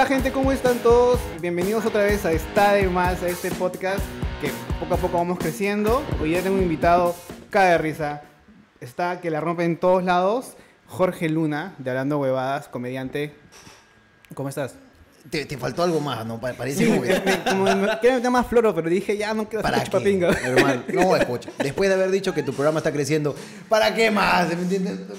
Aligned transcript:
Hola 0.00 0.08
gente, 0.08 0.32
¿cómo 0.32 0.50
están 0.50 0.78
todos? 0.78 1.20
Bienvenidos 1.42 1.84
otra 1.84 2.04
vez 2.04 2.24
a 2.24 2.32
Está 2.32 2.72
de 2.72 2.88
Más, 2.88 3.22
a 3.22 3.28
este 3.28 3.50
podcast 3.50 4.00
que 4.40 4.50
poco 4.80 4.94
a 4.94 4.96
poco 4.96 5.18
vamos 5.18 5.38
creciendo. 5.38 6.02
Hoy 6.22 6.30
ya 6.30 6.40
tengo 6.40 6.56
un 6.56 6.62
invitado, 6.62 7.14
cae 7.50 7.72
de 7.72 7.76
risa. 7.76 8.22
Está 8.80 9.20
que 9.20 9.28
la 9.28 9.42
rompe 9.42 9.64
en 9.64 9.76
todos 9.76 10.02
lados. 10.02 10.54
Jorge 10.86 11.28
Luna, 11.28 11.74
de 11.76 11.90
Hablando 11.90 12.18
Huevadas, 12.18 12.68
comediante. 12.68 13.34
¿Cómo 14.34 14.48
estás? 14.48 14.72
Te, 15.28 15.44
te 15.44 15.58
faltó 15.58 15.82
algo 15.82 16.00
más, 16.00 16.24
¿no? 16.24 16.40
Pa- 16.40 16.54
Parece 16.54 16.78
Sí, 16.86 16.88
como 16.88 17.02
que- 17.02 17.20
me- 17.20 17.44
como 17.44 17.64
quiero 18.00 18.16
meter 18.16 18.30
más 18.30 18.46
floro, 18.46 18.74
pero 18.74 18.88
dije 18.88 19.18
ya 19.18 19.34
no 19.34 19.50
quiero 19.50 19.60
¿Para 19.62 19.76
hacer 19.76 19.88
chupapinga. 19.90 20.30
Hermano, 20.30 20.82
no, 20.94 21.14
escucha. 21.14 21.50
Después 21.58 21.90
de 21.90 21.96
haber 21.96 22.10
dicho 22.10 22.32
que 22.32 22.42
tu 22.42 22.54
programa 22.54 22.78
está 22.78 22.90
creciendo, 22.90 23.36
¿para 23.68 23.94
qué 23.94 24.10
más? 24.10 24.48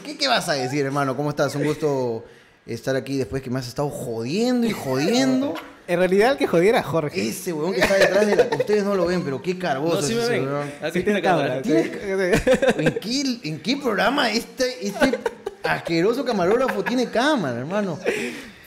¿Qué, 0.04 0.18
qué 0.18 0.27
vas 0.27 0.50
a 0.50 0.54
decir, 0.54 0.84
hermano? 0.84 1.16
¿Cómo 1.16 1.29
estás? 1.29 1.54
Un 1.54 1.66
gusto 1.66 2.25
estar 2.66 2.96
aquí 2.96 3.18
después 3.18 3.42
que 3.42 3.50
me 3.50 3.60
has 3.60 3.68
estado 3.68 3.89
jodiendo 3.89 4.68
y 4.68 4.71
jodiendo. 4.71 5.54
En 5.88 5.97
realidad 6.00 6.32
el 6.33 6.38
que 6.38 6.47
jodiera 6.47 6.78
era 6.79 6.88
Jorge. 6.88 7.28
Ese 7.28 7.52
weón 7.52 7.74
que 7.74 7.82
está 7.82 7.96
detrás 7.96 8.25
de 8.25 8.36
la... 8.38 8.43
Ustedes 8.56 8.83
no 8.86 8.96
lo 8.96 9.07
ven, 9.07 9.24
pero 9.24 9.42
qué 9.42 9.57
cargoso 9.57 9.96
No, 9.96 10.02
sí 10.02 10.14
es 10.14 10.18
me 10.19 10.24
ese 10.24 10.32
ven. 10.32 10.46
weón. 10.47 10.68
Aquí 10.82 10.92
Sí, 10.93 11.00
está 11.00 11.11
la 11.11 11.21
cámara. 11.21 11.57
¿En 11.57 12.93
qué, 13.02 13.39
¿En 13.43 13.60
qué 13.60 13.75
programa 13.78 14.32
este, 14.32 14.88
este 14.88 15.18
asqueroso 15.64 16.24
camarógrafo 16.24 16.82
tiene 16.83 17.07
cámara, 17.10 17.60
hermano? 17.60 18.00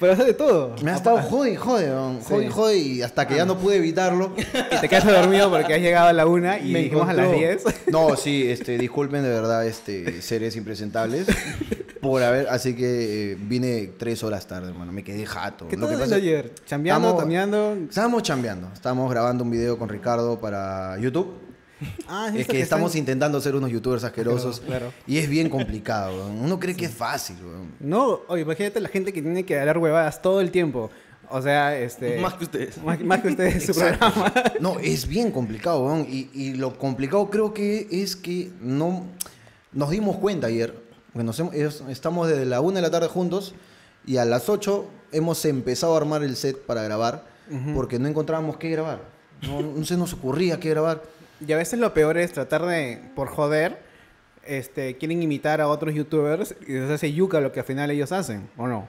Pero 0.01 0.13
hace 0.13 0.25
de 0.25 0.35
todo. 0.35 0.75
Me 0.83 0.91
ha 0.91 0.97
estado 0.97 1.19
jode 1.23 1.53
y 1.53 1.57
jode, 1.57 1.89
weón. 1.91 2.21
Jode 2.21 2.45
y 2.47 2.49
jode 2.51 2.77
y 2.79 3.03
hasta 3.03 3.27
que 3.29 3.37
ya 3.37 3.45
no 3.45 3.57
pude 3.59 3.77
evitarlo. 3.77 4.33
Y 4.77 4.81
te 4.81 4.89
quedas 4.89 5.07
dormido 5.07 5.51
porque 5.51 5.75
has 5.75 5.81
llegado 5.81 6.09
a 6.09 6.13
la 6.13 6.27
una 6.27 6.59
y 6.59 6.73
Me 6.73 6.81
dijimos 6.81 7.09
a 7.09 7.13
las 7.13 7.27
encontró. 7.27 7.49
10. 7.49 7.65
No, 7.87 8.17
sí, 8.17 8.51
este, 8.51 8.77
disculpen 8.79 9.23
de 9.23 9.29
verdad, 9.31 9.67
este, 9.67 10.21
seres 10.21 10.57
impresentables 10.57 11.27
por 12.01 12.23
haber, 12.23 12.49
así 12.49 12.75
que 12.75 13.33
eh, 13.33 13.37
vine 13.41 13.93
tres 13.97 14.23
horas 14.25 14.47
tarde, 14.47 14.69
hermano, 14.69 14.93
me 14.93 15.03
quedé 15.05 15.25
jato. 15.25 15.69
¿Qué 15.69 15.77
Lo 15.77 15.87
tal 15.87 15.97
que 15.97 16.03
pasa- 16.03 16.17
ayer? 16.17 16.53
¿Chambeando, 16.67 17.09
Estamos- 17.09 17.23
tameando? 17.23 17.77
Estábamos 17.89 18.23
chambeando, 18.25 18.71
estábamos 18.75 19.11
grabando 19.11 19.45
un 19.45 19.51
video 19.51 19.79
con 19.79 19.89
Ricardo 19.89 20.39
para 20.41 20.99
YouTube. 20.99 21.33
Ah, 22.09 22.29
Es 22.33 22.41
esto 22.43 22.53
que 22.53 22.61
estamos 22.61 22.91
están- 22.91 22.99
intentando 23.01 23.41
ser 23.41 23.55
unos 23.55 23.71
youtubers 23.71 24.05
asquerosos 24.05 24.61
Claro, 24.61 24.87
claro. 24.87 24.95
y 25.07 25.19
es 25.19 25.29
bien 25.29 25.49
complicado. 25.51 26.27
Uno 26.29 26.59
cree 26.59 26.75
que 26.77 26.87
es 26.87 26.95
fácil. 26.95 27.37
weón. 27.45 27.73
No, 27.81 28.21
oye, 28.29 28.43
imagínate 28.43 28.81
la 28.81 28.89
gente 28.89 29.13
que 29.13 29.21
tiene 29.23 29.45
que 29.45 29.59
hablar 29.59 29.79
huevadas 29.79 30.23
todo 30.23 30.41
el 30.41 30.51
tiempo. 30.51 30.91
O 31.31 31.43
sea, 31.43 31.77
este... 31.79 32.19
Más 32.21 32.35
que 32.35 32.45
ustedes. 32.45 32.79
Más, 32.83 33.01
más 33.01 33.21
que 33.21 33.29
ustedes 33.29 33.55
en 33.69 33.75
su 33.75 33.79
programa. 33.81 34.33
No, 34.61 34.79
es 34.79 35.07
bien 35.09 35.31
complicado, 35.33 35.85
weón. 35.85 36.07
Y, 36.09 36.31
y 36.33 36.55
lo 36.55 36.79
complicado 36.79 37.29
creo 37.31 37.53
que 37.55 37.89
es 37.91 38.15
que 38.17 38.51
no 38.61 39.07
nos 39.73 39.91
dimos 39.91 40.17
cuenta 40.19 40.47
ayer, 40.47 40.75
porque 41.13 41.25
nos 41.25 41.39
hemos- 41.41 41.55
es- 41.55 41.83
estamos 41.89 42.29
desde 42.29 42.45
la 42.47 42.61
una 42.61 42.77
de 42.77 42.83
la 42.83 42.91
tarde 42.91 43.09
juntos 43.09 43.55
y 44.07 44.19
a 44.19 44.25
las 44.25 44.49
8 44.49 44.87
hemos 45.13 45.45
empezado 45.45 45.95
a 45.95 45.97
armar 45.97 46.23
el 46.23 46.37
set 46.37 46.59
para 46.65 46.83
grabar 46.83 47.25
porque 47.75 47.99
no 47.99 48.09
encontrábamos 48.09 48.57
qué 48.59 48.71
grabar. 48.71 49.01
No, 49.43 49.61
no 49.61 49.85
se 49.85 49.97
nos 49.97 50.13
ocurría 50.15 50.59
qué 50.61 50.71
grabar. 50.71 51.03
Y 51.47 51.53
a 51.53 51.57
veces 51.57 51.79
lo 51.79 51.93
peor 51.95 52.19
es 52.19 52.33
tratar 52.33 52.65
de, 52.67 53.01
por 53.15 53.29
joder, 53.29 53.83
este, 54.45 54.97
quieren 54.97 55.23
imitar 55.23 55.61
a 55.61 55.69
otros 55.69 55.95
youtubers 55.95 56.55
y 56.67 56.73
les 56.73 56.91
hace 56.91 57.13
yuca 57.13 57.41
lo 57.41 57.53
que 57.53 57.61
al 57.61 57.67
final 57.67 57.91
ellos 57.91 58.13
hacen, 58.13 58.49
¿o 58.57 58.67
no? 58.67 58.89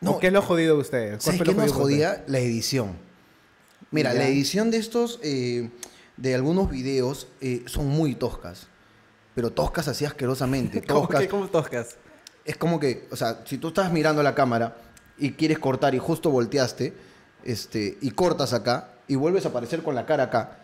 No, 0.00 0.12
¿O 0.12 0.18
¿Qué 0.18 0.26
es 0.28 0.32
lo 0.32 0.42
jodido 0.42 0.74
de 0.74 0.80
ustedes? 0.82 1.24
¿Cuál 1.24 1.36
¿Sabes 1.38 1.42
qué 1.42 1.54
lo 1.54 1.62
nos 1.62 1.72
jodía? 1.72 2.24
La 2.26 2.38
edición. 2.38 2.96
Mira, 3.90 4.12
Ya. 4.12 4.20
la 4.20 4.28
edición 4.28 4.70
de 4.70 4.78
estos, 4.78 5.18
eh, 5.22 5.70
de 6.16 6.34
algunos 6.34 6.70
videos, 6.70 7.28
eh, 7.40 7.62
son 7.66 7.86
muy 7.86 8.14
toscas. 8.14 8.68
Pero 9.34 9.50
toscas 9.52 9.88
así 9.88 10.04
asquerosamente. 10.04 10.80
Toscas. 10.82 11.26
cómo 11.28 11.46
toscas? 11.48 11.96
Es 12.44 12.56
como 12.56 12.78
que, 12.80 13.06
o 13.10 13.16
sea, 13.16 13.42
si 13.44 13.58
tú 13.58 13.68
estás 13.68 13.92
mirando 13.92 14.22
la 14.22 14.34
cámara 14.34 14.76
y 15.18 15.32
quieres 15.32 15.58
cortar 15.58 15.94
y 15.94 15.98
justo 15.98 16.30
volteaste, 16.30 16.92
este, 17.44 17.96
y 18.00 18.10
cortas 18.10 18.52
acá 18.52 18.92
y 19.08 19.14
vuelves 19.14 19.44
a 19.46 19.48
aparecer 19.48 19.82
con 19.82 19.94
la 19.94 20.04
cara 20.06 20.24
acá, 20.24 20.58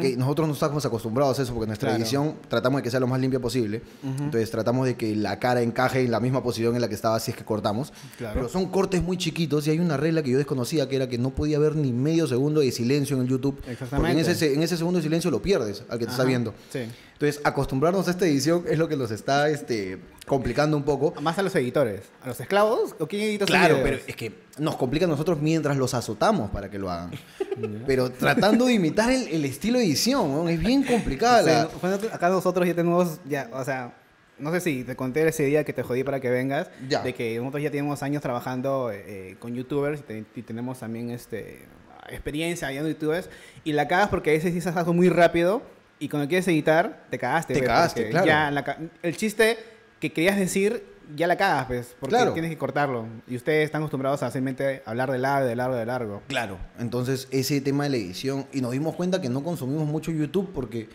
que 0.00 0.16
nosotros 0.16 0.48
no 0.48 0.54
estamos 0.54 0.84
acostumbrados 0.84 1.38
a 1.38 1.42
eso 1.42 1.52
porque 1.54 1.66
nuestra 1.68 1.90
Claro. 1.90 2.02
edición 2.02 2.34
tratamos 2.48 2.78
de 2.78 2.82
que 2.82 2.90
sea 2.90 2.98
lo 3.00 3.06
más 3.06 3.20
limpia 3.20 3.38
posible. 3.40 3.82
Entonces 4.04 4.50
tratamos 4.50 4.86
de 4.86 4.96
que 4.96 5.14
la 5.14 5.38
cara 5.38 5.62
encaje 5.62 6.00
en 6.00 6.10
la 6.10 6.20
misma 6.20 6.42
posición 6.42 6.74
en 6.74 6.80
la 6.80 6.88
que 6.88 6.94
estaba 6.94 7.18
si 7.20 7.30
es 7.30 7.36
que 7.36 7.44
cortamos. 7.44 7.92
Claro. 8.16 8.34
Pero 8.34 8.48
son 8.48 8.66
cortes 8.66 9.02
muy 9.02 9.16
chiquitos 9.16 9.66
y 9.66 9.70
hay 9.70 9.78
una 9.78 9.96
regla 9.96 10.22
que 10.22 10.30
yo 10.30 10.38
desconocía 10.38 10.88
que 10.88 10.96
era 10.96 11.08
que 11.08 11.18
no 11.18 11.30
podía 11.30 11.56
haber 11.58 11.76
ni 11.76 11.92
medio 11.92 12.26
segundo 12.26 12.60
de 12.60 12.72
silencio 12.72 13.16
en 13.16 13.22
el 13.22 13.28
YouTube. 13.28 13.54
Porque 13.54 13.70
en 13.70 13.72
Exactamente. 13.74 14.30
ese, 14.30 14.54
en 14.54 14.62
ese 14.62 14.76
segundo 14.76 14.98
de 14.98 15.02
silencio 15.04 15.30
lo 15.30 15.40
pierdes 15.40 15.82
al 15.88 15.98
que 15.98 16.04
te 16.06 16.10
está 16.10 16.22
Ajá, 16.22 16.28
viendo. 16.28 16.54
Sí. 16.72 16.80
Entonces, 17.12 17.40
acostumbrarnos 17.44 18.06
a 18.08 18.10
esta 18.12 18.26
edición 18.26 18.64
es 18.68 18.78
lo 18.78 18.88
que 18.88 18.96
nos 18.96 19.10
está 19.10 19.48
este, 19.48 19.98
complicando 20.28 20.76
un 20.76 20.84
poco. 20.84 21.20
Más 21.20 21.36
a 21.38 21.42
los 21.42 21.54
editores. 21.56 22.02
¿A 22.22 22.28
los 22.28 22.38
esclavos? 22.40 22.94
¿O 23.00 23.06
quién 23.08 23.22
edita 23.22 23.46
sus 23.46 23.50
Claro, 23.56 23.76
videos? 23.78 23.90
pero 23.90 24.02
es 24.06 24.16
que 24.16 24.32
nos 24.58 24.76
complica 24.76 25.06
a 25.06 25.08
nosotros 25.08 25.40
mientras 25.40 25.76
los 25.76 25.94
azotamos 25.94 26.50
para 26.50 26.70
que 26.70 26.78
lo 26.78 26.90
hagan. 26.90 27.10
pero 27.86 28.10
tratando 28.12 28.66
de 28.66 28.74
imitar 28.74 29.10
el, 29.10 29.26
el 29.28 29.44
estilo 29.44 29.78
de 29.78 29.86
edición, 29.86 30.30
¿no? 30.32 30.48
es 30.48 30.60
bien 30.60 30.84
complicada. 30.84 31.42
Sí, 31.42 31.48
la- 31.50 31.68
bueno, 31.80 31.98
acá 32.12 32.28
nosotros 32.28 32.66
ya 32.66 32.74
tenemos, 32.74 33.18
ya, 33.28 33.50
o 33.52 33.64
sea, 33.64 33.94
no 34.38 34.52
sé 34.52 34.60
si 34.60 34.84
te 34.84 34.94
conté 34.94 35.26
ese 35.26 35.42
día 35.44 35.64
que 35.64 35.72
te 35.72 35.82
jodí 35.82 36.04
para 36.04 36.20
que 36.20 36.30
vengas, 36.30 36.70
Ya. 36.88 37.02
de 37.02 37.12
que 37.14 37.36
nosotros 37.38 37.62
ya 37.62 37.70
tenemos 37.72 38.02
años 38.04 38.22
trabajando 38.22 38.90
eh, 38.92 39.34
con 39.40 39.54
youtubers 39.54 40.00
y, 40.00 40.02
te- 40.04 40.24
y 40.36 40.42
tenemos 40.42 40.78
también 40.78 41.10
este, 41.10 41.64
experiencia 42.08 42.68
viendo 42.70 42.88
youtubers 42.88 43.28
y 43.64 43.72
la 43.72 43.88
cagas 43.88 44.08
porque 44.08 44.30
a 44.30 44.32
veces 44.34 44.54
dices 44.54 44.74
algo 44.76 44.92
muy 44.92 45.08
rápido 45.08 45.62
y 45.98 46.08
cuando 46.08 46.28
quieres 46.28 46.46
editar 46.48 47.04
te 47.10 47.18
cagaste. 47.18 47.54
Te 47.54 47.60
pues, 47.60 47.68
cagaste, 47.68 48.10
claro. 48.10 48.26
ya 48.26 48.50
la 48.52 48.76
el 49.02 49.16
chiste 49.16 49.58
que 50.00 50.12
querías 50.12 50.36
decir 50.36 50.82
ya 51.16 51.26
la 51.26 51.36
cagas, 51.36 51.66
pues, 51.66 51.96
porque 51.98 52.14
Claro. 52.16 52.32
tienes 52.34 52.50
que 52.50 52.58
cortarlo 52.58 53.06
y 53.26 53.36
ustedes 53.36 53.64
están 53.64 53.80
acostumbrados 53.80 54.22
a 54.22 54.30
simplemente 54.30 54.82
hablar 54.84 55.10
de 55.10 55.18
largo, 55.18 55.46
de 55.48 55.56
largo, 55.56 55.74
de 55.76 55.86
largo. 55.86 56.22
Claro, 56.28 56.58
entonces 56.78 57.28
ese 57.30 57.60
tema 57.62 57.84
de 57.84 57.90
la 57.90 57.96
edición, 57.96 58.46
y 58.52 58.60
nos 58.60 58.72
dimos 58.72 58.94
cuenta 58.94 59.20
que 59.20 59.30
no 59.30 59.42
consumimos 59.42 59.86
mucho 59.86 60.10
YouTube 60.12 60.50
porque 60.54 60.88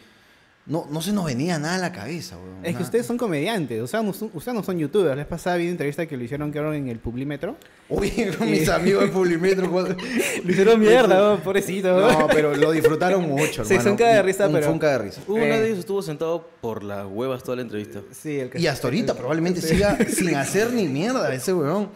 no, 0.65 0.87
no 0.89 1.01
se 1.01 1.11
nos 1.11 1.25
venía 1.25 1.59
nada 1.59 1.75
a 1.75 1.77
la 1.77 1.91
cabeza. 1.91 2.37
weón, 2.37 2.57
Es 2.59 2.67
que 2.67 2.71
nada. 2.73 2.85
ustedes 2.85 3.05
son 3.05 3.17
comediantes, 3.17 3.81
o 3.81 3.87
sea, 3.87 4.01
no 4.01 4.13
son, 4.13 4.29
ustedes 4.33 4.55
no 4.55 4.63
son 4.63 4.77
youtubers. 4.79 5.17
Les 5.17 5.25
pasaba 5.25 5.57
una 5.57 5.65
entrevista 5.65 6.05
que 6.05 6.15
lo 6.15 6.23
hicieron 6.23 6.51
creo 6.51 6.71
en 6.73 6.87
el 6.87 6.99
Publimetro. 6.99 7.57
Oye, 7.89 8.31
mis 8.39 8.69
amigos 8.69 9.03
de 9.03 9.09
Publimetro. 9.09 9.69
cuando- 9.69 9.95
Lo 10.45 10.51
hicieron 10.51 10.79
mierda, 10.79 11.33
oh, 11.33 11.37
pobrecito. 11.39 11.99
No, 11.99 12.27
pero 12.27 12.55
lo 12.55 12.71
disfrutaron 12.71 13.27
mucho, 13.27 13.65
Sí, 13.65 13.73
hermano. 13.73 13.89
son 13.89 13.97
caga 13.97 14.15
de 14.15 14.21
risa, 14.23 14.47
Un- 14.47 14.53
pero- 14.53 14.71
un 14.71 14.79
de 14.79 14.97
risa. 14.99 15.21
Uno 15.27 15.43
Eh. 15.43 15.59
de 15.59 15.65
ellos 15.67 15.79
estuvo 15.79 16.01
sentado 16.01 16.47
por 16.61 16.81
las 16.83 17.05
huevas 17.07 17.43
toda 17.43 17.57
la 17.57 17.63
entrevista. 17.63 17.99
Sí, 18.11 18.39
el 18.39 18.49
que- 18.49 18.59
Y 18.59 18.67
hasta 18.67 18.87
ahorita 18.87 19.15
probablemente 19.15 19.59
sí. 19.61 19.67
siga 19.69 19.97
sin 20.07 20.33
hacer 20.35 20.71
ni 20.71 20.87
mierda 20.87 21.33
ese 21.33 21.53
weón. 21.53 21.89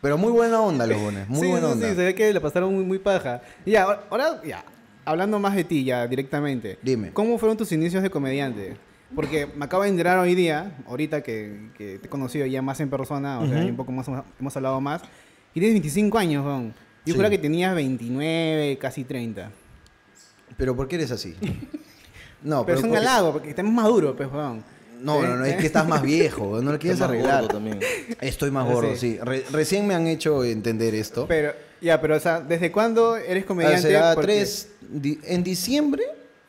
Pero 0.00 0.18
muy 0.18 0.32
buena 0.32 0.60
onda 0.60 0.86
los 0.86 1.00
bones, 1.00 1.26
muy 1.28 1.40
sí, 1.42 1.46
buena 1.48 1.66
sí, 1.68 1.72
onda. 1.72 1.88
Sí, 1.90 1.94
se 1.96 2.04
ve 2.04 2.14
que 2.14 2.30
le 2.32 2.38
pasaron 2.40 2.74
muy, 2.74 2.84
muy 2.84 2.98
paja. 2.98 3.40
Y 3.64 3.70
ya, 3.72 3.84
ahora- 3.84 4.04
ahora, 4.10 4.42
ya, 4.44 4.62
hablando 5.04 5.38
más 5.38 5.54
de 5.54 5.64
ti 5.64 5.84
ya 5.84 6.06
directamente. 6.06 6.78
Dime. 6.82 7.12
¿Cómo 7.12 7.38
fueron 7.38 7.56
tus 7.56 7.72
inicios 7.72 8.02
de 8.02 8.10
comediante? 8.10 8.76
Porque 9.14 9.46
me 9.46 9.64
acabo 9.66 9.82
de 9.84 9.90
enterar 9.90 10.18
hoy 10.18 10.34
día, 10.34 10.76
ahorita 10.88 11.22
que, 11.22 11.68
que 11.78 11.98
te 11.98 12.06
he 12.06 12.10
conocido 12.10 12.46
ya 12.46 12.62
más 12.62 12.80
en 12.80 12.90
persona, 12.90 13.38
o 13.40 13.46
sea, 13.46 13.58
Ujú. 13.58 13.66
y 13.66 13.70
un 13.70 13.76
poco 13.76 13.92
más 13.92 14.06
hemos, 14.40 14.56
hablado 14.56 14.80
más. 14.80 15.02
Y 15.54 15.60
tienes 15.60 15.74
25 15.74 16.18
años, 16.18 16.44
weón. 16.44 16.68
Yo 17.06 17.12
Sí. 17.12 17.12
juraba 17.12 17.30
que 17.30 17.38
tenías 17.38 17.74
29, 17.74 18.78
casi 18.80 19.04
30. 19.04 19.50
Pero 20.56 20.74
¿por 20.74 20.88
qué 20.88 20.96
eres 20.96 21.10
así? 21.10 21.34
No, 22.42 22.66
pero 22.66 22.76
es 22.76 22.84
un 22.84 22.90
porque- 22.90 23.06
halago, 23.06 23.32
porque 23.32 23.48
estás 23.50 23.64
más 23.64 23.72
maduro, 23.72 24.14
pues, 24.14 24.30
weón. 24.30 24.62
No, 25.00 25.22
no, 25.22 25.36
no, 25.36 25.44
es 25.46 25.56
que 25.56 25.66
estás 25.66 25.88
más 25.88 26.02
viejo, 26.02 26.60
no 26.60 26.72
lo 26.72 26.78
quieres 26.78 27.00
arreglar. 27.00 27.42
gordo 27.42 27.54
también. 27.54 27.80
Estoy 28.20 28.50
más 28.50 28.66
Sí. 28.68 28.72
gordo, 28.74 28.96
sí. 28.96 29.18
Re- 29.22 29.44
recién 29.50 29.86
me 29.86 29.94
han 29.94 30.06
hecho 30.06 30.44
entender 30.44 30.94
esto. 30.94 31.26
Pero, 31.26 31.52
ya, 31.80 32.00
pero, 32.00 32.16
o 32.16 32.20
sea, 32.20 32.40
¿desde 32.40 32.70
cuándo 32.72 33.16
eres 33.16 33.44
comediante? 33.44 33.82
será 33.82 34.14
Porque- 34.14 34.26
tres, 34.32 34.68
di- 34.80 35.18
en 35.24 35.42
diciembre, 35.44 36.02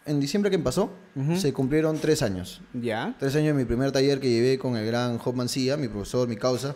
en 0.05 0.19
diciembre 0.19 0.51
que 0.51 0.59
pasó, 0.59 0.91
Ujú. 1.15 1.35
se 1.37 1.51
cumplieron 1.53 1.97
tres 1.99 2.21
años. 2.21 2.61
Ya. 2.73 3.15
Tres 3.19 3.35
años 3.35 3.47
de 3.47 3.53
mi 3.53 3.65
primer 3.65 3.91
taller 3.91 4.19
que 4.19 4.29
llevé 4.29 4.57
con 4.59 4.75
el 4.77 4.85
gran 4.85 5.17
Job 5.17 5.35
Mancía, 5.35 5.77
mi 5.77 5.87
profesor, 5.87 6.27
mi 6.27 6.35
causa. 6.35 6.75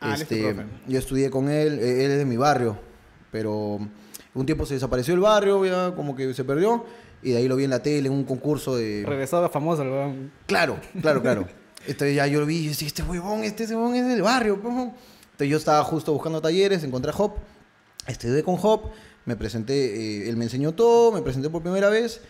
Ah, 0.00 0.14
él 0.14 0.22
es 0.22 0.28
tu 0.28 0.34
Este, 0.34 0.54
profe. 0.54 0.68
yo 0.86 0.98
estudié 0.98 1.30
con 1.30 1.48
él, 1.48 1.78
eh, 1.78 2.04
él 2.04 2.10
es 2.12 2.18
de 2.18 2.24
mi 2.26 2.36
barrio, 2.36 2.78
pero 3.32 3.78
un 4.34 4.46
tiempo 4.46 4.66
se 4.66 4.74
desapareció 4.74 5.14
el 5.14 5.20
barrio, 5.20 5.64
ya 5.64 5.94
como 5.94 6.14
que 6.14 6.34
se 6.34 6.44
perdió, 6.44 6.84
y 7.22 7.30
de 7.30 7.38
ahí 7.38 7.48
lo 7.48 7.56
vi 7.56 7.64
en 7.64 7.70
la 7.70 7.82
tele, 7.82 8.08
en 8.08 8.12
un 8.12 8.24
concurso 8.24 8.76
de... 8.76 9.04
Regresó 9.06 9.42
a 9.42 9.48
famoso, 9.48 9.82
el 9.82 9.88
weón. 9.88 10.32
Claro, 10.46 10.78
claro, 11.00 11.22
claro. 11.22 11.48
Este, 11.86 12.12
ya 12.16 12.26
yo 12.26 12.40
lo 12.40 12.46
vi 12.46 12.64
y 12.64 12.68
decía, 12.68 12.88
este 12.88 13.02
huevón, 13.04 13.44
este 13.44 13.64
huevón 13.66 13.94
es 13.94 14.08
del 14.08 14.20
barrio. 14.20 14.60
po". 14.60 14.68
Entonces 14.70 15.48
yo 15.48 15.56
estaba 15.56 15.84
justo 15.84 16.12
buscando 16.12 16.40
talleres, 16.42 16.82
encontré 16.82 17.12
a 17.12 17.14
Hop, 17.16 17.36
estudié 18.06 18.42
con 18.42 18.56
Hop, 18.62 18.90
me 19.24 19.36
presenté, 19.36 19.74
eh, 20.24 20.28
él 20.28 20.36
me 20.36 20.44
enseñó 20.44 20.72
todo, 20.72 21.12
me 21.12 21.22
presenté 21.22 21.50
por 21.50 21.62
primera 21.62 21.88
vez 21.88 22.20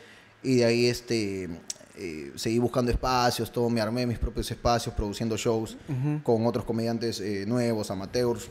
y 0.43 0.57
de 0.57 0.65
ahí 0.65 0.87
este, 0.87 1.49
eh, 1.97 2.33
seguí 2.37 2.59
buscando 2.59 2.91
espacios, 2.91 3.51
todo, 3.53 3.69
me 3.69 3.81
armé 3.81 4.07
mis 4.07 4.19
propios 4.19 4.51
espacios, 4.51 4.95
produciendo 4.95 5.37
shows 5.37 5.77
Ujú. 5.89 6.23
con 6.23 6.47
otros 6.47 6.65
comediantes 6.65 7.21
eh, 7.21 7.45
nuevos, 7.47 7.91
amateurs. 7.91 8.49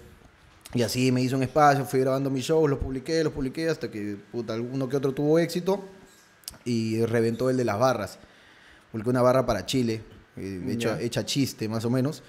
Y 0.74 0.82
así 0.82 1.12
me 1.12 1.22
hice 1.22 1.36
un 1.36 1.44
espacio, 1.44 1.86
fui 1.86 2.02
grabando 2.02 2.30
mis 2.30 2.44
shows, 2.46 2.70
los 2.70 2.80
publiqué, 2.80 3.24
los 3.24 3.32
publiqué 3.32 3.70
hasta 3.70 3.90
que 3.90 4.18
puta, 4.32 4.54
alguno 4.54 4.90
que 4.90 4.98
otro 4.98 5.14
tuvo 5.14 5.40
éxito 5.40 5.84
y 6.66 7.04
reventó 7.06 7.50
el 7.50 7.56
de 7.58 7.64
las 7.64 7.80
barras. 7.80 8.20
Publiqué 8.92 9.10
una 9.10 9.22
barra 9.22 9.46
para 9.46 9.66
Chile 9.66 10.02
eh, 10.38 10.62
hecha, 10.70 10.98
Ya. 10.98 11.02
hecha 11.02 11.26
chiste 11.26 11.68
más 11.70 11.86
o 11.86 11.90
menos. 11.90 12.24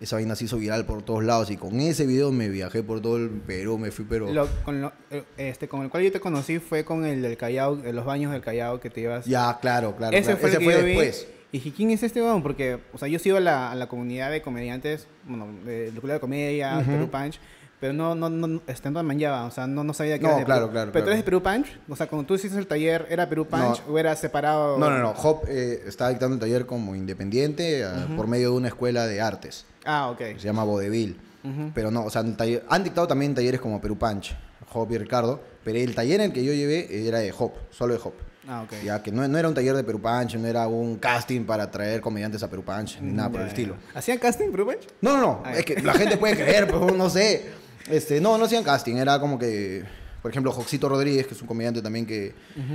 Esa 0.00 0.16
vaina 0.16 0.34
se 0.36 0.44
hizo 0.44 0.58
viral 0.58 0.84
por 0.86 1.02
todos 1.02 1.24
lados 1.24 1.50
y 1.50 1.56
con 1.56 1.78
ese 1.80 2.06
video 2.06 2.32
me 2.32 2.48
viajé 2.48 2.82
por 2.82 3.00
todo 3.00 3.16
el 3.16 3.28
Perú, 3.30 3.78
me 3.78 3.90
fui 3.90 4.04
pero... 4.08 4.32
Lo- 4.32 4.48
con, 4.64 4.80
lo- 4.80 4.92
eh, 5.10 5.24
este, 5.36 5.68
con 5.68 5.82
el 5.82 5.90
cual 5.90 6.02
yo 6.04 6.12
te 6.12 6.20
conocí 6.20 6.58
fue 6.58 6.84
con 6.84 7.04
el 7.04 7.22
del 7.22 7.36
Callao, 7.36 7.76
de 7.76 7.92
los 7.92 8.04
baños 8.04 8.32
del 8.32 8.40
Callao 8.42 8.80
que 8.80 8.90
te 8.90 9.00
ibas. 9.02 9.24
Ya, 9.26 9.58
claro, 9.60 9.96
claro. 9.96 10.16
ese 10.16 10.24
claro. 10.36 10.38
fue 10.40 10.50
Ese 10.50 10.60
fue 10.60 10.82
después. 10.82 11.28
Y 11.52 11.58
dije, 11.58 11.72
¿quién 11.74 11.90
es 11.90 12.02
este 12.02 12.20
weón? 12.20 12.42
Porque, 12.42 12.78
o 12.92 12.98
sea, 12.98 13.08
yo 13.08 13.18
sigo 13.18 13.36
a 13.36 13.40
la, 13.40 13.70
a 13.70 13.74
la 13.76 13.86
comunidad 13.88 14.30
de 14.30 14.42
comediantes, 14.42 15.06
bueno, 15.24 15.46
de, 15.64 15.90
de 15.92 16.00
de 16.00 16.20
Comedia, 16.20 16.78
Ujú. 16.80 16.90
Perú 16.90 17.08
Punch, 17.10 17.38
pero 17.80 17.92
no, 17.92 18.14
no, 18.14 18.28
no, 18.30 18.60
este, 18.66 18.90
no 18.90 19.02
me 19.02 19.08
manllaba, 19.08 19.44
o 19.44 19.50
sea, 19.50 19.66
no, 19.66 19.84
no 19.84 19.92
sabía 19.94 20.18
que 20.18 20.22
No, 20.24 20.30
era 20.30 20.38
de 20.38 20.44
claro, 20.44 20.60
Perú. 20.62 20.72
claro, 20.72 20.92
Pero 20.92 21.04
tú 21.04 21.10
eres 21.10 21.18
de 21.20 21.24
Perú 21.24 21.42
Punch, 21.42 21.78
o 21.88 21.96
sea, 21.96 22.06
cuando 22.08 22.26
tú 22.26 22.34
hiciste 22.34 22.58
el 22.58 22.66
taller, 22.66 23.06
¿era 23.10 23.28
Perú 23.28 23.46
Punch 23.46 23.82
No. 23.86 23.92
o 23.92 23.98
era 23.98 24.14
separado? 24.16 24.78
No, 24.78 24.88
no, 24.90 24.98
no. 24.98 25.10
Hop 25.10 25.42
eh, 25.48 25.82
estaba 25.86 26.10
dictando 26.10 26.34
el 26.34 26.40
taller 26.40 26.64
como 26.66 26.94
independiente 26.94 27.82
eh, 27.82 27.86
por 28.16 28.26
medio 28.26 28.50
de 28.52 28.56
una 28.56 28.68
escuela 28.68 29.06
de 29.06 29.20
artes. 29.20 29.66
Ah, 29.84 30.08
ok. 30.10 30.18
se 30.20 30.38
llama 30.38 30.64
Vodevil. 30.64 31.18
Ujú. 31.44 31.70
Pero 31.74 31.90
no, 31.90 32.04
o 32.04 32.10
sea, 32.10 32.22
taller- 32.24 32.64
han 32.68 32.82
dictado 32.82 33.06
también 33.06 33.34
talleres 33.34 33.60
como 33.60 33.80
Perú 33.80 33.96
Punch, 33.96 34.34
Hop 34.72 34.90
y 34.90 34.98
Ricardo, 34.98 35.40
pero 35.64 35.78
el 35.78 35.94
taller 35.94 36.20
en 36.20 36.26
el 36.26 36.32
que 36.32 36.44
yo 36.44 36.52
llevé 36.52 37.06
era 37.06 37.18
de 37.20 37.32
Hop, 37.38 37.52
solo 37.70 37.94
de 37.94 38.00
Hop. 38.02 38.14
Ah, 38.48 38.62
ok. 38.62 38.74
Ya 38.84 39.02
que 39.02 39.10
no, 39.10 39.26
no 39.26 39.38
era 39.38 39.48
un 39.48 39.54
taller 39.54 39.74
de 39.74 39.82
Perú 39.84 40.00
Punch, 40.00 40.36
no 40.36 40.46
era 40.46 40.66
un 40.68 40.96
casting 40.98 41.44
para 41.44 41.68
traer 41.70 42.00
comediantes 42.00 42.42
a 42.44 42.48
Perú 42.50 42.62
Punch, 42.64 43.00
ni 43.00 43.12
nada 43.12 43.28
por 43.30 43.40
el 43.40 43.48
estilo. 43.48 43.76
¿Hacían 43.94 44.18
casting 44.18 44.50
Perú 44.50 44.66
Punch? 44.66 44.86
No, 45.00 45.14
no, 45.16 45.20
no, 45.20 45.42
Ah, 45.44 45.54
es 45.56 45.64
que 45.64 45.80
la 45.82 45.92
gente 45.94 46.16
puede 46.16 46.34
creer, 46.36 46.66
pero 46.66 46.90
no 46.92 47.10
sé. 47.10 47.44
Este, 47.88 48.20
no, 48.20 48.36
no 48.38 48.44
hacían 48.44 48.64
casting, 48.64 48.96
era 48.96 49.20
como 49.20 49.38
que, 49.38 49.84
por 50.22 50.30
ejemplo, 50.30 50.52
Joxito 50.52 50.88
Rodríguez, 50.88 51.26
que 51.26 51.34
es 51.34 51.40
un 51.40 51.46
comediante 51.46 51.82
también 51.82 52.06
que 52.06 52.34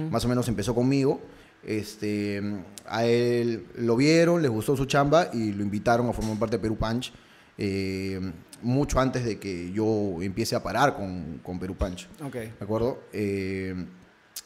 más 0.09 0.23
o 0.25 0.27
menos 0.27 0.47
empezó 0.47 0.73
conmigo. 0.73 1.21
Este, 1.63 2.41
a 2.87 3.05
él 3.05 3.65
lo 3.75 3.95
vieron, 3.95 4.41
les 4.41 4.49
gustó 4.49 4.75
su 4.75 4.85
chamba 4.85 5.29
y 5.31 5.51
lo 5.51 5.63
invitaron 5.63 6.09
a 6.09 6.13
formar 6.13 6.39
parte 6.39 6.57
de 6.57 6.61
Perú 6.61 6.75
Punch 6.75 7.13
eh, 7.57 8.19
mucho 8.63 8.99
antes 8.99 9.23
de 9.23 9.37
que 9.37 9.71
yo 9.71 10.21
empiece 10.21 10.55
a 10.55 10.63
parar 10.63 10.95
con, 10.95 11.39
con 11.43 11.59
Perú 11.59 11.75
Punch. 11.75 12.07
Ok. 12.23 12.33
¿De 12.33 12.53
acuerdo? 12.59 13.03
Eh, 13.13 13.75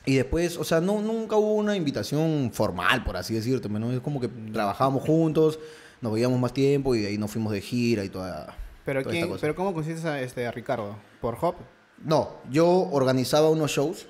y 0.05 0.15
después, 0.15 0.57
o 0.57 0.63
sea, 0.63 0.81
no, 0.81 1.01
nunca 1.01 1.35
hubo 1.35 1.53
una 1.53 1.75
invitación 1.75 2.51
formal, 2.53 3.03
por 3.03 3.17
así 3.17 3.33
decirte, 3.33 3.69
¿no? 3.69 3.91
Es 3.91 3.99
como 4.01 4.19
que 4.19 4.27
trabajábamos 4.27 5.03
juntos, 5.03 5.59
nos 6.01 6.13
veíamos 6.13 6.39
más 6.39 6.53
tiempo 6.53 6.95
y 6.95 7.01
de 7.01 7.07
ahí 7.07 7.17
nos 7.17 7.31
fuimos 7.31 7.51
de 7.53 7.61
gira 7.61 8.03
y 8.03 8.09
toda, 8.09 8.55
¿Pero, 8.85 9.03
quién. 9.03 9.29
¿pero 9.41 9.55
cómo 9.55 9.73
consiste 9.73 10.07
a, 10.07 10.21
este, 10.21 10.45
a 10.45 10.51
Ricardo? 10.51 10.95
¿Por 11.21 11.37
Hop? 11.41 11.55
No, 12.03 12.35
yo 12.51 12.67
organizaba 12.91 13.49
unos 13.49 13.71
shows 13.71 14.05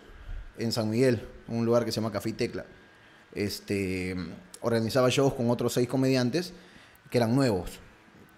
en 0.58 0.72
San 0.72 0.90
Miguel, 0.90 1.28
un 1.48 1.66
lugar 1.66 1.86
que 1.86 1.92
se 1.92 1.96
llama 2.02 2.12
Café 2.12 2.30
y 2.30 2.34
Tecla. 2.34 2.66
Este, 3.34 4.16
organizaba 4.62 5.10
shows 5.10 5.34
con 5.34 5.50
otros 5.50 5.74
seis 5.74 5.88
comediantes 5.88 6.54
que 7.10 7.18
eran 7.18 7.36
nuevos. 7.36 7.80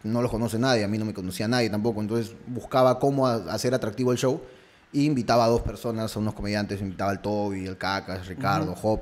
No 0.03 0.21
los 0.21 0.31
conoce 0.31 0.59
nadie, 0.59 0.83
a 0.83 0.87
mí 0.87 0.97
no 0.97 1.05
me 1.05 1.13
conocía 1.13 1.47
nadie 1.47 1.69
tampoco. 1.69 2.01
Entonces 2.01 2.33
buscaba 2.47 2.99
cómo 2.99 3.27
ha- 3.27 3.51
hacer 3.53 3.73
atractivo 3.73 4.11
el 4.11 4.17
show 4.17 4.41
y 4.91 5.05
invitaba 5.05 5.45
a 5.45 5.47
dos 5.47 5.61
personas, 5.61 6.15
a 6.15 6.19
unos 6.19 6.33
comediantes. 6.33 6.81
Invitaba 6.81 7.11
al 7.11 7.21
Toby, 7.21 7.67
al 7.67 7.77
Cacas, 7.77 8.27
Ricardo, 8.27 8.75
Hop, 8.83 9.01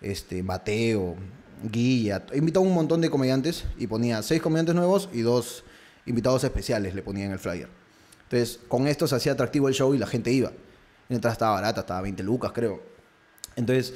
este, 0.00 0.42
Mateo, 0.42 1.16
Guilla. 1.62 2.24
Invitaba 2.34 2.64
un 2.64 2.74
montón 2.74 3.00
de 3.00 3.10
comediantes 3.10 3.64
y 3.78 3.86
ponía 3.86 4.22
seis 4.22 4.40
comediantes 4.40 4.74
nuevos 4.74 5.08
y 5.12 5.20
dos 5.20 5.64
invitados 6.06 6.44
especiales 6.44 6.94
le 6.94 7.02
ponía 7.02 7.26
en 7.26 7.32
el 7.32 7.38
flyer. 7.38 7.68
Entonces, 8.24 8.60
con 8.68 8.86
esto 8.86 9.06
se 9.06 9.16
hacía 9.16 9.32
atractivo 9.32 9.68
el 9.68 9.74
show 9.74 9.94
y 9.94 9.98
la 9.98 10.06
gente 10.06 10.30
iba. 10.30 10.50
Y 10.50 11.12
la 11.12 11.16
entrada 11.16 11.32
estaba 11.32 11.52
barata, 11.54 11.80
estaba 11.80 12.00
20 12.02 12.22
lucas, 12.22 12.52
creo. 12.52 12.80
Entonces, 13.56 13.94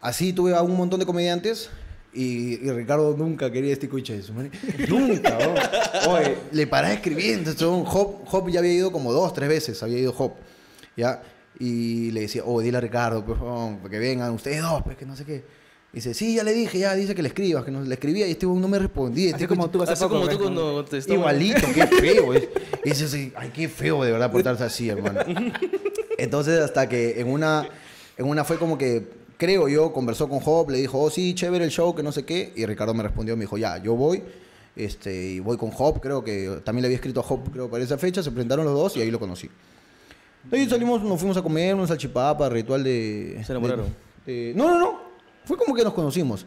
así 0.00 0.32
tuve 0.32 0.54
a 0.54 0.62
un 0.62 0.76
montón 0.76 1.00
de 1.00 1.06
comediantes 1.06 1.70
y, 2.12 2.54
y 2.66 2.70
Ricardo 2.72 3.16
nunca 3.16 3.50
quería 3.50 3.72
este 3.72 3.88
coche 3.88 4.16
de 4.16 4.22
su 4.22 4.32
madre. 4.32 4.50
Nunca, 4.88 5.38
¿no? 5.38 6.12
Oye, 6.12 6.38
le 6.50 6.66
paraba 6.66 6.94
escribiendo. 6.94 7.52
Hop, 7.84 8.24
Hop 8.30 8.48
ya 8.48 8.58
había 8.58 8.72
ido 8.72 8.90
como 8.90 9.12
dos, 9.12 9.32
tres 9.32 9.48
veces, 9.48 9.82
había 9.82 9.98
ido 9.98 10.14
Hop. 10.18 10.34
¿Ya? 10.96 11.22
Y 11.58 12.10
le 12.10 12.22
decía, 12.22 12.42
oh, 12.44 12.60
dile 12.60 12.78
a 12.78 12.80
Ricardo, 12.80 13.24
pues, 13.24 13.38
oh, 13.40 13.78
que 13.88 13.98
vengan 13.98 14.32
ustedes 14.32 14.62
dos, 14.62 14.82
pues, 14.82 14.96
que 14.96 15.06
no 15.06 15.14
sé 15.14 15.24
qué. 15.24 15.44
Dice, 15.92 16.14
sí, 16.14 16.36
ya 16.36 16.44
le 16.44 16.52
dije, 16.52 16.78
ya, 16.78 16.94
dice 16.94 17.16
que 17.16 17.22
le 17.22 17.28
escribas, 17.28 17.64
que 17.64 17.72
no 17.72 17.82
le 17.82 17.94
escribía 17.94 18.26
y 18.28 18.30
este 18.32 18.46
no 18.46 18.68
me 18.68 18.78
respondía. 18.78 19.34
Así 19.34 19.42
Este 19.42 19.48
como 19.48 19.68
tú 19.70 19.82
hace 19.82 19.94
Así 19.94 20.04
poco, 20.04 20.20
como 20.20 20.28
tú 20.28 20.38
cuando 20.38 20.84
te. 20.84 20.98
Igualito, 21.12 21.66
qué 21.74 21.86
feo. 22.00 22.32
Es. 22.32 22.48
Dices, 22.84 23.02
así, 23.12 23.32
ay, 23.36 23.50
qué 23.52 23.68
feo 23.68 24.04
de 24.04 24.12
verdad 24.12 24.30
portarse 24.30 24.62
así, 24.62 24.88
hermano. 24.88 25.20
Entonces, 26.16 26.60
hasta 26.60 26.88
que 26.88 27.20
en 27.20 27.28
una, 27.28 27.68
en 28.16 28.26
una 28.26 28.44
fue 28.44 28.56
como 28.58 28.78
que, 28.78 29.08
creo 29.36 29.68
yo, 29.68 29.92
conversó 29.92 30.28
con 30.28 30.38
Hop, 30.44 30.70
le 30.70 30.78
dijo, 30.78 31.00
oh, 31.00 31.10
sí, 31.10 31.34
chévere 31.34 31.64
el 31.64 31.70
show, 31.72 31.92
que 31.94 32.02
no 32.04 32.12
sé 32.12 32.24
qué. 32.24 32.52
Y 32.54 32.66
Ricardo 32.66 32.94
me 32.94 33.02
respondió, 33.02 33.36
me 33.36 33.42
dijo, 33.44 33.58
ya, 33.58 33.78
yo 33.82 33.94
voy. 33.96 34.22
Este, 34.76 35.32
y 35.32 35.40
voy 35.40 35.56
con 35.56 35.70
Hop, 35.76 36.00
creo 36.00 36.22
que 36.22 36.60
también 36.64 36.82
le 36.82 36.86
había 36.86 36.96
escrito 36.96 37.20
a 37.20 37.24
Hop, 37.28 37.50
creo, 37.52 37.68
para 37.68 37.82
esa 37.82 37.98
fecha. 37.98 38.22
Se 38.22 38.30
presentaron 38.30 38.64
los 38.64 38.74
dos 38.74 38.96
y 38.96 39.00
ahí 39.02 39.10
lo 39.10 39.18
conocí. 39.18 39.50
De 40.44 40.56
ahí 40.56 40.68
salimos, 40.68 41.02
nos 41.02 41.18
fuimos 41.18 41.36
a 41.36 41.42
comer, 41.42 41.74
un 41.74 41.88
salchipapa, 41.88 42.48
ritual 42.48 42.84
de... 42.84 43.42
¿Se 43.44 43.52
enamoraron? 43.52 43.86
de- 44.24 44.32
de- 44.32 44.54
no, 44.54 44.68
no, 44.70 44.78
no. 44.78 44.99
Fue 45.50 45.56
como 45.58 45.74
que 45.74 45.82
nos 45.82 45.92
conocimos. 45.94 46.46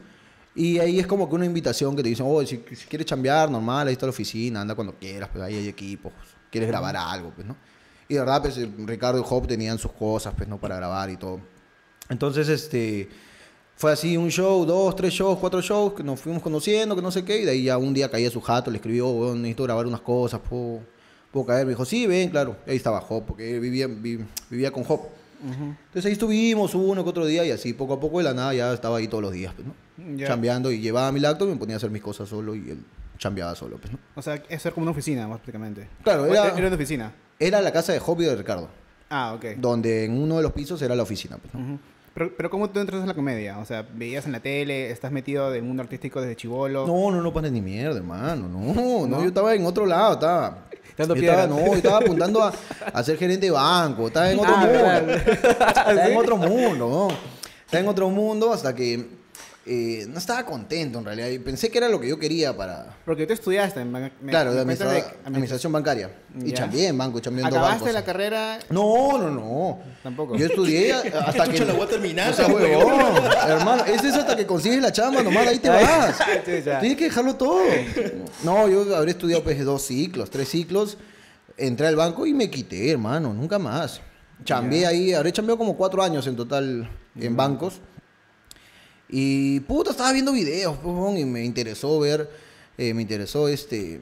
Y 0.55 0.79
ahí 0.79 0.97
es 0.97 1.05
como 1.07 1.27
que 1.27 1.35
una 1.35 1.45
invitación 1.45 1.93
que 1.93 2.01
te 2.03 2.07
dicen, 2.07 2.25
oh, 2.29 2.41
si, 2.45 2.63
si 2.73 2.85
quieres 2.87 3.05
chambear, 3.05 3.51
normal, 3.51 3.87
ahí 3.87 3.93
está 3.93 4.05
la 4.05 4.11
oficina, 4.11 4.61
anda 4.61 4.75
cuando 4.75 4.93
quieras, 4.97 5.27
pues 5.29 5.43
ahí 5.43 5.55
hay 5.55 5.67
equipos, 5.67 6.13
quieres 6.49 6.69
grabar 6.69 6.95
algo, 6.95 7.31
pues, 7.35 7.45
¿no? 7.45 7.57
Y 8.07 8.13
de 8.13 8.19
verdad, 8.21 8.41
pues 8.41 8.57
Ricardo 8.85 9.19
y 9.19 9.23
Hop 9.27 9.45
tenían 9.45 9.77
sus 9.77 9.91
cosas, 9.91 10.33
pues, 10.37 10.47
¿no? 10.47 10.57
Para 10.61 10.77
grabar 10.77 11.09
y 11.09 11.17
todo. 11.17 11.41
Entonces, 12.07 12.47
este, 12.47 13.09
fue 13.75 13.91
así 13.91 14.15
un 14.15 14.29
show, 14.29 14.63
dos, 14.65 14.95
tres 14.95 15.11
shows, 15.13 15.37
cuatro 15.37 15.59
shows, 15.61 15.93
que 15.95 16.03
nos 16.03 16.19
fuimos 16.21 16.41
conociendo, 16.41 16.95
que 16.95 17.01
no 17.01 17.11
sé 17.11 17.25
qué, 17.25 17.41
y 17.41 17.45
de 17.45 17.51
ahí 17.51 17.63
ya 17.63 17.77
un 17.77 17.93
día 17.93 18.09
caía 18.09 18.29
su 18.29 18.39
jato, 18.39 18.71
le 18.71 18.77
escribió, 18.77 19.09
"Weón, 19.09 19.41
necesito 19.41 19.63
grabar 19.63 19.85
unas 19.87 20.01
cosas, 20.01 20.39
¿puedo, 20.47 20.79
puedo 21.31 21.45
caer? 21.47 21.65
Me 21.65 21.71
dijo, 21.71 21.83
sí, 21.83 22.05
ven, 22.07 22.29
claro. 22.29 22.55
Y 22.67 22.71
ahí 22.71 22.77
estaba 22.77 23.03
Hop, 23.09 23.25
porque 23.25 23.59
vivía, 23.59 23.87
vi- 23.87 24.23
vivía 24.49 24.71
con 24.71 24.85
Hop. 24.87 25.01
Entonces 25.43 26.05
ahí 26.05 26.13
estuvimos 26.13 26.73
uno 26.75 27.03
que 27.03 27.09
otro 27.09 27.25
día 27.25 27.45
y 27.45 27.51
así 27.51 27.73
poco 27.73 27.93
a 27.93 27.99
poco 27.99 28.19
de 28.19 28.23
la 28.25 28.33
nada 28.33 28.53
ya 28.53 28.73
estaba 28.73 28.97
ahí 28.97 29.07
todos 29.07 29.21
los 29.23 29.31
días, 29.33 29.53
pues, 29.53 29.67
¿no? 29.67 29.73
Chambeando 30.25 30.71
y 30.71 30.79
llevaba 30.79 31.11
mi 31.11 31.19
laptop 31.19 31.47
y 31.49 31.51
me 31.51 31.57
ponía 31.57 31.75
a 31.75 31.77
hacer 31.77 31.89
mis 31.91 32.01
cosas 32.01 32.29
solo 32.29 32.55
y 32.55 32.69
él 32.69 32.79
chambeaba 33.17 33.53
solo, 33.55 33.77
pues, 33.77 33.91
¿no? 33.93 33.99
O 34.15 34.21
sea, 34.21 34.35
eso 34.35 34.67
era 34.67 34.71
como 34.73 34.83
una 34.83 34.91
oficina, 34.91 35.27
prácticamente. 35.27 35.87
Claro, 36.03 36.25
era- 36.25 36.49
era 36.57 36.67
una 36.67 36.75
oficina. 36.75 37.13
Era 37.39 37.61
la 37.61 37.71
casa 37.71 37.93
de 37.93 38.01
Hop 38.05 38.21
y 38.21 38.25
de 38.25 38.35
Ricardo, 38.35 38.69
Ah, 39.09 39.33
ok. 39.35 39.57
donde 39.57 40.05
en 40.05 40.17
uno 40.21 40.37
de 40.37 40.43
los 40.43 40.51
pisos 40.53 40.81
era 40.81 40.95
la 40.95 41.03
oficina, 41.03 41.37
pues, 41.37 41.53
¿no? 41.53 41.79
Pero, 42.13 42.31
pero 42.37 42.49
¿cómo 42.51 42.69
tú 42.69 42.79
entras 42.79 43.01
en 43.01 43.07
la 43.07 43.15
comedia? 43.15 43.57
O 43.57 43.65
sea, 43.65 43.81
veías 43.91 44.27
en 44.27 44.33
la 44.33 44.39
tele, 44.39 44.91
estás 44.91 45.11
metido 45.11 45.49
del 45.49 45.63
mundo 45.63 45.81
artístico 45.81 46.21
desde 46.21 46.35
chivolo. 46.35 46.85
No, 46.85 47.09
no, 47.09 47.21
no 47.23 47.33
pares 47.33 47.51
ni 47.51 47.59
mierda, 47.59 47.97
hermano. 47.97 48.47
No, 48.47 48.71
no, 48.73 49.07
¿No? 49.07 49.21
yo 49.21 49.27
estaba 49.29 49.55
en 49.55 49.65
otro 49.65 49.87
lado, 49.87 50.13
estaba. 50.13 50.67
Dando 50.97 51.15
yo 51.15 51.21
estaba, 51.21 51.43
piedra. 51.47 51.61
no, 51.61 51.67
yo 51.67 51.73
estaba 51.75 51.97
apuntando 51.97 52.43
a, 52.43 52.53
a 52.93 53.03
ser 53.03 53.17
gerente 53.17 53.45
de 53.47 53.51
banco, 53.51 54.07
estaba 54.07 54.31
en 54.31 54.39
otro 54.39 54.53
Ah, 54.55 54.59
mundo. 54.59 54.73
¿verdad? 54.73 55.09
Estaba 55.67 56.05
en 56.07 56.17
otro 56.23 56.37
mundo, 56.37 56.75
¿no? 56.89 57.07
Estaba 57.65 57.81
en 57.81 57.87
otro 57.87 58.09
mundo 58.09 58.53
hasta 58.53 58.75
que 58.75 59.22
eh, 59.65 60.05
no 60.09 60.17
estaba 60.19 60.45
contento 60.45 60.99
en 60.99 61.05
realidad. 61.05 61.27
Y 61.29 61.39
pensé 61.39 61.69
que 61.69 61.77
era 61.77 61.87
lo 61.87 61.99
que 61.99 62.09
yo 62.09 62.19
quería 62.19 62.55
para. 62.55 62.97
Porque 63.05 63.25
tú 63.25 63.33
estudiaste 63.33 63.85
me- 63.85 64.11
claro, 64.27 64.51
me 64.51 64.55
de 64.57 64.61
administra- 64.61 65.13
administración 65.25 65.71
bancaria. 65.71 66.09
Y 66.43 66.49
Ya. 66.49 66.55
chambié 66.57 66.87
en 66.87 66.97
banco, 66.97 67.19
chambié 67.21 67.43
en 67.43 67.49
dos 67.49 67.57
¿Acabaste 67.57 67.79
bancos. 67.85 67.93
la 67.93 68.03
carrera? 68.03 68.59
No, 68.69 69.17
no, 69.17 69.29
no. 69.29 69.79
Tampoco. 70.03 70.35
Yo 70.35 70.47
estudié 70.47 70.91
hasta 71.25 71.47
que. 71.47 71.63
La 71.65 71.73
voy 71.73 71.83
a 71.83 71.87
terminar, 71.87 72.31
O 72.31 72.33
sea, 72.33 72.47
huevón, 72.47 73.23
hermano, 73.47 73.85
es 73.85 74.03
eso 74.03 74.19
hasta 74.19 74.35
que 74.35 74.45
consigues 74.45 74.81
la 74.81 74.91
chamba, 74.91 75.23
nomás 75.23 75.47
ahí 75.47 75.59
te 75.59 75.69
vas. 75.69 76.17
Sí. 76.45 76.51
Tienes 76.81 76.97
que 76.97 77.05
dejarlo 77.05 77.35
todo. 77.35 77.61
No, 78.43 78.67
yo 78.67 78.95
habré 78.95 79.11
estudiado 79.11 79.43
pues 79.43 79.63
dos 79.63 79.83
ciclos, 79.83 80.29
tres 80.29 80.49
ciclos. 80.49 80.97
Entré 81.55 81.87
al 81.87 81.95
banco 81.95 82.25
y 82.25 82.33
me 82.33 82.49
quité, 82.49 82.91
hermano, 82.91 83.33
nunca 83.33 83.59
más. 83.59 84.01
Chambeé 84.43 84.85
ahí, 84.87 85.13
habré 85.13 85.31
chambeado 85.31 85.57
como 85.57 85.77
cuatro 85.77 86.03
años 86.03 86.25
en 86.27 86.35
total 86.35 86.89
en 87.17 87.35
bancos. 87.37 87.79
Y 89.15 89.59
puta, 89.59 89.91
estaba 89.91 90.11
viendo 90.11 90.31
videos, 90.31 90.75
pues, 90.81 91.19
y 91.19 91.23
me 91.23 91.45
interesó 91.45 91.99
ver, 91.99 92.27
eh, 92.79 92.95
me 92.95 93.03
interesó 93.03 93.47
este... 93.47 94.01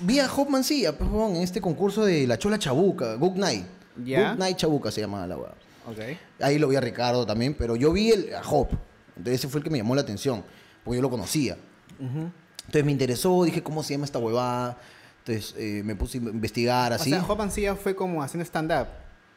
Vi 0.00 0.20
a 0.20 0.32
Hop 0.32 0.48
Mancilla, 0.48 0.96
pues, 0.96 1.10
en 1.10 1.36
este 1.36 1.60
concurso 1.60 2.02
de 2.02 2.26
La 2.26 2.38
Chola 2.38 2.58
Chabuca, 2.58 3.16
Good 3.16 3.36
Night. 3.36 3.66
Ya. 4.02 4.30
Good 4.30 4.38
Night 4.38 4.56
Chabuca 4.56 4.90
se 4.90 5.02
llamaba 5.02 5.26
la 5.26 5.36
weá. 5.36 5.50
Ok. 5.86 6.18
Ahí 6.40 6.58
lo 6.58 6.66
vi 6.68 6.76
a 6.76 6.80
Ricardo 6.80 7.26
también, 7.26 7.52
pero 7.52 7.76
yo 7.76 7.92
vi 7.92 8.10
el, 8.10 8.34
a 8.34 8.40
Hop. 8.48 8.70
Entonces 9.18 9.40
ese 9.40 9.48
fue 9.48 9.58
el 9.58 9.64
que 9.64 9.68
me 9.68 9.76
llamó 9.76 9.94
la 9.94 10.00
atención, 10.00 10.42
porque 10.82 10.96
yo 10.96 11.02
lo 11.02 11.10
conocía. 11.10 11.58
Entonces 12.00 12.84
me 12.86 12.92
interesó, 12.92 13.44
dije, 13.44 13.62
¿cómo 13.62 13.82
se 13.82 13.92
llama 13.92 14.06
esta 14.06 14.18
huevada? 14.18 14.78
Entonces 15.26 15.54
eh, 15.58 15.82
me 15.84 15.94
puse 15.94 16.16
a 16.16 16.22
investigar 16.22 16.94
así. 16.94 17.12
O 17.12 17.16
sea, 17.16 17.26
Hop 17.30 17.42
Ancilla 17.42 17.76
fue 17.76 17.94
como 17.94 18.22
haciendo 18.22 18.46
stand-up. 18.46 18.86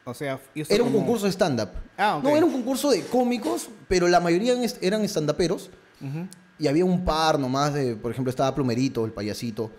O 0.04 0.14
sea, 0.14 0.40
era 0.54 0.82
un 0.82 0.90
como- 0.90 1.00
concurso 1.04 1.26
de 1.26 1.32
stand-up. 1.32 1.68
Ah, 1.96 2.16
ok. 2.16 2.24
No, 2.24 2.36
era 2.36 2.44
un 2.46 2.52
concurso 2.52 2.90
de 2.90 3.02
cómicos, 3.04 3.68
pero 3.88 4.08
la 4.08 4.18
mayoría 4.20 4.54
eran 4.80 5.04
stand-uperos. 5.04 5.70
Ujú. 6.00 6.26
Y 6.58 6.68
había 6.68 6.84
un 6.84 7.04
par 7.04 7.38
nomás 7.38 7.74
de, 7.74 7.96
por 7.96 8.10
ejemplo, 8.10 8.30
estaba 8.30 8.54
Plumerito, 8.54 9.04
el 9.04 9.12
payasito. 9.12 9.70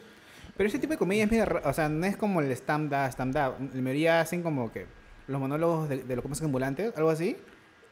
Pero 0.57 0.67
ese 0.69 0.79
tipo 0.79 0.91
de 0.93 0.97
comedia 0.97 1.23
es 1.23 1.31
medio 1.31 1.45
O 1.65 1.73
sea, 1.73 1.89
no 1.89 2.05
es 2.05 2.15
como 2.17 2.41
el 2.41 2.51
stand-up, 2.51 3.09
stand-up. 3.11 3.55
La 3.73 3.81
mayoría 3.81 4.21
hacen 4.21 4.43
como 4.43 4.71
que 4.71 4.85
los 5.27 5.39
monólogos 5.39 5.89
de, 5.89 6.03
de 6.03 6.15
los 6.15 6.21
cómicos 6.23 6.43
ambulantes, 6.43 6.93
algo 6.95 7.09
así. 7.09 7.35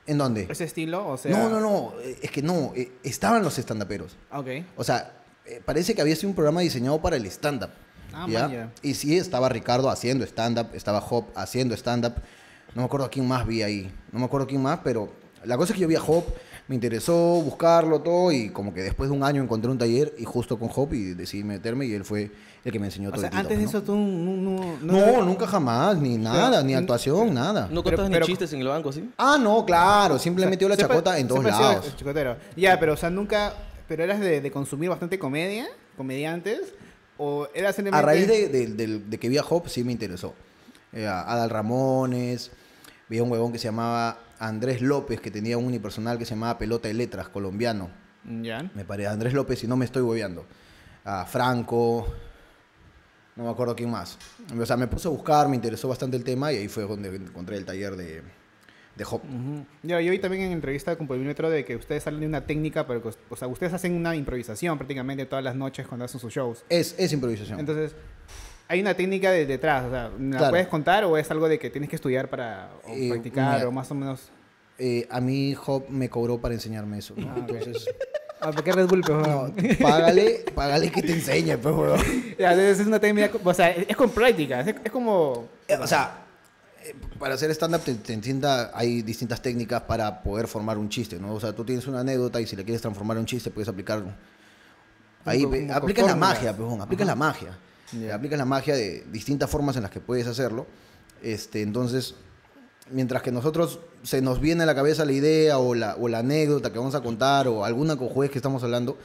¿En 0.05 0.17
dónde? 0.17 0.47
ese 0.49 0.63
estilo? 0.63 1.07
O 1.07 1.17
sea, 1.17 1.31
No, 1.31 1.49
no, 1.49 1.59
no. 1.59 1.93
eh, 2.01 2.17
Es 2.21 2.31
que 2.31 2.41
no. 2.41 2.73
eh, 2.75 2.91
Estaban 3.03 3.43
los 3.43 3.57
estandaperos. 3.59 4.17
Ok. 4.31 4.47
O 4.75 4.83
sea, 4.83 5.13
eh, 5.45 5.61
parece 5.63 5.93
que 5.95 6.01
había 6.01 6.15
sido 6.15 6.29
un 6.29 6.35
programa 6.35 6.61
diseñado 6.61 6.99
para 7.01 7.15
el 7.15 7.25
stand-up. 7.27 7.69
Ah, 8.13 8.25
¿ya? 8.29 8.41
man, 8.41 8.51
ya. 8.51 8.71
Y 8.81 8.93
sí, 8.93 9.17
estaba 9.17 9.49
Ricardo 9.49 9.89
haciendo 9.89 10.23
stand-up, 10.25 10.67
estaba 10.73 10.99
Hop 11.09 11.25
haciendo 11.35 11.75
stand-up. 11.75 12.13
No 12.75 12.81
me 12.81 12.85
acuerdo 12.85 13.05
a 13.05 13.09
quién 13.09 13.27
más 13.27 13.45
vi 13.47 13.61
ahí. 13.63 13.91
No 14.11 14.19
me 14.19 14.25
acuerdo 14.25 14.47
quién 14.47 14.61
más, 14.61 14.79
pero 14.83 15.09
la 15.43 15.57
cosa 15.57 15.73
es 15.73 15.75
que 15.75 15.81
yo 15.81 15.87
vi 15.87 15.95
a 15.95 16.01
Hop, 16.03 16.23
me 16.67 16.75
interesó 16.75 17.13
buscarlo 17.41 17.99
todo 18.01 18.31
y 18.31 18.49
como 18.51 18.73
que 18.73 18.81
después 18.83 19.09
de 19.09 19.15
un 19.15 19.23
año 19.23 19.41
encontré 19.41 19.71
un 19.71 19.77
taller 19.79 20.13
y 20.19 20.23
justo 20.25 20.59
con 20.59 20.69
Hop 20.75 20.93
y 20.93 21.13
decidí 21.15 21.43
meterme 21.43 21.87
y 21.87 21.93
él 21.93 22.05
fue 22.05 22.29
el 22.63 22.71
que 22.71 22.77
me 22.79 22.85
enseñó 22.87 23.09
O 23.09 23.11
todo 23.13 23.21
sea, 23.21 23.29
el 23.29 23.31
TikTok, 23.37 23.51
antes 23.51 23.57
de 23.57 23.63
¿no? 23.63 23.69
eso 23.69 23.81
tú 23.83 23.95
no... 23.95 24.77
No, 24.81 25.11
No, 25.17 25.25
nunca 25.25 25.47
jamás, 25.47 25.97
ni 25.97 26.17
nada, 26.17 26.61
ni 26.61 26.73
n- 26.73 26.81
actuación, 26.81 27.33
nada. 27.33 27.61
¿No 27.71 27.81
Pero- 27.83 27.97
contabas 27.97 28.11
pero- 28.11 28.25
ni 28.25 28.31
chistes 28.31 28.53
en 28.53 28.59
el 28.61 28.67
banco, 28.67 28.89
así? 28.89 29.09
Ah, 29.17 29.37
no, 29.41 29.65
claro, 29.65 30.19
siempre 30.19 30.45
metió 30.45 30.69
la 30.69 30.75
Siempre- 30.75 30.97
chacota 30.97 31.17
en 31.17 31.27
todos 31.27 31.43
lados. 31.45 31.95
chacotero. 31.97 32.37
Ya, 32.55 32.79
pero 32.79 32.93
o 32.93 32.97
sea, 32.97 33.09
nunca... 33.09 33.53
¿Pero 33.87 34.03
eras 34.03 34.19
de, 34.19 34.39
de 34.41 34.51
consumir 34.51 34.89
bastante 34.89 35.17
comedia? 35.17 35.65
¿Comediantes? 35.97 36.59
¿O 37.19 37.47
eras 37.53 37.77
A 37.77 38.01
raíz 38.01 38.27
de, 38.27 38.47
de- 38.49 38.67
de- 38.67 38.99
de 38.99 39.17
que 39.19 39.29
vi 39.29 39.37
a 39.37 39.43
Hop, 39.43 39.67
sí 39.69 39.83
me 39.83 39.91
interesó. 39.91 40.33
Eh, 40.93 41.05
Adal 41.05 41.49
Ramones, 41.51 42.49
vi 43.09 43.19
a 43.19 43.23
un 43.23 43.29
huevón 43.31 43.51
que 43.51 43.59
se 43.59 43.65
llamaba 43.65 44.17
Andrés 44.39 44.81
López, 44.81 45.19
que 45.21 45.29
tenía 45.29 45.57
un 45.57 45.65
unipersonal 45.65 46.17
que 46.17 46.25
se 46.25 46.31
llamaba 46.31 46.57
Pelota 46.57 46.87
de 46.87 46.93
Letras, 46.95 47.29
colombiano. 47.29 47.89
Ya. 48.41 48.63
Me 48.73 48.85
parece, 48.85 49.09
Andrés 49.09 49.33
López, 49.33 49.59
si 49.59 49.67
no 49.67 49.75
me 49.77 49.85
estoy 49.85 50.01
hueveando. 50.01 50.45
A 51.05 51.25
Franco, 51.25 52.07
no 53.35 53.43
me 53.43 53.49
acuerdo 53.49 53.75
quién 53.75 53.89
más. 53.91 54.17
O 54.59 54.65
sea, 54.65 54.77
me 54.77 54.87
puse 54.87 55.07
a 55.07 55.11
buscar, 55.11 55.47
me 55.47 55.55
interesó 55.55 55.87
bastante 55.87 56.17
el 56.17 56.23
tema 56.23 56.51
y 56.53 56.57
ahí 56.57 56.67
fue 56.67 56.83
donde 56.83 57.13
encontré 57.15 57.57
el 57.57 57.65
taller 57.65 57.95
de, 57.95 58.21
de 58.99 59.05
Hop. 59.05 59.21
Ujú. 59.23 59.65
Ya, 59.81 59.99
yo 60.01 60.11
vi 60.11 60.19
también 60.19 60.43
en 60.43 60.51
entrevista 60.51 60.95
con 60.95 61.07
Polímetro 61.07 61.49
de 61.49 61.65
que 61.65 61.75
ustedes 61.75 62.03
salen 62.03 62.19
de 62.19 62.27
una 62.27 62.45
técnica, 62.45 62.85
pero 62.85 63.01
que, 63.01 63.09
o 63.29 63.35
sea, 63.35 63.47
ustedes 63.47 63.73
hacen 63.73 63.93
una 63.93 64.15
improvisación 64.15 64.77
prácticamente 64.77 65.25
todas 65.25 65.43
las 65.43 65.55
noches 65.55 65.87
cuando 65.87 66.05
hacen 66.05 66.19
sus 66.19 66.31
shows. 66.31 66.63
Es, 66.69 66.93
es 66.99 67.11
improvisación. 67.13 67.59
Entonces, 67.59 67.95
hay 68.67 68.81
una 68.81 68.93
técnica 68.93 69.31
de, 69.31 69.47
detrás, 69.47 69.85
o 69.85 69.89
sea, 69.89 70.11
¿me 70.15 70.33
¿la 70.33 70.37
Claro. 70.37 70.51
puedes 70.51 70.67
contar 70.67 71.03
o 71.05 71.17
es 71.17 71.31
algo 71.31 71.49
de 71.49 71.57
que 71.57 71.69
tienes 71.71 71.89
que 71.89 71.95
estudiar 71.95 72.29
para 72.29 72.69
o 72.85 72.93
Eh, 72.93 73.09
practicar 73.09 73.55
mira. 73.55 73.67
o 73.69 73.71
más 73.71 73.89
o 73.89 73.95
menos? 73.95 74.29
Eh, 74.77 75.07
a 75.09 75.19
mí 75.19 75.55
Hop 75.65 75.89
me 75.89 76.09
cobró 76.09 76.37
para 76.39 76.53
enseñarme 76.53 76.99
eso. 76.99 77.13
¿no? 77.17 77.27
Ah. 77.31 77.35
Entonces, 77.39 77.89
Ah, 78.41 78.51
¿por 78.53 78.63
qué 78.63 78.71
Red 78.71 78.87
Bull? 78.87 79.01
pues, 79.01 79.17
no, 79.27 79.37
weón? 79.41 79.53
págale, 79.81 80.45
págale 80.55 80.89
que 80.89 81.01
te 81.01 81.11
enseñe, 81.11 81.57
pues, 81.57 81.75
entonces 82.37 82.79
es 82.79 82.87
una 82.87 82.97
técnica, 82.97 83.31
o 83.43 83.53
sea, 83.53 83.69
es 83.71 83.97
con 83.97 84.09
práctica, 84.11 84.61
es, 84.61 84.75
es 84.81 84.91
como... 84.91 85.45
Eh, 85.67 85.75
O 85.77 85.85
sea, 85.85 86.25
para 87.17 87.35
hacer 87.35 87.51
stand-up 87.51 87.81
te, 87.81 87.95
te 87.95 88.13
entienda, 88.13 88.71
hay 88.73 89.01
distintas 89.01 89.41
técnicas 89.41 89.81
para 89.83 90.21
poder 90.21 90.47
formar 90.47 90.77
un 90.77 90.89
chiste, 90.89 91.19
¿no? 91.19 91.33
O 91.33 91.39
sea, 91.39 91.53
tú 91.53 91.63
tienes 91.63 91.87
una 91.87 92.01
anécdota 92.01 92.39
y 92.41 92.47
si 92.47 92.55
la 92.55 92.63
quieres 92.63 92.81
transformar 92.81 93.17
en 93.17 93.21
un 93.21 93.25
chiste, 93.25 93.49
puedes 93.51 93.67
aplicar... 93.67 94.03
Ahí, 95.25 95.43
aplicas 95.43 96.05
la 96.05 96.11
fórmulas. 96.11 96.17
magia, 96.17 96.55
pejón, 96.55 96.81
aplicas 96.81 97.07
la 97.07 97.15
magia. 97.15 97.57
Aplicas 98.13 98.37
la 98.37 98.45
magia 98.45 98.75
de 98.75 99.05
distintas 99.11 99.49
formas 99.49 99.75
en 99.75 99.83
las 99.83 99.91
que 99.91 99.99
puedes 99.99 100.27
hacerlo. 100.27 100.65
Este, 101.21 101.61
entonces, 101.61 102.15
mientras 102.91 103.21
que 103.21 103.31
nosotros 103.31 103.79
se 104.03 104.21
nos 104.21 104.39
viene 104.39 104.63
a 104.63 104.65
la 104.65 104.73
cabeza 104.75 105.03
la 105.05 105.11
idea 105.11 105.57
o 105.59 105.75
la, 105.75 105.95
o 105.99 106.07
la 106.07 106.19
anécdota 106.19 106.71
que 106.71 106.77
vamos 106.79 106.95
a 106.95 107.01
contar 107.01 107.47
o 107.47 107.65
alguna 107.65 107.97
cojuez 107.97 108.31
que 108.31 108.37
estamos 108.37 108.63
hablando, 108.63 108.97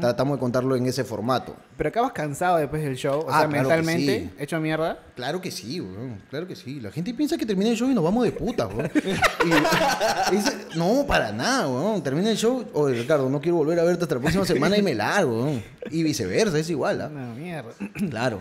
tratamos 0.00 0.36
de 0.36 0.40
contarlo 0.40 0.76
en 0.76 0.86
ese 0.86 1.04
formato. 1.04 1.56
Pero 1.76 1.88
acabas 1.88 2.12
cansado 2.12 2.58
después 2.58 2.82
del 2.82 2.96
show, 2.96 3.20
o 3.20 3.26
Ah, 3.30 3.40
sea, 3.40 3.48
claro 3.48 3.68
mentalmente, 3.68 4.20
sí. 4.20 4.30
hecho 4.42 4.60
mierda. 4.60 4.98
Claro 5.16 5.40
que 5.40 5.50
sí, 5.50 5.80
weón. 5.80 6.20
Claro 6.30 6.46
que 6.46 6.54
sí. 6.56 6.80
La 6.80 6.90
gente 6.90 7.14
piensa 7.14 7.36
que 7.38 7.46
termina 7.46 7.70
el 7.70 7.76
show 7.76 7.90
y 7.90 7.94
nos 7.94 8.04
vamos 8.04 8.24
de 8.24 8.32
puta, 8.32 8.66
weón. 8.66 8.90
Y 10.32 10.36
dice, 10.36 10.52
no, 10.76 11.04
para 11.06 11.32
nada, 11.32 11.66
weón. 11.68 12.02
Termina 12.02 12.30
el 12.30 12.36
show. 12.36 12.64
Oye, 12.74 12.94
Ricardo, 13.00 13.28
no 13.28 13.40
quiero 13.40 13.56
volver 13.56 13.78
a 13.80 13.84
verte 13.84 14.04
hasta 14.04 14.14
la 14.16 14.20
próxima 14.20 14.44
semana 14.44 14.76
y 14.76 14.82
me 14.82 14.94
largo. 14.94 15.50
Y 15.90 16.02
viceversa, 16.02 16.58
es 16.58 16.70
igual, 16.70 17.00
¿ah? 17.00 17.08
No, 17.08 17.34
mierda. 17.34 17.70
Claro. 18.10 18.40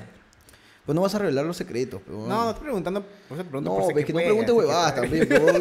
Pues 0.85 0.95
no 0.95 1.01
vas 1.01 1.13
a 1.13 1.19
revelar 1.19 1.45
los 1.45 1.55
secretos, 1.57 2.01
pero. 2.03 2.19
No, 2.27 2.43
no 2.43 2.49
estoy 2.49 2.63
preguntando, 2.63 3.01
por 3.01 3.37
eso 3.37 3.43
te 3.43 3.49
pregunto 3.49 3.69
No, 3.69 3.87
por 3.87 3.99
es 3.99 4.05
que 4.05 4.13
no 4.13 4.19
preguntes 4.19 4.49
si 4.51 4.57
huevadas 4.57 4.95
también, 4.95 5.27
pero 5.29 5.45
un 5.53 5.59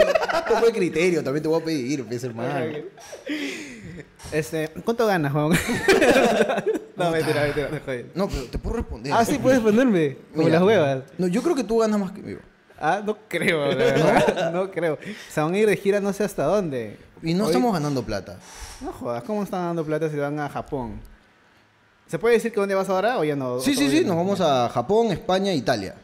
poco 0.49 0.67
de 0.67 0.73
criterio 0.73 1.23
también 1.23 1.43
te 1.43 1.49
voy 1.49 1.61
a 1.61 1.65
pedir, 1.65 2.05
pues, 2.07 2.25
hermano. 2.25 2.65
Este, 4.33 4.69
¿cuánto 4.85 5.07
ganas, 5.07 5.33
Juan? 5.33 5.51
no, 6.97 7.11
mentira, 7.11 7.43
mentira, 7.43 7.69
no 7.71 7.81
joder. 7.85 8.07
No, 8.15 8.29
pero 8.29 8.45
te 8.45 8.59
puedo 8.59 8.77
responder. 8.77 9.13
Ah, 9.13 9.25
sí, 9.25 9.39
puedes 9.39 9.61
ponerme, 9.61 10.17
como 10.33 10.45
Mira, 10.47 10.59
las 10.59 10.67
huevas. 10.67 11.03
No, 11.19 11.27
yo 11.27 11.43
creo 11.43 11.55
que 11.55 11.65
tú 11.65 11.79
ganas 11.79 12.01
más 12.01 12.13
que 12.13 12.23
yo. 12.33 12.39
Ah, 12.79 13.03
no 13.05 13.17
creo, 13.29 13.67
la 13.67 13.75
verdad. 13.75 14.53
no 14.53 14.71
creo. 14.71 14.99
Se 15.29 15.41
van 15.41 15.53
a 15.53 15.59
ir 15.59 15.69
de 15.69 15.77
gira 15.77 16.01
no 16.01 16.13
sé 16.15 16.25
hasta 16.25 16.45
dónde. 16.45 16.97
Y 17.23 17.35
no 17.35 17.45
Hoy- 17.45 17.51
estamos 17.51 17.73
ganando 17.75 18.03
plata. 18.03 18.39
No 18.81 18.93
jodas, 18.93 19.23
¿cómo 19.25 19.43
están 19.43 19.61
dando 19.67 19.85
plata 19.85 20.09
si 20.09 20.17
van 20.17 20.39
a 20.41 20.49
Japón? 20.49 20.99
¿Se 22.11 22.19
puede 22.19 22.35
decir 22.35 22.51
que 22.53 22.59
dónde 22.59 22.75
vas 22.75 22.89
ahora 22.89 23.19
o 23.19 23.25
ya 23.25 23.37
no? 23.37 23.61
Sí, 23.61 23.75
sí, 23.77 23.89
sí, 23.89 24.05
nos 24.05 24.17
vamos 24.17 24.41
a 24.41 24.69
Japón, 24.69 25.13
España, 25.13 25.55
Italia. 25.55 25.95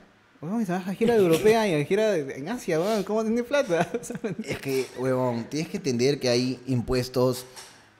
Vamos 0.40 0.68
a 0.70 0.76
a 0.76 0.94
gira 0.94 1.16
europea 1.16 1.66
y 1.66 1.74
a 1.80 1.84
gira 1.84 2.12
de- 2.12 2.36
en 2.36 2.48
Asia, 2.48 2.78
weón. 2.78 3.02
¿Cómo 3.02 3.22
tiene 3.24 3.42
plata? 3.42 3.88
Es 4.44 4.58
que, 4.60 4.86
huevón, 4.98 5.44
tienes 5.50 5.68
que 5.68 5.78
entender 5.78 6.20
que 6.20 6.28
hay 6.28 6.60
impuestos. 6.66 7.44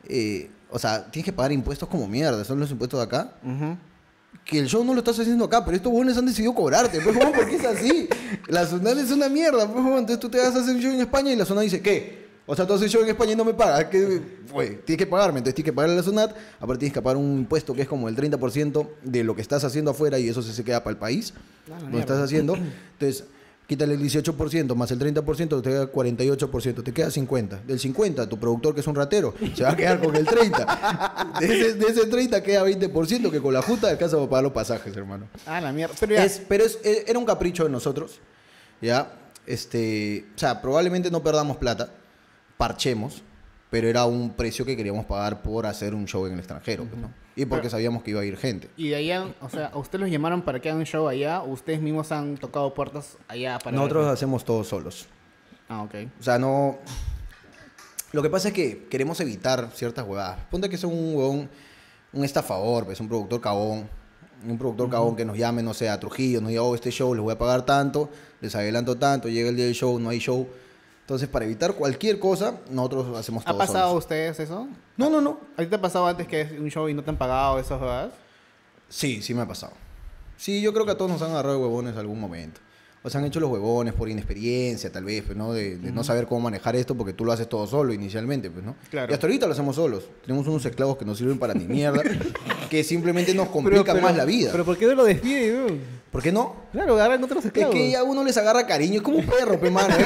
eh, 0.08 0.50
o 0.70 0.78
sea, 0.78 1.04
tienes 1.10 1.24
que 1.24 1.32
pagar 1.32 1.50
impuestos 1.52 1.88
como 1.88 2.06
mierda. 2.06 2.44
Son 2.44 2.60
los 2.60 2.70
impuestos 2.70 3.00
de 3.00 3.04
acá. 3.04 3.32
Ujú. 3.42 3.76
Que 4.44 4.58
el 4.58 4.66
show 4.68 4.84
no 4.84 4.92
lo 4.92 4.98
estás 4.98 5.18
haciendo 5.18 5.44
acá, 5.44 5.64
pero 5.64 5.76
estos 5.76 5.90
huevones 5.90 6.16
han 6.16 6.26
decidido 6.26 6.54
cobrarte. 6.54 7.00
Pues, 7.00 7.16
huevón, 7.16 7.32
porque 7.34 7.56
es 7.56 7.64
así. 7.64 8.08
La 8.48 8.66
Sunat 8.66 8.98
es 8.98 9.10
una 9.10 9.28
mierda. 9.28 9.66
Pues, 9.66 9.76
huevón. 9.84 9.98
Entonces 10.00 10.20
tú 10.20 10.28
te 10.28 10.38
vas 10.38 10.54
a 10.54 10.60
hacer 10.60 10.74
un 10.76 10.80
show 10.82 10.92
en 10.92 11.00
España 11.00 11.32
y 11.32 11.36
la 11.36 11.44
Sunat 11.44 11.64
dice, 11.64 11.80
¿qué? 11.80 12.25
O 12.48 12.54
sea, 12.54 12.66
tú 12.66 12.74
haces 12.74 12.90
show 12.90 13.02
en 13.02 13.08
España 13.08 13.32
y 13.32 13.36
no 13.36 13.44
me 13.44 13.54
pagas. 13.54 13.86
¿Qué? 13.86 14.20
Güey, 14.52 14.80
tienes 14.84 15.04
que 15.04 15.06
pagarme. 15.06 15.38
Entonces 15.38 15.56
tienes 15.56 15.70
que 15.70 15.74
pagarle 15.74 15.94
a 15.94 15.98
la 15.98 16.02
Sunat. 16.04 16.30
Aparte 16.60 16.78
tienes 16.80 16.94
que 16.94 17.02
pagar 17.02 17.16
un 17.16 17.38
impuesto 17.38 17.74
que 17.74 17.82
es 17.82 17.88
como 17.88 18.08
el 18.08 18.16
30% 18.16 18.88
de 19.02 19.24
lo 19.24 19.34
que 19.34 19.42
estás 19.42 19.64
haciendo 19.64 19.90
afuera 19.90 20.18
y 20.18 20.28
eso 20.28 20.42
se 20.42 20.64
queda 20.64 20.84
para 20.84 20.92
el 20.92 20.98
país. 20.98 21.34
Ah, 21.66 21.78
la 21.82 21.90
Lo 21.90 21.98
estás 21.98 22.18
haciendo. 22.22 22.54
Entonces, 22.92 23.24
quítale 23.66 23.94
el 23.94 24.00
18% 24.00 24.74
más 24.76 24.90
el 24.92 25.00
30%, 25.00 25.60
te 25.60 25.70
queda 25.70 25.92
48%, 25.92 26.84
te 26.84 26.92
queda 26.92 27.08
50%. 27.08 27.64
Del 27.64 27.80
50%, 27.80 28.28
tu 28.28 28.38
productor 28.38 28.74
que 28.74 28.80
es 28.80 28.86
un 28.86 28.94
ratero, 28.94 29.34
se 29.54 29.64
va 29.64 29.70
a 29.70 29.76
quedar 29.76 30.00
con 30.00 30.14
el 30.14 30.24
30%. 30.24 31.40
De 31.40 31.46
ese, 31.46 31.74
de 31.74 31.86
ese 31.86 32.08
30% 32.08 32.42
queda 32.42 32.64
20% 32.64 33.30
que 33.30 33.40
con 33.40 33.52
la 33.52 33.62
justa 33.62 33.88
alcanza 33.88 34.16
para 34.16 34.30
pagar 34.30 34.44
los 34.44 34.52
pasajes, 34.52 34.96
hermano. 34.96 35.26
Ah, 35.46 35.60
la 35.60 35.72
mierda. 35.72 35.94
Pero 35.98 36.14
ya. 36.14 36.24
Es, 36.24 36.40
pero 36.48 36.64
es, 36.64 36.78
eh, 36.84 37.04
era 37.08 37.18
un 37.18 37.24
capricho 37.24 37.64
de 37.64 37.70
nosotros, 37.70 38.20
¿ya? 38.80 39.12
Este, 39.46 40.26
o 40.34 40.38
sea, 40.38 40.60
probablemente 40.62 41.10
no 41.10 41.22
perdamos 41.22 41.56
plata, 41.56 41.90
parchemos, 42.56 43.22
pero 43.70 43.88
era 43.88 44.04
un 44.04 44.30
precio 44.30 44.64
que 44.64 44.76
queríamos 44.76 45.04
pagar 45.06 45.42
por 45.42 45.66
hacer 45.66 45.94
un 45.94 46.06
show 46.06 46.26
en 46.26 46.32
el 46.34 46.38
extranjero, 46.38 46.84
pues, 46.84 47.00
¿no? 47.00 47.10
Y 47.34 47.44
porque 47.44 47.62
Pero- 47.64 47.72
sabíamos 47.72 48.02
que 48.02 48.12
iba 48.12 48.20
a 48.22 48.24
ir 48.24 48.36
gente. 48.38 48.70
Y 48.78 48.88
de 48.88 48.96
allá, 48.96 49.26
o 49.42 49.48
sea, 49.50 49.66
¿a 49.66 49.78
ustedes 49.78 50.00
los 50.00 50.10
llamaron 50.10 50.40
para 50.40 50.60
que 50.60 50.70
hagan 50.70 50.78
un 50.80 50.86
show 50.86 51.06
allá 51.06 51.42
o 51.42 51.50
ustedes 51.50 51.80
mismos 51.82 52.10
han 52.10 52.38
tocado 52.38 52.72
puertas 52.72 53.18
allá 53.28 53.58
para... 53.58 53.76
Nosotros 53.76 54.06
hacemos 54.06 54.42
todo 54.44 54.64
solos. 54.64 55.06
Ah, 55.68 55.82
ok. 55.82 55.94
O 56.18 56.22
sea, 56.22 56.38
no. 56.38 56.78
Lo 58.12 58.22
que 58.22 58.30
pasa 58.30 58.48
es 58.48 58.54
que 58.54 58.86
queremos 58.88 59.20
evitar 59.20 59.68
ciertas 59.74 60.06
huevadas. 60.06 60.38
Ponte 60.50 60.70
que 60.70 60.76
es 60.76 60.84
un 60.84 61.14
huevón, 61.14 61.50
un 62.14 62.24
estafador, 62.24 62.86
pues 62.86 63.00
un 63.00 63.08
productor 63.08 63.40
cabón. 63.42 63.88
Un 64.46 64.56
productor 64.58 64.88
cabón 64.88 65.16
que 65.16 65.24
nos 65.24 65.36
llame, 65.36 65.62
no 65.62 65.74
sé, 65.74 65.88
a 65.88 65.98
Trujillo, 65.98 66.40
nos 66.40 66.50
diga, 66.50 66.62
oh, 66.62 66.74
este 66.74 66.90
show 66.90 67.14
les 67.14 67.22
voy 67.22 67.32
a 67.34 67.38
pagar 67.38 67.66
tanto, 67.66 68.10
les 68.40 68.54
adelanto 68.54 68.96
tanto, 68.96 69.28
llega 69.28 69.48
el 69.48 69.56
día 69.56 69.64
del 69.64 69.74
show, 69.74 69.98
no 69.98 70.08
hay 70.10 70.18
show. 70.20 70.46
Entonces, 71.06 71.28
para 71.28 71.44
evitar 71.44 71.74
cualquier 71.74 72.18
cosa, 72.18 72.56
nosotros 72.68 73.16
hacemos 73.16 73.44
¿Ha 73.46 73.50
todo 73.50 73.58
pasado 73.58 73.90
a 73.90 73.92
ustedes 73.92 74.40
eso? 74.40 74.66
No, 74.96 75.08
no, 75.08 75.20
no. 75.20 75.38
¿A 75.56 75.62
ti 75.62 75.68
te 75.68 75.76
ha 75.76 75.80
pasado 75.80 76.04
antes 76.08 76.26
que 76.26 76.40
es 76.40 76.50
un 76.58 76.68
show 76.68 76.88
y 76.88 76.94
no 76.94 77.04
te 77.04 77.10
han 77.10 77.16
pagado 77.16 77.60
esas 77.60 77.78
cosas? 77.78 78.10
Sí, 78.88 79.22
sí 79.22 79.32
me 79.32 79.42
ha 79.42 79.46
pasado. 79.46 79.72
Sí, 80.36 80.60
yo 80.60 80.72
creo 80.72 80.84
que 80.84 80.90
a 80.90 80.96
todos 80.96 81.12
nos 81.12 81.22
han 81.22 81.30
agarrado 81.30 81.60
huevones 81.60 81.92
en 81.92 82.00
algún 82.00 82.18
momento. 82.18 82.60
O 83.04 83.08
se 83.08 83.16
han 83.18 83.24
hecho 83.24 83.38
los 83.38 83.48
huevones 83.50 83.94
por 83.94 84.08
inexperiencia, 84.08 84.90
tal 84.90 85.04
vez, 85.04 85.22
pues, 85.24 85.38
¿no? 85.38 85.52
De, 85.52 85.76
de 85.76 85.92
no 85.92 86.02
saber 86.02 86.26
cómo 86.26 86.40
manejar 86.40 86.74
esto 86.74 86.96
porque 86.96 87.12
tú 87.12 87.24
lo 87.24 87.30
haces 87.30 87.48
todo 87.48 87.68
solo 87.68 87.92
inicialmente, 87.92 88.50
pues, 88.50 88.64
¿no? 88.64 88.74
Claro. 88.90 89.12
Y 89.12 89.14
hasta 89.14 89.28
ahorita 89.28 89.46
lo 89.46 89.52
hacemos 89.52 89.76
solos. 89.76 90.08
Tenemos 90.24 90.44
unos 90.48 90.66
esclavos 90.66 90.96
que 90.96 91.04
no 91.04 91.14
sirven 91.14 91.38
para 91.38 91.54
ni 91.54 91.64
mierda, 91.68 92.02
que 92.68 92.82
simplemente 92.82 93.32
nos 93.32 93.48
complican 93.50 94.02
más 94.02 94.16
la 94.16 94.24
vida. 94.24 94.48
¿Pero 94.50 94.64
por 94.64 94.76
qué 94.76 94.86
no 94.86 94.94
lo 94.96 95.04
despide? 95.04 95.78
¿Por 96.10 96.20
qué 96.20 96.32
no? 96.32 96.56
Claro, 96.72 96.94
agarran 96.94 97.22
otros 97.22 97.44
Es 97.44 97.46
esclavos. 97.46 97.72
que 97.76 97.92
ya 97.92 98.02
uno 98.02 98.24
les 98.24 98.36
agarra 98.36 98.66
cariño, 98.66 98.96
es 98.96 99.02
como 99.02 99.18
un 99.18 99.26
perro, 99.26 99.60
pe 99.60 99.70
mano. 99.70 99.94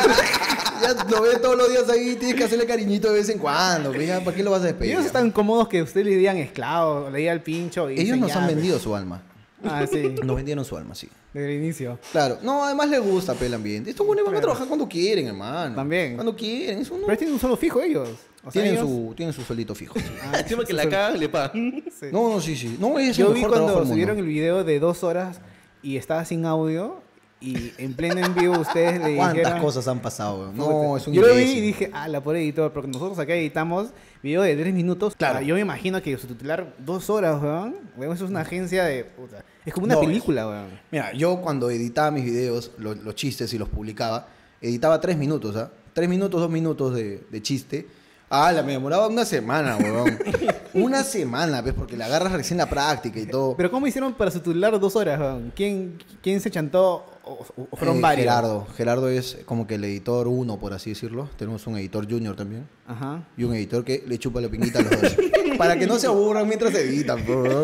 ya 0.82 1.04
lo 1.08 1.22
ves 1.22 1.40
todos 1.40 1.56
los 1.56 1.68
días 1.70 1.88
ahí, 1.88 2.16
tienes 2.16 2.36
que 2.36 2.44
hacerle 2.44 2.66
cariñito 2.66 3.08
de 3.12 3.18
vez 3.18 3.28
en 3.28 3.38
cuando. 3.38 3.92
pues, 3.92 4.06
ya, 4.06 4.20
¿Para 4.24 4.36
qué 4.36 4.42
lo 4.42 4.50
vas 4.50 4.62
a 4.62 4.66
despedir? 4.66 4.92
Ellos 4.92 5.06
están 5.06 5.30
cómodos 5.30 5.68
que 5.68 5.82
ustedes 5.82 6.06
le 6.06 6.16
digan 6.16 6.36
esclavo, 6.36 7.10
le 7.10 7.18
digan 7.18 7.34
el 7.34 7.42
pincho 7.42 7.90
y 7.90 8.00
Ellos 8.00 8.18
nos 8.18 8.28
"Ya, 8.30 8.38
han 8.38 8.44
pues". 8.44 8.56
vendido 8.56 8.78
su 8.78 8.94
alma. 8.94 9.22
Ah, 9.62 9.84
sí, 9.90 10.14
Nos 10.24 10.36
vendieron 10.36 10.64
su 10.64 10.74
alma, 10.76 10.94
sí. 10.94 11.06
desde 11.34 11.54
el 11.54 11.62
inicio. 11.62 11.98
Claro, 12.12 12.38
no, 12.42 12.64
además 12.64 12.88
les 12.88 13.00
gusta 13.02 13.34
pe, 13.34 13.44
el 13.44 13.52
ambiente. 13.54 13.90
Estos 13.90 14.06
buenos 14.06 14.24
van 14.24 14.34
a 14.36 14.40
trabajar 14.40 14.66
cuando 14.66 14.88
quieren, 14.88 15.26
hermano. 15.26 15.74
También. 15.74 16.14
Cuando 16.14 16.34
quieren, 16.34 16.78
eso 16.78 16.96
no. 16.96 17.04
Pero 17.04 17.18
tienen 17.18 17.34
un 17.34 17.40
solo 17.40 17.58
fijo 17.58 17.78
ellos. 17.82 18.08
O 18.42 18.50
sea, 18.50 18.62
tienen, 18.62 18.78
ellos- 18.80 18.88
su, 18.88 19.12
tienen 19.14 19.34
su 19.34 19.42
suelito 19.42 19.74
fijo. 19.74 19.94
Ah, 20.32 20.38
Encima 20.40 20.64
que 20.64 20.72
la 20.72 20.88
cagan, 20.88 21.20
le 21.20 21.28
pagan. 21.28 21.84
sí. 21.90 22.06
No, 22.10 22.30
no, 22.30 22.40
sí, 22.40 22.56
sí. 22.56 22.74
No, 22.80 22.98
es 22.98 23.18
Yo 23.18 23.26
el 23.28 23.34
vi 23.34 23.40
mejor 23.40 23.52
trabajo 23.52 23.74
cuando 23.74 23.90
subieron 23.92 24.16
el 24.18 24.24
video 24.24 24.64
de 24.64 24.80
dos 24.80 25.04
horas 25.04 25.40
y 25.82 25.98
estaba 25.98 26.24
sin 26.24 26.46
audio 26.46 27.02
y 27.40 27.72
en 27.78 27.94
pleno 27.94 28.18
en 28.24 28.34
vivo 28.34 28.58
ustedes 28.58 29.00
le 29.00 29.16
¿Cuántas 29.16 29.38
dijeron... 29.38 29.60
cosas 29.62 29.88
han 29.88 30.00
pasado, 30.00 30.40
weón? 30.40 30.56
No, 30.56 30.96
es 30.96 31.06
un 31.06 31.14
Yo 31.14 31.22
lo 31.22 31.34
vi 31.34 31.42
y 31.42 31.60
dije, 31.60 31.90
ah, 31.94 32.06
la 32.08 32.20
por 32.22 32.36
editor, 32.36 32.72
porque 32.72 32.88
nosotros 32.88 33.18
acá 33.18 33.34
editamos 33.34 33.88
video 34.22 34.42
de 34.42 34.54
tres 34.56 34.74
minutos. 34.74 35.14
Claro. 35.16 35.38
Ah, 35.38 35.42
Yo 35.42 35.54
me 35.54 35.60
imagino 35.62 36.02
que 36.02 36.16
su 36.18 36.26
titular 36.26 36.74
dos 36.78 37.08
horas, 37.08 37.40
weón. 37.42 37.76
Weón, 37.96 38.14
eso 38.14 38.24
es 38.24 38.30
una 38.30 38.40
agencia 38.40 38.84
de. 38.84 39.04
puta, 39.04 39.42
Es 39.64 39.72
como 39.72 39.86
una 39.86 39.94
No, 39.94 40.00
película, 40.02 40.46
weón. 40.46 40.68
Mira, 40.90 41.12
yo 41.14 41.40
cuando 41.40 41.70
editaba 41.70 42.10
mis 42.10 42.24
videos, 42.24 42.72
lo- 42.78 42.94
los 42.94 43.14
chistes 43.14 43.52
y 43.54 43.58
los 43.58 43.68
publicaba, 43.70 44.28
editaba 44.60 45.00
tres 45.00 45.16
minutos, 45.16 45.56
¿ah? 45.56 45.70
Tres 45.94 46.08
minutos, 46.08 46.40
dos 46.40 46.50
minutos 46.50 46.94
de, 46.94 47.24
de 47.30 47.42
chiste. 47.42 47.86
Ah, 48.28 48.52
la 48.52 48.62
me 48.62 48.72
demoraba 48.72 49.08
una 49.08 49.24
semana, 49.24 49.76
weón. 49.78 50.18
una 50.74 51.02
semana, 51.02 51.62
¿ves? 51.62 51.74
Porque 51.74 51.96
la 51.96 52.04
agarras 52.04 52.30
recién 52.32 52.58
la 52.58 52.66
práctica 52.68 53.18
y 53.18 53.26
todo. 53.26 53.56
Pero 53.56 53.70
¿cómo 53.72 53.86
hicieron 53.88 54.12
para 54.14 54.30
su 54.30 54.38
titular 54.38 54.78
dos 54.78 54.94
horas, 54.94 55.18
weón? 55.18 55.52
¿Quién, 55.56 55.98
quién 56.22 56.40
se 56.40 56.50
chantó? 56.50 57.04
¿O, 57.30 57.46
o- 57.56 57.68
o 57.70 57.76
fueron 57.76 57.98
Eh, 57.98 58.00
varios? 58.00 58.24
Gerardo. 58.24 58.66
Gerardo 58.76 59.08
es 59.08 59.38
como 59.44 59.66
que 59.66 59.76
el 59.76 59.84
editor 59.84 60.26
uno, 60.26 60.58
por 60.58 60.72
así 60.72 60.90
decirlo. 60.90 61.28
Tenemos 61.38 61.64
un 61.68 61.76
editor 61.78 62.10
junior 62.10 62.34
también. 62.34 62.66
Ajá. 62.88 63.22
Y 63.36 63.44
un 63.44 63.54
editor 63.54 63.84
que 63.84 64.02
le 64.06 64.18
chupa 64.18 64.40
la 64.40 64.48
pinguita 64.48 64.80
a 64.80 64.82
los 64.82 64.90
dos. 65.00 65.16
Para 65.58 65.78
que 65.78 65.86
no 65.86 65.98
se 65.98 66.06
aburran 66.08 66.46
mientras 66.48 66.74
editan, 66.74 67.24
bro. 67.24 67.62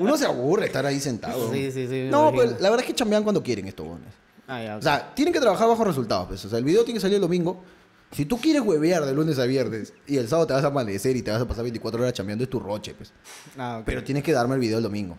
Uno 0.00 0.16
se 0.16 0.26
aburre 0.26 0.66
estar 0.66 0.84
ahí 0.86 0.98
sentado. 0.98 1.52
Sí, 1.52 1.70
sí, 1.70 1.86
sí, 1.86 2.08
No, 2.10 2.32
pues 2.32 2.50
la 2.60 2.70
verdad 2.70 2.80
es 2.80 2.86
que 2.86 2.94
chambean 2.94 3.22
cuando 3.22 3.42
quieren 3.42 3.66
estos 3.68 3.86
bones. 3.86 4.08
Ah, 4.48 4.62
ya. 4.62 4.76
O 4.76 4.82
sea, 4.82 5.14
tienen 5.14 5.32
que 5.32 5.40
trabajar 5.40 5.68
bajo 5.68 5.84
resultados. 5.84 6.26
Pues. 6.28 6.44
O 6.44 6.48
sea, 6.48 6.58
el 6.58 6.64
video 6.64 6.82
tiene 6.84 6.96
que 6.98 7.02
salir 7.02 7.16
el 7.16 7.22
domingo. 7.22 7.62
Si 8.10 8.24
tú 8.26 8.38
quieres 8.38 8.62
huevear 8.62 9.04
de 9.04 9.12
lunes 9.14 9.38
a 9.38 9.44
viernes 9.44 9.92
y 10.06 10.16
el 10.18 10.28
sábado 10.28 10.46
te 10.46 10.52
vas 10.54 10.64
a 10.64 10.68
amanecer 10.68 11.16
y 11.16 11.22
te 11.22 11.30
vas 11.30 11.40
a 11.42 11.46
pasar 11.48 11.62
24 11.64 12.00
horas 12.00 12.12
chambeando, 12.12 12.44
es 12.44 12.50
tu 12.50 12.60
roche, 12.60 12.94
pues. 12.94 13.12
Ah. 13.58 13.82
Pero 13.84 14.02
tienes 14.04 14.22
que 14.22 14.32
darme 14.32 14.54
el 14.54 14.60
video 14.60 14.78
el 14.78 14.84
domingo. 14.84 15.16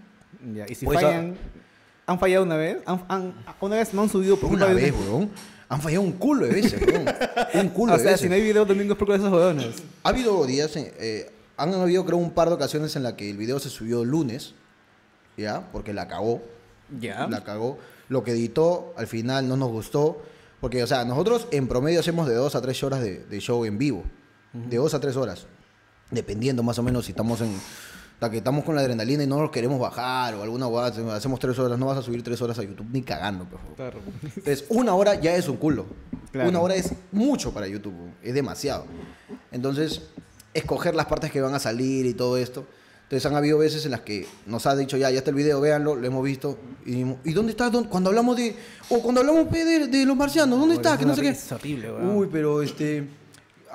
Ya, 0.53 0.65
Y 0.67 0.75
si 0.75 0.85
Pues, 0.85 1.01
fallan. 1.01 1.35
¿Han 2.07 2.19
fallado 2.19 2.43
una 2.43 2.55
vez? 2.57 2.77
¿Han, 2.85 3.03
han- 3.07 3.33
una 3.59 3.75
vez 3.77 3.93
no 3.93 4.03
han 4.03 4.09
subido 4.09 4.37
por 4.37 4.51
Una 4.51 4.67
vez, 4.67 4.93
weón. 4.93 5.29
Han 5.67 5.81
fallado 5.81 6.03
un 6.03 6.11
culo 6.11 6.45
de 6.45 6.51
veces, 6.53 6.79
weón. 6.81 7.05
Un 7.55 7.69
culo 7.69 7.93
O 7.93 7.97
de 7.97 8.03
sea, 8.03 8.11
veces. 8.11 8.21
si 8.21 8.29
no 8.29 8.35
hay 8.35 8.41
video 8.43 8.65
domingo 8.65 8.93
es 8.93 8.99
por 8.99 9.07
de 9.09 9.15
esos 9.15 9.31
weones. 9.31 9.67
Ha 10.03 10.09
habido 10.09 10.45
días, 10.45 10.75
en- 10.75 10.91
eh, 10.99 11.31
han 11.57 11.73
habido 11.73 12.05
creo 12.05 12.17
un 12.17 12.31
par 12.31 12.49
de 12.49 12.53
ocasiones 12.55 12.95
en 12.95 13.03
las 13.03 13.13
que 13.13 13.29
el 13.29 13.37
video 13.37 13.59
se 13.59 13.69
subió 13.69 14.05
lunes, 14.05 14.53
¿ya? 15.37 15.67
Porque 15.71 15.93
la 15.93 16.07
cagó, 16.07 16.41
Ya. 16.99 17.27
la 17.27 17.43
cagó. 17.43 17.79
Lo 18.09 18.23
que 18.23 18.31
editó 18.31 18.93
al 18.97 19.07
final 19.07 19.47
no 19.47 19.57
nos 19.57 19.69
gustó, 19.69 20.21
porque, 20.61 20.83
o 20.83 20.87
sea, 20.87 21.03
nosotros 21.05 21.47
en 21.51 21.67
promedio 21.67 21.99
hacemos 22.01 22.27
de 22.27 22.35
dos 22.35 22.53
a 22.55 22.61
tres 22.61 22.83
horas 22.83 23.01
de, 23.01 23.19
de 23.25 23.39
show 23.39 23.65
en 23.65 23.79
vivo, 23.79 24.03
de 24.53 24.77
dos 24.77 24.93
a 24.93 24.99
tres 24.99 25.15
horas, 25.15 25.47
dependiendo 26.11 26.61
más 26.61 26.77
o 26.77 26.83
menos 26.83 27.05
si 27.05 27.11
estamos 27.13 27.41
en... 27.41 27.51
La 28.21 28.29
que 28.29 28.37
estamos 28.37 28.63
con 28.63 28.75
la 28.75 28.81
adrenalina 28.81 29.23
y 29.23 29.27
no 29.27 29.39
nos 29.41 29.51
queremos 29.51 29.79
bajar 29.79 30.35
o 30.35 30.43
alguna 30.43 30.65
guada, 30.67 30.87
hacemos 31.15 31.39
tres 31.39 31.59
horas, 31.59 31.77
no 31.77 31.85
vas 31.87 31.97
a 31.97 32.01
subir 32.01 32.23
tres 32.23 32.41
horas 32.41 32.57
a 32.59 32.63
YouTube 32.63 32.87
ni 32.91 33.01
cagando, 33.01 33.43
por 33.45 33.59
favor. 33.59 33.75
Claro. 33.75 33.99
Entonces, 34.23 34.65
una 34.69 34.95
hora 34.95 35.15
ya 35.19 35.35
es 35.35 35.47
un 35.49 35.57
culo. 35.57 35.85
Claro. 36.31 36.49
Una 36.49 36.59
hora 36.61 36.75
es 36.75 36.91
mucho 37.11 37.53
para 37.53 37.67
YouTube, 37.67 37.93
es 38.23 38.33
demasiado. 38.33 38.85
Entonces, 39.51 40.01
escoger 40.53 40.95
las 40.95 41.05
partes 41.07 41.31
que 41.31 41.41
van 41.41 41.53
a 41.53 41.59
salir 41.59 42.05
y 42.05 42.13
todo 42.13 42.37
esto. 42.37 42.65
Entonces, 43.03 43.25
han 43.25 43.35
habido 43.35 43.57
veces 43.57 43.85
en 43.85 43.91
las 43.91 44.01
que 44.01 44.25
nos 44.47 44.65
ha 44.65 44.75
dicho, 44.75 44.97
ya, 44.97 45.11
ya 45.11 45.19
está 45.19 45.29
el 45.29 45.35
video, 45.35 45.61
véanlo, 45.61 45.95
lo 45.95 46.07
hemos 46.07 46.23
visto. 46.23 46.57
Y, 46.85 47.01
¿y 47.23 47.33
dónde 47.33 47.51
está? 47.51 47.69
¿Dónde- 47.69 47.89
Cuando 47.89 48.09
hablamos 48.09 48.35
de. 48.37 48.55
O 48.89 48.99
cuando 49.01 49.21
hablamos 49.21 49.51
de, 49.51 49.87
de 49.87 50.05
los 50.05 50.15
marcianos, 50.17 50.57
¿dónde 50.59 50.75
está? 50.75 50.93
Es 50.93 50.99
Que 50.99 51.05
no 51.05 51.15
sé 51.15 51.21
qué. 51.21 51.29
Es 51.29 51.51
horrible, 51.51 51.91
weón. 51.91 52.15
Uy, 52.17 52.29
pero 52.31 52.61
este. 52.63 53.07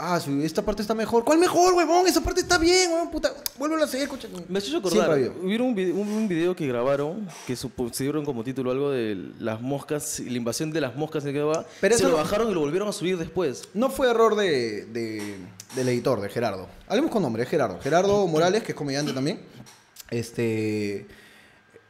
Ah, 0.03 0.19
esta 0.43 0.63
parte 0.65 0.81
está 0.83 0.95
mejor. 0.95 1.25
¿Cuál 1.25 1.39
mejor, 1.39 1.75
huevón? 1.75 2.07
Esa 2.07 2.21
parte 2.23 2.41
está 2.41 2.57
bien, 2.59 2.91
huevón, 2.91 3.11
puta. 3.11 3.33
Vuelvo 3.59 3.77
a 3.77 3.85
hacer, 3.85 4.09
coche. 4.09 4.29
Me 4.49 4.59
has 4.59 4.67
hecho 4.67 4.79
acordar, 4.79 5.11
hubieron 5.43 5.67
un 5.69 5.75
video, 5.75 5.95
un, 5.95 6.09
un 6.09 6.27
video 6.29 6.57
que 6.57 6.67
grabaron 6.67 7.29
que 7.47 7.55
su- 7.55 7.69
pusieron 7.71 8.25
como 8.25 8.43
título 8.43 8.71
algo 8.71 8.91
de 8.91 9.31
las 9.39 9.61
moscas, 9.61 10.21
la 10.21 10.33
invasión 10.37 10.71
de 10.73 10.81
las 10.81 10.97
moscas 10.97 11.25
en 11.27 11.35
que 11.35 11.43
va. 11.43 11.67
Pero 11.81 11.97
se 11.97 12.03
eso 12.03 12.11
lo 12.11 12.17
bajaron 12.17 12.51
y 12.51 12.55
lo 12.55 12.61
volvieron 12.61 12.89
a 12.89 12.93
subir 12.93 13.19
después. 13.19 13.69
No 13.75 13.91
fue 13.91 14.09
error 14.11 14.35
de, 14.37 14.87
de- 14.87 15.37
del 15.77 15.89
editor, 15.91 16.21
de 16.21 16.29
Gerardo. 16.31 16.67
Hablemos 16.89 17.11
con 17.11 17.23
nombre, 17.23 17.43
es 17.43 17.49
Gerardo. 17.49 17.79
Gerardo 17.81 18.27
Morales, 18.27 18.63
que 18.63 18.73
es 18.73 18.77
comediante 18.77 19.13
también. 19.13 19.41
Este, 20.11 21.07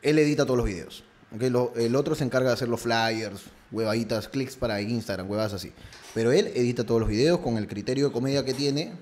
él 0.02 0.18
edita 0.18 0.44
todos 0.44 0.56
los 0.58 0.66
videos. 0.66 1.04
¿ok? 1.34 1.42
Lo- 1.44 1.72
el 1.76 1.94
otro 1.96 2.14
se 2.14 2.24
encarga 2.24 2.48
de 2.48 2.54
hacer 2.54 2.68
los 2.68 2.80
flyers, 2.80 3.42
huevaditas, 3.70 4.28
clics 4.28 4.56
para 4.56 4.80
Instagram, 4.80 5.30
huevas 5.30 5.52
así. 5.52 5.72
Pero 6.14 6.32
él 6.32 6.50
edita 6.54 6.84
todos 6.84 7.00
los 7.00 7.08
videos 7.08 7.40
con 7.40 7.56
el 7.56 7.68
criterio 7.68 8.08
de 8.08 8.12
comedia 8.12 8.44
que 8.44 8.54
tiene, 8.54 8.92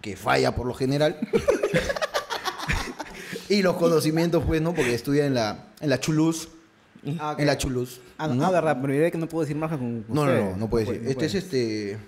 que 0.00 0.16
falla 0.16 0.54
por 0.54 0.66
lo 0.66 0.74
general. 0.74 1.18
y 3.48 3.62
los 3.62 3.76
conocimientos, 3.76 4.42
pues, 4.44 4.62
¿no? 4.62 4.74
Porque 4.74 4.94
estudia 4.94 5.26
en 5.26 5.34
la, 5.34 5.66
en 5.80 5.90
la 5.90 6.00
Chuluz. 6.00 6.48
Ah, 7.18 7.32
ok. 7.32 7.40
En 7.40 7.46
la 7.46 7.58
Chuluz. 7.58 8.00
Ah, 8.16 8.28
no, 8.28 8.44
ah, 8.44 8.50
verdad, 8.50 8.78
pero 8.80 8.92
diré 8.92 9.10
que 9.10 9.18
no 9.18 9.28
puedo 9.28 9.42
decir 9.42 9.56
marca 9.56 9.76
con. 9.76 10.04
No, 10.08 10.24
no, 10.24 10.32
no, 10.32 10.56
no 10.56 10.70
puede 10.70 10.86
decir. 10.86 11.02
no 11.02 11.10
Este 11.10 11.26
es 11.26 11.34
este. 11.34 11.98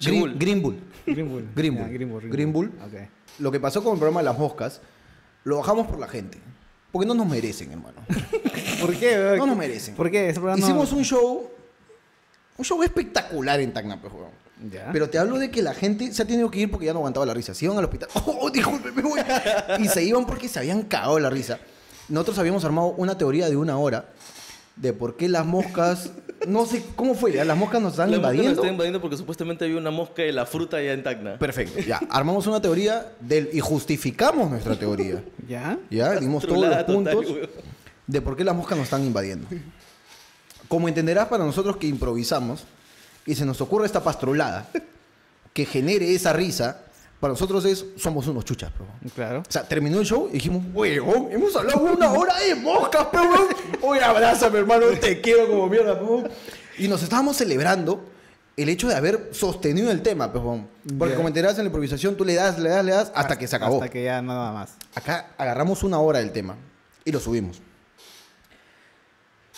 Green, 0.00 0.38
Green 0.38 0.62
Bull. 0.62 0.78
Green 1.06 1.28
Bull. 1.28 1.48
Green 1.54 1.74
Bull. 1.74 1.88
Green 1.90 2.10
Bull. 2.10 2.30
Green 2.30 2.52
Bull. 2.52 2.66
Ok. 2.86 3.08
Lo 3.38 3.52
que 3.52 3.60
pasó 3.60 3.84
con 3.84 3.92
el 3.92 3.98
programa 3.98 4.20
de 4.20 4.24
las 4.24 4.38
moscas, 4.38 4.80
lo 5.44 5.58
bajamos 5.58 5.86
por 5.86 5.98
la 5.98 6.08
gente. 6.08 6.38
Porque 6.90 7.06
no 7.06 7.14
nos 7.14 7.28
merecen, 7.28 7.70
hermano. 7.70 7.98
¿Por 8.80 8.96
qué? 8.96 9.34
No 9.36 9.46
nos 9.46 9.56
merecen. 9.56 9.94
¿Por 9.94 10.10
qué? 10.10 10.30
Ese 10.30 10.40
programa 10.40 10.58
no- 10.60 10.66
Hicimos 10.66 10.92
un 10.92 11.04
show. 11.04 11.50
Un 12.60 12.64
show 12.66 12.82
espectacular 12.82 13.58
en 13.60 13.72
Tacna, 13.72 13.98
pues, 13.98 14.12
weón. 14.12 14.28
Ya. 14.70 14.90
Pero 14.92 15.08
te 15.08 15.16
hablo 15.16 15.38
de 15.38 15.50
que 15.50 15.62
la 15.62 15.72
gente 15.72 16.12
se 16.12 16.20
ha 16.20 16.26
tenido 16.26 16.50
que 16.50 16.58
ir 16.58 16.70
porque 16.70 16.84
ya 16.84 16.92
no 16.92 16.98
aguantaba 16.98 17.24
la 17.24 17.32
risa. 17.32 17.54
Se 17.54 17.64
iban 17.64 17.78
al 17.78 17.84
hospital. 17.86 18.10
¡Oh, 18.26 18.50
disculpe, 18.50 18.92
me 18.92 19.00
voy! 19.00 19.18
Y 19.78 19.88
se 19.88 20.04
iban 20.04 20.26
porque 20.26 20.46
se 20.46 20.58
habían 20.58 20.82
cagado 20.82 21.18
la 21.18 21.30
risa. 21.30 21.58
Nosotros 22.10 22.38
habíamos 22.38 22.62
armado 22.66 22.88
una 22.98 23.16
teoría 23.16 23.48
de 23.48 23.56
una 23.56 23.78
hora 23.78 24.10
de 24.76 24.92
por 24.92 25.16
qué 25.16 25.30
las 25.30 25.46
moscas. 25.46 26.10
No 26.46 26.66
sé 26.66 26.84
cómo 26.96 27.14
fue, 27.14 27.32
¿ya? 27.32 27.46
Las 27.46 27.56
moscas 27.56 27.80
nos 27.80 27.92
están 27.94 28.10
La 28.10 28.18
mosca 28.18 28.26
nos 28.28 28.34
invadiendo. 28.34 28.60
está 28.62 28.70
invadiendo 28.72 29.00
porque 29.00 29.16
supuestamente 29.16 29.64
había 29.64 29.78
una 29.78 29.90
mosca 29.90 30.20
de 30.20 30.32
la 30.32 30.44
fruta 30.44 30.76
allá 30.76 30.92
en 30.92 31.02
Tacna. 31.02 31.38
Perfecto, 31.38 31.80
ya. 31.80 31.98
Armamos 32.10 32.46
una 32.46 32.60
teoría 32.60 33.10
del, 33.20 33.48
y 33.54 33.60
justificamos 33.60 34.50
nuestra 34.50 34.78
teoría. 34.78 35.24
¿Ya? 35.48 35.78
Ya, 35.90 36.20
dimos 36.20 36.46
todos 36.46 36.60
los 36.60 36.68
total, 36.70 36.84
puntos 36.84 37.14
weón. 37.30 37.48
de 38.06 38.20
por 38.20 38.36
qué 38.36 38.44
las 38.44 38.54
moscas 38.54 38.76
nos 38.76 38.84
están 38.84 39.02
invadiendo. 39.06 39.46
Como 40.70 40.86
entenderás 40.86 41.26
para 41.26 41.44
nosotros 41.44 41.78
que 41.78 41.88
improvisamos 41.88 42.62
y 43.26 43.34
se 43.34 43.44
nos 43.44 43.60
ocurre 43.60 43.86
esta 43.86 44.04
pastrolada 44.04 44.68
que 45.52 45.66
genere 45.66 46.14
esa 46.14 46.32
risa, 46.32 46.82
para 47.18 47.32
nosotros 47.32 47.64
es, 47.64 47.84
somos 47.96 48.28
unos 48.28 48.44
chuchas, 48.44 48.72
bro. 48.72 48.86
Claro. 49.16 49.40
O 49.40 49.50
sea, 49.50 49.64
terminó 49.64 49.98
el 49.98 50.06
show 50.06 50.28
y 50.30 50.34
dijimos, 50.34 50.62
huevón, 50.72 51.26
hemos 51.32 51.56
hablado 51.56 51.80
una 51.80 52.12
hora 52.12 52.38
de 52.38 52.54
moscas, 52.54 53.08
pero 53.10 53.48
Oye, 53.82 54.00
abrázame, 54.04 54.60
hermano, 54.60 54.86
te 55.00 55.20
quiero 55.20 55.48
como 55.48 55.66
mierda, 55.66 55.98
pero 55.98 56.22
Y 56.78 56.86
nos 56.86 57.02
estábamos 57.02 57.36
celebrando 57.36 58.04
el 58.56 58.68
hecho 58.68 58.86
de 58.86 58.94
haber 58.94 59.30
sostenido 59.32 59.90
el 59.90 60.02
tema, 60.02 60.32
pero 60.32 60.68
Porque 60.96 61.16
como 61.16 61.26
enterás 61.26 61.58
en 61.58 61.64
la 61.64 61.66
improvisación, 61.66 62.16
tú 62.16 62.24
le 62.24 62.34
das, 62.34 62.60
le 62.60 62.68
das, 62.68 62.84
le 62.84 62.92
das, 62.92 63.10
hasta 63.12 63.36
que 63.36 63.48
se 63.48 63.56
acabó. 63.56 63.82
Hasta 63.82 63.88
que 63.88 64.04
ya 64.04 64.22
nada 64.22 64.52
más. 64.52 64.76
Acá 64.94 65.30
agarramos 65.36 65.82
una 65.82 65.98
hora 65.98 66.20
del 66.20 66.30
tema 66.30 66.54
y 67.04 67.10
lo 67.10 67.18
subimos. 67.18 67.60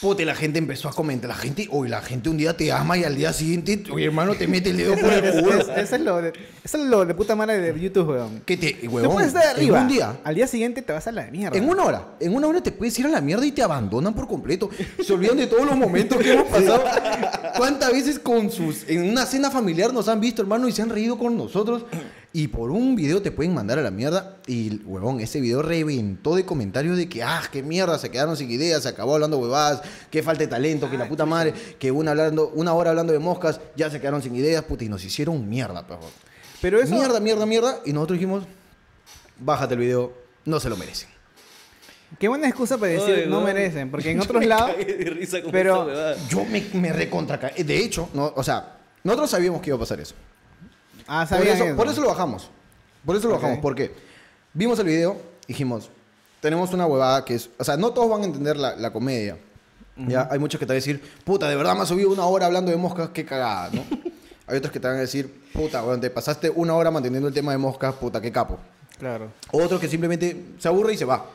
Puta, 0.03 0.21
y 0.21 0.25
la 0.25 0.35
gente 0.35 0.59
empezó 0.59 0.89
a 0.89 0.93
comentar. 0.93 1.29
La 1.29 1.37
gente, 1.37 1.69
oye, 1.71 1.89
la 1.89 2.03
gente 2.03 2.29
un 2.29 2.37
día 2.37 2.57
te 2.57 2.71
ama 2.73 2.99
y 2.99 3.05
al 3.05 3.15
día 3.15 3.33
siguiente, 3.33 3.83
oye, 3.93 4.07
hermano, 4.07 4.35
te 4.35 4.49
mete 4.49 4.71
el 4.71 4.77
dedo 4.77 4.97
por 4.97 5.13
el 5.13 5.25
Es- 5.25 5.41
culo. 5.41 5.59
es- 5.61 5.69
Eso 5.69 5.95
es 5.95 6.01
lo 6.03 6.21
de, 6.21 6.33
eso 6.65 6.77
es 6.79 6.85
lo 6.87 7.07
de 7.07 7.15
puta 7.15 7.37
madre 7.37 7.59
de 7.61 7.81
YouTube, 7.81 8.09
weón. 8.09 8.43
Que 8.45 8.57
te, 8.57 8.73
Te 8.75 8.89
huevón, 8.89 9.13
puedes 9.13 9.29
estar 9.29 9.45
en 9.45 9.51
arriba. 9.51 9.81
un 9.81 9.87
día, 9.89 10.17
Al 10.25 10.35
día 10.35 10.47
siguiente 10.49 10.83
te 10.83 10.93
vas 10.93 11.07
a 11.07 11.13
la 11.13 11.23
mierda. 11.31 11.57
en 11.57 11.69
una 11.69 11.85
hora, 11.85 12.09
en 12.19 12.35
una 12.35 12.49
hora 12.49 12.61
te 12.61 12.73
puedes 12.73 12.99
ir 12.99 13.07
a 13.07 13.11
la 13.11 13.21
mierda 13.21 13.47
y 13.47 13.53
te 13.53 13.63
abandonan 13.63 14.13
por 14.13 14.27
completo. 14.27 14.69
Se 15.03 15.13
olvidan 15.13 15.37
de 15.37 15.47
todos 15.47 15.65
los 15.65 15.77
momentos 15.77 16.19
que 16.19 16.33
hemos 16.33 16.49
pasado. 16.49 16.83
¿Cuántas 17.57 17.93
veces 17.93 18.19
con 18.19 18.51
sus, 18.51 18.89
en 18.89 19.09
una 19.09 19.27
cena 19.27 19.51
familiar 19.51 19.93
nos 19.93 20.09
han 20.09 20.21
visto, 20.21 20.43
hermano, 20.43 20.69
y 20.69 20.73
se 20.73 20.83
han 20.83 20.91
reído 20.91 21.19
con 21.19 21.37
nosotros? 21.37 21.85
Y 22.33 22.49
por 22.49 22.71
un 22.71 22.97
video 22.97 23.21
te 23.21 23.31
pueden 23.31 23.53
mandar 23.55 23.79
a 23.79 23.83
la 23.83 23.91
mierda. 23.91 24.39
Y, 24.47 24.83
huevón, 24.85 25.21
ese 25.21 25.41
video 25.41 25.61
reventó 25.61 26.35
de 26.35 26.47
comentarios 26.47 26.97
de 26.97 27.09
que, 27.09 27.23
ah, 27.23 27.43
qué 27.53 27.63
mierda, 27.63 27.99
se 27.99 28.11
quedaron 28.11 28.37
sin 28.37 28.51
ideas, 28.51 28.85
se 28.85 28.89
acabó 28.89 29.15
hablando 29.15 29.39
huevadas, 29.39 29.83
que 30.11 30.23
falta 30.23 30.45
de 30.45 30.49
talento, 30.49 30.91
que 30.91 30.97
la 30.97 31.09
puta 31.09 31.27
madre, 31.27 31.53
que 31.79 31.91
una, 31.91 32.13
hablando, 32.13 32.51
una 32.55 32.73
hora 32.73 32.91
hablando 32.91 33.13
de 33.13 33.19
moscas, 33.19 33.61
ya 33.77 33.91
se 33.91 34.01
quedaron 34.01 34.23
sin 34.23 34.35
ideas, 34.35 34.65
puta, 34.65 34.85
y 34.85 34.89
nos 34.89 35.05
hicieron 35.05 35.49
mierda, 35.49 35.87
pero 35.87 36.01
Pero 36.63 36.81
eso. 36.81 36.95
Mierda, 36.95 37.21
mierda, 37.21 37.45
mierda. 37.45 37.81
Y 37.85 37.93
nosotros 37.93 38.19
dijimos, 38.19 38.45
bájate 39.39 39.75
el 39.75 39.81
video, 39.81 40.13
no 40.47 40.59
se 40.59 40.71
lo 40.71 40.77
merecen. 40.77 41.12
Qué 42.19 42.29
buena 42.29 42.47
excusa 42.49 42.77
para 42.79 42.93
decir 42.93 43.15
Ay, 43.25 43.25
no 43.29 43.37
weón. 43.39 43.45
merecen. 43.45 43.91
Porque 43.91 44.11
en 44.11 44.21
otros 44.23 44.45
lados. 44.45 44.73
cagué 44.73 44.85
de 44.95 45.11
risa 45.11 45.43
con 45.43 45.51
pero-. 45.51 45.89
Yo 46.29 46.45
me, 46.45 46.63
me 46.75 46.93
recontra 46.93 47.39
ca- 47.39 47.51
De 47.57 47.79
hecho, 47.79 48.09
no, 48.15 48.33
o 48.37 48.43
sea, 48.43 48.77
nosotros 49.03 49.31
sabíamos 49.31 49.61
que 49.63 49.71
iba 49.71 49.77
a 49.77 49.81
pasar 49.81 50.01
eso. 50.01 50.15
Ah, 51.09 51.27
Por 51.29 51.47
eso, 51.47 51.65
eso. 51.65 51.77
por 51.77 51.89
eso 51.89 52.01
lo 52.01 52.09
bajamos. 52.09 52.51
Por 53.05 53.17
eso 53.17 53.29
lo 53.29 53.35
Ok. 53.37 53.43
bajamos, 53.43 53.61
porque 53.63 53.93
vimos 54.55 54.79
el 54.79 54.87
video, 54.87 55.21
dijimos, 55.49 55.91
tenemos 56.41 56.73
una 56.73 56.87
huevada 56.87 57.25
que 57.25 57.35
es. 57.35 57.51
O 57.59 57.65
sea, 57.65 57.77
no 57.77 57.91
todos 57.91 58.09
van 58.11 58.23
a 58.23 58.25
entender 58.27 58.57
la, 58.57 58.77
la 58.77 58.93
comedia. 58.93 59.37
Ya, 59.97 60.27
hay 60.31 60.39
muchos 60.39 60.59
que 60.59 60.65
te 60.65 60.71
van 60.73 60.77
a 60.77 60.81
decir, 60.81 61.03
puta, 61.25 61.49
de 61.49 61.55
verdad 61.57 61.75
me 61.75 61.83
has 61.83 61.89
subido 61.89 62.11
una 62.11 62.25
hora 62.25 62.47
hablando 62.47 62.71
de 62.71 62.77
moscas, 62.79 63.11
qué 63.13 63.25
cagada, 63.27 63.69
¿no? 63.73 63.85
hay 64.47 64.57
otros 64.57 64.73
que 64.73 64.81
te 64.81 64.87
van 64.87 64.97
a 64.97 65.01
decir, 65.01 65.43
puta, 65.53 65.83
weón, 65.85 66.01
te 66.01 66.09
pasaste 66.09 66.49
una 66.49 66.75
hora 66.75 66.91
manteniendo 66.91 67.29
el 67.29 67.35
tema 67.35 67.53
de 67.53 67.59
moscas, 67.59 67.95
puta, 67.97 68.21
qué 68.21 68.33
capo. 68.33 68.59
Claro. 68.99 69.31
Otro 69.51 69.79
que 69.79 69.89
simplemente 69.89 70.45
se 70.59 70.67
aburre 70.69 70.95
y 70.95 70.97
se 70.97 71.05
va. 71.05 71.27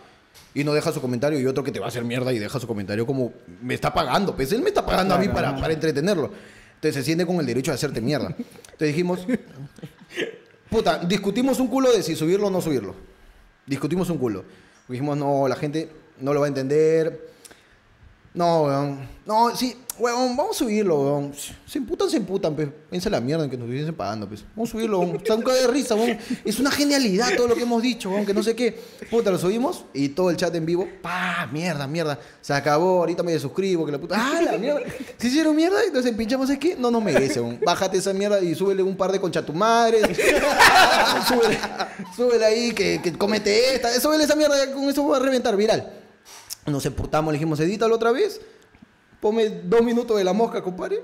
Y 0.54 0.64
no 0.64 0.74
deja 0.74 0.92
su 0.92 1.02
comentario 1.02 1.40
y 1.40 1.46
otro 1.46 1.64
que 1.64 1.72
te 1.72 1.80
va 1.80 1.86
a 1.86 1.90
hacer 1.90 2.04
mierda 2.04 2.34
y 2.34 2.40
deja 2.40 2.60
su 2.60 2.68
comentario 2.68 3.06
como 3.06 3.34
me 3.62 3.74
está 3.74 3.94
pagando, 3.94 4.36
pues 4.36 4.52
él 4.52 4.62
me 4.62 4.70
está 4.70 4.86
pagando 4.86 5.16
a 5.16 5.18
mí 5.18 5.28
para, 5.30 5.56
para 5.56 5.74
entretenerlo. 5.74 6.32
Entonces 6.76 6.96
se 6.96 7.04
siente 7.04 7.26
con 7.26 7.40
el 7.40 7.46
derecho 7.46 7.72
de 7.72 7.76
hacerte 7.76 8.02
mierda. 8.02 8.36
Entonces 8.38 8.88
dijimos, 8.88 9.26
puta, 10.70 11.00
discutimos 11.00 11.60
un 11.60 11.68
culo 11.68 11.92
de 11.92 12.04
si 12.04 12.16
subirlo 12.16 12.48
o 12.48 12.52
no 12.52 12.62
subirlo. 12.62 12.96
Discutimos 13.66 14.10
un 14.10 14.18
culo. 14.18 14.46
Dijimos, 14.88 15.18
no, 15.18 15.48
la 15.48 15.56
gente 15.56 15.90
no 16.22 16.34
lo 16.34 16.40
va 16.40 16.46
a 16.46 16.50
entender. 16.50 17.30
No, 18.34 18.64
weón. 18.64 19.10
No, 19.26 19.56
sí, 19.56 19.76
weón, 20.00 20.36
vamos 20.38 20.56
a 20.56 20.60
subirlo, 20.60 21.00
weón. 21.02 21.34
Se 21.66 21.78
emputan, 21.78 22.10
se 22.10 22.18
emputan, 22.18 22.56
pues. 22.56 22.70
Piensa 22.90 23.10
la 23.10 23.20
mierda 23.20 23.44
en 23.44 23.50
que 23.50 23.58
nos 23.58 23.66
estuviesen 23.66 23.96
pagando, 23.96 24.28
pues. 24.28 24.44
Vamos 24.56 24.70
a 24.70 24.72
subirlo. 24.72 25.04
Está 25.04 25.36
un 25.36 25.42
cago 25.42 25.56
de 25.56 25.68
risa, 25.68 25.96
weón. 25.96 26.18
Es 26.46 26.60
una 26.60 26.72
genialidad 26.72 27.36
todo 27.36 27.48
lo 27.48 27.56
que 27.56 27.64
hemos 27.64 27.82
dicho, 27.82 28.10
weón, 28.10 28.26
que 28.26 28.34
no 28.34 28.44
sé 28.44 28.56
qué. 28.56 28.80
Puta, 29.10 29.32
lo 29.32 29.38
subimos 29.38 29.86
y 29.94 30.10
todo 30.10 30.30
el 30.30 30.38
chat 30.38 30.54
en 30.56 30.66
vivo. 30.66 30.88
¡Pah! 31.02 31.48
Mierda, 31.52 31.88
mierda. 31.88 32.20
Se 32.42 32.54
acabó, 32.54 33.00
ahorita 33.00 33.24
me 33.24 33.32
desuscribo, 33.32 33.86
que 33.86 33.92
la 33.92 34.00
puta. 34.00 34.16
¡Ah, 34.18 34.42
la 34.42 34.58
mierda! 34.58 34.82
Se 35.18 35.28
hicieron 35.28 35.56
mierda 35.56 35.86
y 35.86 35.92
nos 35.92 36.06
empinchamos, 36.06 36.50
¿es 36.50 36.60
que 36.60 36.76
No 36.76 36.92
nos 36.92 37.04
merece, 37.04 37.42
weón. 37.42 37.60
Bájate 37.66 37.98
esa 37.98 38.14
mierda 38.14 38.40
y 38.42 38.56
súbele 38.56 38.84
un 38.84 38.96
par 38.96 39.12
de 39.12 39.20
conchatumadres. 39.20 40.02
súbele, 41.28 41.60
súbele 42.16 42.46
ahí, 42.46 42.72
que, 42.72 43.02
que 43.02 43.14
comete 43.14 43.76
esta. 43.76 43.92
Súbele 44.00 44.24
esa 44.24 44.36
mierda, 44.36 44.72
con 44.74 44.84
eso 44.86 45.08
va 45.08 45.18
a 45.18 45.20
reventar, 45.20 45.56
viral. 45.56 45.92
Nos 46.66 46.86
emputamos, 46.86 47.32
le 47.32 47.38
dijimos, 47.38 47.60
edítalo 47.62 47.96
otra 47.96 48.12
vez. 48.12 48.42
Ponme 49.20 49.50
dos 49.64 49.82
minutos 49.84 50.18
de 50.18 50.24
la 50.24 50.34
mosca, 50.34 50.62
compadre. 50.62 51.04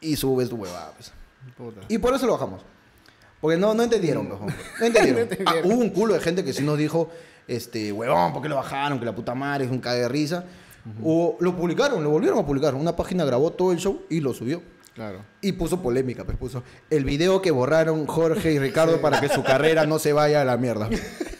Y 0.00 0.16
subes 0.16 0.48
tu 0.48 0.56
huevada, 0.56 0.92
pues. 0.94 1.12
Puta. 1.56 1.80
Y 1.88 1.98
por 1.98 2.14
eso 2.14 2.26
lo 2.26 2.32
bajamos. 2.32 2.62
Porque 3.40 3.56
no, 3.56 3.74
no 3.74 3.82
entendieron, 3.82 4.30
hombre. 4.30 4.54
No 4.80 4.86
entendieron. 4.86 5.16
No 5.16 5.22
entendieron. 5.22 5.64
Ah, 5.64 5.66
hubo 5.66 5.80
un 5.80 5.90
culo 5.90 6.14
de 6.14 6.20
gente 6.20 6.44
que 6.44 6.52
sí 6.52 6.62
nos 6.62 6.78
dijo, 6.78 7.10
este, 7.46 7.92
huevón, 7.92 8.32
¿por 8.32 8.42
qué 8.42 8.48
lo 8.48 8.56
bajaron? 8.56 8.98
Que 8.98 9.04
la 9.04 9.14
puta 9.14 9.34
madre 9.34 9.64
es 9.64 9.70
un 9.70 9.80
cague 9.80 10.00
de 10.00 10.08
risa. 10.08 10.44
O 11.02 11.38
lo 11.40 11.56
publicaron, 11.56 12.02
lo 12.04 12.10
volvieron 12.10 12.38
a 12.38 12.46
publicar. 12.46 12.74
Una 12.74 12.94
página 12.94 13.24
grabó 13.24 13.50
todo 13.52 13.72
el 13.72 13.78
show 13.78 14.02
y 14.10 14.20
lo 14.20 14.34
subió. 14.34 14.62
Claro. 14.94 15.24
Y 15.40 15.52
puso 15.52 15.82
polémica, 15.82 16.24
pues 16.24 16.36
puso 16.36 16.62
el 16.90 17.04
video 17.04 17.42
que 17.42 17.50
borraron 17.50 18.06
Jorge 18.06 18.52
y 18.52 18.58
Ricardo 18.58 19.00
para 19.00 19.20
que 19.20 19.28
su 19.28 19.42
carrera 19.42 19.86
no 19.86 19.98
se 19.98 20.12
vaya 20.12 20.42
a 20.42 20.44
la 20.44 20.56
mierda. 20.56 20.88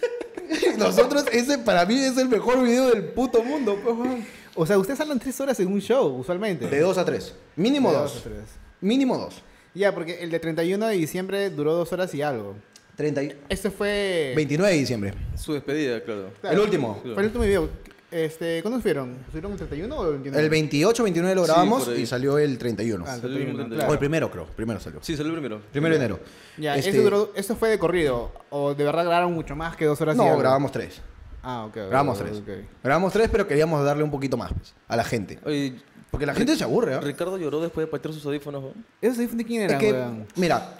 Nosotros, 0.78 1.24
ese 1.32 1.58
para 1.58 1.87
mí 1.87 1.98
es 1.98 2.16
el 2.16 2.28
mejor 2.28 2.62
video 2.62 2.88
del 2.88 3.04
puto 3.04 3.42
mundo, 3.42 3.78
pues, 3.82 3.96
weón. 3.96 4.24
O 4.56 4.66
sea, 4.66 4.78
ustedes 4.78 5.00
hablan 5.00 5.18
tres 5.18 5.40
horas 5.40 5.58
en 5.60 5.68
un 5.72 5.80
show, 5.80 6.06
usualmente. 6.18 6.68
De 6.68 6.80
2 6.80 6.96
a 6.98 7.04
3. 7.04 7.34
Mínimo 7.56 7.90
De 7.90 7.96
2. 7.98 8.16
a 8.16 8.20
tres. 8.22 8.38
Mínimo 8.80 9.18
2. 9.18 9.42
Ya, 9.74 9.92
porque 9.94 10.22
el 10.22 10.30
de 10.30 10.38
31 10.38 10.86
de 10.86 10.94
diciembre 10.94 11.50
duró 11.50 11.74
dos 11.74 11.92
horas 11.92 12.14
y 12.14 12.22
algo. 12.22 12.54
30 12.96 13.22
y- 13.24 13.36
Este 13.48 13.70
fue... 13.70 14.32
29 14.36 14.72
de 14.72 14.78
diciembre. 14.78 15.14
Su 15.36 15.54
despedida, 15.54 16.00
claro. 16.04 16.30
Claro. 16.40 16.56
El 16.56 16.62
último. 16.62 17.00
Fue 17.02 17.12
el 17.18 17.26
último 17.26 17.42
video. 17.44 17.68
Este, 18.12 18.62
¿Cuándo 18.62 18.78
subieron? 18.78 19.16
¿Subieron 19.30 19.50
el 19.50 19.58
31 19.58 19.96
o 19.96 20.04
el 20.06 20.10
29? 20.12 20.44
El 20.44 20.48
28, 20.50 21.02
29 21.02 21.34
lo 21.34 21.42
Sí, 21.44 21.46
grabamos 21.50 21.84
por 21.84 21.94
ahí. 21.94 22.02
y 22.02 22.06
salió 22.06 22.38
el 22.38 22.56
31. 22.58 23.04
Ah, 23.08 23.14
el 23.16 23.20
Salió 23.22 23.36
el 23.36 23.42
31, 23.42 23.56
primero. 23.64 23.76
claro. 23.76 23.90
O 23.90 23.92
el 23.92 23.98
primero, 23.98 24.30
creo. 24.30 24.46
Primero 24.54 24.78
salió. 24.78 25.00
Sí, 25.02 25.16
salió 25.16 25.32
primero. 25.32 25.60
Primero 25.72 25.94
de 25.94 25.98
enero. 25.98 26.20
Ya, 26.56 26.76
Este, 26.76 26.92
duró, 27.02 27.32
¿eso 27.34 27.56
fue 27.56 27.70
de 27.70 27.78
corrido? 27.80 28.30
¿O 28.50 28.72
de 28.74 28.84
verdad 28.84 29.02
grabaron 29.04 29.32
mucho 29.32 29.56
más 29.56 29.74
que 29.76 29.86
dos 29.86 30.00
horas 30.00 30.14
y 30.14 30.18
No, 30.18 30.26
algo? 30.26 30.38
grabamos 30.38 30.70
tres. 30.70 31.00
Ah, 31.44 31.64
ok. 31.66 31.74
Grabamos 31.74 32.18
tres. 32.18 32.38
ok. 32.38 32.48
Grabamos 32.83 33.12
tres, 33.12 33.28
pero 33.30 33.46
queríamos 33.46 33.85
darle 33.85 34.02
un 34.02 34.11
poquito 34.11 34.37
más 34.37 34.52
pues, 34.52 34.74
a 34.88 34.96
la 34.96 35.04
gente. 35.04 35.38
Oye, 35.44 35.74
Porque 36.11 36.26
la 36.26 36.35
gente 36.35 36.57
se 36.57 36.64
aburre, 36.64 36.94
¿ah? 36.94 37.00
Ricardo 37.00 37.37
lloró 37.37 37.61
después 37.61 37.87
de 37.87 37.90
patear 37.90 38.14
sus 38.14 38.24
audífonos, 38.24 38.62
¿no? 38.62 38.72
¿Esos 39.00 39.18
audífonos 39.18 39.38
de 39.38 39.44
quién 39.44 39.62
Es 39.62 39.68
eran, 39.70 39.80
que, 39.80 39.92
weón? 39.92 40.26
mira, 40.37 40.76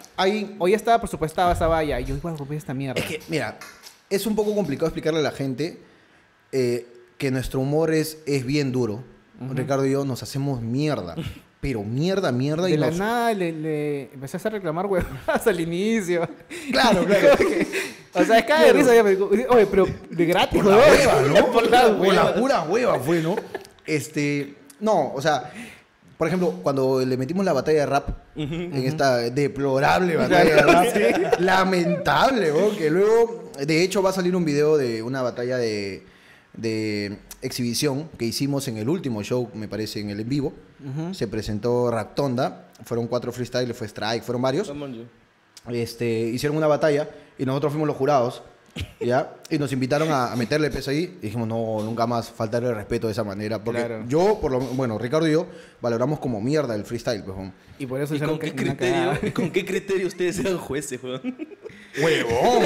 O 0.59 0.67
ya 0.67 0.75
estaba 0.75 0.99
presupuestada 0.99 1.51
esa 1.53 1.67
valla 1.67 1.99
y 1.99 2.05
yo 2.05 2.15
igual 2.15 2.35
compré 2.35 2.57
esta 2.57 2.73
mierda. 2.73 2.99
Es 3.01 3.05
que, 3.07 3.21
mira, 3.27 3.57
es 4.09 4.25
un 4.25 4.35
poco 4.35 4.55
complicado 4.55 4.87
explicarle 4.87 5.19
a 5.19 5.23
la 5.23 5.31
gente 5.31 5.79
eh, 6.51 6.87
que 7.17 7.31
nuestro 7.31 7.59
humor 7.59 7.93
es, 7.93 8.19
es 8.25 8.45
bien 8.45 8.71
duro. 8.71 9.03
Ricardo 9.53 9.85
y 9.85 9.91
yo 9.91 10.05
nos 10.05 10.23
hacemos 10.23 10.61
mierda. 10.61 11.15
Pero 11.61 11.83
mierda, 11.83 12.31
mierda. 12.31 12.65
de 12.65 12.71
y 12.71 12.77
la 12.77 12.87
nos... 12.87 12.99
nada 12.99 13.33
le, 13.33 13.51
le 13.51 14.01
empecé 14.13 14.37
a 14.37 14.51
reclamar 14.51 14.85
huevadas 14.85 15.47
al 15.47 15.59
inicio. 15.59 16.29
Claro, 16.71 17.03
claro. 17.07 17.37
O 18.15 18.23
sea, 18.25 18.39
es 18.39 18.45
cada 18.45 18.71
risa. 18.71 18.95
ya 18.95 19.03
me 19.03 19.11
digo, 19.11 19.29
Oye, 19.49 19.67
pero 19.67 19.85
de 20.09 20.25
gratis, 20.25 20.61
Por 20.61 20.71
la 20.71 20.77
hueva, 20.77 21.21
¿no? 21.21 21.45
Por 21.51 21.69
la 21.69 21.81
Por 21.87 22.07
la 22.07 22.23
hueva. 22.23 22.35
pura 22.35 22.61
hueva 22.63 22.99
fue, 22.99 23.21
¿no? 23.21 23.35
Este, 23.85 24.55
no, 24.79 25.13
o 25.13 25.21
sea, 25.21 25.51
por 26.17 26.27
ejemplo, 26.27 26.59
cuando 26.63 27.03
le 27.03 27.17
metimos 27.17 27.45
la 27.45 27.53
batalla 27.53 27.79
de 27.81 27.85
rap, 27.85 28.09
en 28.35 28.73
esta 28.75 29.17
deplorable 29.17 30.15
batalla 30.15 30.55
de 30.55 30.61
rap, 30.61 31.39
lamentable, 31.39 32.51
¿no? 32.51 32.75
que 32.75 32.89
luego, 32.89 33.51
de 33.59 33.83
hecho, 33.83 34.01
va 34.01 34.11
a 34.11 34.13
salir 34.13 34.35
un 34.35 34.45
video 34.45 34.77
de 34.77 35.03
una 35.03 35.21
batalla 35.21 35.57
de, 35.57 36.03
de 36.53 37.19
exhibición 37.41 38.09
que 38.17 38.25
hicimos 38.25 38.67
en 38.69 38.77
el 38.77 38.87
último 38.89 39.23
show, 39.23 39.49
me 39.53 39.67
parece, 39.67 39.99
en 39.99 40.09
el 40.09 40.21
en 40.21 40.29
vivo. 40.29 40.53
Se 41.11 41.27
presentó 41.27 41.89
Raptonda, 41.91 42.67
fueron 42.83 43.07
cuatro 43.07 43.31
freestyles, 43.31 43.75
fue 43.75 43.87
Strike, 43.87 44.23
fueron 44.23 44.41
varios 44.41 44.71
este, 45.69 46.05
hicieron 46.05 46.57
una 46.57 46.67
batalla 46.67 47.09
y 47.37 47.45
nosotros 47.45 47.71
fuimos 47.73 47.87
los 47.87 47.97
jurados, 47.97 48.43
¿ya? 48.99 49.33
Y 49.49 49.57
nos 49.57 49.71
invitaron 49.71 50.11
a, 50.11 50.31
a 50.31 50.35
meterle 50.35 50.69
peso 50.69 50.91
ahí 50.91 51.17
y 51.21 51.25
dijimos, 51.27 51.47
no, 51.47 51.81
nunca 51.83 52.05
más 52.07 52.29
faltarle 52.29 52.69
el 52.69 52.75
respeto 52.75 53.07
de 53.07 53.13
esa 53.13 53.23
manera. 53.23 53.63
Porque 53.63 53.79
Claro. 53.85 54.03
yo, 54.07 54.39
por 54.41 54.51
lo 54.51 54.59
bueno, 54.59 54.97
Ricardo 54.97 55.27
y 55.27 55.31
yo, 55.33 55.47
valoramos 55.81 56.19
como 56.19 56.41
mierda 56.41 56.75
el 56.75 56.83
freestyle, 56.85 57.23
pues, 57.23 57.37
weón. 57.37 57.53
Y 57.77 57.85
por 57.85 57.99
eso 58.01 58.15
¿Y 58.15 58.19
con 58.19 58.39
qué, 58.39 58.53
criterio. 58.55 59.33
¿Con 59.33 59.51
qué 59.51 59.65
criterio 59.65 60.07
ustedes 60.07 60.39
eran 60.39 60.57
jueces, 60.57 61.01
weón? 61.03 61.21
¡Huevón! 62.01 62.63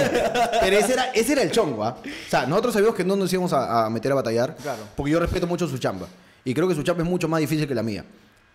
Pero 0.61 0.77
ese 0.77 0.93
era, 0.93 1.05
ese 1.13 1.33
era 1.33 1.41
el 1.43 1.51
chongo, 1.51 1.83
¿ah? 1.83 1.97
O 2.03 2.29
sea, 2.29 2.45
nosotros 2.47 2.73
sabíamos 2.73 2.95
que 2.95 3.03
no 3.03 3.15
nos 3.15 3.31
íbamos 3.31 3.53
a, 3.53 3.85
a 3.85 3.89
meter 3.89 4.11
a 4.11 4.15
batallar. 4.15 4.55
Claro. 4.57 4.83
Porque 4.95 5.11
yo 5.11 5.19
respeto 5.19 5.45
mucho 5.47 5.67
su 5.67 5.77
chamba. 5.77 6.07
Y 6.45 6.53
creo 6.53 6.67
que 6.67 6.73
su 6.75 6.81
chamba 6.83 7.03
es 7.03 7.09
mucho 7.09 7.27
más 7.27 7.39
difícil 7.39 7.67
que 7.67 7.75
la 7.75 7.83
mía. 7.83 8.03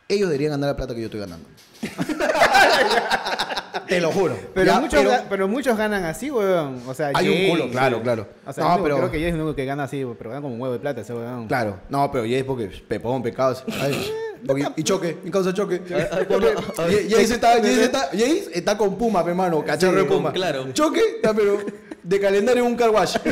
Ellos 0.09 0.29
deberían 0.29 0.53
ganar 0.53 0.71
la 0.71 0.77
plata 0.77 0.95
que 0.95 1.01
yo 1.01 1.07
estoy 1.07 1.21
ganando. 1.21 1.47
Te 3.89 4.01
lo 4.01 4.11
juro. 4.13 4.37
Pero, 4.55 4.67
Ya, 4.67 4.81
muchos, 4.81 5.01
pero 5.03 5.23
pero 5.29 5.49
muchos 5.49 5.77
ganan 5.77 6.05
así, 6.05 6.31
weón. 6.31 6.83
O 6.87 6.95
sea, 6.95 7.11
hay 7.15 7.29
un 7.29 7.35
Jay, 7.35 7.51
culo, 7.51 7.71
claro, 7.71 8.03
claro. 8.03 8.27
O 8.47 8.53
sea, 8.53 8.65
no, 8.65 8.71
único- 8.71 8.83
pero... 8.85 8.97
creo 8.99 9.11
que 9.11 9.19
Jay 9.19 9.27
es 9.29 9.35
el 9.35 9.41
único 9.41 9.55
que 9.57 9.65
gana 9.65 9.85
así, 9.85 10.05
pero 10.19 10.31
gana 10.31 10.43
como 10.43 10.55
un 10.55 10.61
huevo 10.61 10.73
de 10.75 10.81
plata 10.81 11.01
ese 11.01 11.13
weón. 11.15 11.47
Claro, 11.49 11.79
no, 11.89 12.11
pero 12.11 12.25
ya 12.25 12.39
es 12.39 12.45
porque 12.45 12.67
pepón, 12.89 13.23
pecados. 13.23 13.65
Ay, 13.81 14.13
porque- 14.47 14.67
y 14.77 14.83
choque, 14.83 15.19
mi 15.25 15.31
causa 15.31 15.53
choque. 15.55 15.81
Y- 15.89 17.13
y 17.13 17.15
ahí 17.15 17.27
se 17.27 17.35
está, 17.35 17.57
está, 17.59 18.11
está 18.15 18.77
con 18.79 18.97
Puma, 18.97 19.25
pe, 19.25 19.31
hermano, 19.31 19.65
cacharro 19.65 19.97
de 19.99 20.07
con- 20.07 20.19
Puma. 20.19 20.33
claro. 20.33 20.73
Choque, 20.73 21.01
está, 21.17 21.33
pero 21.35 21.59
de 22.03 22.21
calendario 22.21 22.65
un 22.65 22.77
car 22.77 22.91
wash. 22.91 23.17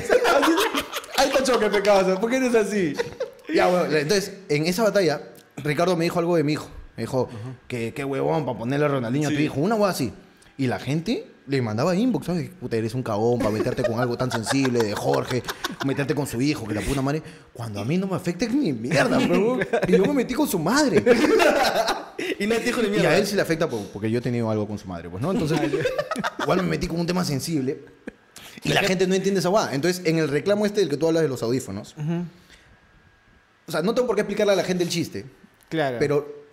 Ahí 1.18 1.28
está 1.28 1.42
choque, 1.44 1.68
pecados. 1.68 2.18
¿Por 2.18 2.30
qué 2.30 2.36
eres 2.36 2.54
así? 2.54 2.94
Ya, 3.54 3.66
bueno, 3.68 3.94
entonces, 3.96 4.32
en 4.48 4.66
esa 4.66 4.82
batalla, 4.82 5.20
Ricardo 5.58 5.96
me 5.96 6.04
dijo 6.04 6.18
algo 6.18 6.36
de 6.36 6.42
mi 6.44 6.54
hijo. 6.54 6.68
Me 6.96 7.04
dijo, 7.04 7.28
que 7.68 7.92
qué 7.94 8.04
huevón 8.04 8.44
para 8.44 8.58
ponerle 8.58 8.86
a 8.86 8.88
Ronaldinho 8.88 9.28
a 9.28 9.30
tu 9.30 9.36
Sí. 9.38 9.44
hijo. 9.44 9.60
Una 9.60 9.74
hueá 9.76 9.90
así. 9.90 10.12
Y 10.62 10.68
la 10.68 10.78
gente 10.78 11.26
le 11.48 11.60
mandaba 11.60 11.96
inbox, 11.96 12.26
¿sabes? 12.26 12.50
Puta, 12.60 12.76
eres 12.76 12.94
un 12.94 13.02
cagón 13.02 13.40
para 13.40 13.50
meterte 13.50 13.82
con 13.82 13.98
algo 13.98 14.16
tan 14.16 14.30
sensible 14.30 14.78
de 14.80 14.94
Jorge, 14.94 15.42
meterte 15.84 16.14
con 16.14 16.24
su 16.28 16.40
hijo, 16.40 16.68
que 16.68 16.74
la 16.74 16.80
puta 16.82 17.02
madre. 17.02 17.20
Cuando 17.52 17.80
a 17.80 17.84
mí 17.84 17.98
no 17.98 18.06
me 18.06 18.14
afecta 18.14 18.44
es 18.44 18.54
ni 18.54 18.72
mierda, 18.72 19.18
bro. 19.18 19.58
Y 19.88 19.90
yo 19.92 20.04
me 20.06 20.12
metí 20.12 20.34
con 20.34 20.46
su 20.46 20.60
madre. 20.60 21.02
Y 22.38 22.46
no 22.46 22.54
te 22.54 22.62
dijo 22.62 22.80
ni 22.80 22.86
Y 22.86 22.90
mierda. 22.92 23.08
a 23.10 23.18
él 23.18 23.26
sí 23.26 23.34
le 23.34 23.42
afecta 23.42 23.68
por- 23.68 23.84
porque 23.88 24.08
yo 24.08 24.20
he 24.20 24.22
tenido 24.22 24.48
algo 24.50 24.68
con 24.68 24.78
su 24.78 24.86
madre, 24.86 25.08
pues, 25.10 25.20
¿no? 25.20 25.32
Entonces, 25.32 25.58
igual 26.40 26.62
me 26.62 26.68
metí 26.68 26.86
con 26.86 27.00
un 27.00 27.06
tema 27.08 27.24
sensible. 27.24 27.80
Y 28.62 28.68
la 28.72 28.82
gente 28.82 29.08
no 29.08 29.14
entiende 29.16 29.40
esa 29.40 29.48
guada. 29.48 29.74
Entonces, 29.74 30.02
en 30.06 30.18
el 30.18 30.28
reclamo 30.28 30.64
este 30.64 30.78
del 30.80 30.88
que 30.88 30.96
tú 30.96 31.08
hablas 31.08 31.22
de 31.24 31.28
los 31.28 31.42
audífonos, 31.42 31.96
o 33.66 33.72
sea, 33.72 33.82
no 33.82 33.94
tengo 33.94 34.06
por 34.06 34.14
qué 34.14 34.22
explicarle 34.22 34.52
a 34.52 34.56
la 34.56 34.62
gente 34.64 34.84
el 34.84 34.90
chiste, 34.90 35.24
Claro. 35.68 35.96
pero 35.98 36.44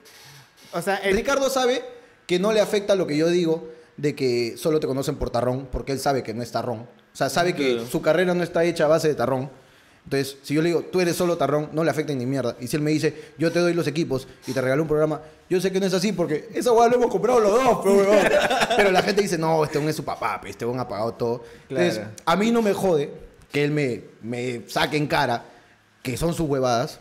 o 0.72 0.82
sea, 0.82 0.96
el, 0.98 1.16
Ricardo 1.16 1.48
sabe 1.52 1.84
que 2.26 2.40
no 2.40 2.52
le 2.54 2.60
afecta 2.62 2.96
lo 2.96 3.06
que 3.06 3.16
yo 3.18 3.28
digo 3.30 3.70
de 4.00 4.16
que 4.16 4.56
solo 4.58 4.80
te 4.80 4.88
conocen 4.88 5.18
por 5.18 5.30
tarrón, 5.30 5.68
porque 5.72 5.92
él 5.92 6.00
sabe 6.00 6.24
que 6.24 6.34
no 6.34 6.42
es 6.42 6.52
tarrón. 6.52 6.80
O 6.80 7.16
sea, 7.20 7.30
sabe 7.30 7.54
que 7.54 7.74
Claro. 7.74 7.88
su 7.88 8.02
carrera 8.02 8.34
no 8.34 8.44
está 8.44 8.64
hecha 8.64 8.86
a 8.86 8.88
base 8.88 9.10
de 9.10 9.16
tarrón. 9.16 9.50
Entonces, 10.06 10.38
si 10.42 10.54
yo 10.54 10.62
le 10.62 10.70
digo, 10.70 10.82
tú 10.84 11.02
eres 11.02 11.16
solo 11.18 11.38
tarrón, 11.38 11.70
no 11.74 11.84
le 11.84 11.92
afecta 11.92 12.14
ni 12.14 12.26
mierda. 12.26 12.56
Y 12.62 12.68
si 12.68 12.78
él 12.78 12.82
me 12.82 12.92
dice, 12.92 13.34
yo 13.38 13.52
te 13.52 13.60
doy 13.60 13.74
los 13.74 13.86
equipos 13.88 14.28
y 14.48 14.54
te 14.54 14.62
regalo 14.62 14.82
un 14.84 14.88
programa, 14.88 15.22
yo 15.50 15.60
sé 15.60 15.72
que 15.72 15.80
no 15.82 15.86
es 15.86 15.94
así 15.94 16.14
porque 16.14 16.50
esa 16.54 16.72
hueá 16.72 16.88
lo 16.88 16.96
hemos 16.96 17.12
comprado 17.12 17.40
los 17.42 17.52
dos, 17.52 17.80
pero, 18.76 18.92
la 18.92 19.02
gente 19.04 19.22
dice, 19.22 19.38
no, 19.38 19.64
este 19.66 19.86
es 19.88 19.96
su 19.96 20.06
papá, 20.06 20.42
este 20.46 20.66
un 20.66 20.80
ha 20.80 20.88
pagado 20.88 21.14
todo. 21.14 21.44
Entonces, 21.68 22.02
a 22.26 22.36
mí 22.38 22.52
no 22.52 22.62
me 22.62 22.74
jode 22.74 23.12
que 23.52 23.64
él 23.66 23.72
me, 23.72 24.04
me 24.22 24.62
saque 24.68 24.96
en 24.96 25.08
cara 25.08 25.44
que 26.02 26.16
son 26.16 26.34
sus 26.34 26.48
huevadas, 26.50 27.00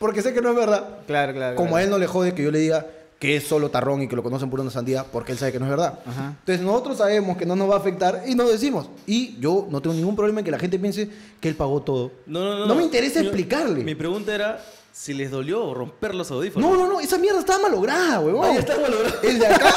porque 0.00 0.20
sé 0.20 0.34
que 0.34 0.42
no 0.42 0.50
es 0.50 0.56
verdad. 0.56 0.98
claro, 1.06 1.32
claro. 1.32 1.54
Como 1.56 1.68
claro. 1.68 1.76
a 1.80 1.82
él 1.84 1.90
no 1.90 1.98
le 1.98 2.08
jode 2.08 2.34
que 2.34 2.42
yo 2.42 2.50
le 2.50 2.58
diga 2.58 2.86
que 3.22 3.36
es 3.36 3.44
solo 3.44 3.70
tarrón 3.70 4.02
y 4.02 4.08
que 4.08 4.16
lo 4.16 4.22
conocen 4.24 4.50
por 4.50 4.58
una 4.58 4.68
sandía, 4.72 5.04
porque 5.04 5.30
él 5.30 5.38
sabe 5.38 5.52
que 5.52 5.60
no 5.60 5.66
es 5.66 5.70
verdad. 5.70 6.00
Ajá. 6.04 6.34
Entonces 6.40 6.60
nosotros 6.66 6.98
sabemos 6.98 7.36
que 7.36 7.46
no 7.46 7.54
nos 7.54 7.70
va 7.70 7.76
a 7.76 7.78
afectar 7.78 8.24
y 8.26 8.34
nos 8.34 8.50
decimos. 8.50 8.88
Y 9.06 9.38
yo 9.38 9.68
no 9.70 9.80
tengo 9.80 9.94
ningún 9.94 10.16
problema 10.16 10.40
en 10.40 10.44
que 10.44 10.50
la 10.50 10.58
gente 10.58 10.76
piense 10.76 11.08
que 11.40 11.48
él 11.48 11.54
pagó 11.54 11.82
todo. 11.82 12.10
No, 12.26 12.40
no, 12.40 12.58
no. 12.58 12.66
No 12.66 12.74
me 12.74 12.82
interesa 12.82 13.20
Mi- 13.20 13.26
explicarle. 13.26 13.84
Mi 13.84 13.94
pregunta 13.94 14.34
era 14.34 14.60
si 14.90 15.14
les 15.14 15.30
dolió 15.30 15.72
romper 15.72 16.16
los 16.16 16.32
audífonos. 16.32 16.68
No, 16.68 16.76
no, 16.76 16.88
no, 16.94 16.98
esa 16.98 17.16
mierda 17.16 17.38
estaba 17.38 17.60
malograda, 17.62 18.18
huevón. 18.18 18.54
Ya 18.54 18.58
está 18.58 18.76
malograda. 18.80 19.14
El 19.22 19.38
de 19.38 19.46
acá. 19.46 19.72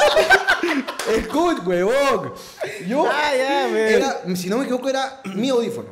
Escucha, 1.16 1.62
huevón. 1.64 2.32
Yo. 2.88 3.06
Ah, 3.08 3.30
ya, 3.36 3.68
era, 3.68 4.22
si 4.34 4.48
no 4.48 4.58
me 4.58 4.64
equivoco, 4.64 4.88
era 4.88 5.20
mi 5.36 5.50
audífono. 5.50 5.90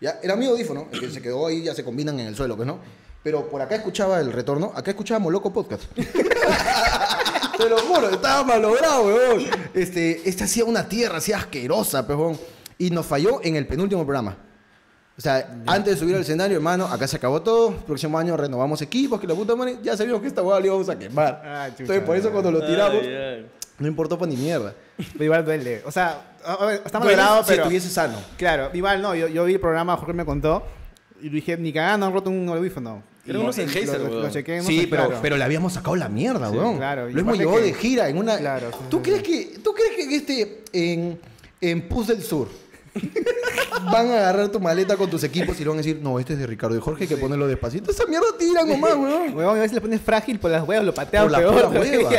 Ya, 0.00 0.20
era 0.22 0.36
mi 0.36 0.46
audífono, 0.46 0.86
el 0.92 1.00
que 1.00 1.10
se 1.10 1.20
quedó 1.20 1.48
ahí, 1.48 1.64
ya 1.64 1.74
se 1.74 1.82
combinan 1.82 2.20
en 2.20 2.28
el 2.28 2.36
suelo, 2.36 2.54
pues, 2.54 2.68
¿no? 2.68 2.78
Pero 3.24 3.48
por 3.48 3.60
acá 3.60 3.74
escuchaba 3.74 4.20
el 4.20 4.32
retorno, 4.32 4.72
acá 4.74 4.92
escuchaba 4.92 5.18
Moloco 5.18 5.52
Podcast. 5.52 5.82
Te 7.56 7.68
lo 7.68 7.78
juro, 7.78 8.08
estaba 8.10 8.42
malogrado, 8.44 9.06
weón. 9.06 9.44
Este, 9.74 10.28
este 10.28 10.44
hacía 10.44 10.64
una 10.64 10.88
tierra 10.88 11.18
así 11.18 11.32
asquerosa, 11.32 12.06
pejón. 12.06 12.38
Y 12.78 12.90
nos 12.90 13.06
falló 13.06 13.40
en 13.42 13.56
el 13.56 13.66
penúltimo 13.66 14.02
programa. 14.04 14.36
O 15.16 15.20
sea, 15.20 15.46
antes 15.66 15.94
de 15.94 16.00
subir 16.00 16.14
al 16.16 16.22
escenario, 16.22 16.56
hermano, 16.56 16.86
acá 16.86 17.06
se 17.06 17.16
acabó 17.16 17.42
todo. 17.42 17.72
Próximo 17.72 18.18
año 18.18 18.36
renovamos 18.36 18.80
equipos, 18.82 19.20
que 19.20 19.26
la 19.26 19.34
puta 19.34 19.54
madre, 19.54 19.76
ya 19.82 19.96
sabíamos 19.96 20.22
que 20.22 20.28
esta 20.28 20.42
hueá 20.42 20.58
la 20.58 20.66
íbamos 20.66 20.88
a 20.88 20.98
quemar. 20.98 21.42
Ah, 21.44 21.66
chucha, 21.70 21.82
Entonces, 21.82 22.04
por 22.04 22.16
eso 22.16 22.30
cuando 22.32 22.50
lo 22.50 22.64
tiramos, 22.66 23.02
Ay, 23.02 23.14
ay. 23.14 23.46
no 23.78 23.86
importó 23.86 24.18
para 24.18 24.30
ni 24.30 24.36
mierda. 24.36 24.74
Pero 25.12 25.24
igual 25.24 25.44
duele. 25.44 25.82
O 25.84 25.92
sea, 25.92 26.22
a- 26.44 26.54
a 26.54 26.66
ver, 26.66 26.82
está 26.84 26.98
malogrado, 26.98 27.42
si 27.44 27.50
pero... 27.50 27.62
estuviese 27.64 27.90
sano. 27.90 28.18
Claro, 28.38 28.70
igual 28.72 29.02
no, 29.02 29.14
yo, 29.14 29.28
yo 29.28 29.44
vi 29.44 29.52
el 29.54 29.60
programa, 29.60 29.96
Jorge 29.98 30.14
me 30.14 30.24
contó, 30.24 30.64
y 31.20 31.28
dije, 31.28 31.56
ni 31.58 31.72
cagando 31.72 32.06
han 32.06 32.12
roto 32.12 32.30
un 32.30 32.48
audífono. 32.48 33.02
Y 33.24 33.30
unos 33.30 33.56
lo- 33.56 33.64
lo- 33.64 34.04
weón. 34.08 34.22
Lo 34.22 34.30
chequé 34.30 34.56
en 34.56 34.64
Sí, 34.64 34.86
pero, 34.90 35.06
claro. 35.06 35.20
pero 35.22 35.36
le 35.36 35.44
habíamos 35.44 35.72
sacado 35.74 35.94
la 35.96 36.08
mierda, 36.08 36.50
Sí, 36.50 36.56
weón. 36.56 36.76
claro, 36.76 37.08
y 37.08 37.12
Lo 37.12 37.20
hemos 37.20 37.38
llevado 37.38 37.58
que- 37.58 37.64
de 37.64 37.74
gira 37.74 38.08
en 38.08 38.18
una. 38.18 38.36
Claro, 38.38 38.70
sí, 38.72 38.78
¿Tú 38.90 38.96
sí, 38.98 39.02
crees 39.10 39.22
que, 39.22 39.58
tú 39.62 39.72
crees 39.74 39.92
que 39.96 40.02
en 40.02 40.12
este 40.12 40.62
en 40.72 41.20
en 41.60 41.88
Pus 41.88 42.08
del 42.08 42.22
Sur 42.22 42.48
van 43.92 44.08
a 44.10 44.16
agarrar 44.16 44.48
tu 44.50 44.60
maleta 44.60 44.96
con 44.96 45.08
tus 45.08 45.22
equipos 45.24 45.58
y 45.58 45.62
le 45.62 45.68
van 45.68 45.78
a 45.78 45.82
decir, 45.82 45.98
no, 46.02 46.18
este 46.18 46.32
es 46.34 46.38
de 46.38 46.46
Ricardo 46.46 46.76
y 46.76 46.80
Jorge, 46.80 47.04
hay 47.04 47.08
que 47.08 47.16
ponerlo 47.16 47.46
despacito. 47.46 47.90
Esa 47.90 48.04
mierda 48.06 48.26
tiran 48.38 48.68
nomás, 48.68 48.94
weón. 48.96 49.34
Huevón, 49.34 49.56
a 49.58 49.60
veces 49.60 49.74
le 49.74 49.80
pones 49.80 50.00
frágil 50.00 50.38
por 50.38 50.50
las 50.50 50.66
huevas, 50.66 50.84
lo 50.84 50.92
patean 50.92 51.24
Por 51.24 51.32
la 51.32 51.38
peor. 51.38 51.54
pura 51.54 51.68
hueva. 51.80 52.10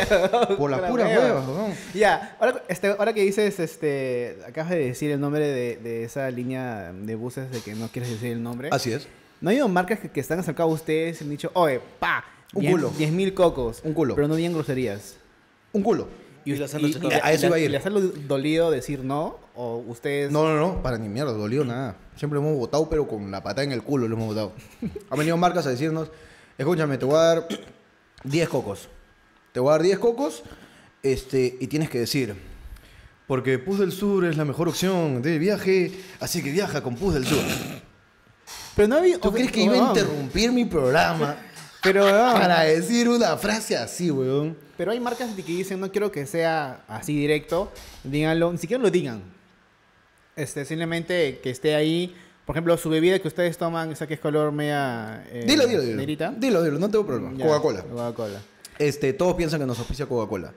Por 0.56 0.70
las 0.70 0.80
puras 0.90 1.06
huevas, 1.08 1.46
weón. 1.46 1.72
Ya, 1.94 2.36
ahora, 2.40 2.62
este, 2.68 2.88
ahora 2.88 3.12
que 3.12 3.22
dices, 3.22 3.60
este, 3.60 4.38
acabas 4.48 4.70
de 4.70 4.78
decir 4.78 5.10
el 5.10 5.20
nombre 5.20 5.46
de, 5.46 5.76
de 5.76 6.04
esa 6.04 6.30
línea 6.30 6.92
de 6.92 7.14
buses 7.14 7.50
de 7.50 7.60
que 7.60 7.74
no 7.74 7.88
quieres 7.88 8.10
decir 8.10 8.32
el 8.32 8.42
nombre. 8.42 8.68
Así 8.72 8.92
es. 8.92 9.06
¿No 9.40 9.50
ha 9.50 9.52
habido 9.52 9.68
marcas 9.68 9.98
que, 10.00 10.10
que 10.10 10.20
están 10.20 10.38
acercado 10.38 10.70
a 10.70 10.72
ustedes 10.72 11.20
y 11.20 11.24
han 11.24 11.30
dicho, 11.30 11.50
oye, 11.54 11.80
pa, 11.98 12.24
Un 12.54 12.66
culo. 12.66 12.90
10 12.96 13.12
mil 13.12 13.34
cocos? 13.34 13.80
Un 13.84 13.94
culo. 13.94 14.14
Pero 14.14 14.28
no 14.28 14.36
digan 14.36 14.52
groserías. 14.52 15.16
Un 15.72 15.82
culo. 15.82 16.08
Y 16.44 16.54
las 16.56 16.74
han 16.74 16.82
rechazado. 16.82 17.10
a 17.22 17.32
eso 17.32 17.46
iba 17.46 17.56
a 17.56 17.58
ir. 17.58 17.70
¿Les 17.70 17.84
ha 17.84 17.90
dolido 17.90 18.70
decir 18.70 19.02
no? 19.02 19.38
¿O 19.54 19.78
ustedes...? 19.86 20.30
No, 20.30 20.44
no, 20.44 20.56
no, 20.56 20.82
para 20.82 20.98
ni 20.98 21.08
mierda, 21.08 21.32
dolió 21.32 21.64
nada. 21.64 21.96
Siempre 22.16 22.38
hemos 22.38 22.56
votado, 22.56 22.88
pero 22.88 23.08
con 23.08 23.30
la 23.30 23.42
pata 23.42 23.62
en 23.62 23.72
el 23.72 23.82
culo 23.82 24.08
lo 24.08 24.14
hemos 24.16 24.28
votado. 24.28 24.52
Han 25.10 25.18
venido 25.18 25.36
marcas 25.36 25.66
a 25.66 25.70
decirnos, 25.70 26.10
escúchame, 26.58 26.98
te 26.98 27.04
voy 27.06 27.16
a 27.16 27.18
dar 27.18 27.48
10 28.24 28.48
cocos. 28.48 28.88
Te 29.52 29.60
voy 29.60 29.70
a 29.70 29.72
dar 29.72 29.82
10 29.82 29.98
cocos 29.98 30.42
este, 31.02 31.56
y 31.60 31.66
tienes 31.66 31.88
que 31.88 31.98
decir, 31.98 32.34
porque 33.26 33.58
Pus 33.58 33.78
del 33.78 33.92
Sur 33.92 34.24
es 34.24 34.36
la 34.36 34.44
mejor 34.44 34.68
opción 34.68 35.22
de 35.22 35.38
viaje, 35.38 35.92
así 36.20 36.42
que 36.42 36.50
viaja 36.50 36.82
con 36.82 36.96
Pus 36.96 37.14
del 37.14 37.26
Sur. 37.26 37.42
Pero 38.76 38.88
no 38.88 38.96
había... 38.96 39.18
¿Tú 39.18 39.32
crees 39.32 39.50
que 39.52 39.62
iba 39.62 39.74
a 39.74 39.88
interrumpir 39.88 40.52
mi 40.52 40.64
programa 40.64 41.36
Pero, 41.82 42.02
para 42.04 42.62
decir 42.62 43.08
una 43.08 43.36
frase 43.36 43.76
así, 43.76 44.10
weón? 44.10 44.56
pero 44.76 44.90
hay 44.90 44.98
marcas 44.98 45.30
que 45.34 45.42
dicen, 45.42 45.78
no 45.78 45.92
quiero 45.92 46.10
que 46.10 46.26
sea 46.26 46.82
así 46.88 47.14
directo. 47.14 47.70
Díganlo, 48.02 48.50
ni 48.50 48.58
siquiera 48.58 48.82
lo 48.82 48.90
digan. 48.90 49.22
Este, 50.34 50.64
simplemente 50.64 51.40
que 51.42 51.50
esté 51.50 51.74
ahí. 51.74 52.14
Por 52.44 52.56
ejemplo, 52.56 52.76
su 52.76 52.88
bebida 52.90 53.18
que 53.18 53.28
ustedes 53.28 53.56
toman, 53.56 53.92
esa 53.92 54.06
que 54.06 54.14
es 54.14 54.20
color 54.20 54.50
media... 54.50 55.24
eh, 55.30 55.44
Dilo, 55.46 55.66
dilo, 55.66 55.82
dilo. 55.82 55.96
negrita. 55.96 56.32
Dilo, 56.36 56.62
dilo, 56.62 56.78
no 56.78 56.90
tengo 56.90 57.06
problema. 57.06 57.32
Coca-Cola. 57.42 57.82
Coca-Cola. 57.82 58.40
Este, 58.78 59.12
todos 59.12 59.34
piensan 59.34 59.60
que 59.60 59.66
nos 59.66 59.78
auspicia 59.78 60.06
Coca-Cola. 60.06 60.52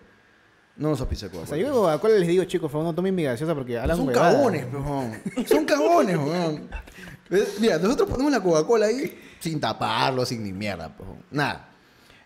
No 0.78 0.90
nos 0.90 1.00
auspicia 1.02 1.28
O 1.28 1.32
Coca-Cola. 1.32 1.48
sea, 1.58 1.58
yo 1.58 1.74
Coca-Cola 1.74 2.16
les 2.16 2.28
digo, 2.28 2.44
chicos, 2.46 2.64
por 2.64 2.72
favor, 2.72 2.88
no 2.88 2.96
tomen 2.96 3.14
mi 3.14 3.24
gaseosa 3.24 3.54
porque 3.54 3.78
hablan 3.78 3.98
Son 3.98 4.08
cagones, 4.08 4.66
weón. 4.74 5.22
Son 5.46 5.66
cagones, 5.66 6.18
weón. 6.18 6.70
Mira, 7.60 7.78
nosotros 7.78 8.10
ponemos 8.10 8.32
la 8.32 8.42
Coca-Cola 8.42 8.88
ahí 8.88 9.18
sin 9.40 9.60
taparlo, 9.60 10.26
sin 10.26 10.44
ni 10.44 10.54
mierda, 10.54 10.94
weón. 11.00 11.18
Nada. 11.32 11.70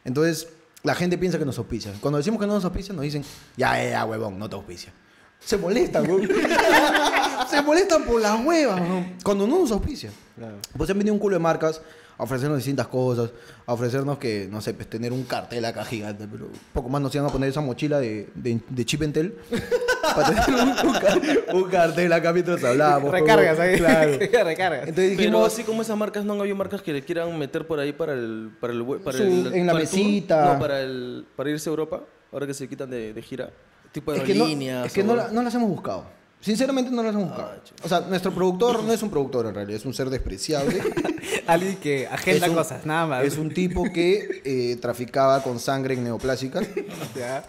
Entonces, 0.03 0.47
la 0.83 0.95
gente 0.95 1.17
piensa 1.17 1.37
que 1.37 1.45
nos 1.45 1.57
auspicia. 1.57 1.93
Cuando 1.99 2.17
decimos 2.17 2.39
que 2.39 2.47
no 2.47 2.53
nos 2.53 2.65
auspicia, 2.65 2.93
nos 2.93 3.03
dicen, 3.03 3.23
ya, 3.57 3.75
ya, 3.83 3.89
ya, 3.89 4.05
huevón, 4.05 4.37
no 4.39 4.49
te 4.49 4.55
auspicia. 4.55 4.91
Se 5.39 5.57
molestan, 5.57 6.09
weón. 6.09 6.27
Se 7.49 7.61
molestan 7.61 8.03
por 8.05 8.21
las 8.21 8.43
huevas, 8.45 8.79
weón. 8.79 9.17
Cuando 9.23 9.47
no 9.47 9.59
nos 9.59 9.71
auspicia. 9.71 10.11
Claro. 10.35 10.57
Pues 10.77 10.89
han 10.89 10.97
venido 10.97 11.13
un 11.13 11.19
culo 11.19 11.35
de 11.35 11.39
marcas 11.39 11.81
a 12.21 12.23
ofrecernos 12.23 12.60
distintas 12.60 12.86
cosas, 12.86 13.31
a 13.65 13.73
ofrecernos 13.73 14.19
que, 14.19 14.47
no 14.51 14.62
sé, 14.62 14.75
pues 14.75 14.88
tener 14.88 15.12
un 15.12 15.23
cartel 15.23 15.65
acá 15.65 15.84
gigante, 15.84 16.27
pero 16.31 16.49
poco 16.71 16.88
más 16.88 17.01
nos 17.01 17.15
iban 17.15 17.25
a 17.27 17.31
poner 17.31 17.49
esa 17.49 17.62
mochila 17.62 17.99
de, 17.99 18.29
de, 18.36 18.60
de 18.69 18.86
Chip 18.86 19.01
and 19.01 19.12
Tel 19.13 19.34
para 20.15 20.29
tener 20.45 20.62
un, 20.62 20.69
un 20.88 20.93
car- 20.93 21.21
un 21.55 21.63
cartel 21.63 22.13
acá 22.13 22.31
mientras 22.31 22.63
hablábamos. 22.63 23.10
Recargas 23.12 23.55
como- 23.57 23.67
ahí. 23.67 23.77
Claro. 23.79 24.12
Recargas. 24.43 24.79
Entonces 24.88 25.13
Pero 25.17 25.17
dijimos, 25.17 25.47
así 25.51 25.63
como 25.63 25.81
esas 25.81 25.97
marcas, 25.97 26.23
no 26.23 26.39
hay 26.39 26.53
marcas 26.53 26.84
que 26.84 26.93
le 26.93 27.01
quieran 27.01 27.36
meter 27.39 27.65
por 27.65 27.79
ahí 27.79 27.91
para 27.91 28.13
el 28.13 28.51
para 28.62 28.71
el 28.71 28.86
para 29.03 29.17
Su- 29.17 29.23
el 29.23 29.53
en 29.55 29.65
la 29.65 29.73
para 29.73 29.84
el 29.84 29.89
mesita. 29.89 30.53
no 30.53 30.60
para 30.60 30.81
el 30.81 31.25
para 31.36 31.49
irse 31.49 31.69
a 31.69 31.71
Europa, 31.71 32.03
ahora 32.31 32.45
que 32.45 32.53
se 32.53 32.69
quitan 32.69 32.91
de, 32.91 33.13
de 33.13 33.21
gira, 33.23 33.49
tipo 33.91 34.12
de 34.12 34.19
es 34.19 34.23
que, 34.25 34.36
no, 34.36 34.45
es 34.86 34.93
que 34.93 35.03
no, 35.03 35.15
la- 35.15 35.29
no 35.29 35.41
las 35.41 35.55
hemos 35.55 35.69
buscado. 35.69 36.05
Sinceramente 36.41 36.89
no 36.91 37.04
las 37.04 37.13
hemos 37.13 37.27
buscado. 37.30 37.51
o 37.84 37.88
sea, 37.88 37.99
nuestro 38.01 38.32
productor 38.34 38.84
no 38.84 38.91
es 38.91 39.04
un 39.04 39.12
productor 39.12 39.45
en 39.45 39.54
realidad, 39.54 39.77
es 39.80 39.86
un 39.86 39.93
ser 39.93 40.10
despreciable. 40.10 40.82
Alguien 41.47 41.75
que 41.77 42.08
agenda 42.08 42.49
un- 42.49 42.56
cosas, 42.56 42.84
nada 42.86 43.06
más. 43.06 43.23
Es 43.23 43.38
un 43.38 43.54
tipo 43.54 43.84
que 43.93 44.41
eh, 44.43 44.75
traficaba 44.82 45.43
con 45.43 45.60
sangre 45.60 45.93
en 45.93 46.04
neoplásicas. 46.04 46.65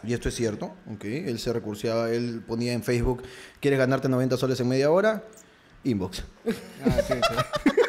Y 0.04 0.12
esto 0.12 0.28
es 0.28 0.34
cierto, 0.34 0.66
ok. 0.92 1.04
Él 1.04 1.38
se 1.38 1.52
recurseaba, 1.52 2.10
él 2.10 2.42
ponía 2.46 2.72
en 2.72 2.82
Facebook, 2.82 3.22
¿quieres 3.60 3.78
ganarte 3.78 4.08
90 4.08 4.36
soles 4.36 4.60
en 4.60 4.68
media 4.68 4.90
hora? 4.90 5.24
Inbox. 5.84 6.22
Ah, 6.84 7.00
sí, 7.08 7.14
sí. 7.14 7.70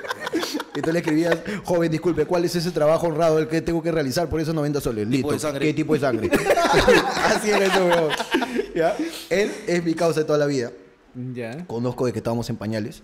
Y 0.76 0.82
tú 0.82 0.92
le 0.92 1.00
escribías, 1.00 1.38
joven, 1.66 1.92
disculpe, 1.92 2.26
¿cuál 2.26 2.46
es 2.46 2.56
ese 2.56 2.72
trabajo 2.72 3.06
honrado 3.06 3.38
el 3.38 3.48
que 3.48 3.62
tengo 3.62 3.84
que 3.84 3.92
realizar 3.92 4.28
por 4.28 4.40
esos 4.42 4.56
90 4.56 4.82
soles? 4.82 5.08
Listo. 5.08 5.38
¿Qué 5.60 5.72
tipo 5.72 5.94
de 5.94 6.00
sangre? 6.00 6.32
Así 7.26 7.52
era 7.52 7.66
ese 7.68 7.80
weón. 7.84 8.12
Él 9.30 9.52
es 9.68 9.84
mi 9.84 9.94
causa 9.94 10.22
de 10.22 10.26
toda 10.26 10.40
la 10.40 10.48
vida. 10.48 10.72
Ya. 11.34 11.66
Conozco 11.68 12.06
de 12.06 12.12
que 12.14 12.20
estábamos 12.20 12.50
en 12.50 12.56
pañales. 12.58 13.04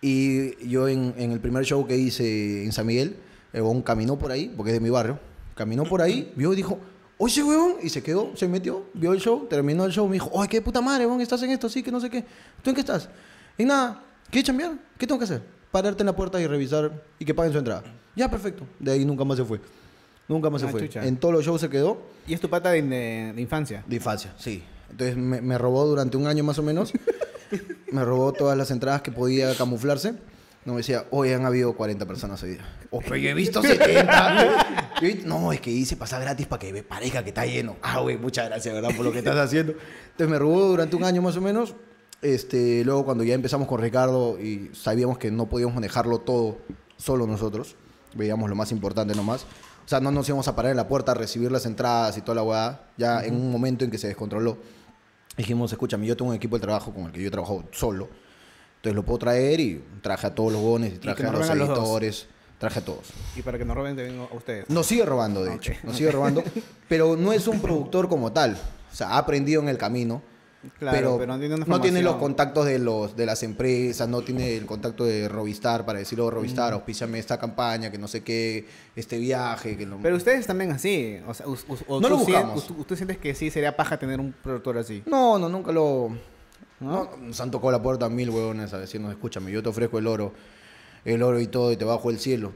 Y 0.00 0.68
yo 0.68 0.88
en, 0.88 1.14
en 1.16 1.32
el 1.32 1.40
primer 1.40 1.64
show 1.64 1.86
que 1.86 1.96
hice 1.96 2.64
en 2.64 2.72
San 2.72 2.86
Miguel, 2.86 3.16
el 3.52 3.62
huevón 3.62 3.82
caminó 3.82 4.18
por 4.18 4.30
ahí, 4.30 4.52
porque 4.56 4.70
es 4.72 4.76
de 4.76 4.80
mi 4.80 4.90
barrio. 4.90 5.18
Caminó 5.54 5.84
por 5.84 6.02
ahí, 6.02 6.32
vio 6.36 6.52
y 6.52 6.56
dijo, 6.56 6.78
oye, 7.18 7.42
huevón, 7.42 7.76
y 7.82 7.88
se 7.88 8.02
quedó, 8.02 8.30
se 8.36 8.46
metió, 8.46 8.84
vio 8.94 9.12
el 9.12 9.20
show, 9.20 9.46
terminó 9.48 9.84
el 9.86 9.92
show, 9.92 10.06
me 10.06 10.14
dijo, 10.14 10.28
oye, 10.32 10.48
qué 10.48 10.60
puta 10.60 10.80
madre, 10.82 11.06
huevón, 11.06 11.20
estás 11.22 11.42
en 11.42 11.50
esto, 11.50 11.68
sí, 11.68 11.82
que 11.82 11.90
no 11.90 11.98
sé 12.00 12.10
qué. 12.10 12.24
¿Tú 12.62 12.70
en 12.70 12.74
qué 12.74 12.80
estás? 12.80 13.08
Y 13.56 13.64
nada, 13.64 14.02
¿quieres 14.30 14.46
chambear? 14.46 14.72
¿Qué 14.98 15.06
tengo 15.06 15.18
que 15.18 15.24
hacer? 15.24 15.42
Pararte 15.70 16.02
en 16.02 16.06
la 16.06 16.14
puerta 16.16 16.40
y 16.40 16.46
revisar 16.46 17.02
y 17.18 17.24
que 17.24 17.32
paguen 17.34 17.52
su 17.52 17.58
entrada. 17.58 17.82
Ya, 18.14 18.30
perfecto. 18.30 18.64
De 18.78 18.92
ahí 18.92 19.04
nunca 19.04 19.24
más 19.24 19.38
se 19.38 19.44
fue. 19.44 19.60
Nunca 20.28 20.50
más 20.50 20.60
se 20.60 20.66
Ah, 20.68 20.70
fue. 20.70 20.82
chucha. 20.82 21.06
En 21.06 21.16
todos 21.16 21.34
los 21.34 21.44
shows 21.44 21.60
se 21.60 21.68
quedó. 21.70 22.02
Y 22.26 22.34
es 22.34 22.40
tu 22.40 22.48
pata 22.50 22.70
de, 22.70 22.82
de- 22.82 23.32
de 23.34 23.40
infancia. 23.42 23.82
De 23.86 23.96
infancia, 23.96 24.34
sí. 24.38 24.62
Entonces 24.90 25.16
me, 25.16 25.40
me 25.40 25.56
robó 25.58 25.86
durante 25.86 26.16
un 26.16 26.26
año 26.26 26.44
más 26.44 26.58
o 26.58 26.62
menos. 26.62 26.92
me 27.92 28.04
robó 28.04 28.32
todas 28.32 28.56
las 28.56 28.70
entradas 28.70 29.02
que 29.02 29.12
podía 29.12 29.54
camuflarse. 29.54 30.14
No 30.64 30.72
me 30.72 30.78
decía, 30.78 31.04
hoy 31.10 31.30
han 31.32 31.44
habido 31.46 31.74
40 31.76 32.06
personas 32.06 32.42
hoy 32.42 32.50
día. 32.52 32.66
Oh, 32.90 33.00
pero 33.00 33.16
yo 33.16 33.28
he 33.30 33.34
visto 33.34 33.62
70. 33.62 34.92
Yo 35.00 35.06
he- 35.08 35.22
no, 35.24 35.52
es 35.52 35.60
que 35.60 35.70
hice 35.70 35.96
pasar 35.96 36.22
gratis 36.22 36.46
para 36.46 36.58
que 36.58 36.82
parezca 36.82 37.22
que 37.22 37.28
está 37.28 37.44
lleno. 37.46 37.76
Ah, 37.82 38.00
güey, 38.00 38.16
muchas 38.16 38.46
gracias, 38.48 38.74
¿verdad? 38.74 38.90
Por 38.96 39.04
lo 39.04 39.12
que 39.12 39.18
estás 39.18 39.36
haciendo. 39.36 39.72
Entonces 39.72 40.28
me 40.28 40.38
robó 40.38 40.62
durante 40.68 40.96
un 40.96 41.04
año 41.04 41.22
más 41.22 41.36
o 41.36 41.40
menos. 41.40 41.74
Este, 42.22 42.82
luego 42.84 43.04
cuando 43.04 43.22
ya 43.22 43.34
empezamos 43.34 43.68
con 43.68 43.80
Ricardo 43.80 44.40
y 44.40 44.70
sabíamos 44.74 45.18
que 45.18 45.30
no 45.30 45.46
podíamos 45.46 45.74
manejarlo 45.74 46.18
todo 46.20 46.58
solo 46.96 47.26
nosotros, 47.26 47.76
veíamos 48.14 48.48
lo 48.48 48.56
más 48.56 48.72
importante 48.72 49.14
nomás. 49.14 49.42
O 49.84 49.88
sea, 49.88 50.00
no 50.00 50.10
nos 50.10 50.26
íbamos 50.28 50.48
a 50.48 50.56
parar 50.56 50.70
en 50.72 50.78
la 50.78 50.88
puerta 50.88 51.12
a 51.12 51.14
recibir 51.14 51.52
las 51.52 51.66
entradas 51.66 52.16
y 52.18 52.22
toda 52.22 52.36
la 52.36 52.42
weá, 52.42 52.80
ya 52.96 53.22
en 53.22 53.34
un 53.36 53.52
momento 53.52 53.84
en 53.84 53.90
que 53.90 53.98
se 53.98 54.08
descontroló. 54.08 54.56
Dijimos, 55.36 55.70
escúchame, 55.72 56.06
yo 56.06 56.16
tengo 56.16 56.30
un 56.30 56.36
equipo 56.36 56.56
de 56.56 56.62
trabajo 56.62 56.92
con 56.92 57.04
el 57.04 57.12
que 57.12 57.22
yo 57.22 57.30
trabajo 57.30 57.64
solo. 57.72 58.08
Entonces 58.76 58.94
lo 58.94 59.02
puedo 59.04 59.18
traer 59.18 59.60
y 59.60 59.84
traje 60.02 60.26
a 60.28 60.34
todos 60.34 60.52
los 60.52 60.62
bones 60.62 60.94
y 60.94 60.98
traje 60.98 61.22
que 61.22 61.28
a 61.28 61.32
los 61.32 61.50
a 61.50 61.54
los 61.54 61.68
editores, 61.68 62.26
traje 62.58 62.78
a 62.78 62.84
todos. 62.84 63.08
Y 63.34 63.42
para 63.42 63.58
que 63.58 63.64
nos 63.64 63.76
roben 63.76 63.96
también 63.96 64.20
a 64.20 64.34
ustedes. 64.34 64.68
Nos 64.70 64.86
sigue 64.86 65.04
robando, 65.04 65.42
de 65.44 65.50
Ok. 65.50 65.56
hecho. 65.56 65.72
Nos 65.82 65.96
sigue 65.96 66.10
robando. 66.12 66.42
pero 66.88 67.16
no 67.16 67.32
es 67.32 67.46
un 67.48 67.60
productor 67.60 68.08
como 68.08 68.32
tal. 68.32 68.56
O 68.92 68.94
sea, 68.94 69.10
ha 69.10 69.18
aprendido 69.18 69.60
en 69.60 69.68
el 69.68 69.76
camino. 69.78 70.22
Claro, 70.78 70.96
pero, 70.96 71.18
pero 71.18 71.32
no 71.34 71.38
tiene 71.38 71.54
una 71.54 71.66
no 71.66 71.80
tiene 71.80 72.02
los 72.02 72.16
contactos 72.16 72.66
de 72.66 72.78
los 72.80 73.14
de 73.16 73.24
las 73.26 73.42
empresas, 73.44 74.08
no 74.08 74.22
tiene 74.22 74.56
el 74.56 74.66
contacto 74.66 75.04
de 75.04 75.28
Rovistar 75.28 75.84
para 75.86 76.00
decirlo, 76.00 76.28
Rovistar, 76.30 76.72
Mm. 76.72 76.74
auspíciame 76.74 77.18
esta 77.20 77.38
campaña, 77.38 77.90
que 77.90 77.98
no 77.98 78.08
sé 78.08 78.22
qué, 78.24 78.66
este 78.96 79.18
viaje, 79.18 79.76
que 79.76 79.86
no... 79.86 79.98
Pero 80.02 80.16
ustedes 80.16 80.44
también 80.46 80.72
así. 80.72 81.18
O 81.28 81.34
sea, 81.34 81.46
o 81.46 82.00
No 82.00 82.08
tú 82.08 82.08
lo 82.08 82.16
buscamos. 82.18 82.68
us- 82.68 82.76
¿Usted 82.78 82.96
sientes 82.96 83.18
que 83.18 83.34
sí 83.34 83.50
sería 83.50 83.76
paja 83.76 83.96
tener 83.98 84.18
un 84.18 84.32
productor 84.32 84.78
así? 84.78 85.02
No, 85.06 85.38
no, 85.38 85.48
nunca 85.48 85.70
lo... 85.70 86.08
¿No? 86.80 87.04
No, 87.04 87.16
nos 87.18 87.40
han 87.40 87.50
tocado 87.52 87.70
la 87.72 87.80
puerta 87.80 88.08
mil 88.08 88.28
huevones 88.30 88.72
a 88.74 88.78
decirnos, 88.78 89.12
escúchame, 89.12 89.52
yo 89.52 89.62
te 89.62 89.68
ofrezco 89.68 89.98
el 89.98 90.06
oro, 90.08 90.32
el 91.04 91.22
oro 91.22 91.38
y 91.40 91.46
todo, 91.46 91.70
y 91.72 91.76
te 91.76 91.84
bajo 91.84 92.10
el 92.10 92.18
cielo. 92.18 92.52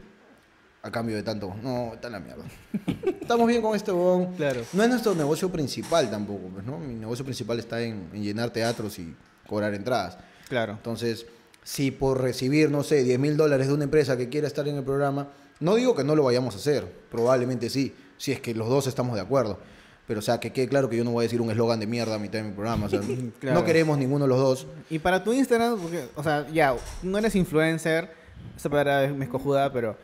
A 0.83 0.91
cambio 0.91 1.15
de 1.17 1.23
tanto. 1.23 1.55
No, 1.63 1.93
está 1.95 2.07
en 2.09 2.13
la 2.15 2.21
mierda. 2.21 2.45
Estamos 3.21 3.47
bien 3.47 3.61
con 3.61 3.77
este 3.77 3.93
huevón. 3.93 4.33
Claro. 4.35 4.63
No 4.73 4.83
es 4.83 4.89
nuestro 4.89 5.15
negocio 5.15 5.51
principal 5.53 6.11
tampoco, 6.11 6.49
pues, 6.49 6.65
¿no? 6.65 6.79
Mi 6.79 6.95
negocio 6.95 7.25
principal 7.25 7.59
está 7.59 7.81
en, 7.83 8.09
en 8.15 8.23
llenar 8.23 8.51
teatros 8.51 8.99
y 8.99 9.15
cobrar 9.47 9.75
entradas. 9.75 10.17
Claro. 10.49 10.73
Entonces, 10.73 11.27
si 11.63 11.91
por 11.91 12.21
recibir, 12.23 12.71
no 12.71 12.83
sé, 12.83 13.05
10 13.05 13.19
mil 13.19 13.37
dólares 13.37 13.69
de 13.69 13.75
una 13.75 13.85
empresa 13.85 14.17
que 14.17 14.29
quiera 14.31 14.47
estar 14.47 14.67
en 14.67 14.77
el 14.77 14.83
programa, 14.85 15.29
no 15.61 15.75
digo 15.75 15.95
que 15.95 16.03
no 16.03 16.15
lo 16.17 16.25
vayamos 16.25 16.55
a 16.55 16.59
hacer, 16.59 16.91
probablemente 17.11 17.69
sí, 17.69 17.95
si 18.17 18.33
es 18.33 18.41
que 18.41 18.55
los 18.55 18.69
dos 18.69 18.87
estamos 18.87 19.15
de 19.15 19.21
acuerdo. 19.21 19.59
Pero, 20.07 20.19
o 20.21 20.23
sea, 20.23 20.41
que 20.41 20.51
quede 20.53 20.67
claro 20.67 20.89
que 20.89 20.97
yo 20.97 21.05
no 21.05 21.13
voy 21.13 21.23
a 21.23 21.27
decir 21.27 21.41
un 21.41 21.51
eslogan 21.51 21.79
de 21.79 21.87
mierda 21.87 22.17
a 22.17 22.19
mitad 22.19 22.41
de 22.41 22.47
mi 22.49 22.53
programa. 22.53 22.87
O 22.87 22.89
sea, 22.89 23.01
Claro. 23.39 23.61
no 23.61 23.65
queremos 23.67 23.97
ninguno 23.99 24.25
de 24.25 24.29
los 24.31 24.39
dos. 24.39 24.67
Y 24.89 24.99
para 24.99 25.23
tu 25.23 25.33
Instagram, 25.33 25.79
porque, 25.79 26.09
o 26.17 26.23
sea, 26.25 26.49
ya, 26.49 26.75
no 27.03 27.19
eres 27.19 27.37
influencer, 27.37 28.11
esa 28.57 28.69
palabra 28.71 29.05
es 29.05 29.15
me 29.15 29.27
escojuda, 29.27 29.73
pero 29.73 29.97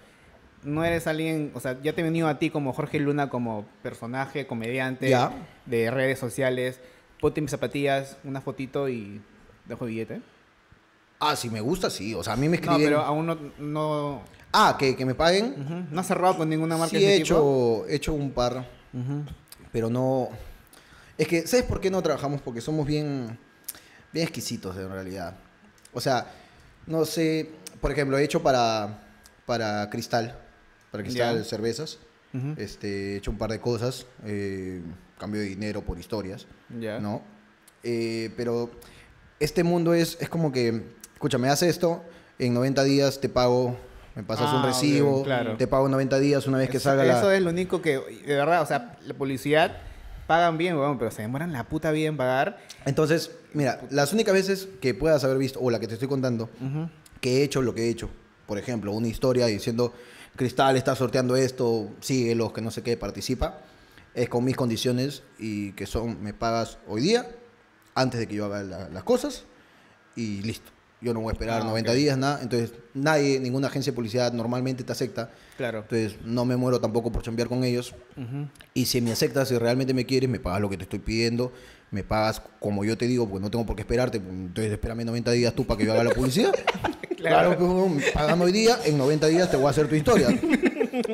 no 0.66 0.84
eres 0.84 1.06
alguien, 1.06 1.52
o 1.54 1.60
sea, 1.60 1.80
ya 1.82 1.92
te 1.94 2.00
he 2.00 2.04
venido 2.04 2.28
a 2.28 2.38
ti 2.38 2.50
como 2.50 2.72
Jorge 2.72 2.98
Luna, 3.00 3.28
como 3.30 3.64
personaje, 3.82 4.46
comediante 4.46 5.08
Ya. 5.08 5.32
de 5.64 5.90
redes 5.90 6.18
sociales. 6.18 6.80
Ponte 7.20 7.40
mis 7.40 7.50
zapatillas, 7.50 8.18
una 8.24 8.40
fotito 8.40 8.88
y 8.88 9.22
dejo 9.66 9.86
billete. 9.86 10.20
Ah, 11.20 11.34
si 11.34 11.48
me 11.48 11.60
gusta, 11.62 11.88
sí. 11.88 12.14
O 12.14 12.22
sea, 12.22 12.34
a 12.34 12.36
mí 12.36 12.48
me 12.48 12.58
No, 12.58 12.62
escriben... 12.62 12.82
pero 12.84 13.00
aún 13.00 13.26
no, 13.26 13.38
no, 13.58 14.22
Ah, 14.52 14.76
que, 14.78 14.94
que 14.96 15.04
me 15.06 15.14
paguen. 15.14 15.86
no 15.90 16.00
has 16.00 16.06
cerrado 16.06 16.36
con 16.36 16.48
ninguna 16.48 16.76
marca 16.76 16.96
Sí, 16.98 17.02
de 17.04 17.14
he 17.16 17.22
tipo. 17.22 17.24
hecho, 17.84 17.86
he 17.88 17.94
hecho 17.96 18.12
un 18.12 18.30
par, 18.32 18.66
pero 19.72 19.88
no... 19.90 20.28
Es 21.18 21.26
que, 21.28 21.46
¿sabes 21.46 21.64
por 21.64 21.80
qué 21.80 21.90
no 21.90 22.02
trabajamos? 22.02 22.40
Porque 22.42 22.60
somos 22.60 22.86
bien, 22.86 23.38
bien 24.12 24.24
exquisitos 24.24 24.76
en 24.76 24.90
realidad. 24.90 25.34
O 25.94 26.00
sea, 26.00 26.26
no 26.86 27.04
sé, 27.06 27.50
por 27.80 27.90
ejemplo, 27.92 28.18
he 28.18 28.24
hecho 28.24 28.42
para, 28.42 29.02
para 29.46 29.88
Cristal, 29.88 30.38
para 30.96 31.04
Cristal 31.04 31.38
Ya. 31.38 31.44
Cervezas. 31.44 31.98
Ujú. 32.34 32.54
Este, 32.56 33.14
he 33.14 33.16
hecho 33.16 33.30
un 33.30 33.38
par 33.38 33.50
de 33.50 33.60
cosas, 33.60 34.06
eh, 34.24 34.82
cambio 35.18 35.40
de 35.40 35.46
dinero 35.48 35.82
por 35.82 35.98
historias, 35.98 36.46
Ya. 36.78 36.98
¿no? 36.98 37.22
Eh, 37.82 38.30
pero 38.36 38.70
este 39.38 39.62
mundo 39.62 39.94
es, 39.94 40.18
es 40.20 40.28
como 40.28 40.50
que, 40.52 40.82
escúchame, 41.14 41.48
haz 41.48 41.62
esto, 41.62 42.02
en 42.38 42.52
90 42.52 42.82
días 42.84 43.20
te 43.20 43.28
pago, 43.28 43.76
me 44.14 44.22
pasas 44.22 44.48
Ah, 44.50 44.56
un 44.56 44.64
recibo, 44.64 45.22
claro. 45.22 45.56
te 45.56 45.66
pago 45.66 45.86
en 45.86 45.92
90 45.92 46.18
días 46.18 46.46
una 46.46 46.58
vez 46.58 46.68
que 46.68 46.78
Eso, 46.78 46.88
salga 46.90 47.04
la... 47.04 47.18
eso 47.18 47.30
es 47.30 47.40
lo 47.42 47.50
único 47.50 47.80
que, 47.80 47.98
de 48.26 48.34
verdad, 48.34 48.60
o 48.62 48.66
sea, 48.66 48.98
la 49.06 49.14
publicidad 49.14 49.76
pagan 50.26 50.58
bien, 50.58 50.76
weón, 50.76 50.98
pero 50.98 51.10
se 51.12 51.22
demoran 51.22 51.52
la 51.52 51.64
puta 51.64 51.92
vida 51.92 52.08
en 52.08 52.16
pagar. 52.16 52.58
Entonces, 52.84 53.30
mira, 53.54 53.80
las 53.90 54.12
únicas 54.12 54.34
veces 54.34 54.68
que 54.80 54.92
puedas 54.92 55.22
haber 55.24 55.38
visto, 55.38 55.60
o 55.60 55.70
la 55.70 55.78
que 55.78 55.86
te 55.86 55.94
estoy 55.94 56.08
contando, 56.08 56.50
Ujú. 56.60 56.90
que 57.20 57.38
he 57.38 57.42
hecho 57.44 57.62
lo 57.62 57.74
que 57.74 57.84
he 57.84 57.88
hecho, 57.88 58.10
por 58.46 58.58
ejemplo, 58.58 58.92
una 58.92 59.06
historia 59.08 59.46
diciendo, 59.46 59.94
Cristal 60.36 60.76
está 60.76 60.94
sorteando 60.94 61.36
esto, 61.36 61.90
síguelos, 62.00 62.52
que 62.52 62.60
no 62.60 62.70
sé 62.70 62.82
qué, 62.82 62.96
participa, 62.96 63.58
es 64.14 64.28
con 64.28 64.44
mis 64.44 64.56
condiciones 64.56 65.22
y 65.38 65.72
que 65.72 65.86
son, 65.86 66.22
me 66.22 66.32
pagas 66.34 66.78
hoy 66.88 67.00
día, 67.02 67.26
antes 67.94 68.20
de 68.20 68.26
que 68.28 68.34
yo 68.34 68.44
haga 68.46 68.62
la- 68.62 68.88
las 68.88 69.02
cosas, 69.04 69.44
y 70.14 70.42
listo. 70.42 70.70
Yo 71.02 71.12
no 71.12 71.20
voy 71.20 71.30
a 71.30 71.32
esperar 71.34 71.60
Ah, 71.60 71.64
90 71.64 71.90
ok. 71.90 71.96
días, 71.96 72.16
nada. 72.16 72.40
Entonces, 72.42 72.72
nadie, 72.94 73.38
ninguna 73.38 73.68
agencia 73.68 73.92
de 73.92 73.96
publicidad 73.96 74.32
normalmente 74.32 74.82
te 74.82 74.90
acepta. 74.92 75.30
Claro. 75.58 75.80
Entonces, 75.80 76.16
no 76.24 76.46
me 76.46 76.56
muero 76.56 76.80
tampoco 76.80 77.12
por 77.12 77.22
chambear 77.22 77.48
con 77.48 77.64
ellos. 77.64 77.94
Y 78.72 78.86
si 78.86 79.02
me 79.02 79.12
aceptas, 79.12 79.48
si 79.48 79.58
realmente 79.58 79.92
me 79.92 80.06
quieres, 80.06 80.30
me 80.30 80.40
pagas 80.40 80.60
lo 80.62 80.70
que 80.70 80.78
te 80.78 80.84
estoy 80.84 80.98
pidiendo, 81.00 81.52
me 81.90 82.02
pagas 82.02 82.42
como 82.60 82.84
yo 82.84 82.96
te 82.98 83.06
digo, 83.06 83.28
porque 83.28 83.42
no 83.42 83.50
tengo 83.50 83.64
por 83.64 83.76
qué 83.76 83.82
esperarte, 83.82 84.20
pues, 84.20 84.32
entonces 84.34 84.72
espérame 84.72 85.04
90 85.04 85.30
días 85.32 85.54
tú 85.54 85.64
para 85.64 85.78
que 85.78 85.86
yo 85.86 85.92
haga 85.92 86.04
la 86.04 86.10
publicidad. 86.10 86.52
claro, 87.16 87.56
pues, 87.56 87.70
weón, 87.70 88.00
pagame 88.14 88.44
hoy 88.44 88.52
día, 88.52 88.78
en 88.84 88.98
90 88.98 89.26
días 89.28 89.50
te 89.50 89.56
voy 89.56 89.66
a 89.66 89.70
hacer 89.70 89.88
tu 89.88 89.94
historia. 89.94 90.28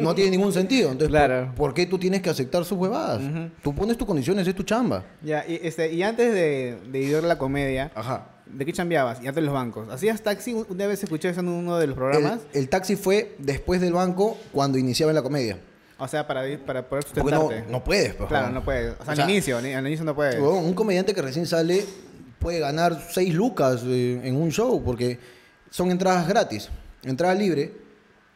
No 0.01 0.15
tiene 0.15 0.31
ningún 0.31 0.53
sentido. 0.53 0.91
Entonces, 0.93 1.09
Claro. 1.09 1.47
¿por, 1.49 1.55
por 1.57 1.75
qué 1.75 1.87
tú 1.87 1.99
tienes 1.99 2.23
que 2.23 2.31
aceptar 2.31 2.65
sus 2.65 2.79
huevadas? 2.79 3.21
Tú 3.63 3.75
pones 3.75 3.97
tus 3.99 4.07
condiciones, 4.07 4.47
es 4.47 4.55
tu 4.55 4.63
chamba. 4.63 5.05
Ya, 5.23 5.45
y, 5.47 5.61
este, 5.63 5.93
y 5.93 6.03
antes 6.03 6.33
de, 6.33 6.79
de 6.91 6.99
ir 7.01 7.17
a 7.17 7.21
la 7.21 7.37
comedia, 7.37 7.91
Ajá. 7.95 8.29
¿de 8.47 8.65
qué 8.65 8.73
chambeabas? 8.73 9.19
Y 9.23 9.27
antes 9.27 9.37
de 9.37 9.43
los 9.43 9.53
bancos. 9.55 9.89
¿Hacías 9.91 10.23
taxi? 10.23 10.55
Una 10.69 10.87
vez 10.87 11.03
escuché 11.03 11.29
eso 11.31 11.41
en 11.41 11.49
uno 11.49 11.79
de 11.79 11.89
los 11.89 11.97
programas. 11.97 12.41
El, 12.53 12.61
el 12.63 12.69
taxi 12.69 12.95
fue 12.97 13.35
después 13.39 13.81
del 13.81 13.93
banco 13.93 14.39
cuando 14.53 14.79
iniciaba 14.79 15.11
en 15.11 15.17
la 15.17 15.23
comedia. 15.23 15.59
O 16.03 16.09
sea, 16.09 16.27
para, 16.27 16.43
para 16.67 16.89
poder 16.89 17.05
Porque 17.15 17.31
no, 17.31 17.41
sustentarte. 17.43 17.71
no 17.73 17.85
puedes. 17.85 18.15
pues, 18.15 18.29
Claro, 18.29 18.51
no 18.51 18.65
puedes. 18.65 18.93
O 18.99 19.05
sea, 19.05 19.13
O 19.13 19.17
sea, 19.17 19.25
al 19.25 19.31
inicio, 19.31 19.61
ni- 19.63 19.73
al 19.73 19.87
inicio 19.87 20.05
no 20.05 20.15
puedes. 20.15 20.41
Un 20.41 20.75
comediante 20.75 21.15
que 21.15 21.23
recién 21.23 21.47
sale 21.47 21.85
puede 22.41 22.59
ganar 22.59 23.01
6 23.11 23.33
lucas 23.35 23.83
eh, 23.87 24.21
en 24.25 24.35
un 24.35 24.51
show 24.51 24.83
porque 24.85 25.19
son 25.71 25.91
entradas 25.93 26.27
gratis, 26.27 26.69
entrada 27.05 27.35
libre 27.35 27.73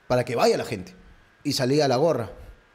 para 0.07 0.25
que 0.25 0.37
vaya 0.37 0.57
la 0.57 0.65
gente 0.65 0.95
y 1.43 1.53
salía 1.53 1.89
la 1.89 1.97
gorra. 1.97 2.31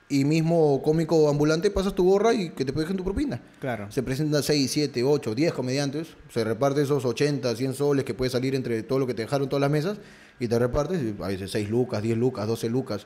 Y 0.10 0.26
mismo 0.26 0.82
cómico 0.84 1.30
ambulante 1.30 1.72
pasas 1.72 1.96
tu 1.96 2.04
gorra 2.04 2.34
y 2.34 2.50
que 2.50 2.66
te 2.66 2.74
dejen 2.74 2.98
tu 2.98 3.04
propina. 3.06 3.40
Claro. 3.62 3.90
Se 3.94 4.04
presentan 4.04 4.44
6, 4.44 4.70
7, 4.70 5.04
8, 5.06 5.34
10 5.34 5.54
comediantes, 5.54 6.08
se 6.30 6.44
reparte 6.44 6.82
esos 6.82 7.06
80, 7.06 7.56
100 7.56 7.74
soles 7.74 8.04
que 8.04 8.14
puede 8.14 8.30
salir 8.30 8.54
entre 8.56 8.84
todo 8.84 9.00
lo 9.00 9.08
que 9.08 9.14
te 9.14 9.22
dejaron 9.22 9.48
todas 9.48 9.62
las 9.62 9.72
mesas 9.72 10.00
y 10.38 10.50
te 10.50 10.60
repartes, 10.60 11.00
a 11.22 11.28
veces 11.30 11.50
6 11.52 11.70
lucas, 11.70 12.02
10 12.04 12.18
lucas, 12.18 12.46
12 12.46 12.68
lucas. 12.68 13.06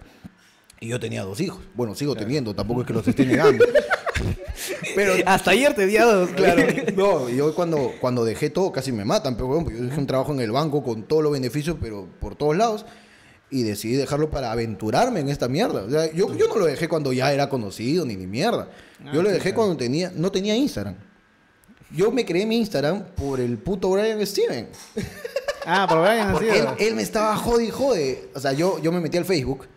Y 0.79 0.89
yo 0.89 0.99
tenía 0.99 1.23
dos 1.23 1.39
hijos. 1.39 1.59
Bueno, 1.73 1.95
sigo 1.95 2.15
teniendo, 2.15 2.53
tampoco 2.53 2.81
es 2.81 2.87
que 2.87 2.93
los 2.93 3.07
esté 3.07 3.25
negando. 3.25 3.65
Pero 4.95 5.13
Hasta 5.25 5.51
ayer 5.51 5.73
te 5.73 5.85
di 5.85 5.97
a 5.97 6.05
dos, 6.05 6.29
Claro, 6.31 6.63
no, 6.95 7.29
yo 7.29 7.53
cuando, 7.53 7.93
cuando 7.99 8.23
dejé 8.23 8.49
todo 8.49 8.71
casi 8.71 8.91
me 8.91 9.03
matan, 9.03 9.35
pero 9.35 9.47
bueno, 9.47 9.69
yo 9.69 9.83
dejé 9.83 9.99
un 9.99 10.07
trabajo 10.07 10.31
en 10.31 10.39
el 10.39 10.51
banco 10.51 10.83
con 10.83 11.03
todos 11.03 11.21
los 11.21 11.31
beneficios, 11.31 11.77
pero 11.81 12.07
por 12.19 12.35
todos 12.35 12.55
lados, 12.55 12.85
y 13.49 13.63
decidí 13.63 13.95
dejarlo 13.95 14.29
para 14.29 14.51
aventurarme 14.51 15.19
en 15.19 15.29
esta 15.29 15.47
mierda. 15.47 15.83
O 15.83 15.89
sea, 15.89 16.11
yo, 16.13 16.33
yo 16.35 16.47
no 16.47 16.55
lo 16.57 16.65
dejé 16.65 16.87
cuando 16.87 17.13
ya 17.13 17.31
era 17.33 17.49
conocido, 17.49 18.05
ni 18.05 18.15
ni 18.15 18.27
mierda. 18.27 18.69
Yo 19.13 19.21
lo 19.21 19.29
dejé 19.29 19.53
cuando 19.53 19.75
tenía, 19.77 20.11
no 20.15 20.31
tenía 20.31 20.55
Instagram. 20.55 20.95
Yo 21.91 22.11
me 22.11 22.25
creé 22.25 22.45
mi 22.45 22.57
Instagram 22.57 23.03
por 23.15 23.39
el 23.39 23.57
puto 23.57 23.89
Brian 23.91 24.25
Steven. 24.25 24.69
Ah, 25.65 25.85
por 25.87 26.01
Brian 26.01 26.37
sido. 26.39 26.53
él, 26.53 26.67
él 26.79 26.95
me 26.95 27.01
estaba 27.01 27.35
jode 27.35 27.65
y 27.65 27.69
jode. 27.69 28.29
O 28.33 28.39
sea, 28.39 28.53
yo, 28.53 28.79
yo 28.81 28.91
me 28.91 28.99
metí 28.99 29.17
al 29.17 29.25
Facebook 29.25 29.67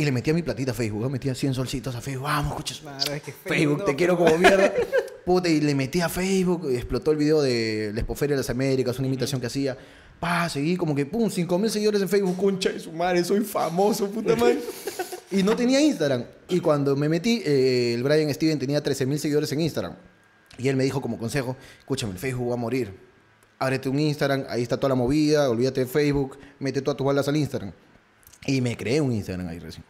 y 0.00 0.04
le 0.06 0.12
metía 0.12 0.32
mi 0.32 0.40
platita 0.40 0.70
a 0.70 0.74
Facebook. 0.74 1.02
Yo 1.02 1.10
metía 1.10 1.34
100 1.34 1.52
solcitos 1.52 1.94
a 1.94 2.00
Facebook. 2.00 2.22
Vamos, 2.22 2.52
escuchas. 2.52 2.78
Claro, 2.78 3.12
es 3.12 3.22
que 3.22 3.32
Facebook, 3.32 3.80
no, 3.80 3.84
te 3.84 3.94
quiero 3.94 4.16
como 4.16 4.38
mierda. 4.38 4.72
Puta, 5.26 5.46
y 5.50 5.60
le 5.60 5.74
metí 5.74 6.00
a 6.00 6.08
Facebook, 6.08 6.68
y 6.72 6.76
explotó 6.76 7.10
el 7.10 7.18
video 7.18 7.42
de 7.42 7.90
la 7.92 8.00
Expoferia 8.00 8.34
de 8.34 8.40
las 8.40 8.48
Américas, 8.48 8.98
una 8.98 9.08
imitación 9.08 9.42
que 9.42 9.48
hacía. 9.48 9.76
Pa, 10.18 10.48
seguí 10.48 10.78
como 10.78 10.94
que, 10.94 11.04
pum, 11.04 11.28
5 11.28 11.58
mil 11.58 11.70
seguidores 11.70 12.00
en 12.00 12.08
Facebook, 12.08 12.34
concha 12.38 12.70
de 12.70 12.80
su 12.80 12.92
madre, 12.92 13.22
soy 13.22 13.40
famoso, 13.40 14.10
puta 14.10 14.34
madre. 14.36 14.60
y 15.30 15.42
no 15.42 15.54
tenía 15.54 15.82
Instagram. 15.82 16.24
Y 16.48 16.60
cuando 16.60 16.96
me 16.96 17.10
metí, 17.10 17.42
eh, 17.44 17.92
el 17.94 18.02
Brian 18.02 18.32
Steven 18.32 18.58
tenía 18.58 18.82
13 18.82 19.04
mil 19.04 19.18
seguidores 19.18 19.52
en 19.52 19.60
Instagram. 19.60 19.96
Y 20.56 20.68
él 20.68 20.76
me 20.76 20.84
dijo 20.84 21.02
como 21.02 21.18
consejo, 21.18 21.56
escúchame, 21.78 22.14
el 22.14 22.18
Facebook 22.18 22.48
va 22.48 22.54
a 22.54 22.56
morir. 22.56 22.90
Ábrete 23.58 23.90
un 23.90 23.98
Instagram, 23.98 24.46
ahí 24.48 24.62
está 24.62 24.78
toda 24.78 24.88
la 24.88 24.94
movida, 24.94 25.50
olvídate 25.50 25.80
de 25.80 25.86
Facebook, 25.86 26.38
mete 26.58 26.80
todas 26.80 26.96
tus 26.96 27.06
balas 27.06 27.28
al 27.28 27.36
Instagram. 27.36 27.74
Y 28.46 28.60
me 28.60 28.76
creé 28.76 29.00
un 29.00 29.12
Instagram 29.12 29.48
ahí 29.48 29.58
recién. 29.58 29.84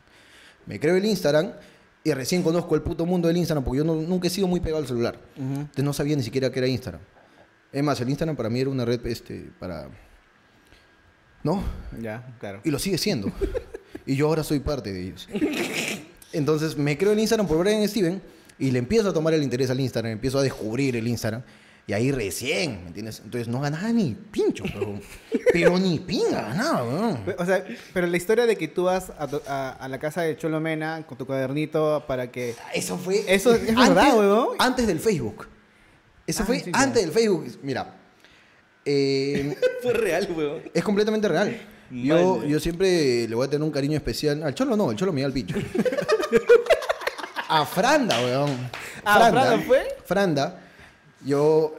Me 0.66 0.78
creo 0.80 0.96
el 0.96 1.04
Instagram 1.04 1.52
y 2.04 2.12
recién 2.12 2.42
conozco 2.42 2.74
el 2.74 2.82
puto 2.82 3.06
mundo 3.06 3.28
del 3.28 3.36
Instagram 3.36 3.62
porque 3.64 3.78
yo 3.78 3.84
no- 3.84 3.94
nunca 3.96 4.26
he 4.28 4.30
sido 4.30 4.46
muy 4.46 4.60
pegado 4.60 4.82
al 4.82 4.88
celular. 4.88 5.18
Ujú. 5.36 5.60
Entonces 5.60 5.84
no 5.84 5.92
sabía 5.92 6.16
ni 6.16 6.22
siquiera 6.22 6.50
que 6.50 6.58
era 6.58 6.68
Instagram. 6.68 7.00
Es 7.72 7.82
más, 7.84 8.00
el 8.00 8.08
Instagram 8.08 8.36
para 8.36 8.50
mí 8.50 8.60
era 8.60 8.70
una 8.70 8.84
red 8.84 9.04
este, 9.06 9.50
para... 9.58 9.88
¿No? 11.42 11.62
Ya, 12.00 12.36
claro. 12.38 12.60
Y 12.64 12.70
lo 12.70 12.78
sigue 12.78 12.98
siendo. 12.98 13.32
y 14.06 14.16
yo 14.16 14.26
ahora 14.26 14.42
soy 14.44 14.60
parte 14.60 14.92
de 14.92 15.02
ellos. 15.02 15.28
Entonces 16.32 16.76
me 16.76 16.96
creo 16.98 17.12
el 17.12 17.18
Instagram 17.18 17.46
por 17.46 17.58
Brian 17.58 17.86
Steven 17.88 18.20
y 18.58 18.70
le 18.70 18.78
empiezo 18.78 19.08
a 19.08 19.12
tomar 19.12 19.32
el 19.34 19.42
interés 19.42 19.70
al 19.70 19.80
Instagram, 19.80 20.12
empiezo 20.12 20.38
a 20.38 20.42
descubrir 20.42 20.96
el 20.96 21.08
Instagram. 21.08 21.42
Y 21.90 21.92
ahí 21.92 22.12
recién, 22.12 22.82
¿me 22.82 22.86
entiendes? 22.86 23.20
Entonces 23.24 23.48
no 23.48 23.60
ganaba 23.60 23.88
ni 23.88 24.14
pincho, 24.14 24.62
pero, 24.72 25.00
pero 25.52 25.76
ni 25.76 25.98
pinga 25.98 26.40
ganaba, 26.42 26.84
weón. 26.84 27.18
O 27.36 27.44
sea, 27.44 27.64
pero 27.92 28.06
la 28.06 28.16
historia 28.16 28.46
de 28.46 28.54
que 28.56 28.68
tú 28.68 28.84
vas 28.84 29.10
a, 29.18 29.26
tu- 29.26 29.42
a- 29.48 29.70
a 29.72 29.88
la 29.88 29.98
casa 29.98 30.22
de 30.22 30.36
Cholo 30.36 30.60
Mena 30.60 31.04
con 31.04 31.18
tu 31.18 31.26
cuadernito 31.26 32.04
para 32.06 32.30
que... 32.30 32.54
Eso 32.72 32.96
fue. 32.96 33.24
Eso 33.26 33.52
es 33.54 33.74
verdad, 33.74 34.16
huevón. 34.16 34.50
Antes 34.60 34.86
del 34.86 35.00
Facebook. 35.00 35.48
Eso 36.28 36.44
Ah, 36.44 36.46
fue 36.46 36.60
sí, 36.60 36.70
antes 36.74 37.02
del 37.02 37.10
Facebook. 37.10 37.58
Mira. 37.64 37.92
eh, 38.84 39.56
Fue 39.82 39.92
real, 39.92 40.28
weón. 40.36 40.62
es 40.72 40.84
completamente 40.84 41.26
real. 41.26 41.60
Yo, 41.90 42.36
Vale. 42.36 42.50
yo 42.50 42.60
siempre 42.60 43.26
le 43.26 43.34
voy 43.34 43.48
a 43.48 43.50
tener 43.50 43.64
un 43.64 43.72
cariño 43.72 43.96
especial. 43.96 44.44
Al 44.44 44.54
cholo 44.54 44.76
no, 44.76 44.92
el 44.92 44.96
cholo 44.96 45.12
me 45.12 45.22
da 45.22 45.26
el 45.26 45.32
pincho. 45.32 45.56
a 47.48 47.66
Franda, 47.66 48.20
weón. 48.22 48.70
Ah, 49.04 49.18
¿Franda 49.32 49.58
fue? 49.66 49.88
Franda. 50.04 50.60
Yo, 51.24 51.74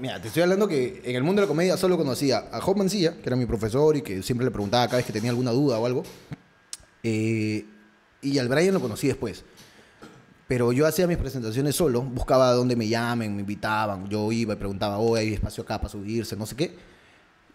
mira, 0.00 0.20
te 0.20 0.28
estoy 0.28 0.42
hablando 0.42 0.66
que 0.68 1.02
en 1.04 1.16
el 1.16 1.22
mundo 1.22 1.40
de 1.40 1.46
la 1.46 1.48
comedia 1.48 1.76
solo 1.76 1.96
conocía 1.96 2.48
a 2.52 2.60
Job 2.60 2.76
Mancilla, 2.76 3.14
que 3.14 3.28
era 3.28 3.36
mi 3.36 3.46
profesor 3.46 3.96
y 3.96 4.02
que 4.02 4.22
siempre 4.22 4.44
le 4.44 4.50
preguntaba 4.50 4.86
cada 4.86 4.98
vez 4.98 5.06
que 5.06 5.12
tenía 5.12 5.30
alguna 5.30 5.50
duda 5.50 5.78
o 5.78 5.86
algo. 5.86 6.02
Eh, 7.02 7.64
y 8.22 8.38
al 8.38 8.48
Brian 8.48 8.74
lo 8.74 8.80
conocí 8.80 9.08
después. 9.08 9.44
Pero 10.46 10.72
yo 10.72 10.86
hacía 10.86 11.06
mis 11.06 11.16
presentaciones 11.16 11.74
solo, 11.74 12.02
buscaba 12.02 12.52
dónde 12.52 12.76
me 12.76 12.86
llamen, 12.86 13.34
me 13.34 13.40
invitaban, 13.40 14.08
yo 14.08 14.30
iba 14.32 14.54
y 14.54 14.56
preguntaba, 14.56 14.98
oh, 14.98 15.14
hay 15.14 15.34
espacio 15.34 15.64
acá 15.64 15.78
para 15.78 15.88
subirse, 15.88 16.36
no 16.36 16.46
sé 16.46 16.56
qué. 16.56 16.76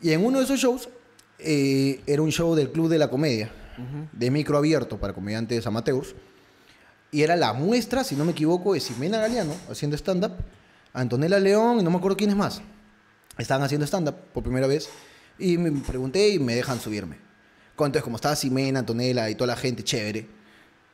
Y 0.02 0.12
en 0.12 0.26
uno 0.26 0.40
de 0.40 0.46
esos 0.46 0.60
shows, 0.60 0.90
eh, 1.40 2.02
era 2.08 2.22
un 2.22 2.32
show 2.32 2.56
del 2.56 2.72
Club 2.72 2.90
de 2.90 2.98
la 2.98 3.10
Comedia, 3.10 3.52
de 4.12 4.32
micro 4.32 4.58
abierto 4.58 4.98
para 4.98 5.14
comediantes 5.14 5.68
amateurs. 5.68 6.16
Y 7.12 7.22
era 7.22 7.36
la 7.36 7.54
muestra, 7.54 8.04
si 8.04 8.16
no 8.16 8.26
me 8.26 8.32
equivoco, 8.32 8.74
de 8.74 8.80
Ximena 8.80 9.20
Galeano 9.20 9.54
haciendo 9.70 9.96
stand-up, 9.96 10.34
Antonella 11.02 11.40
León 11.40 11.80
y 11.80 11.84
no 11.84 11.92
me 11.92 11.98
acuerdo 11.98 12.18
quién 12.18 12.30
es 12.32 12.36
más. 12.36 12.62
Estaban 13.38 13.64
haciendo 13.64 13.86
stand-up 13.86 14.16
por 14.34 14.44
primera 14.44 14.66
vez. 14.68 14.90
Y 15.40 15.58
me 15.58 15.72
pregunté 15.82 16.30
y 16.30 16.40
me 16.40 16.56
dejan 16.56 16.80
subirme. 16.80 17.18
Entonces, 17.72 18.02
como 18.02 18.16
estaba 18.16 18.36
Simena, 18.36 18.80
Antonella 18.80 19.30
y 19.30 19.36
toda 19.36 19.48
la 19.48 19.56
gente 19.56 19.84
chévere, 19.84 20.28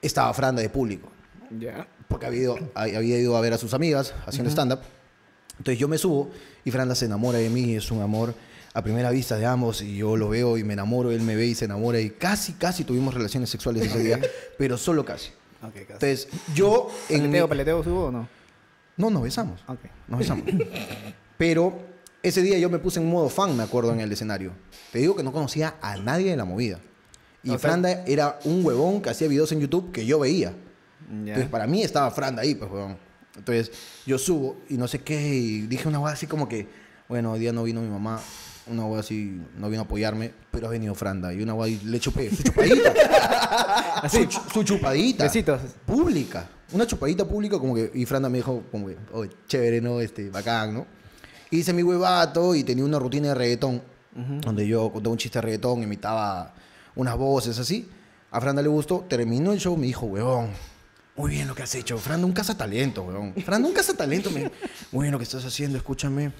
estaba 0.01 0.34
Franda 0.34 0.62
de 0.62 0.70
público. 0.70 1.10
Ya. 1.58 1.88
Porque 2.10 2.26
había 2.26 2.41
ido, 2.41 2.60
había 2.76 3.18
ido 3.18 3.38
a 3.38 3.41
ver 3.41 3.54
a 3.54 3.58
sus 3.58 3.74
amigas 3.74 4.14
haciendo 4.26 4.49
stand-up. 4.51 4.80
Entonces 5.58 5.80
yo 5.80 5.88
me 5.88 5.97
subo 5.97 6.32
y 6.66 6.72
Franda 6.72 6.93
se 6.95 7.06
enamora 7.06 7.38
de 7.38 7.49
mí, 7.49 7.76
es 7.76 7.89
un 7.89 8.01
amor 8.01 8.34
a 8.74 8.82
primera 8.82 9.12
vista 9.12 9.38
de 9.38 9.45
ambos 9.45 9.82
y 9.82 9.95
yo 9.97 10.18
lo 10.18 10.28
veo 10.30 10.58
y 10.58 10.64
me 10.64 10.74
enamoro, 10.74 11.12
él 11.12 11.22
me 11.22 11.36
ve 11.36 11.45
y 11.45 11.56
se 11.56 11.66
enamora 11.66 11.99
y 12.01 12.10
casi, 12.10 12.54
casi 12.54 12.84
tuvimos 12.84 13.14
relaciones 13.14 13.49
sexuales 13.49 13.86
ese 13.86 13.99
día, 13.99 14.20
pero 14.58 14.78
solo 14.78 15.06
casi. 15.06 15.30
Entonces 15.64 16.28
yo 16.54 16.89
en... 17.08 17.22
mi- 17.22 17.28
¿Peleteo, 17.28 17.47
peleteo 17.49 17.84
subo 17.84 18.06
o 18.08 18.12
no? 18.12 18.28
No, 18.98 19.10
nos 19.10 19.24
besamos. 19.24 19.64
Ok. 19.68 19.80
Nos 20.08 20.20
besamos. 20.20 20.46
Pero 21.38 21.80
ese 22.22 22.41
día 22.41 22.58
yo 22.58 22.70
me 22.70 22.80
puse 22.80 23.00
en 23.00 23.10
modo 23.10 23.30
fan, 23.30 23.56
me 23.58 23.64
acuerdo, 23.64 23.91
en 23.91 24.00
el 24.00 24.12
escenario. 24.12 24.52
Te 24.91 25.00
digo 25.00 25.16
que 25.16 25.24
no 25.24 25.32
conocía 25.32 25.76
a 25.82 25.98
nadie 25.98 26.32
de 26.32 26.38
la 26.38 26.46
movida. 26.46 26.80
Y 27.44 27.58
Franda 27.58 28.04
era 28.06 28.39
un 28.46 28.66
huevón 28.66 29.02
que 29.02 29.10
hacía 29.10 29.28
videos 29.28 29.52
en 29.52 29.60
YouTube 29.60 29.91
que 29.91 30.06
yo 30.06 30.20
veía. 30.20 30.52
Ya. 31.10 31.16
Entonces, 31.16 31.50
para 31.50 31.68
mí 31.68 31.84
estaba 31.84 32.10
Franda 32.12 32.41
ahí, 32.41 32.56
pues, 32.56 32.72
huevón. 32.72 32.98
Entonces, 33.36 33.72
yo 34.06 34.18
subo 34.18 34.58
y 34.70 34.78
no 34.78 34.88
sé 34.88 35.00
qué, 35.00 35.20
y 35.36 35.62
dije 35.62 35.88
una 35.88 36.00
hueá 36.00 36.14
así 36.14 36.28
como 36.28 36.48
que, 36.48 36.68
bueno, 37.10 37.34
hoy 37.34 37.39
día 37.39 37.52
no 37.52 37.64
vino 37.64 37.82
mi 37.82 37.89
mamá, 37.89 38.22
una 38.68 38.86
hueá 38.86 39.01
así, 39.01 39.41
no 39.57 39.70
vino 39.70 39.82
a 39.82 39.86
apoyarme, 39.86 40.32
pero 40.51 40.68
ha 40.68 40.70
venido 40.70 40.95
Franda. 40.95 41.34
Y 41.34 41.41
una 41.41 41.68
y 41.68 41.80
le 41.86 41.99
chupé, 41.99 42.30
su 42.34 42.43
chupadita. 42.43 42.93
Así. 44.03 44.18
Su, 44.18 44.26
chu- 44.26 44.41
su 44.53 44.64
chupadita. 44.64 45.24
Besitos. 45.26 45.61
Pública. 45.86 46.47
Una 46.72 46.88
chupadita 46.88 47.26
pública, 47.26 47.59
como 47.59 47.76
que, 47.76 47.91
y 47.93 48.05
Franda 48.05 48.30
me 48.30 48.38
dijo, 48.39 48.64
como 48.72 48.88
que, 48.88 48.97
oh, 49.14 49.26
chévere, 49.47 49.80
¿no? 49.82 49.99
Este, 49.99 50.30
bacán, 50.30 50.74
¿no? 50.74 50.86
Hice 51.51 51.72
mi 51.74 51.84
huevato 51.84 52.55
y 52.55 52.64
tenía 52.64 52.84
una 52.84 52.97
rutina 52.99 53.30
de 53.30 53.36
reggaetón, 53.36 53.82
donde 54.41 54.68
yo 54.68 54.91
contaba 54.91 55.11
un 55.11 55.18
chiste 55.18 55.38
de 55.38 55.41
reggaetón, 55.43 55.84
imitaba 55.84 56.53
unas 56.95 57.16
voces 57.16 57.59
así. 57.59 57.88
A 58.32 58.41
Franda 58.41 58.61
le 58.61 58.70
gustó, 58.70 59.05
terminó 59.07 59.51
el 59.53 59.59
show, 59.59 59.78
me 59.78 59.86
dijo, 59.88 60.05
huevón, 60.07 60.49
muy 61.16 61.30
bien 61.30 61.47
lo 61.47 61.53
que 61.53 61.61
has 61.61 61.76
hecho. 61.76 61.95
Franda, 61.99 62.26
un 62.26 62.34
cazatalento, 62.34 63.03
huevón. 63.03 63.36
Franda, 63.45 63.68
un 63.68 63.74
cazatalento. 63.76 64.32
Me... 64.32 64.49
Muy 64.91 65.03
bien 65.03 65.11
lo 65.11 65.20
que 65.20 65.26
estás 65.26 65.45
haciendo, 65.45 65.78
escúchame. 65.78 66.32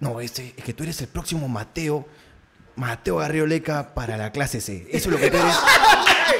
No, 0.00 0.20
este, 0.20 0.54
es 0.56 0.64
que 0.64 0.72
tú 0.74 0.82
eres 0.82 1.00
el 1.00 1.08
próximo 1.08 1.46
Mateo, 1.48 2.06
Mateo 2.76 3.16
Garrioleca 3.16 3.94
para 3.94 4.16
la 4.16 4.32
clase 4.32 4.60
C. 4.60 4.86
Eso 4.90 5.08
es 5.10 5.14
lo 5.14 5.18
que 5.18 5.30
tú 5.30 5.36
eres. 5.36 5.56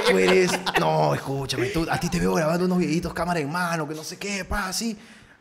Tú 0.09 0.19
eres, 0.19 0.51
no, 0.79 1.15
escúchame, 1.15 1.67
tú, 1.67 1.87
a 1.91 1.99
ti 1.99 2.09
te 2.09 2.19
veo 2.19 2.33
grabando 2.35 2.65
unos 2.65 2.79
videitos 2.79 3.13
cámara 3.13 3.39
en 3.41 3.51
mano, 3.51 3.87
que 3.89 3.95
no 3.95 4.03
sé 4.05 4.17
qué, 4.19 4.45
pa, 4.45 4.69
así. 4.69 4.97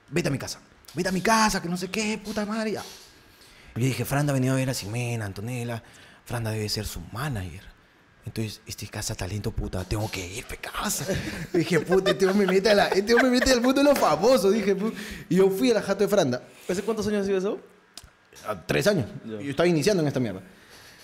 Vete 0.10 0.28
a 0.28 0.32
mi 0.32 0.38
casa. 0.40 0.60
Vete 0.96 1.10
a 1.10 1.12
mi 1.12 1.22
casa, 1.22 1.62
que 1.62 1.70
no 1.70 1.78
sé 1.78 1.90
qué, 1.90 2.20
puta 2.24 2.46
madre. 2.46 2.74
ya. 2.74 2.84
Yo 3.76 3.86
dije, 3.86 4.06
Franda 4.06 4.32
ha 4.32 4.34
venido 4.34 4.54
a 4.54 4.58
ver 4.58 4.70
a 4.70 4.74
Ximena, 4.74 5.26
Antonella. 5.26 5.82
Franda 6.26 6.52
debe 6.52 6.68
ser 6.68 6.86
su 6.86 7.00
manager. 7.12 7.64
Entonces, 8.26 8.62
este 8.68 8.88
casa 8.88 9.16
talento, 9.16 9.52
puta, 9.52 9.84
tengo 9.86 10.10
que 10.12 10.26
ir, 10.28 10.46
casa. 10.60 11.06
dije, 11.54 11.80
puta, 11.80 12.12
este 12.12 12.26
me 12.34 12.46
mete, 12.46 12.70
a 12.72 12.76
la, 12.76 12.88
este 12.90 13.16
me 13.16 13.30
mete 13.30 13.52
al 13.52 13.62
mundo 13.62 13.82
de 13.84 13.90
los 13.90 13.98
famosos. 14.00 14.52
Dije, 14.54 14.76
pu- 14.76 14.94
y 15.30 15.36
yo 15.36 15.50
fui 15.50 15.72
a 15.72 15.76
la 15.76 15.82
jato 15.82 16.04
de 16.04 16.08
Franda. 16.10 16.44
¿Hace 16.68 16.82
cuántos 16.82 17.08
años 17.08 17.24
ha 17.24 17.26
sido 17.26 17.38
eso? 17.38 17.60
A 18.48 18.66
tres 18.66 18.88
años. 18.88 19.08
Ya. 19.26 19.40
Yo 19.42 19.50
estaba 19.50 19.68
iniciando 19.68 20.02
en 20.02 20.08
esta 20.08 20.20
mierda. 20.20 20.42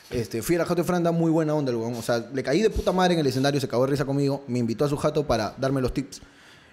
Este, 0.10 0.42
fui 0.42 0.56
a 0.56 0.60
la 0.60 0.66
jato 0.66 0.82
de 0.82 0.88
Franda, 0.88 1.12
muy 1.12 1.32
buena 1.32 1.54
onda, 1.54 1.72
el 1.72 1.78
huevón. 1.78 1.96
O 1.96 2.02
sea, 2.02 2.20
le 2.34 2.44
caí 2.44 2.62
de 2.62 2.70
puta 2.70 2.92
madre 2.92 3.16
en 3.16 3.20
el 3.20 3.28
escenario, 3.28 3.60
se 3.60 3.68
cagó 3.68 3.86
de 3.86 3.92
risa 3.92 4.06
conmigo, 4.06 4.44
me 4.48 4.60
invitó 4.60 4.86
a 4.86 4.90
su 4.90 4.98
jato 4.98 5.26
para 5.26 5.56
darme 5.58 5.82
los 5.82 5.94
tips. 5.94 6.22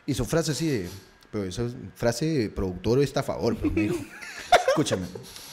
Y 0.06 0.14
su 0.14 0.24
frase 0.24 0.52
así 0.52 0.68
de. 0.68 0.88
Pero 1.30 1.44
esa 1.44 1.62
es 1.62 1.72
frase 1.94 2.26
de 2.26 2.50
productor 2.50 3.00
estafador, 3.00 3.56
pero 3.56 3.72
me 3.72 3.82
dijo. 3.82 3.96
Escúchame, 4.68 5.06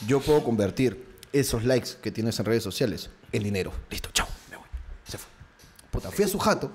yo 0.06 0.20
puedo 0.20 0.42
convertir 0.42 1.06
esos 1.32 1.64
likes 1.64 1.90
que 2.02 2.10
tienes 2.10 2.38
en 2.38 2.46
redes 2.46 2.62
sociales 2.62 3.10
en 3.32 3.42
dinero. 3.42 3.72
Listo, 3.90 4.10
chao, 4.12 4.26
me 4.50 4.56
voy. 4.56 4.66
Se 5.06 5.18
fue. 5.18 5.28
Puta, 5.90 6.10
fui 6.10 6.24
a 6.24 6.28
su 6.28 6.38
jato. 6.38 6.70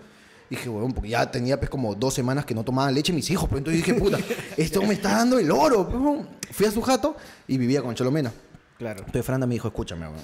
Dije, 0.49 0.69
huevón, 0.69 0.93
porque 0.93 1.09
ya 1.09 1.29
tenía 1.29 1.57
pues 1.57 1.69
como 1.69 1.95
dos 1.95 2.13
semanas 2.13 2.45
que 2.45 2.53
no 2.53 2.63
tomaba 2.63 2.91
leche 2.91 3.11
mis 3.11 3.29
hijos. 3.29 3.49
Pues 3.49 3.59
entonces 3.59 3.83
dije, 3.83 3.99
puta, 3.99 4.19
esto 4.57 4.81
me 4.83 4.93
está 4.93 5.11
dando 5.11 5.39
el 5.39 5.49
oro. 5.51 6.27
Fui 6.51 6.65
a 6.65 6.71
su 6.71 6.81
jato 6.81 7.15
y 7.47 7.57
vivía 7.57 7.81
con 7.81 7.95
Cholomena. 7.95 8.31
Claro. 8.77 8.99
Entonces 8.99 9.25
Franda 9.25 9.47
me 9.47 9.55
dijo, 9.55 9.67
escúchame, 9.67 10.07
weón. 10.07 10.19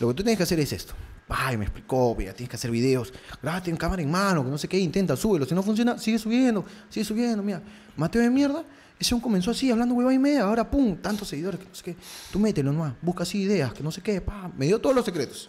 Lo 0.00 0.08
que 0.08 0.14
tú 0.14 0.22
tienes 0.22 0.36
que 0.36 0.42
hacer 0.42 0.60
es 0.60 0.72
esto. 0.72 0.94
Ay, 1.28 1.56
me 1.56 1.64
explicó, 1.64 2.14
mira, 2.18 2.32
tienes 2.34 2.50
que 2.50 2.56
hacer 2.56 2.70
videos. 2.70 3.12
Grábate 3.40 3.70
en 3.70 3.76
cámara 3.76 4.02
en 4.02 4.10
mano, 4.10 4.44
que 4.44 4.50
no 4.50 4.58
sé 4.58 4.68
qué, 4.68 4.78
intenta, 4.78 5.16
súbelo. 5.16 5.46
Si 5.46 5.54
no 5.54 5.62
funciona, 5.62 5.96
sigue 5.96 6.18
subiendo, 6.18 6.64
sigue 6.90 7.04
subiendo. 7.04 7.42
Mira, 7.42 7.62
Mateo 7.96 8.20
de 8.20 8.28
mierda, 8.28 8.64
ese 8.98 9.14
un 9.14 9.20
comenzó 9.20 9.52
así, 9.52 9.70
hablando 9.70 9.94
hueva 9.94 10.12
y 10.12 10.18
media, 10.18 10.42
ahora 10.42 10.68
pum, 10.68 10.96
tantos 10.96 11.28
seguidores, 11.28 11.60
que 11.60 11.66
no 11.66 11.74
sé 11.74 11.84
qué. 11.84 11.96
Tú 12.30 12.38
mételo 12.38 12.72
nomás, 12.72 12.94
busca 13.00 13.22
así 13.22 13.42
ideas, 13.42 13.72
que 13.72 13.82
no 13.82 13.90
sé 13.90 14.02
qué, 14.02 14.20
pa. 14.20 14.50
Me 14.56 14.66
dio 14.66 14.80
todos 14.80 14.94
los 14.94 15.04
secretos. 15.04 15.48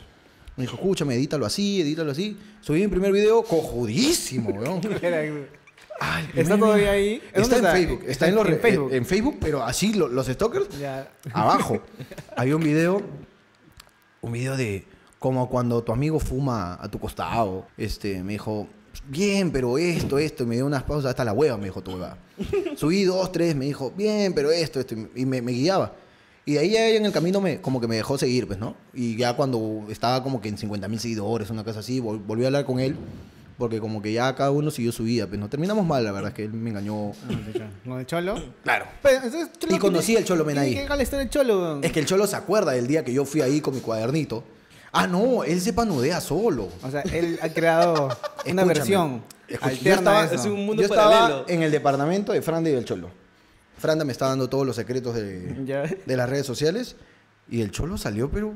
Me 0.55 0.63
dijo, 0.63 0.75
escúchame, 0.75 1.15
edítalo 1.15 1.45
así, 1.45 1.81
edítalo 1.81 2.11
así. 2.11 2.37
Subí 2.61 2.81
mi 2.81 2.87
primer 2.87 3.11
video, 3.11 3.41
cojudísimo, 3.43 4.49
weón. 4.51 4.81
Ay, 5.99 6.27
el 6.33 6.39
¿Está 6.39 6.57
todavía 6.57 6.91
ahí? 6.91 7.21
¿En 7.33 7.41
Está 7.43 7.57
en 7.57 7.63
está? 7.65 7.71
Facebook. 7.71 8.03
Está 8.07 8.27
en, 8.27 8.35
los 8.35 8.47
En 8.47 8.59
Facebook. 8.59 8.93
en 8.93 9.05
Facebook, 9.05 9.37
pero 9.39 9.63
así 9.63 9.93
lo- 9.93 10.07
los 10.07 10.27
stalkers 10.27 10.77
Ya. 10.79 11.09
abajo 11.31 11.81
había 12.35 12.55
un 12.55 12.63
video, 12.63 13.01
un 14.21 14.31
video 14.31 14.57
de 14.57 14.85
como 15.19 15.47
cuando 15.49 15.81
tu 15.83 15.91
amigo 15.93 16.19
fuma 16.19 16.77
a 16.81 16.89
tu 16.89 16.99
costado. 16.99 17.67
Este, 17.77 18.21
me 18.23 18.33
dijo, 18.33 18.67
bien, 19.07 19.51
pero 19.51 19.77
esto, 19.77 20.17
esto, 20.19 20.43
y 20.43 20.47
me 20.47 20.55
dio 20.55 20.65
unas 20.65 20.83
pausas 20.83 21.11
hasta 21.11 21.23
la 21.23 21.31
hueva, 21.33 21.57
me 21.57 21.65
dijo 21.65 21.81
tu 21.81 21.91
hueva. 21.93 22.17
Subí 22.75 23.03
dos, 23.05 23.31
tres, 23.31 23.55
me 23.55 23.65
dijo, 23.65 23.91
bien, 23.95 24.33
pero 24.33 24.51
esto, 24.51 24.79
esto, 24.81 24.95
y 25.15 25.25
me, 25.25 25.41
me 25.41 25.51
guiaba. 25.53 25.93
Y 26.45 26.53
de 26.53 26.59
ahí 26.59 26.71
ya 26.71 26.89
en 26.89 27.05
el 27.05 27.11
camino 27.13 27.39
me, 27.39 27.61
como 27.61 27.79
que 27.79 27.87
me 27.87 27.95
dejó 27.95 28.17
seguir, 28.17 28.47
pues, 28.47 28.59
¿no? 28.59 28.75
Y 28.93 29.15
ya 29.15 29.33
cuando 29.35 29.85
estaba 29.89 30.21
como 30.23 30.41
que 30.41 30.49
en 30.49 30.57
50 30.57 30.87
mil 30.89 30.99
seguidores, 30.99 31.49
una 31.49 31.63
cosa 31.63 31.79
así, 31.79 32.01
vol- 32.01 32.21
volví 32.25 32.43
a 32.43 32.47
hablar 32.47 32.65
con 32.65 32.79
él, 32.81 32.97
porque 33.57 33.79
como 33.79 34.01
que 34.01 34.11
ya 34.11 34.35
cada 34.35 34.51
uno 34.51 34.69
siguió 34.69 34.91
su 34.91 35.03
vida, 35.03 35.25
pues, 35.27 35.39
¿no? 35.39 35.47
Terminamos 35.47 35.85
mal, 35.85 36.03
la 36.03 36.11
verdad, 36.11 36.31
es 36.31 36.35
que 36.35 36.43
él 36.43 36.53
me 36.53 36.71
engañó. 36.71 37.13
¿Con 37.85 37.99
el 37.99 38.05
cholo? 38.05 38.35
Claro. 38.63 38.85
Pero, 39.01 39.15
entonces, 39.23 39.49
Cholo 39.57 39.75
Y 39.75 39.79
conocí 39.79 40.17
al 40.17 40.25
Cholo 40.25 40.43
tiene 40.43 40.59
ahí. 40.59 40.73
que 40.75 41.01
estar 41.01 41.21
el 41.21 41.29
cholo. 41.29 41.79
Es 41.81 41.91
que 41.93 41.99
el 42.01 42.05
cholo 42.05 42.27
se 42.27 42.35
acuerda 42.35 42.73
del 42.73 42.87
día 42.87 43.05
que 43.05 43.13
yo 43.13 43.23
fui 43.23 43.39
ahí 43.41 43.61
con 43.61 43.73
mi 43.75 43.79
cuadernito. 43.79 44.43
Ah, 44.91 45.07
no, 45.07 45.43
él 45.45 45.61
se 45.61 45.71
panudea 45.71 46.19
solo. 46.19 46.67
O 46.83 46.91
sea, 46.91 47.01
él 47.03 47.39
ha 47.41 47.49
creado 47.49 47.93
una 48.05 48.11
Escúchame, 48.63 48.65
versión 48.65 49.23
escucha, 49.47 49.71
yo 49.71 49.93
estaba- 49.93 50.25
es 50.25 50.45
un 50.45 50.65
mundo 50.65 50.81
yo 50.83 50.87
estaba 50.89 51.45
en 51.47 51.63
el 51.63 51.71
departamento 51.71 52.31
de 52.33 52.41
Franda 52.41 52.69
y 52.69 52.73
del 52.73 52.85
cholo. 52.85 53.09
Franda 53.77 54.05
me 54.05 54.11
está 54.11 54.27
dando 54.27 54.49
todos 54.49 54.65
los 54.65 54.75
secretos 54.75 55.15
de, 55.15 55.63
Ya. 55.65 55.83
de 55.83 56.17
las 56.17 56.29
redes 56.29 56.45
sociales. 56.45 56.95
Y 57.49 57.61
el 57.61 57.71
cholo 57.71 57.97
salió, 57.97 58.31
pero 58.31 58.53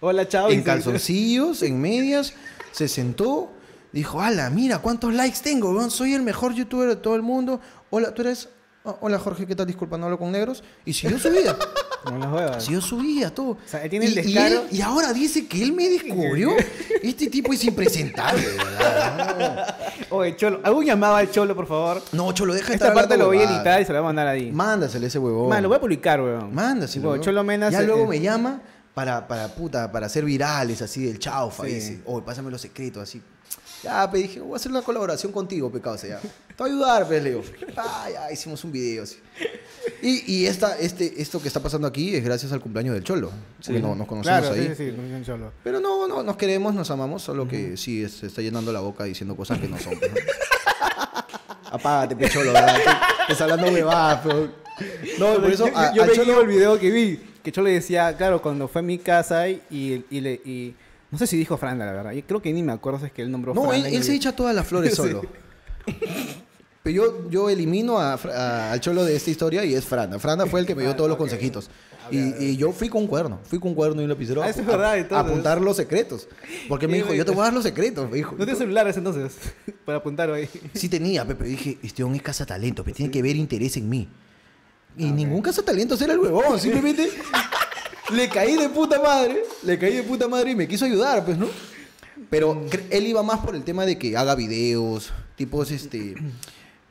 Hola, 0.00 0.28
chao. 0.28 0.50
en 0.50 0.62
calzoncillos, 0.62 1.62
en 1.62 1.80
medias, 1.80 2.34
se 2.72 2.86
sentó, 2.86 3.50
dijo, 3.92 4.20
ala, 4.20 4.50
mira 4.50 4.80
cuántos 4.80 5.14
likes 5.14 5.38
tengo, 5.42 5.70
weón, 5.70 5.90
soy 5.90 6.12
el 6.12 6.22
mejor 6.22 6.52
youtuber 6.54 6.88
de 6.88 6.96
todo 6.96 7.16
el 7.16 7.22
mundo. 7.22 7.60
Hola, 7.90 8.12
tú 8.12 8.20
eres... 8.22 8.50
oh, 8.84 8.98
hola 9.00 9.18
Jorge, 9.18 9.46
¿qué 9.46 9.56
tal? 9.56 9.66
Disculpa, 9.66 9.96
no 9.96 10.04
hablo 10.04 10.18
con 10.18 10.30
negros. 10.30 10.62
Y 10.84 10.92
siguió 10.92 11.18
su 11.18 11.30
vida. 11.30 11.56
Con 12.04 12.20
las 12.20 12.32
huevas. 12.32 12.64
Si 12.64 12.72
yo 12.72 12.80
subía 12.80 13.34
todo. 13.34 13.50
O 13.50 13.58
sea, 13.66 13.82
él 13.84 13.90
tiene 13.90 14.06
el 14.06 14.12
y, 14.12 14.18
y 14.20 14.22
descaro. 14.22 14.62
él- 14.62 14.68
y 14.70 14.80
ahora 14.80 15.12
dice 15.12 15.46
que 15.46 15.62
él 15.62 15.72
me 15.72 15.88
descubrió. 15.88 16.50
Este 17.02 17.28
tipo 17.28 17.52
es 17.52 17.62
impresentable, 17.64 18.44
¿verdad? 18.44 19.76
Oye, 20.10 20.34
cholo. 20.36 20.60
¿Algún 20.64 20.84
llamado 20.84 21.14
al 21.16 21.30
cholo, 21.30 21.54
por 21.54 21.66
favor? 21.68 22.02
No, 22.12 22.26
no 22.26 22.32
Cholo, 22.32 22.52
deja 22.54 22.68
de 22.68 22.74
Esta 22.74 22.92
parte 22.92 23.16
lo 23.16 23.26
voy 23.26 23.38
a 23.38 23.44
editar 23.44 23.80
y 23.80 23.84
se 23.84 23.92
lo 23.92 23.98
voy 24.00 24.04
a 24.06 24.08
mandar 24.08 24.26
ahí. 24.26 24.50
Mándasele 24.50 25.06
ese 25.06 25.18
huevón. 25.18 25.48
Man, 25.48 25.62
lo 25.62 25.68
voy 25.68 25.76
a 25.76 25.80
publicar, 25.80 26.20
weón. 26.20 26.52
Mándaselo. 26.52 27.10
Huevón. 27.10 27.20
Cholo 27.24 27.44
Mena 27.44 27.70
Ya 27.70 27.82
luego 27.82 28.06
me 28.06 28.20
llama 28.20 28.60
para, 28.94 29.28
para, 29.28 29.46
puta, 29.48 29.92
para 29.92 30.06
hacer 30.06 30.24
virales 30.24 30.82
así 30.82 31.04
del 31.04 31.18
chaufa. 31.20 31.64
Sí. 31.66 31.70
Dice, 31.74 32.00
oye, 32.04 32.24
pásame 32.26 32.50
los 32.50 32.60
secretos 32.60 33.02
así. 33.04 33.22
Ya, 33.84 34.10
pe, 34.10 34.18
dije, 34.18 34.40
voy 34.40 34.54
a 34.54 34.56
hacer 34.56 34.72
una 34.72 34.82
colaboración 34.82 35.30
contigo, 35.30 35.70
pecado, 35.70 35.94
o 35.94 35.98
sea, 35.98 36.20
ya. 36.20 36.20
Te 36.20 36.54
voy 36.58 36.70
a 36.70 36.74
ayudar, 36.74 37.06
pues, 37.06 37.22
le 37.22 37.30
digo. 37.30 37.42
Ah, 37.76 38.08
ya, 38.12 38.32
hicimos 38.32 38.64
un 38.64 38.72
video 38.72 39.04
así. 39.04 39.18
Y, 40.02 40.32
y 40.32 40.46
esta, 40.46 40.78
este, 40.78 41.20
esto 41.20 41.40
que 41.40 41.48
está 41.48 41.60
pasando 41.60 41.86
aquí 41.86 42.14
es 42.14 42.24
gracias 42.24 42.52
al 42.52 42.60
cumpleaños 42.60 42.94
del 42.94 43.04
Cholo. 43.04 43.30
Porque 43.64 43.80
no, 43.80 43.94
nos 43.94 44.06
conocimos 44.06 44.40
Claro, 44.40 44.54
ahí. 44.54 44.68
sí, 44.68 44.74
sí, 44.76 44.90
sí, 44.96 45.22
cholo. 45.24 45.52
Pero 45.64 45.80
no, 45.80 46.06
no, 46.08 46.22
nos 46.22 46.36
queremos, 46.36 46.74
nos 46.74 46.90
amamos, 46.90 47.22
solo 47.22 47.46
que 47.48 47.76
sí 47.76 48.08
se 48.08 48.26
está 48.26 48.42
llenando 48.42 48.72
la 48.72 48.80
boca 48.80 49.04
diciendo 49.04 49.36
cosas 49.36 49.58
que 49.58 49.68
no 49.68 49.78
son. 49.78 49.98
pues, 49.98 50.10
¿no? 50.12 50.18
Apágate, 51.70 52.16
pecholo, 52.16 52.52
¿verdad? 52.52 52.76
Estás 53.28 53.40
hablando 53.42 53.66
huevadas. 53.70 54.24
No, 55.18 55.34
por 55.34 55.50
eso 55.50 55.66
yo, 55.68 55.76
a- 55.76 55.92
yo 55.94 56.02
al 56.02 56.08
veía 56.10 56.22
Cholo- 56.24 56.40
el 56.40 56.46
video 56.46 56.78
que 56.78 56.90
vi, 56.90 57.20
que 57.42 57.52
Cholo 57.52 57.68
decía, 57.68 58.16
claro, 58.16 58.40
cuando 58.40 58.68
fue 58.68 58.80
a 58.80 58.82
mi 58.82 58.98
casa 58.98 59.48
y, 59.48 59.62
y, 60.10 60.20
le... 60.20 60.32
y- 60.44 60.74
no 61.10 61.18
sé 61.18 61.26
si 61.26 61.36
dijo 61.36 61.56
Franda, 61.56 61.84
la 61.86 61.92
verdad. 61.92 62.12
Yo 62.12 62.22
creo 62.26 62.40
que 62.42 62.52
ni 62.52 62.62
me 62.62 62.72
acuerdo 62.72 63.00
si 63.00 63.06
es 63.06 63.12
que 63.12 63.22
él 63.22 63.30
nombró 63.30 63.54
No, 63.54 63.64
él, 63.64 63.68
Franda. 63.80 63.88
él 63.88 63.94
el 63.96 64.04
se 64.04 64.14
echa 64.14 64.34
todas 64.36 64.54
las 64.54 64.66
flores 64.66 64.90
Sí. 64.94 64.96
solo. 64.96 65.22
Pero 66.92 67.04
yo, 67.12 67.30
yo 67.30 67.50
elimino 67.50 67.98
a 67.98 68.16
Fra- 68.16 68.32
a- 68.68 68.72
al 68.72 68.80
cholo 68.80 69.04
de 69.04 69.14
esta 69.14 69.30
historia 69.30 69.62
y 69.64 69.74
es 69.74 69.84
Franda. 69.84 70.18
Franda 70.18 70.46
fue 70.46 70.60
el 70.60 70.66
que 70.66 70.74
me 70.74 70.82
dio 70.82 70.96
todos 70.96 71.08
los 71.10 71.18
consejitos. 71.18 71.68
Y, 72.10 72.18
y 72.42 72.56
yo 72.56 72.72
fui 72.72 72.88
con 72.88 73.02
un 73.02 73.08
cuerno. 73.08 73.38
Fui 73.44 73.58
con 73.60 73.68
un 73.70 73.74
cuerno 73.74 74.00
y 74.00 74.04
un 74.04 74.08
lapicero 74.08 74.42
Ah, 74.42 74.46
a, 74.46 74.96
es 74.96 75.12
apuntar 75.12 75.60
los 75.60 75.76
secretos. 75.76 76.26
Porque 76.66 76.88
me 76.88 76.96
dijo, 76.96 77.12
yo 77.12 77.26
te 77.26 77.32
voy 77.32 77.40
a 77.40 77.44
dar 77.44 77.52
los 77.52 77.64
secretos. 77.64 78.08
Me 78.10 78.16
dijo. 78.16 78.30
¿No 78.32 78.44
tienes 78.46 78.56
celulares 78.56 78.96
entonces? 78.96 79.32
Para 79.84 79.98
apuntar 79.98 80.30
ahí. 80.32 80.48
Sí 80.72 80.88
tenía, 80.88 81.26
Pepe. 81.26 81.44
Dije, 81.44 81.78
este 81.82 82.02
hombre 82.02 82.16
es 82.16 82.22
cazatalento, 82.22 82.82
pero 82.82 82.96
tiene 82.96 83.12
que 83.12 83.20
ver 83.20 83.36
interés 83.36 83.76
en 83.76 83.86
mí. 83.90 84.08
Y 84.96 85.08
Ah, 85.08 85.12
ningún 85.12 85.42
cazatalento 85.42 85.94
era 86.02 86.14
el 86.14 86.18
huevón. 86.20 86.58
Simplemente 86.60 87.10
Le 88.14 88.30
caí 88.30 88.56
de 88.56 88.70
puta 88.70 88.98
madre, 89.02 89.42
le 89.62 89.78
caí 89.78 89.92
de 89.96 90.02
puta 90.04 90.26
madre 90.26 90.52
y 90.52 90.56
me 90.56 90.66
quiso 90.66 90.86
ayudar, 90.86 91.22
pues, 91.26 91.36
¿no? 91.36 91.48
Pero 92.30 92.64
cre- 92.70 92.86
él 92.90 93.06
iba 93.06 93.22
más 93.22 93.40
por 93.40 93.54
el 93.54 93.62
tema 93.64 93.84
de 93.84 93.98
que 93.98 94.16
haga 94.16 94.34
videos, 94.34 95.12
tipos, 95.36 95.70
este... 95.70 96.14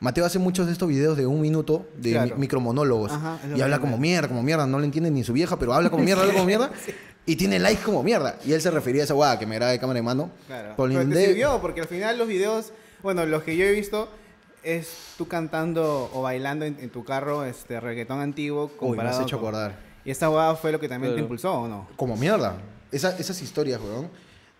Mateo 0.00 0.24
hace 0.24 0.38
muchos 0.38 0.66
de 0.66 0.72
estos 0.72 0.88
videos 0.88 1.16
de 1.16 1.26
un 1.26 1.40
minuto 1.40 1.86
de 1.96 2.12
Claro. 2.12 2.34
mi- 2.36 2.42
micromonólogos. 2.42 3.10
Ajá, 3.12 3.38
y 3.56 3.60
habla 3.60 3.80
como 3.80 3.98
mierda, 3.98 4.28
como 4.28 4.42
mierda. 4.44 4.66
No 4.66 4.78
le 4.78 4.84
entiende 4.84 5.10
ni 5.10 5.24
su 5.24 5.32
vieja, 5.32 5.58
pero 5.58 5.74
habla 5.74 5.90
como 5.90 6.04
mierda, 6.04 6.22
habla 6.22 6.34
como 6.34 6.44
mierda. 6.46 6.70
Y 7.26 7.36
tiene 7.36 7.58
likes 7.58 7.82
como 7.82 8.02
mierda. 8.02 8.36
Y 8.46 8.52
él 8.52 8.62
se 8.62 8.70
refería 8.70 9.02
a 9.02 9.04
esa 9.04 9.12
guada 9.12 9.38
que 9.38 9.44
me 9.44 9.54
graba 9.56 9.70
de 9.72 9.78
cámara 9.78 9.98
en 9.98 10.04
mano. 10.06 10.30
Claro. 10.46 10.74
Por 10.76 10.88
Pero 10.88 11.06
te 11.10 11.26
sirvió, 11.26 11.60
porque 11.60 11.82
al 11.82 11.86
final 11.86 12.16
los 12.16 12.26
videos, 12.26 12.72
bueno, 13.02 13.26
los 13.26 13.42
que 13.42 13.54
yo 13.54 13.66
he 13.66 13.72
visto 13.72 14.08
es 14.62 14.88
tú 15.18 15.28
cantando 15.28 16.10
o 16.14 16.22
bailando 16.22 16.64
en, 16.64 16.78
en 16.80 16.88
tu 16.88 17.04
carro 17.04 17.44
este 17.44 17.80
reggaetón 17.80 18.20
antiguo 18.20 18.64
Uy, 18.64 18.70
me 18.72 18.76
comparado 18.78 19.16
has 19.18 19.22
hecho 19.24 19.38
con- 19.40 19.48
acordar. 19.48 19.78
Y 20.06 20.10
esta 20.10 20.28
guada 20.28 20.56
fue 20.56 20.72
lo 20.72 20.80
que 20.80 20.88
también 20.88 21.14
te 21.16 21.20
impulsó, 21.20 21.52
¿o 21.52 21.68
no? 21.68 21.86
Como 21.96 22.16
mierda. 22.16 22.56
Esa- 22.90 23.14
esas 23.18 23.42
historias, 23.42 23.78
weón, 23.82 24.08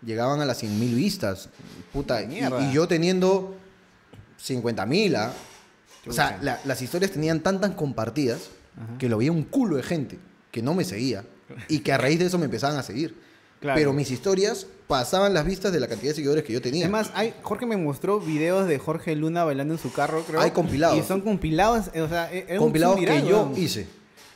llegaban 0.05 0.39
a 0.39 0.45
las 0.45 0.61
100.000 0.61 0.93
vistas. 0.93 1.49
Puta. 1.91 2.21
Y, 2.21 2.27
Mierda. 2.27 2.61
y 2.61 2.71
yo 2.71 2.87
teniendo 2.87 3.55
50.000, 4.39 5.15
¿ah? 5.15 5.33
O 6.07 6.13
sea, 6.13 6.39
la- 6.41 6.59
las 6.65 6.81
historias 6.81 7.11
tenían 7.11 7.41
tantas 7.41 7.71
compartidas 7.71 8.49
que 8.97 9.09
lo 9.09 9.17
veía 9.17 9.31
un 9.31 9.43
culo 9.43 9.75
de 9.75 9.83
gente 9.83 10.17
que 10.51 10.61
no 10.61 10.73
me 10.73 10.85
seguía 10.85 11.23
y 11.67 11.79
que 11.79 11.91
a 11.91 11.97
raíz 11.97 12.17
de 12.19 12.25
eso 12.27 12.37
me 12.37 12.45
empezaban 12.45 12.77
a 12.77 12.83
seguir. 12.83 13.15
Claro. 13.59 13.77
Pero 13.77 13.91
mis 13.91 14.09
historias 14.09 14.65
pasaban 14.87 15.33
las 15.33 15.45
vistas 15.45 15.73
de 15.73 15.81
la 15.81 15.87
cantidad 15.89 16.11
de 16.11 16.15
seguidores 16.15 16.45
que 16.45 16.53
yo 16.53 16.61
tenía. 16.61 16.85
Es 16.85 16.91
más, 16.91 17.11
hay, 17.13 17.33
Jorge 17.43 17.65
me 17.65 17.75
mostró 17.75 18.21
videos 18.21 18.67
de 18.69 18.79
Jorge 18.79 19.15
Luna 19.17 19.43
bailando 19.43 19.73
en 19.73 19.79
su 19.79 19.91
carro, 19.91 20.23
creo. 20.25 20.39
Hay 20.39 20.51
compilados. 20.51 20.97
Y 20.97 21.03
son 21.03 21.19
compilados, 21.21 21.87
eh, 21.93 22.01
o 22.01 22.07
sea, 22.07 22.31
e- 22.31 22.45
era 22.47 22.53
un- 22.59 22.67
compilados 22.67 22.95
un 22.95 23.01
viral, 23.01 23.21
que 23.21 23.27
yo 23.29 23.41
weón. 23.43 23.57
hice. 23.61 23.87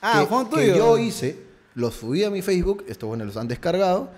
Ah, 0.02 0.28
que, 0.52 0.58
que 0.58 0.68
yo 0.78 0.98
hice, 0.98 1.38
los 1.76 1.94
subí 1.96 2.26
a 2.26 2.30
mi 2.30 2.42
Facebook, 2.42 2.84
estos 2.90 3.08
bueno, 3.08 3.24
los 3.24 3.38
han 3.38 3.48
descargado 3.48 4.12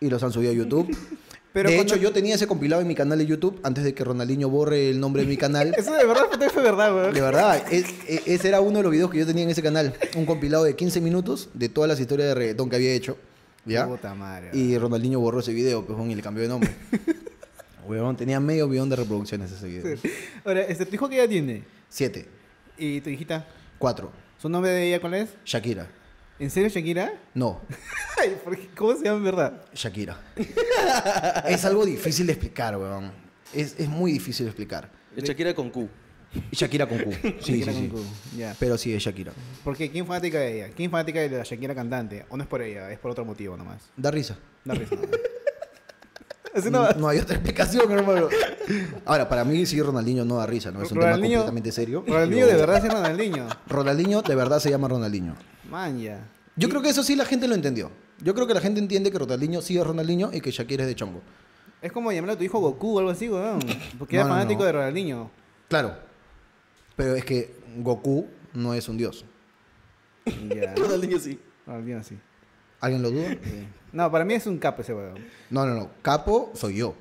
y 0.00 0.10
los 0.10 0.20
han 0.24 0.32
subido 0.32 0.50
a 0.50 0.54
YouTube. 0.54 0.88
Pero 1.52 1.68
de 1.70 1.76
cuando- 1.76 1.94
hecho, 1.94 2.02
yo 2.02 2.12
tenía 2.12 2.36
ese 2.36 2.46
compilado 2.46 2.80
en 2.82 2.88
mi 2.88 2.94
canal 2.94 3.18
de 3.18 3.26
YouTube 3.26 3.58
antes 3.64 3.82
de 3.84 3.92
que 3.94 4.04
Ronaldinho 4.04 4.48
borre 4.48 4.90
el 4.90 5.00
nombre 5.00 5.22
de 5.22 5.28
mi 5.28 5.36
canal. 5.36 5.74
Eso 5.78 5.92
de 5.92 6.06
verdad 6.06 6.26
fue, 6.52 6.62
verdad, 6.62 6.94
weón. 6.94 7.12
De 7.12 7.20
verdad, 7.20 7.62
es- 7.72 7.86
ese 8.06 8.48
era 8.48 8.60
uno 8.60 8.78
de 8.78 8.82
los 8.84 8.92
videos 8.92 9.10
que 9.10 9.18
yo 9.18 9.26
tenía 9.26 9.42
en 9.44 9.50
ese 9.50 9.62
canal. 9.62 9.94
Un 10.16 10.26
compilado 10.26 10.64
de 10.64 10.76
15 10.76 11.00
minutos 11.00 11.48
de 11.54 11.68
todas 11.68 11.88
las 11.88 11.98
historias 11.98 12.28
de 12.28 12.34
reggaetón 12.34 12.70
que 12.70 12.76
había 12.76 12.92
hecho. 12.92 13.16
¿Ya? 13.66 13.86
Puta 13.86 14.14
madre. 14.14 14.50
Y 14.54 14.78
Ronaldinho 14.78 15.20
borró 15.20 15.40
ese 15.40 15.52
video, 15.52 15.84
pues, 15.84 15.98
y 16.08 16.14
le 16.14 16.22
cambió 16.22 16.42
de 16.42 16.48
nombre. 16.48 16.70
Huevón, 17.86 18.16
tenía 18.16 18.38
medio 18.40 18.68
millón 18.68 18.88
de 18.88 18.96
reproducciones 18.96 19.50
ese 19.50 19.66
video. 19.66 19.96
Ahora, 20.44 20.62
este, 20.62 20.86
¿tu 20.86 20.94
hijo 20.94 21.08
qué 21.08 21.18
edad 21.18 21.28
tiene? 21.28 21.64
Siete. 21.88 22.28
¿Y 22.78 23.00
tu 23.00 23.10
hijita? 23.10 23.46
Cuatro. 23.78 24.12
¿Su 24.40 24.48
nombre 24.48 24.70
de 24.70 24.88
ella 24.88 25.00
cuál 25.00 25.14
es? 25.14 25.30
Shakira. 25.44 25.88
¿En 26.40 26.48
serio, 26.48 26.70
Shakira? 26.70 27.12
No. 27.34 27.60
¿cómo 28.74 28.96
se 28.96 29.04
llama 29.04 29.18
en 29.18 29.24
verdad? 29.24 29.62
Shakira. 29.74 30.18
es 31.46 31.64
algo 31.66 31.84
difícil 31.84 32.26
de 32.26 32.32
explicar, 32.32 32.78
weón. 32.78 33.12
Es, 33.52 33.78
es 33.78 33.86
muy 33.86 34.12
difícil 34.12 34.46
de 34.46 34.50
explicar. 34.50 34.90
Es 35.14 35.24
Shakira 35.24 35.52
con 35.52 35.68
Q. 35.68 35.86
Y 36.50 36.56
Shakira 36.56 36.88
con 36.88 36.98
Q. 36.98 37.10
Sí, 37.40 37.60
Shakira 37.60 37.72
sí, 37.72 37.78
sí. 37.82 37.88
con 37.88 38.02
Q, 38.02 38.06
Ya. 38.38 38.56
Pero 38.58 38.78
sí, 38.78 38.94
es 38.94 39.02
Shakira. 39.02 39.32
¿Por 39.62 39.76
qué? 39.76 39.90
¿Quién 39.90 40.06
fanática 40.06 40.38
de 40.38 40.54
ella? 40.56 40.72
¿Quién 40.74 40.90
fanática 40.90 41.20
de 41.20 41.28
la 41.28 41.44
Shakira 41.44 41.74
cantante? 41.74 42.24
¿O 42.30 42.38
no 42.38 42.42
es 42.42 42.48
por 42.48 42.62
ella? 42.62 42.90
Es 42.90 42.98
por 42.98 43.10
otro 43.10 43.26
motivo 43.26 43.54
nomás. 43.58 43.90
Da 43.94 44.10
risa. 44.10 44.38
Da 44.64 44.72
risa. 44.72 44.94
nomás. 44.94 45.10
No, 46.96 47.08
hay 47.08 47.18
otra 47.18 47.36
explicación, 47.36 47.90
hermano. 47.92 48.28
Ahora, 49.04 49.28
para 49.28 49.44
mí 49.44 49.64
sí 49.66 49.80
Ronaldinho 49.80 50.24
no 50.24 50.36
da 50.36 50.46
risa, 50.46 50.70
¿no? 50.70 50.82
Es 50.82 50.90
un 50.90 50.98
tema 50.98 51.12
Ronaldinho- 51.12 51.36
completamente 51.38 51.72
serio. 51.72 52.04
Ronaldinho 52.06 52.46
de 52.46 52.54
verdad 52.56 52.84
es 52.84 52.92
Ronaldinho. 52.92 53.46
Ronaldinho 53.68 54.22
de 54.22 54.34
verdad 54.34 54.58
se 54.58 54.70
llama 54.70 54.88
Ronaldinho. 54.88 55.34
Man, 55.70 55.98
ya. 56.00 56.26
Yo 56.56 56.68
creo 56.68 56.82
que 56.82 56.88
eso 56.90 57.02
sí 57.04 57.14
la 57.16 57.24
gente 57.24 57.46
lo 57.48 57.54
entendió. 57.54 57.90
Yo 58.22 58.34
creo 58.34 58.46
que 58.46 58.54
la 58.54 58.60
gente 58.60 58.80
entiende 58.80 59.10
que 59.10 59.18
Ronaldinho 59.18 59.62
sí 59.62 59.78
es 59.78 59.86
Ronaldinho 59.86 60.30
y 60.32 60.40
que 60.40 60.50
Shakira 60.50 60.82
es 60.82 60.88
de 60.88 60.94
chongo. 60.96 61.22
Es 61.80 61.92
como 61.92 62.12
llamar 62.12 62.30
a 62.32 62.36
tu 62.36 62.44
hijo 62.44 62.58
Goku 62.60 62.96
o 62.96 62.98
algo 62.98 63.10
así, 63.10 63.28
weón. 63.28 63.60
Porque 63.98 64.16
No, 64.16 64.22
era 64.24 64.30
fanático 64.30 64.60
no. 64.60 64.66
de 64.66 64.72
Ronaldinho. 64.72 65.30
Claro. 65.68 65.94
Pero 66.96 67.14
es 67.14 67.24
que 67.24 67.54
Goku 67.78 68.26
no 68.52 68.74
es 68.74 68.88
un 68.88 68.98
dios. 68.98 69.24
Ya. 70.26 70.74
Ronaldinho 70.76 71.18
sí. 71.18 71.38
Ronaldinho 71.66 72.02
sí. 72.02 72.18
¿Alguien 72.80 73.02
lo 73.02 73.10
duda? 73.10 73.36
Sí. 73.44 73.66
No, 73.92 74.08
para 74.10 74.24
mí 74.24 74.34
es 74.34 74.46
un 74.46 74.56
capo 74.58 74.82
ese 74.82 74.94
weón. 74.94 75.18
No, 75.50 75.66
no, 75.66 75.74
no. 75.74 75.90
Capo 76.00 76.52
soy 76.54 76.76
yo. 76.76 76.94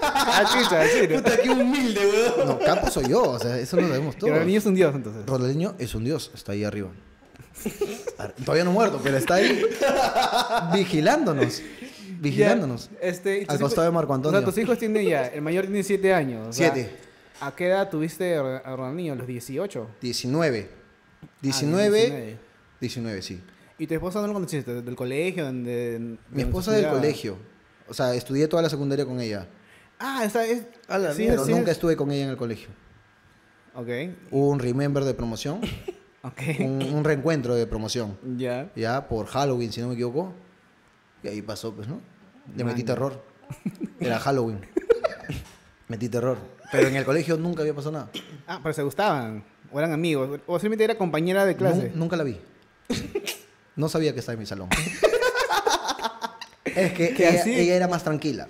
Ah, 0.00 0.44
chucha, 0.50 0.84
en 0.84 0.90
serio. 0.90 1.22
qué 1.42 1.50
humilde, 1.50 2.00
weón. 2.36 2.46
No, 2.48 2.58
capo 2.60 2.88
soy 2.90 3.08
yo. 3.08 3.22
O 3.22 3.38
sea, 3.40 3.58
eso 3.58 3.76
lo 3.76 3.88
sabemos 3.88 4.16
todos. 4.16 4.30
Ronaldinho 4.32 4.58
es 4.58 4.66
un 4.66 4.74
dios, 4.74 4.94
entonces. 4.94 5.26
Ronaldinho 5.26 5.74
es 5.80 5.94
un 5.96 6.04
dios. 6.04 6.30
Está 6.32 6.52
ahí 6.52 6.62
arriba. 6.62 6.90
Todavía 8.44 8.64
no 8.64 8.70
muerto, 8.72 9.00
pero 9.02 9.16
está 9.16 9.34
ahí 9.34 9.62
vigilándonos. 10.74 11.60
Vigilándonos. 12.20 12.88
Ya, 12.90 12.98
Este, 13.08 13.34
Al 13.48 13.56
hijos- 13.56 13.58
costado 13.60 13.84
de 13.86 13.90
Marco 13.92 14.14
Antonio. 14.14 14.38
O 14.38 14.42
sea, 14.42 14.48
tus 14.48 14.58
hijos 14.62 14.78
tienen 14.78 15.04
ya, 15.08 15.26
el 15.26 15.42
mayor 15.42 15.64
tiene 15.66 15.82
7 15.82 16.14
años. 16.14 16.48
o 16.48 16.52
sea, 16.52 16.72
Siete. 16.72 16.96
¿A 17.40 17.54
qué 17.56 17.66
edad 17.68 17.90
tuviste 17.90 18.36
a 18.36 18.76
Ronaldinho? 18.76 19.14
¿A 19.14 19.16
los 19.16 19.26
18? 19.26 19.88
19. 20.00 20.68
Ah, 20.70 21.26
19. 21.40 21.90
19. 22.00 22.36
19, 22.80 23.22
sí. 23.22 23.40
¿Y 23.82 23.86
tu 23.88 23.94
esposa 23.94 24.20
no 24.20 24.28
lo 24.28 24.34
conociste? 24.34 24.80
¿Del 24.80 24.94
colegio? 24.94 25.44
Donde, 25.44 26.16
Mi 26.30 26.42
esposa 26.42 26.70
del 26.70 26.86
colegio. 26.88 27.36
O 27.88 27.94
sea, 27.94 28.14
estudié 28.14 28.46
toda 28.46 28.62
la 28.62 28.68
secundaria 28.70 29.04
con 29.04 29.18
ella. 29.20 29.48
Ah, 29.98 30.22
esa 30.24 30.44
es... 30.46 30.64
A 30.86 30.98
la 30.98 31.12
sí, 31.14 31.26
Pero 31.28 31.44
sí 31.44 31.50
nunca 31.50 31.72
es- 31.72 31.76
estuve 31.78 31.96
con 31.96 32.12
ella 32.12 32.22
en 32.24 32.30
el 32.30 32.36
colegio. 32.36 32.68
Ok, 33.74 33.88
Hubo 34.30 34.50
un 34.50 34.60
remember 34.60 35.02
de 35.02 35.14
promoción. 35.14 35.60
ok. 36.22 36.40
un, 36.60 36.80
un 36.94 37.02
reencuentro 37.02 37.56
de 37.56 37.66
promoción. 37.66 38.16
Ya. 38.36 38.70
Ya, 38.76 39.08
por 39.08 39.26
Halloween, 39.26 39.72
si 39.72 39.80
no 39.80 39.88
me 39.88 39.94
equivoco. 39.94 40.32
Y 41.24 41.28
ahí 41.28 41.42
pasó, 41.42 41.74
pues, 41.74 41.88
¿no? 41.88 42.00
Le 42.56 42.62
metí 42.62 42.84
terror. 42.84 43.20
Era 44.00 44.20
Halloween. 44.20 44.60
metí 45.88 46.08
terror. 46.08 46.38
Pero 46.70 46.86
en 46.86 46.94
el 46.94 47.04
colegio 47.04 47.36
nunca 47.36 47.62
había 47.62 47.74
pasado 47.74 47.92
nada. 47.92 48.10
Ah, 48.46 48.60
pero 48.62 48.72
se 48.74 48.84
gustaban. 48.84 49.42
O 49.72 49.78
eran 49.80 49.90
amigos. 49.92 50.40
O 50.46 50.54
simplemente 50.60 50.84
era 50.84 50.96
compañera 50.96 51.44
de 51.44 51.56
clase. 51.56 51.90
Nun- 51.90 51.94
nunca 51.98 52.16
la 52.16 52.22
vi. 52.22 52.38
No 53.76 53.88
sabía 53.88 54.12
que 54.12 54.20
estaba 54.20 54.34
en 54.34 54.40
mi 54.40 54.46
salón. 54.46 54.68
es 56.64 56.92
que 56.92 57.14
¿Que 57.14 57.28
ella, 57.28 57.40
así? 57.40 57.54
ella 57.54 57.76
era 57.76 57.88
más 57.88 58.04
tranquila. 58.04 58.48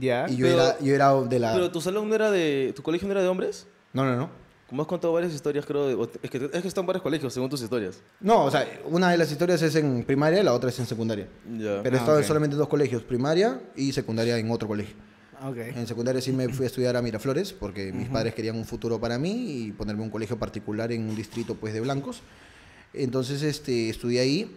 Ya. 0.00 0.26
Y 0.28 0.36
yo, 0.36 0.46
Pero- 0.46 0.62
era, 0.62 0.78
yo 0.80 0.94
era 0.94 1.14
de 1.22 1.38
la... 1.38 1.52
Pero 1.52 1.70
tu 1.70 1.80
salón 1.80 2.08
no 2.08 2.14
era 2.14 2.30
de. 2.30 2.72
¿Tu 2.74 2.82
colegio 2.82 3.06
no 3.06 3.12
era 3.12 3.22
de 3.22 3.28
hombres? 3.28 3.66
No, 3.92 4.04
no, 4.04 4.16
no. 4.16 4.30
Como 4.68 4.82
has 4.82 4.88
contado 4.88 5.12
varias 5.12 5.32
historias, 5.32 5.64
creo. 5.64 5.86
de- 5.86 6.08
es, 6.22 6.30
que, 6.30 6.50
es 6.52 6.62
que 6.62 6.68
están 6.68 6.86
varios 6.86 7.02
colegios, 7.02 7.32
según 7.32 7.48
tus 7.48 7.62
historias. 7.62 7.98
No, 8.20 8.44
o 8.44 8.50
sea, 8.50 8.66
una 8.86 9.10
de 9.10 9.18
las 9.18 9.30
historias 9.30 9.62
es 9.62 9.74
en 9.76 10.02
primaria 10.04 10.42
la 10.42 10.52
otra 10.54 10.70
es 10.70 10.78
en 10.80 10.86
secundaria. 10.86 11.28
Pero 11.46 11.82
he 11.84 11.92
Ah, 11.92 11.96
estado 11.96 12.16
en 12.18 12.22
ok. 12.24 12.26
solamente 12.28 12.56
dos 12.56 12.68
colegios, 12.68 13.02
primaria 13.02 13.60
y 13.76 13.92
secundaria 13.92 14.36
en 14.38 14.50
otro 14.50 14.66
colegio. 14.66 14.94
Ok. 15.46 15.58
En 15.58 15.86
secundaria 15.86 16.20
sí 16.20 16.32
me 16.32 16.48
fui 16.48 16.64
a 16.64 16.68
estudiar 16.68 16.96
a 16.96 17.02
Miraflores 17.02 17.52
porque 17.52 17.92
mis 17.92 18.08
padres 18.08 18.34
querían 18.34 18.56
un 18.56 18.64
futuro 18.64 18.98
para 18.98 19.18
mí 19.18 19.66
y 19.66 19.72
ponerme 19.72 20.02
un 20.02 20.10
colegio 20.10 20.38
particular 20.38 20.90
en 20.90 21.08
un 21.08 21.14
distrito 21.14 21.54
pues 21.54 21.72
de 21.74 21.80
blancos. 21.80 22.22
Entonces 22.92 23.42
este, 23.42 23.88
estudié 23.90 24.20
ahí, 24.20 24.56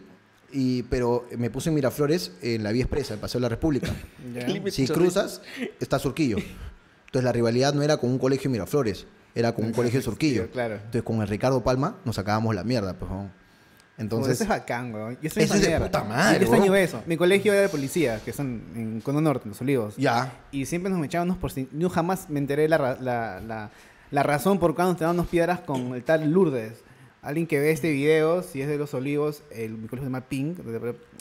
y, 0.51 0.83
pero 0.83 1.27
me 1.37 1.49
puse 1.49 1.69
en 1.69 1.75
Miraflores 1.75 2.31
en 2.41 2.63
la 2.63 2.71
vía 2.71 2.83
expresa, 2.83 3.13
el 3.13 3.19
Paseo 3.19 3.39
de 3.39 3.43
la 3.43 3.49
República. 3.49 3.91
Límite 4.47 4.71
Si 4.71 4.87
cruzas, 4.87 5.41
está 5.79 5.99
Surquillo. 5.99 6.37
Entonces 6.37 7.23
la 7.23 7.31
rivalidad 7.31 7.73
no 7.73 7.81
era 7.81 7.97
con 7.97 8.09
un 8.11 8.17
colegio 8.19 8.47
en 8.47 8.53
Miraflores, 8.53 9.05
era 9.35 9.53
con 9.53 9.65
un 9.65 9.71
colegio 9.73 9.99
de 9.99 10.03
Surquillo. 10.03 10.49
claro. 10.51 10.75
Entonces 10.75 11.03
con 11.03 11.21
el 11.21 11.27
Ricardo 11.27 11.63
Palma 11.63 11.97
nos 12.05 12.15
sacábamos 12.15 12.55
la 12.55 12.63
mierda. 12.63 12.93
Pues. 12.93 13.09
Entonces, 13.11 14.39
Entonces, 14.39 14.41
es 14.41 14.47
bacán, 14.47 14.93
weón. 14.93 15.17
Yo 15.21 15.29
soy 15.29 15.43
Eso 15.43 15.55
es 15.55 15.61
de 15.61 15.77
puta 15.77 16.03
madre, 16.05 16.37
Yo 16.39 16.43
extraño 16.45 16.73
eso. 16.73 17.03
Mi 17.05 17.17
colegio 17.17 17.51
era 17.51 17.63
de 17.63 17.69
policía, 17.69 18.21
que 18.23 18.31
son 18.31 18.61
en 18.73 19.01
Cono 19.01 19.19
Norte, 19.19 19.43
en 19.43 19.49
Los 19.49 19.59
Olivos. 19.61 19.97
ya. 19.97 20.39
Y 20.53 20.65
siempre 20.67 20.89
nos 20.89 21.03
echábamos 21.03 21.37
por 21.37 21.51
si... 21.51 21.67
Yo 21.73 21.89
jamás 21.89 22.29
me 22.29 22.39
enteré 22.39 22.69
la, 22.69 22.77
ra- 22.77 22.97
la, 23.01 23.41
la, 23.41 23.71
la 24.09 24.23
razón 24.23 24.57
por 24.57 24.73
qué 24.73 24.83
nos 24.83 24.95
tirábamos 24.95 25.27
piedras 25.27 25.59
con 25.59 25.93
el 25.95 26.03
tal 26.03 26.31
Lourdes. 26.31 26.75
Alguien 27.21 27.47
que 27.47 27.59
ve 27.59 27.71
este 27.71 27.91
video, 27.91 28.43
si 28.43 28.61
es 28.61 28.69
de 28.69 28.77
Los 28.77 28.93
Olivos, 28.93 29.43
el, 29.51 29.73
colegio 29.75 29.99
se 29.99 30.03
llama 30.05 30.21
Pink, 30.21 30.59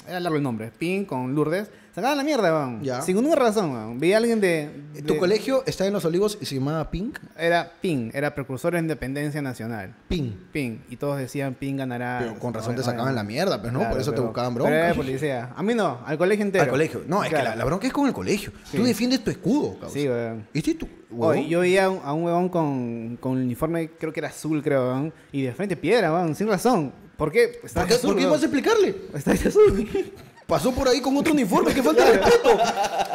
era 0.07 0.21
largo 0.21 0.37
el 0.37 0.43
nombre, 0.45 0.71
Pink 0.71 1.09
con 1.09 1.35
Lourdes, 1.35 1.71
sacaban 1.99 2.19
la 2.19 2.25
mierda, 2.25 2.53
weón. 2.53 2.83
Ya. 2.83 3.03
Sin 3.03 3.17
ninguna 3.17 3.37
razón, 3.37 3.73
weón. 3.73 3.99
Veía 4.01 4.17
a 4.17 4.19
alguien 4.19 4.41
de... 4.41 4.71
Tu 5.07 5.17
colegio 5.17 5.63
está 5.67 5.87
en 5.87 5.93
Los 5.93 6.05
Olivos 6.05 6.39
y 6.41 6.47
se 6.47 6.55
llamaba 6.57 6.91
Pink. 6.91 7.19
Era 7.39 7.71
Pink, 7.81 8.15
era 8.15 8.35
precursor 8.35 8.73
de 8.75 8.81
independencia 8.81 9.41
nacional. 9.43 9.95
Pink. 10.09 10.35
Pink. 10.53 10.81
Y 10.89 10.97
todos 10.97 11.19
decían 11.19 11.55
Pink 11.55 11.79
ganará. 11.79 12.19
Pero 12.21 12.39
con 12.39 12.53
razón 12.55 12.75
te 12.77 12.83
sacaban 12.83 13.15
la 13.15 13.23
mierda, 13.23 13.61
pues 13.61 13.73
no, 13.73 13.79
Claro, 13.81 13.93
por 13.95 14.01
eso 14.01 14.11
te 14.11 14.17
pero- 14.17 14.27
buscaban 14.29 14.55
pero 14.55 14.67
era 14.69 14.87
bronca. 14.93 14.97
policía. 14.97 15.53
A 15.57 15.63
mí 15.63 15.75
no, 15.75 16.01
al 16.05 16.19
colegio 16.19 16.45
entero. 16.45 16.65
Al 16.65 16.71
colegio. 16.71 17.03
No, 17.07 17.23
es 17.23 17.31
que 17.31 17.37
la, 17.37 17.55
la 17.57 17.65
bronca 17.65 17.87
es 17.87 17.93
con 17.93 18.07
el 18.07 18.13
colegio. 18.13 18.53
Sí. 18.71 18.77
Tú 18.79 18.85
defiendes 18.85 19.23
tu 19.23 19.31
escudo, 19.31 19.75
cabrón. 19.75 19.91
Sí, 19.93 20.09
weón. 20.09 20.47
¿Viste 20.53 20.75
tú? 20.75 20.89
Oye, 21.19 21.49
yo 21.49 21.61
veía 21.61 21.85
a 21.87 21.91
un, 21.91 22.01
a 22.05 22.13
un 22.13 22.25
huevón 22.25 22.49
con, 22.49 23.17
con 23.21 23.39
el 23.39 23.45
uniforme, 23.45 23.91
creo 23.99 24.13
que 24.13 24.21
era 24.21 24.29
azul, 24.29 24.63
creo, 24.63 24.89
weón, 24.89 25.13
y 25.33 25.43
de 25.43 25.53
frente 25.53 25.77
piedra, 25.77 26.13
weón, 26.13 26.35
sin 26.35 26.49
razón. 26.49 26.93
¿Por 27.17 27.33
qué? 27.33 27.59
Está 27.65 27.81
¿Por 27.81 27.89
qué, 27.89 27.95
azul, 27.95 28.11
¿por 28.11 28.19
qué 28.21 28.27
vas 28.27 28.43
a 28.43 28.45
explicarle? 28.45 28.95
Está 29.15 29.33
azul. 29.33 29.89
Pasó 30.49 30.73
por 30.73 30.89
ahí 30.89 31.03
con 31.03 31.15
otro 31.15 31.35
uniforme, 31.35 31.75
que 31.75 31.83
falta 31.83 32.07
de 32.07 32.13
respeto. 32.17 32.59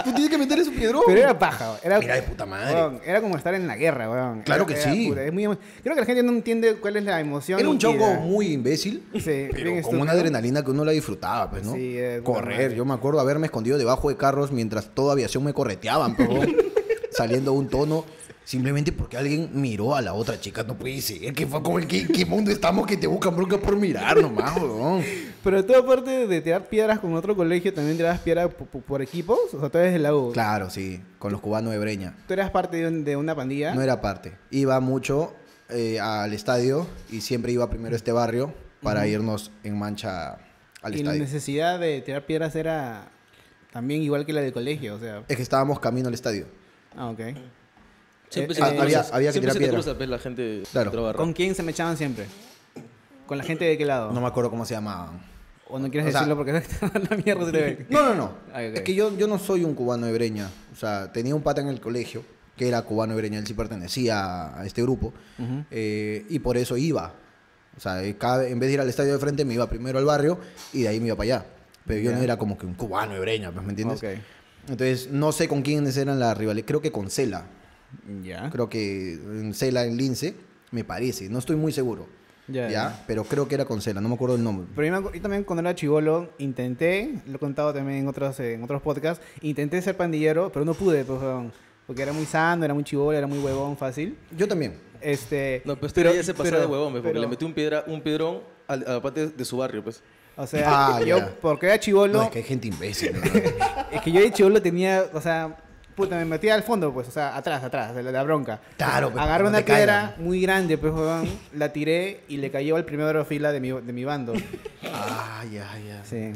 Tú 0.05 0.11
tienes 0.13 0.29
que 0.29 0.37
meter 0.37 0.59
ese 0.59 0.69
piedrón. 0.69 1.01
Pero 1.07 1.19
era 1.19 1.39
paja, 1.39 1.79
era, 1.81 1.97
Mira 1.97 2.13
de 2.13 2.21
puta 2.21 2.45
madre. 2.45 2.75
weón, 2.75 2.99
era 3.03 3.21
como 3.21 3.35
estar 3.35 3.55
en 3.55 3.65
la 3.65 3.75
guerra, 3.75 4.07
weón. 4.07 4.41
Claro 4.43 4.65
Era- 4.67 4.75
que 4.75 4.79
era 4.79 4.93
sí. 4.93 5.07
puta, 5.09 5.23
es 5.23 5.33
muy 5.33 5.43
emo- 5.45 5.57
Creo 5.81 5.95
que 5.95 6.01
la 6.01 6.05
gente 6.05 6.21
no 6.21 6.31
entiende 6.31 6.75
cuál 6.75 6.95
es 6.97 7.03
la 7.03 7.19
emoción. 7.19 7.59
Era 7.59 7.69
un 7.69 7.79
la- 7.81 8.19
muy 8.19 8.53
imbécil, 8.53 9.03
Sí, 9.15 9.47
pero 9.51 9.81
con 9.81 9.99
una 9.99 10.11
adrenalina 10.11 10.63
que 10.63 10.69
uno 10.69 10.85
la 10.85 10.91
disfrutaba, 10.91 11.49
pues, 11.49 11.63
¿no? 11.65 11.73
Sí, 11.73 11.97
Correr. 12.23 12.55
madre. 12.65 12.75
Yo 12.75 12.85
me 12.85 12.93
acuerdo 12.93 13.19
haberme 13.19 13.47
escondido 13.47 13.79
debajo 13.79 14.09
de 14.09 14.15
carros 14.15 14.51
mientras 14.51 14.89
toda 14.93 15.13
aviación 15.13 15.43
me 15.43 15.53
correteaban, 15.55 16.15
pero 16.15 16.29
saliendo 17.11 17.49
a 17.49 17.53
un 17.55 17.67
tono. 17.67 18.05
Simplemente 18.45 18.91
porque 18.91 19.15
alguien 19.17 19.49
miró 19.53 19.95
a 19.95 20.01
la 20.01 20.13
otra 20.13 20.39
chica, 20.39 20.63
no 20.63 20.75
puede 20.77 21.01
ser. 21.01 21.33
¿Qué, 21.33 21.47
fue, 21.47 21.63
como 21.63 21.79
el- 21.79 21.87
qué, 21.87 22.05
qué 22.07 22.25
mundo 22.25 22.51
estamos 22.51 22.85
que 22.85 22.97
te 22.97 23.07
buscan 23.07 23.35
bronca 23.35 23.57
por 23.57 23.75
mirar 23.77 24.21
nomás, 24.21 24.55
weón? 24.57 25.01
Pero 25.43 25.63
tú, 25.65 25.73
aparte 25.75 26.27
de 26.27 26.41
tirar 26.41 26.67
piedras 26.67 26.99
con 26.99 27.13
otro 27.15 27.35
colegio, 27.35 27.73
también 27.73 27.95
tirabas 27.97 28.19
piedras 28.19 28.49
por, 28.53 29.01
equipos. 29.01 29.39
O 29.53 29.59
sea, 29.59 29.69
tú 29.69 29.77
eres 29.77 29.93
de 29.93 29.99
la 29.99 30.13
U. 30.15 30.31
Claro, 30.33 30.69
sí, 30.69 31.01
con 31.19 31.31
los 31.31 31.39
cubanos 31.39 31.71
de 31.71 31.79
Breña. 31.79 32.15
Tú 32.27 32.33
eras 32.33 32.49
parte 32.51 32.77
de, 32.77 32.87
un- 32.87 33.03
de 33.05 33.15
una 33.15 33.33
pandilla. 33.35 33.73
No 33.73 33.81
era 33.81 34.01
parte. 34.01 34.33
Iba 34.51 34.79
mucho 34.81 35.33
eh, 35.69 35.99
al 36.01 36.33
estadio 36.33 36.85
y 37.09 37.21
siempre 37.21 37.53
iba 37.53 37.69
primero 37.69 37.93
a 37.93 37.97
este 37.97 38.11
barrio 38.11 38.53
para 38.81 39.07
irnos 39.07 39.51
en 39.63 39.79
mancha 39.79 40.33
al 40.81 40.93
y 40.93 40.97
la 41.03 41.11
estadio. 41.11 41.21
necesidad 41.23 41.79
de 41.79 42.01
tirar 42.01 42.25
piedras 42.25 42.53
era 42.57 43.09
también 43.71 44.01
igual 44.01 44.25
que 44.25 44.33
la 44.33 44.41
del 44.41 44.51
colegio. 44.51 44.95
O 44.95 44.99
sea. 44.99 45.23
Es 45.29 45.37
que 45.37 45.43
estábamos 45.43 45.79
camino 45.79 46.09
al 46.09 46.13
estadio. 46.13 46.45
Ah, 46.97 47.07
ok. 47.09 47.21
Siempre 48.33 48.53
Eh, 48.53 48.55
se 48.55 48.61
te 48.61 48.79
había- 48.81 48.99
había 49.11 49.29
que 49.29 49.33
siempre 49.33 49.39
tirar 49.41 49.53
se 49.53 49.59
te 49.59 49.59
piedra. 49.59 49.77
cruza, 49.77 49.97
pues, 49.97 50.09
la 50.09 50.19
gente 50.19 50.63
Claro. 50.71 51.13
¿Con 51.15 51.33
quién 51.33 51.53
se 51.55 51.61
me 51.63 51.71
echaban 51.71 51.97
siempre? 51.97 52.25
¿Con 53.27 53.37
la 53.37 53.43
gente 53.43 53.65
de 53.65 53.77
qué 53.77 53.85
lado? 53.85 54.11
No 54.11 54.21
me 54.21 54.27
acuerdo 54.27 54.49
cómo 54.49 54.65
se 54.65 54.73
llamaban. 54.73 55.21
¿O 55.69 55.79
no 55.79 55.89
quieres 55.89 56.09
o 56.09 56.11
sea- 56.11 56.21
decirlo 56.21 56.35
porque 56.35 56.51
la 57.09 57.17
mierda 57.17 57.45
se 57.45 57.51
te 57.51 57.57
ve? 57.61 57.85
No, 57.89 58.03
no, 58.09 58.15
no. 58.15 58.31
Ah. 58.53 58.61
Es 58.63 58.81
que 58.81 58.93
yo, 58.95 59.15
yo 59.17 59.27
no 59.27 59.37
soy 59.39 59.63
un 59.63 59.73
cubano 59.75 60.05
de 60.07 60.13
Breña. 60.13 60.49
O 60.71 60.75
sea, 60.75 61.11
tenía 61.11 61.33
un 61.35 61.41
pata 61.41 61.61
en 61.61 61.67
el 61.67 61.79
colegio 61.79 62.23
que 62.57 62.67
era 62.67 62.81
cubano 62.83 63.13
de 63.13 63.21
Breña. 63.21 63.39
Él 63.39 63.47
sí 63.47 63.53
pertenecía 63.53 64.57
a 64.59 64.65
este 64.65 64.81
grupo. 64.81 65.13
Eh, 65.71 66.25
y 66.29 66.39
por 66.39 66.57
eso 66.57 66.75
iba. 66.77 67.13
O 67.77 67.79
sea, 67.79 68.03
eh, 68.03 68.15
cada- 68.17 68.47
en 68.47 68.59
vez 68.59 68.67
de 68.69 68.73
ir 68.73 68.81
al 68.81 68.89
estadio 68.89 69.13
de 69.13 69.19
frente, 69.19 69.45
me 69.45 69.53
iba 69.55 69.67
primero 69.69 69.97
al 69.99 70.05
barrio 70.05 70.37
y 70.73 70.81
de 70.83 70.87
ahí 70.89 70.99
me 70.99 71.07
iba 71.07 71.15
para 71.15 71.35
allá. 71.37 71.45
Pero 71.87 71.99
yo 72.01 72.11
no 72.11 72.19
era 72.19 72.37
como 72.37 72.57
que 72.57 72.65
un 72.65 72.75
cubano 72.75 73.13
de 73.13 73.19
Breña, 73.19 73.51
pues, 73.51 73.65
¿me 73.65 73.71
entiendes? 73.71 73.97
Ok. 74.03 74.09
Entonces, 74.69 75.09
no 75.11 75.31
sé 75.31 75.47
con 75.47 75.61
quiénes 75.63 75.97
eran 75.97 76.19
las 76.19 76.37
rivales. 76.37 76.63
Creo 76.67 76.81
que 76.81 76.91
con 76.91 77.09
Cela. 77.09 77.45
Ya. 78.23 78.49
Creo 78.49 78.69
que 78.69 79.13
en 79.13 79.53
Cela, 79.53 79.85
en 79.85 79.97
Lince, 79.97 80.35
me 80.71 80.83
parece. 80.83 81.29
No 81.29 81.39
estoy 81.39 81.55
muy 81.55 81.71
seguro. 81.71 82.07
Ya. 82.47 83.03
Pero 83.07 83.23
creo 83.23 83.47
que 83.47 83.55
era 83.55 83.63
con 83.65 83.81
Cela, 83.81 84.01
no 84.01 84.09
me 84.09 84.15
acuerdo 84.15 84.35
el 84.35 84.43
nombre. 84.43 84.67
Pero 84.75 85.01
yo, 85.01 85.13
yo 85.13 85.21
también 85.21 85.43
cuando 85.43 85.61
era 85.61 85.73
chivolo 85.75 86.29
intenté, 86.39 87.21
lo 87.25 87.35
he 87.37 87.39
contado 87.39 87.73
también 87.73 87.99
en 87.99 88.07
otros, 88.07 88.37
eh, 88.41 88.53
en 88.55 88.63
otros 88.63 88.81
podcasts, 88.81 89.23
intenté 89.41 89.81
ser 89.81 89.95
pandillero, 89.95 90.51
pero 90.51 90.65
no 90.65 90.73
pude, 90.73 91.05
pues, 91.05 91.19
porque 91.87 92.01
era 92.01 92.11
muy 92.11 92.25
sano, 92.25 92.65
era 92.65 92.73
muy 92.73 92.83
chivolo, 92.83 93.17
era 93.17 93.27
muy 93.27 93.39
huevón, 93.39 93.77
fácil. 93.77 94.17
Yo 94.35 94.47
también. 94.47 94.73
Este, 94.99 95.61
No, 95.65 95.75
pues 95.77 95.93
pero, 95.93 96.13
ya 96.13 96.23
se 96.23 96.33
pasó 96.33 96.59
de 96.59 96.65
huevón, 96.65 96.91
pues, 96.91 97.01
porque 97.01 97.13
pero- 97.13 97.21
le 97.21 97.27
metió 97.27 97.47
un, 97.47 97.53
piedra, 97.53 97.83
un 97.87 98.01
piedrón 98.01 98.41
a 98.67 98.75
la 98.75 99.01
parte 99.01 99.27
de 99.27 99.45
su 99.45 99.57
barrio, 99.57 99.83
pues. 99.83 100.01
O 100.35 100.47
sea, 100.47 100.95
Ah, 100.97 101.01
yo, 101.03 101.17
porque 101.41 101.67
era 101.67 101.79
chivolo, 101.79 102.13
No, 102.13 102.23
es 102.23 102.29
que 102.29 102.39
hay 102.39 102.43
gente 102.45 102.67
imbécil. 102.67 103.13
¿no? 103.13 103.21
es 103.91 104.01
que 104.01 104.11
yo 104.11 104.19
de 104.19 104.31
chivolo 104.31 104.61
tenía, 104.61 105.05
o 105.13 105.21
sea, 105.21 105.57
puta, 105.95 106.15
me 106.17 106.25
metía 106.25 106.55
al 106.55 106.63
fondo, 106.63 106.93
pues, 106.93 107.07
o 107.07 107.11
sea, 107.11 107.35
atrás, 107.35 107.63
atrás, 107.63 107.95
de 107.95 108.03
la, 108.03 108.11
la 108.11 108.23
bronca. 108.23 108.59
Claro, 108.77 109.11
pues, 109.11 109.23
Agarré 109.23 109.43
una 109.47 109.63
caigan. 109.63 109.75
piedra 109.77 110.15
muy 110.19 110.41
grande, 110.41 110.77
pues, 110.77 110.93
la 111.53 111.71
tiré 111.73 112.21
y 112.27 112.37
le 112.37 112.51
cayó 112.51 112.75
al 112.75 112.85
primero 112.85 113.07
de 113.09 113.13
la 113.15 113.25
fila 113.25 113.51
de 113.51 113.59
mi, 113.59 113.69
de 113.71 113.93
mi 113.93 114.03
bando. 114.03 114.33
ah, 114.91 115.43
ya, 115.51 115.67
ya. 115.87 116.03
Sí. 116.05 116.33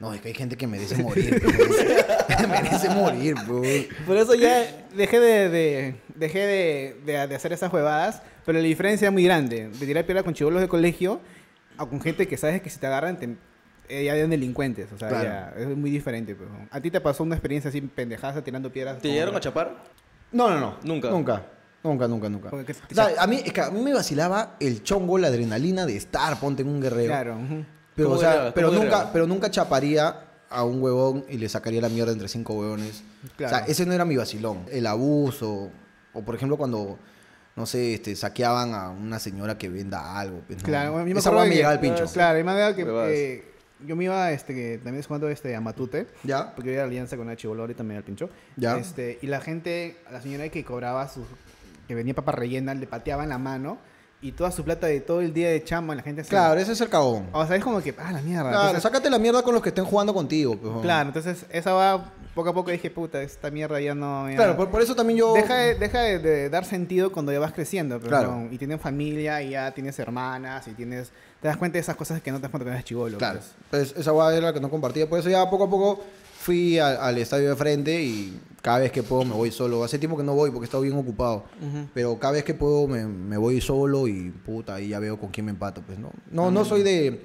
No, 0.00 0.12
es 0.12 0.20
que 0.20 0.28
hay 0.28 0.34
gente 0.34 0.56
que 0.56 0.66
merece 0.66 1.00
morir. 1.00 1.40
pues. 1.42 2.48
merece 2.48 2.88
morir, 2.90 3.34
pues. 3.46 3.86
Por 4.06 4.16
eso 4.16 4.34
ya 4.34 4.64
dejé 4.96 5.20
de, 5.20 5.48
de- 5.48 5.94
dejé 6.16 6.38
de, 6.40 6.96
de- 7.06 7.26
de 7.28 7.34
hacer 7.36 7.52
esas 7.52 7.72
huevadas, 7.72 8.20
pero 8.44 8.58
la 8.58 8.64
diferencia 8.64 9.06
es 9.08 9.12
muy 9.12 9.22
grande. 9.24 9.68
De 9.68 9.86
tirar 9.86 10.04
piedra 10.04 10.22
con 10.24 10.34
chivolos 10.34 10.60
de 10.60 10.66
colegio 10.68 11.20
a 11.78 11.86
con 11.86 12.00
gente 12.00 12.26
que 12.26 12.36
sabes 12.36 12.60
que 12.62 12.68
si 12.68 12.78
te 12.80 12.86
agarran 12.88 13.16
te, 13.16 13.36
eh, 13.88 14.04
ya 14.04 14.14
eran 14.16 14.30
delincuentes. 14.30 14.90
O 14.92 14.98
sea, 14.98 15.08
Claro. 15.08 15.24
ya, 15.24 15.54
es 15.56 15.76
muy 15.76 15.90
diferente. 15.90 16.34
pues. 16.34 16.48
¿A 16.70 16.80
ti 16.80 16.90
te 16.90 17.00
pasó 17.00 17.22
una 17.22 17.34
experiencia 17.34 17.68
así 17.68 17.80
pendejada 17.80 18.42
tirando 18.42 18.70
piedras? 18.72 18.98
¿Te 18.98 19.08
llegaron 19.10 19.34
a 19.36 19.40
chapar? 19.40 19.76
No, 20.32 20.48
no, 20.50 20.58
no. 20.60 20.76
Nunca. 20.84 21.10
Nunca. 21.10 21.42
Nunca, 21.84 22.06
nunca, 22.08 22.28
nunca. 22.28 22.50
Porque 22.50 22.72
que- 22.72 22.92
O 22.92 22.94
sea, 22.94 23.10
a 23.18 23.26
mí, 23.26 23.40
es 23.44 23.52
que 23.52 23.60
a 23.60 23.70
mí 23.70 23.82
me 23.82 23.92
vacilaba 23.92 24.56
el 24.60 24.82
chongo, 24.84 25.18
la 25.18 25.28
adrenalina 25.28 25.84
de 25.84 25.96
estar, 25.96 26.38
ponte 26.38 26.62
en 26.62 26.68
un 26.68 26.80
guerrero. 26.80 27.08
Claro. 27.08 27.36
Pero, 27.96 28.08
¿Cómo 28.08 28.16
o 28.18 28.20
sea, 28.20 28.28
guerreabas? 28.30 28.52
pero 28.54 28.68
¿Cómo 28.68 28.82
nunca, 28.84 29.10
pero 29.12 29.26
nunca 29.26 29.50
chaparía 29.50 30.24
a 30.48 30.64
un 30.64 30.80
huevón 30.82 31.24
y 31.28 31.38
le 31.38 31.48
sacaría 31.48 31.80
la 31.80 31.88
mierda 31.88 32.12
entre 32.12 32.28
cinco 32.28 32.54
huevones. 32.54 33.02
Claro. 33.36 33.54
O 33.54 33.58
sea, 33.58 33.66
ese 33.66 33.84
no 33.84 33.92
era 33.92 34.04
mi 34.04 34.16
vacilón. 34.16 34.64
El 34.70 34.86
abuso, 34.86 35.70
o 36.12 36.22
por 36.22 36.34
ejemplo 36.36 36.56
cuando, 36.56 36.98
no 37.56 37.66
sé, 37.66 37.94
este, 37.94 38.14
saqueaban 38.16 38.74
a 38.74 38.90
una 38.90 39.18
señora 39.18 39.58
que 39.58 39.68
venda 39.68 40.18
algo. 40.18 40.40
pues, 40.46 40.58
no. 40.58 40.64
Claro, 40.64 40.92
bueno, 40.92 41.08
yo 41.08 41.14
me 41.14 41.20
Esa 41.20 41.30
me 41.32 41.48
que- 41.48 41.56
llegaba 41.56 41.74
al 41.74 41.80
pincho. 41.80 42.04
Claro, 42.12 42.38
y 42.38 42.44
me 42.44 42.74
que 42.74 42.82
eh, 43.08 43.44
yo 43.86 43.96
me 43.96 44.04
iba, 44.04 44.30
este, 44.32 44.54
que 44.54 44.78
también 44.78 45.00
es 45.00 45.06
cuando 45.06 45.28
este, 45.28 45.54
a 45.54 45.60
Matute. 45.60 46.06
¿Ya? 46.24 46.54
Porque 46.54 46.70
yo 46.70 46.74
era 46.74 46.84
alianza 46.84 47.16
con 47.16 47.34
chivolora 47.36 47.72
y 47.72 47.74
también 47.74 47.98
al 47.98 48.04
pincho. 48.04 48.30
Ya. 48.56 48.76
Este, 48.76 49.18
y 49.22 49.26
la 49.26 49.40
gente, 49.40 49.96
la 50.10 50.20
señora 50.20 50.48
que 50.48 50.64
cobraba 50.64 51.08
su, 51.08 51.24
que 51.88 51.94
venía 51.94 52.14
papa 52.14 52.32
rellena, 52.32 52.74
le 52.74 52.86
pateaban 52.86 53.28
la 53.28 53.38
mano 53.38 53.78
y 54.22 54.32
toda 54.32 54.52
su 54.52 54.62
plata 54.62 54.86
de 54.86 55.00
todo 55.00 55.20
el 55.20 55.34
día 55.34 55.50
de 55.50 55.62
chamba, 55.64 55.94
la 55.96 56.02
gente 56.02 56.22
Claro, 56.22 56.58
ese 56.58 56.72
es 56.72 56.80
el 56.80 56.88
cagón. 56.88 57.28
O 57.32 57.44
sea, 57.44 57.56
es 57.56 57.64
como 57.64 57.82
que, 57.82 57.92
ah, 57.98 58.12
la 58.12 58.22
mierda. 58.22 58.50
Claro, 58.50 58.58
Entonces, 58.60 58.82
sácate 58.84 59.10
la 59.10 59.18
mierda 59.18 59.42
con 59.42 59.52
los 59.52 59.62
que 59.62 59.70
estén 59.70 59.84
jugando 59.84 60.14
contigo. 60.14 60.56
pues, 60.56 60.74
claro, 60.82 61.08
entonces 61.08 61.44
esa 61.50 61.72
va, 61.72 62.12
poco 62.34 62.48
a 62.50 62.54
poco 62.54 62.70
dije, 62.70 62.90
puta, 62.90 63.20
esta 63.22 63.50
mierda 63.50 63.80
ya 63.80 63.94
no... 63.94 64.28
ya- 64.30 64.36
Claro, 64.36 64.56
por, 64.56 64.70
por 64.70 64.80
eso 64.82 64.94
también 64.94 65.18
yo... 65.18 65.34
Deja, 65.34 65.54
de, 65.56 65.74
deja 65.74 66.00
de, 66.00 66.18
de 66.18 66.48
dar 66.50 66.64
sentido 66.64 67.12
cuando 67.12 67.32
ya 67.32 67.38
vas 67.38 67.52
creciendo. 67.52 67.98
pero 67.98 68.08
Claro. 68.08 68.36
no, 68.36 68.52
y 68.52 68.58
tienes 68.58 68.80
familia, 68.80 69.42
y 69.42 69.50
ya 69.50 69.70
tienes 69.72 69.98
hermanas, 69.98 70.66
y 70.68 70.72
tienes... 70.72 71.10
Te 71.40 71.48
das 71.48 71.56
cuenta 71.56 71.74
de 71.74 71.80
esas 71.80 71.96
cosas 71.96 72.22
que 72.22 72.30
no 72.30 72.38
te 72.38 72.42
das 72.42 72.50
cuenta 72.50 72.64
cuando 72.64 72.72
eres 72.78 72.84
chivolo. 72.84 73.18
Claro, 73.18 73.40
pues. 73.70 73.90
pues 73.90 74.00
esa 74.00 74.10
guada 74.12 74.36
era 74.36 74.46
la 74.46 74.52
que 74.52 74.60
no 74.60 74.70
compartía. 74.70 75.08
Por 75.08 75.18
eso 75.18 75.28
ya 75.28 75.48
poco 75.50 75.64
a 75.64 75.70
poco 75.70 76.00
fui 76.40 76.78
al, 76.78 76.96
al 76.98 77.18
estadio 77.18 77.50
de 77.50 77.56
frente 77.56 78.00
y 78.02 78.40
cada 78.62 78.78
vez 78.78 78.92
que 78.92 79.02
puedo 79.02 79.24
me 79.24 79.34
voy 79.34 79.50
solo. 79.50 79.82
Hace 79.84 79.98
tiempo 79.98 80.16
que 80.16 80.22
no 80.22 80.34
voy 80.34 80.50
porque 80.50 80.64
he 80.64 80.68
estado 80.68 80.82
bien 80.84 80.96
ocupado. 80.96 81.44
Ujú. 81.60 81.86
Pero 81.94 82.18
cada 82.18 82.34
vez 82.34 82.44
que 82.44 82.54
puedo 82.54 82.86
me, 82.86 83.04
me 83.06 83.36
voy 83.36 83.60
solo 83.60 84.06
y 84.08 84.30
puta, 84.30 84.76
ahí 84.76 84.88
ya 84.88 85.00
veo 85.00 85.18
con 85.18 85.30
quién 85.30 85.46
me 85.46 85.50
empato. 85.50 85.82
Pues 85.82 85.98
no, 85.98 86.10
no, 86.30 86.50
no 86.50 86.64
soy 86.64 86.82
de... 86.82 87.22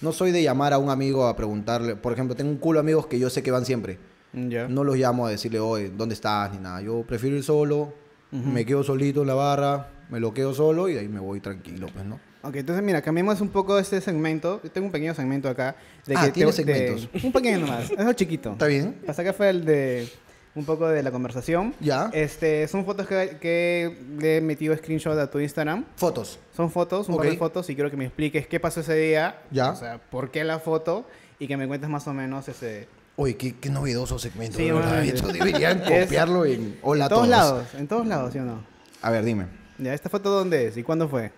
No 0.00 0.12
soy 0.12 0.30
de 0.32 0.42
llamar 0.42 0.72
a 0.72 0.78
un 0.78 0.88
amigo 0.88 1.26
a 1.26 1.36
preguntarle. 1.36 1.94
Por 1.96 2.14
ejemplo, 2.14 2.34
tengo 2.34 2.50
un 2.50 2.56
culo 2.56 2.78
de 2.78 2.80
amigos 2.80 3.06
que 3.06 3.18
yo 3.18 3.28
sé 3.28 3.42
que 3.42 3.50
van 3.50 3.66
siempre. 3.66 3.98
Ya. 4.32 4.68
No 4.68 4.84
los 4.84 4.96
llamo 4.96 5.26
a 5.26 5.30
decirle, 5.30 5.58
oye, 5.60 5.90
¿dónde 5.90 6.14
estás? 6.14 6.52
Ni 6.52 6.58
nada. 6.58 6.80
Yo 6.82 7.02
prefiero 7.02 7.36
ir 7.36 7.42
solo, 7.42 7.92
me 8.30 8.64
quedo 8.64 8.82
solito 8.84 9.22
en 9.22 9.26
la 9.26 9.34
barra, 9.34 9.88
me 10.08 10.20
lo 10.20 10.32
quedo 10.32 10.54
solo 10.54 10.88
y 10.88 10.94
de 10.94 11.00
ahí 11.00 11.08
me 11.08 11.20
voy 11.20 11.40
tranquilo, 11.40 11.88
pues, 11.92 12.04
¿no? 12.04 12.20
Ok, 12.42 12.56
entonces 12.56 12.82
mira, 12.82 13.02
cambiemos 13.02 13.40
un 13.42 13.48
poco 13.50 13.78
este 13.78 14.00
segmento. 14.00 14.60
Yo 14.64 14.70
tengo 14.70 14.86
un 14.86 14.92
pequeño 14.92 15.14
segmento 15.14 15.48
acá. 15.48 15.76
De 16.06 16.14
Ah, 16.16 16.24
que 16.26 16.32
¿tiene 16.32 16.52
te- 16.52 16.64
de- 16.64 16.74
segmentos? 16.96 17.08
un 17.24 17.32
pequeño 17.32 17.58
nomás, 17.58 17.90
es 17.90 18.16
chiquito. 18.16 18.52
¿Está 18.52 18.66
bien? 18.66 18.96
Hasta 19.06 19.20
acá 19.22 19.32
fue 19.34 19.50
el 19.50 19.64
de 19.66 20.08
un 20.54 20.64
poco 20.64 20.88
de 20.88 21.02
la 21.02 21.10
conversación. 21.10 21.74
Ya. 21.80 22.08
Este, 22.14 22.66
son 22.66 22.84
fotos 22.86 23.06
que, 23.06 23.36
que 23.40 23.98
le 24.18 24.38
he 24.38 24.40
metido 24.40 24.74
screenshot 24.76 25.18
a 25.18 25.30
tu 25.30 25.38
Instagram. 25.38 25.84
Fotos. 25.96 26.38
Son 26.56 26.70
fotos, 26.70 27.08
un 27.08 27.16
par 27.18 27.26
Ok. 27.26 27.32
de 27.32 27.38
fotos 27.38 27.68
y 27.68 27.74
quiero 27.74 27.90
que 27.90 27.96
me 27.96 28.06
expliques 28.06 28.46
qué 28.46 28.58
pasó 28.58 28.80
ese 28.80 28.94
día. 28.94 29.42
Ya. 29.50 29.70
O 29.72 29.76
sea, 29.76 29.98
por 29.98 30.30
qué 30.30 30.42
la 30.44 30.58
foto 30.60 31.04
y 31.38 31.46
que 31.46 31.56
me 31.58 31.66
cuentes 31.68 31.90
más 31.90 32.06
o 32.08 32.14
menos 32.14 32.48
ese... 32.48 32.88
Oye, 33.16 33.36
qué, 33.36 33.56
qué 33.56 33.70
novedoso 33.70 34.18
segmento. 34.18 34.56
Sí, 34.56 34.70
verdad. 34.70 35.02
deberían 35.32 35.80
copiarlo 35.80 36.44
en 36.44 36.78
Hola 36.82 37.04
en 37.04 37.06
a 37.06 37.08
todos 37.08 37.28
todos. 37.28 37.28
lados, 37.28 37.74
en 37.74 37.88
todos 37.88 38.06
lados, 38.06 38.32
¿sí 38.32 38.38
o 38.38 38.44
no? 38.44 38.64
A 39.02 39.10
ver, 39.10 39.24
dime. 39.24 39.46
Ya, 39.78 39.94
¿esta 39.94 40.08
foto 40.08 40.30
dónde 40.30 40.66
es 40.66 40.76
y 40.76 40.82
cuándo 40.82 41.08
fue? 41.08 41.32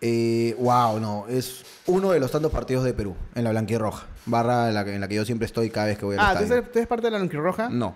Eh, 0.00 0.54
wow, 0.58 1.00
no. 1.00 1.26
Es 1.28 1.64
uno 1.86 2.10
de 2.10 2.20
los 2.20 2.30
tantos 2.30 2.52
partidos 2.52 2.84
de 2.84 2.92
Perú, 2.92 3.16
en 3.34 3.44
la 3.44 3.50
blanquirroja. 3.50 4.06
Barra 4.26 4.68
en 4.68 4.74
la, 4.74 4.84
que, 4.84 4.94
en 4.94 5.00
la 5.00 5.08
que 5.08 5.14
yo 5.14 5.24
siempre 5.24 5.46
estoy 5.46 5.70
cada 5.70 5.86
vez 5.86 5.98
que 5.98 6.04
voy 6.04 6.16
al 6.16 6.20
Ah, 6.20 6.38
¿tú 6.38 6.52
eres, 6.52 6.70
tú 6.70 6.78
eres 6.78 6.86
parte 6.86 7.10
de 7.10 7.18
la 7.18 7.24
Roja? 7.24 7.68
No, 7.70 7.94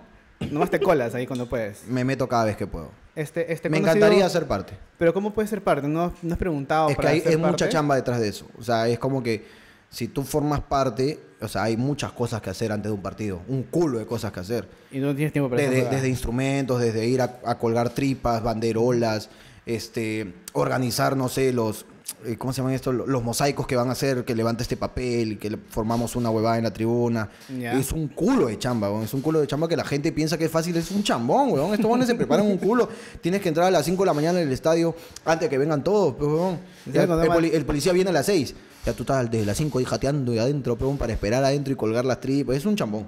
Nomás 0.49 0.71
te 0.71 0.79
colas 0.79 1.13
ahí 1.13 1.27
cuando 1.27 1.47
puedes. 1.47 1.83
me 1.87 2.03
meto 2.03 2.27
cada 2.27 2.45
vez 2.45 2.57
que 2.57 2.65
puedo. 2.65 2.89
Este, 3.15 3.51
este, 3.51 3.69
me 3.69 3.77
¿cuándo 3.77 3.89
ha 3.89 3.93
encantaría 3.93 4.29
ser 4.29 4.47
parte. 4.47 4.73
Pero 4.97 5.13
¿cómo 5.13 5.33
puedes 5.33 5.49
ser 5.49 5.61
parte? 5.61 5.87
¿No, 5.87 6.13
no 6.21 6.33
has 6.33 6.39
preguntado 6.39 6.89
es 6.89 6.97
que 6.97 7.07
hay, 7.07 7.21
ser 7.21 7.33
es 7.33 7.39
mucha 7.39 7.69
chamba 7.69 7.95
detrás 7.95 8.19
de 8.19 8.29
eso. 8.29 8.47
O 8.57 8.63
sea, 8.63 8.87
es 8.87 8.97
como 8.97 9.21
que 9.21 9.45
si 9.91 10.07
tú 10.07 10.23
formas 10.23 10.61
parte, 10.61 11.19
o 11.41 11.47
sea, 11.47 11.63
hay 11.63 11.77
muchas 11.77 12.11
cosas 12.13 12.41
que 12.41 12.49
hacer 12.49 12.71
antes 12.71 12.89
de 12.89 12.95
un 12.95 13.01
partido. 13.01 13.41
Un 13.47 13.63
culo 13.63 13.99
de 13.99 14.05
cosas 14.07 14.31
que 14.31 14.39
hacer. 14.39 14.67
Y 14.91 14.97
no 14.99 15.13
tienes 15.13 15.33
tiempo 15.33 15.49
para 15.49 15.61
Desde, 15.61 15.75
desde 15.95 16.09
instrumentos, 16.09 16.79
desde 16.81 17.05
ir 17.07 17.21
a, 17.21 17.39
a 17.45 17.57
colgar 17.59 17.89
tripas, 17.91 18.41
banderolas, 18.41 19.29
este, 19.65 20.33
organizar, 20.53 21.15
no 21.15 21.29
sé, 21.29 21.51
los, 21.53 21.85
eh, 22.25 22.35
¿cómo 22.37 22.51
se 22.53 22.57
llaman 22.61 22.73
esto? 22.73 22.91
Lo- 22.91 23.05
Los 23.05 23.23
mosaicos 23.23 23.67
que 23.67 23.75
van 23.75 23.89
a 23.89 23.91
hacer, 23.91 24.23
que 24.25 24.33
levanta 24.35 24.63
este 24.63 24.77
papel 24.77 25.33
y 25.33 25.35
que 25.37 25.49
le- 25.51 25.57
formamos 25.69 26.15
una 26.15 26.29
huevada 26.29 26.57
en 26.57 26.63
la 26.63 26.71
tribuna. 26.73 27.29
Es 27.77 27.91
un 27.91 28.07
culo 28.07 28.47
de 28.47 28.57
chamba, 28.57 28.89
weón. 28.91 29.03
Es 29.03 29.13
un 29.13 29.21
culo 29.21 29.39
de 29.41 29.47
chamba 29.47 29.67
que 29.67 29.75
la 29.75 29.83
gente 29.85 30.11
piensa 30.11 30.37
que 30.37 30.45
es 30.45 30.51
fácil. 30.51 30.75
Es 30.77 30.89
un 30.91 31.03
chambón, 31.03 31.51
weón. 31.51 31.73
Estos 31.73 31.87
buenos 31.87 32.07
se 32.07 32.15
preparan 32.15 32.45
un 32.45 32.57
culo. 32.57 32.87
Tienes 33.21 33.41
que 33.41 33.49
entrar 33.49 33.67
a 33.67 33.71
las 33.71 33.85
5 33.85 34.03
de 34.03 34.07
la 34.07 34.13
mañana 34.13 34.39
en 34.41 34.47
el 34.47 34.53
estadio 34.53 34.95
antes 35.25 35.47
de 35.47 35.49
que 35.49 35.57
vengan 35.57 35.83
todos, 35.83 36.15
pues, 36.15 36.29
weón. 36.29 36.59
El, 36.93 37.45
el 37.55 37.65
policía 37.65 37.93
viene 37.93 38.09
a 38.09 38.13
las 38.13 38.25
6. 38.25 38.55
Ya 38.85 38.93
tú 38.93 39.03
estás 39.03 39.29
desde 39.29 39.45
las 39.45 39.57
5 39.57 39.79
ahí 39.79 39.85
jateando 39.85 40.33
y 40.33 40.39
adentro, 40.39 40.77
peón, 40.77 40.97
para 40.97 41.13
esperar 41.13 41.43
adentro 41.43 41.71
y 41.73 41.75
colgar 41.75 42.05
las 42.05 42.19
tripas. 42.19 42.55
Es 42.55 42.65
un 42.65 42.75
chambón. 42.75 43.05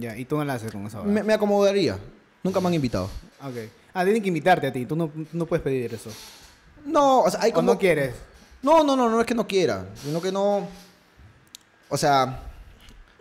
Ya, 0.00 0.16
y 0.16 0.24
tú 0.24 0.36
no 0.36 0.44
la 0.44 0.54
haces 0.54 0.72
con 0.72 0.86
esa 0.86 1.02
Me, 1.02 1.22
me 1.22 1.34
acomodaría. 1.34 1.98
Nunca 2.42 2.60
me 2.60 2.68
han 2.68 2.74
invitado. 2.74 3.08
Ok. 3.40 3.56
Ah, 3.92 4.02
tienen 4.02 4.22
que 4.22 4.28
invitarte 4.28 4.66
a 4.66 4.72
ti. 4.72 4.86
Tú 4.86 4.96
no, 4.96 5.10
no 5.32 5.46
puedes 5.46 5.62
pedir 5.62 5.94
eso. 5.94 6.10
No, 6.84 7.20
o 7.22 7.30
sea, 7.30 7.40
hay 7.42 7.52
¿O 7.52 7.54
como... 7.54 7.72
no 7.72 7.78
quieres? 7.78 8.14
No, 8.62 8.82
no, 8.82 8.96
no, 8.96 9.08
no 9.08 9.20
es 9.20 9.26
que 9.26 9.34
no 9.34 9.46
quiera, 9.46 9.86
sino 9.94 10.20
que 10.20 10.32
no. 10.32 10.66
O 11.88 11.96
sea, 11.96 12.42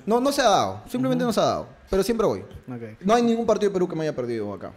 no, 0.05 0.19
no 0.19 0.31
se 0.31 0.41
ha 0.41 0.49
dado, 0.49 0.81
simplemente 0.89 1.23
no 1.23 1.33
se 1.33 1.39
ha 1.39 1.43
dado, 1.43 1.67
pero 1.89 2.01
siempre 2.01 2.25
voy. 2.25 2.39
Ok. 2.39 3.01
No 3.01 3.13
hay 3.13 3.23
ningún 3.23 3.45
partido 3.45 3.69
de 3.69 3.73
Perú 3.73 3.87
que 3.87 3.95
me 3.95 4.03
haya 4.03 4.15
perdido 4.15 4.53
acá. 4.53 4.71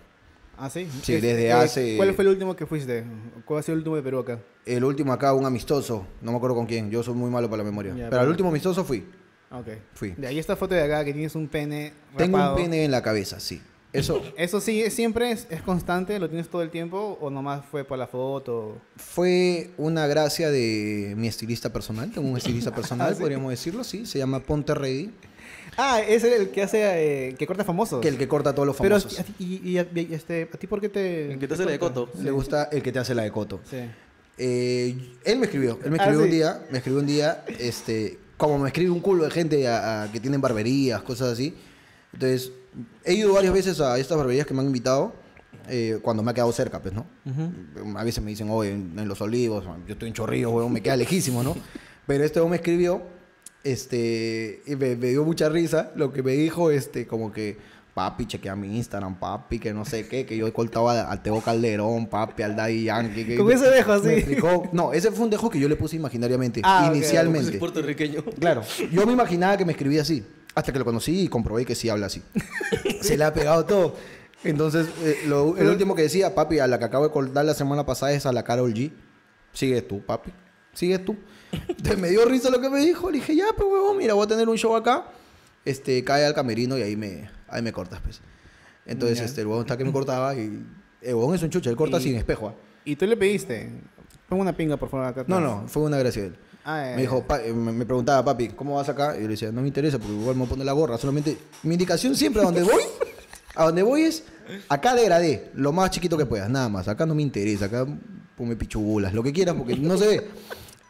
¿Ah, 0.58 0.70
sí? 0.70 0.88
Sí, 1.02 1.14
Es- 1.14 1.22
desde 1.22 1.46
eh, 1.46 1.52
hace- 1.52 1.96
¿Cuál 1.96 2.14
fue 2.14 2.24
el 2.24 2.30
último 2.30 2.56
que 2.56 2.66
fuiste? 2.66 3.04
¿Cuál 3.44 3.60
ha 3.60 3.62
sido 3.62 3.74
el 3.74 3.78
último 3.80 3.96
de 3.96 4.02
Perú 4.02 4.18
acá? 4.20 4.40
El 4.64 4.84
último 4.84 5.12
acá, 5.12 5.32
un 5.34 5.44
amistoso, 5.44 6.06
no 6.22 6.30
me 6.32 6.36
acuerdo 6.38 6.56
con 6.56 6.66
quién, 6.66 6.90
yo 6.90 7.02
soy 7.02 7.14
muy 7.14 7.30
malo 7.30 7.48
para 7.50 7.62
la 7.62 7.68
memoria. 7.70 7.92
Ya, 7.92 7.96
pero 7.96 8.10
pero- 8.10 8.22
el 8.22 8.28
último 8.30 8.48
amistoso 8.48 8.84
fui. 8.84 9.04
Ok. 9.50 9.68
Fui. 9.94 10.10
De 10.16 10.26
ahí 10.26 10.38
esta 10.38 10.56
foto 10.56 10.74
de 10.74 10.82
acá 10.82 11.04
que 11.04 11.12
tienes 11.12 11.34
un 11.34 11.46
pene 11.48 11.92
Tengo 12.16 12.36
rapado. 12.38 12.56
un 12.56 12.62
pene 12.62 12.84
en 12.84 12.90
la 12.90 13.02
cabeza, 13.02 13.38
sí. 13.38 13.60
Eso 13.92 14.20
¿Eso 14.36 14.60
sí 14.60 14.82
es- 14.82 14.92
siempre 14.92 15.30
es, 15.30 15.46
es 15.50 15.62
constante? 15.62 16.18
¿Lo 16.18 16.28
tienes 16.28 16.48
todo 16.48 16.62
el 16.62 16.70
tiempo? 16.70 17.16
¿O 17.20 17.30
nomás 17.30 17.64
fue 17.64 17.84
para 17.84 17.98
la 18.00 18.06
foto? 18.08 18.78
fue 18.96 19.70
una 19.78 20.06
gracia 20.06 20.50
de 20.50 21.14
mi 21.16 21.28
estilista 21.28 21.72
personal. 21.72 22.10
Tengo 22.10 22.28
un 22.28 22.36
estilista 22.36 22.74
personal, 22.74 23.10
Ah, 23.12 23.14
¿sí? 23.14 23.20
podríamos 23.20 23.50
decirlo, 23.50 23.84
sí. 23.84 24.04
Se 24.04 24.18
llama 24.18 24.40
Ponte 24.40 24.74
Ready, 24.74 25.12
Ah, 25.76 26.00
es 26.00 26.24
el 26.24 26.50
que 26.50 26.62
hace, 26.62 27.28
eh, 27.28 27.34
que 27.34 27.46
corta 27.46 27.64
famosos. 27.64 28.00
que 28.00 28.08
el 28.08 28.16
que 28.16 28.26
corta 28.28 28.50
a 28.50 28.54
todos 28.54 28.66
los 28.66 28.76
Pero, 28.76 28.98
famosos. 28.98 29.20
a 29.20 29.24
ti- 29.24 29.34
y, 29.38 29.70
y 29.70 29.78
a, 29.78 29.86
y 29.94 30.08
este, 30.14 30.48
¿a 30.52 30.56
ti 30.56 30.66
por 30.66 30.80
qué 30.80 30.88
te...? 30.88 31.32
El 31.32 31.38
que 31.38 31.46
te 31.48 31.54
hace 31.54 31.64
la 31.64 31.72
de 31.72 31.78
corta? 31.78 32.00
Coto. 32.00 32.22
Le 32.22 32.30
gusta 32.30 32.64
el 32.72 32.82
que 32.82 32.92
te 32.92 32.98
hace 32.98 33.14
la 33.14 33.22
de 33.24 33.30
Coto. 33.30 33.60
Sí. 33.68 33.78
Eh, 34.38 34.96
él 35.24 35.38
me 35.38 35.46
escribió, 35.46 35.78
él 35.84 35.90
me 35.90 35.98
Ah, 35.98 36.02
escribió 36.04 36.20
un 36.24 36.30
sí. 36.30 36.36
día, 36.36 36.66
me 36.70 36.78
escribió 36.78 37.00
un 37.00 37.06
día, 37.06 37.44
este, 37.58 38.18
como 38.36 38.58
me 38.58 38.68
escribe 38.68 38.90
un 38.90 39.00
culo 39.00 39.24
de 39.24 39.30
gente 39.30 39.66
a- 39.68 40.04
a 40.04 40.12
que 40.12 40.20
tienen 40.20 40.40
barberías, 40.40 41.02
cosas 41.02 41.32
así. 41.32 41.54
Entonces, 42.12 42.52
he 43.04 43.14
ido 43.14 43.32
varias 43.32 43.52
veces 43.54 43.80
a 43.80 43.98
estas 43.98 44.16
barberías 44.18 44.46
que 44.46 44.54
me 44.54 44.60
han 44.60 44.66
invitado, 44.66 45.14
eh, 45.68 45.98
cuando 46.02 46.22
me 46.22 46.30
ha 46.30 46.34
quedado 46.34 46.52
cerca, 46.52 46.80
pues, 46.80 46.94
¿no? 46.94 47.06
A 47.98 48.04
veces 48.04 48.22
me 48.22 48.30
dicen, 48.30 48.48
oye, 48.50 48.72
en, 48.72 48.98
en 48.98 49.08
Los 49.08 49.20
Olivos, 49.20 49.64
yo 49.86 49.92
estoy 49.94 50.08
en 50.08 50.14
Chorrillos, 50.14 50.52
weón, 50.52 50.72
me 50.72 50.82
queda 50.82 50.96
lejísimo, 50.96 51.42
¿no? 51.42 51.56
Pero 52.06 52.22
este 52.24 52.38
weón 52.40 52.50
me 52.50 52.56
escribió, 52.56 53.02
este, 53.72 54.62
y 54.66 54.76
me, 54.76 54.96
me 54.96 55.08
dio 55.08 55.24
mucha 55.24 55.48
risa, 55.48 55.92
lo 55.96 56.12
que 56.12 56.22
me 56.22 56.32
dijo, 56.32 56.70
este, 56.70 57.06
como 57.06 57.32
que, 57.32 57.56
papi, 57.94 58.26
chequea 58.26 58.54
mi 58.56 58.76
Instagram, 58.76 59.18
papi, 59.18 59.58
que 59.58 59.72
no 59.72 59.84
sé 59.84 60.06
qué, 60.06 60.26
que 60.26 60.36
yo 60.36 60.52
cortaba 60.52 61.10
al 61.10 61.22
Teo 61.22 61.40
Calderón, 61.40 62.06
papi, 62.08 62.42
al 62.42 62.54
Daddy 62.56 62.84
Yankee. 62.84 63.24
que- 63.24 63.36
Con 63.36 63.50
ese 63.50 63.70
dejo 63.70 63.92
así. 63.92 64.06
me 64.06 64.18
explicó- 64.18 64.68
no, 64.72 64.92
ese 64.92 65.10
fue 65.10 65.24
un 65.24 65.30
dejo 65.30 65.48
que 65.50 65.58
yo 65.58 65.68
le 65.68 65.76
puse 65.76 65.96
imaginariamente, 65.96 66.60
Ah, 66.64 66.90
inicialmente. 66.94 67.52
Es 67.52 67.56
puertorriqueño. 67.56 68.22
Claro, 68.38 68.62
yo 68.92 69.06
me 69.06 69.12
imaginaba 69.12 69.56
que 69.56 69.64
me 69.64 69.72
escribía 69.72 70.02
así, 70.02 70.24
hasta 70.54 70.72
que 70.72 70.78
lo 70.78 70.84
conocí 70.84 71.22
y 71.22 71.28
comprobé 71.28 71.64
que 71.64 71.74
sí 71.74 71.88
habla 71.88 72.06
así. 72.06 72.22
Se 73.00 73.16
le 73.16 73.24
ha 73.24 73.32
pegado 73.32 73.64
todo. 73.64 73.94
Entonces, 74.44 74.86
eh, 75.02 75.20
lo- 75.26 75.56
el 75.56 75.66
último 75.68 75.94
que 75.94 76.02
decía, 76.02 76.34
papi, 76.34 76.58
a 76.58 76.66
la 76.66 76.78
que 76.78 76.84
acabo 76.84 77.04
de 77.04 77.10
cortar 77.10 77.44
la 77.44 77.54
semana 77.54 77.84
pasada 77.86 78.12
es 78.12 78.26
a 78.26 78.32
la 78.32 78.42
Carol 78.44 78.72
G. 78.74 78.92
Sigue 79.52 79.80
tú, 79.80 80.04
papi. 80.04 80.30
Sigue 80.76 80.98
tú. 80.98 81.16
Entonces 81.68 81.98
me 81.98 82.08
dio 82.10 82.24
risa 82.26 82.50
lo 82.50 82.60
que 82.60 82.68
me 82.68 82.80
dijo. 82.80 83.10
Le 83.10 83.18
dije, 83.18 83.34
ya, 83.34 83.46
pues, 83.56 83.68
huevón, 83.68 83.96
mira, 83.96 84.14
voy 84.14 84.24
a 84.24 84.28
tener 84.28 84.48
un 84.48 84.56
show 84.56 84.76
acá. 84.76 85.06
Este, 85.64 86.04
cae 86.04 86.24
al 86.26 86.34
camerino 86.34 86.76
y 86.78 86.82
ahí 86.82 86.96
me, 86.96 87.28
ahí 87.48 87.62
me 87.62 87.72
cortas, 87.72 88.00
pues. 88.04 88.20
Entonces, 88.84 89.18
Ya. 89.18 89.24
este, 89.24 89.40
el 89.40 89.46
huevón 89.46 89.62
está 89.62 89.76
que 89.76 89.84
me 89.84 89.90
cortaba 89.92 90.34
y... 90.34 90.64
El 91.02 91.14
huevón 91.14 91.34
es 91.34 91.42
un 91.42 91.50
chucha, 91.50 91.70
él 91.70 91.76
corta 91.76 91.98
Y- 91.98 92.02
sin 92.02 92.16
espejo. 92.16 92.48
¿ah? 92.48 92.54
¿Y 92.84 92.94
tú 92.96 93.06
le 93.06 93.16
pediste? 93.16 93.70
Pongo 94.28 94.42
una 94.42 94.56
pinga, 94.56 94.76
por 94.76 94.88
favor, 94.90 95.06
acá. 95.06 95.24
No, 95.26 95.36
atrás. 95.36 95.50
no, 95.62 95.68
fue 95.68 95.82
una 95.84 95.98
gracia 95.98 96.22
de 96.22 96.28
él. 96.28 96.36
Ah, 96.64 96.90
eh, 96.92 96.94
Me 96.96 97.02
dijo, 97.02 97.22
pa- 97.24 97.38
me 97.40 97.84
preguntaba, 97.86 98.24
papi, 98.24 98.48
¿cómo 98.48 98.74
vas 98.76 98.88
acá? 98.88 99.12
Y 99.16 99.20
yo 99.20 99.22
le 99.22 99.28
decía, 99.30 99.50
no 99.52 99.60
me 99.62 99.68
interesa 99.68 99.98
porque 99.98 100.12
igual 100.14 100.34
me 100.34 100.40
voy 100.40 100.46
a 100.46 100.50
poner 100.50 100.66
la 100.66 100.72
gorra. 100.72 100.98
Solamente, 100.98 101.36
mi 101.62 101.74
indicación 101.74 102.14
siempre 102.16 102.42
a 102.42 102.44
donde 102.44 102.62
voy, 102.62 102.82
a 103.54 103.64
donde 103.64 103.82
voy 103.82 104.02
es, 104.02 104.24
acá 104.68 104.94
degradé, 104.94 105.50
lo 105.54 105.72
más 105.72 105.90
chiquito 105.90 106.16
que 106.18 106.26
puedas, 106.26 106.50
nada 106.50 106.68
más. 106.68 106.88
Acá 106.88 107.06
no 107.06 107.14
me 107.14 107.22
interesa, 107.22 107.66
acá 107.66 107.86
ponme 108.36 108.56
pichugulas, 108.56 109.14
lo 109.14 109.22
que 109.22 109.32
quieras 109.32 109.54
porque 109.56 109.76
no 109.76 109.96
se 109.96 110.06
ve. 110.08 110.26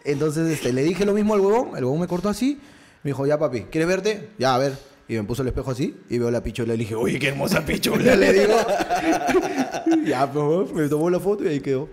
Entonces, 0.06 0.48
este, 0.50 0.72
le 0.72 0.82
dije 0.82 1.04
lo 1.04 1.12
mismo 1.14 1.34
al 1.34 1.40
huevón, 1.40 1.76
el 1.76 1.84
huevón 1.84 2.00
me 2.00 2.06
cortó 2.06 2.28
así, 2.28 2.58
me 3.02 3.10
dijo, 3.10 3.26
ya 3.26 3.38
papi, 3.38 3.62
¿quieres 3.70 3.88
verte? 3.88 4.30
Ya, 4.38 4.54
a 4.54 4.58
ver. 4.58 4.72
Y 5.08 5.14
me 5.14 5.22
puso 5.22 5.42
el 5.42 5.48
espejo 5.48 5.70
así 5.70 5.96
y 6.08 6.18
veo 6.18 6.30
la 6.32 6.42
pichula 6.42 6.74
y 6.74 6.76
le 6.78 6.82
dije, 6.82 6.94
oye, 6.96 7.18
qué 7.18 7.28
hermosa 7.28 7.64
pichula, 7.64 8.16
le 8.16 8.32
digo. 8.32 8.54
ya, 10.04 10.30
pues, 10.30 10.72
me 10.72 10.88
tomó 10.88 11.10
la 11.10 11.20
foto 11.20 11.44
y 11.44 11.48
ahí 11.48 11.60
quedó. 11.60 11.88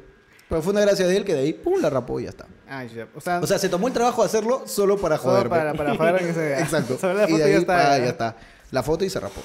Pero 0.49 0.61
fue 0.61 0.71
una 0.73 0.81
gracia 0.81 1.07
de 1.07 1.17
él 1.17 1.23
que 1.25 1.33
de 1.33 1.39
ahí, 1.41 1.53
pum, 1.53 1.79
la 1.81 1.89
rapó 1.89 2.19
y 2.19 2.23
ya 2.23 2.29
está. 2.29 2.45
Ah, 2.67 2.83
ya. 2.85 3.07
O 3.15 3.21
sea, 3.21 3.39
O 3.39 3.47
sea, 3.47 3.57
se 3.59 3.69
tomó 3.69 3.87
el 3.87 3.93
trabajo 3.93 4.21
de 4.21 4.27
hacerlo 4.27 4.63
solo 4.65 4.97
para 4.97 5.17
joder. 5.17 5.49
para- 5.49 5.73
para 5.73 5.95
joder 5.95 6.17
que 6.25 6.33
se 6.33 6.39
vea. 6.39 6.59
Exacto. 6.63 6.97
Solo 6.99 7.13
la 7.15 7.23
y 7.23 7.31
foto 7.31 7.37
de 7.37 7.43
ahí, 7.43 7.51
ya 7.53 7.57
está, 7.59 7.97
ya. 7.99 8.05
está. 8.05 8.37
La 8.71 8.83
foto 8.83 9.05
y 9.05 9.09
se 9.09 9.19
rapó. 9.19 9.41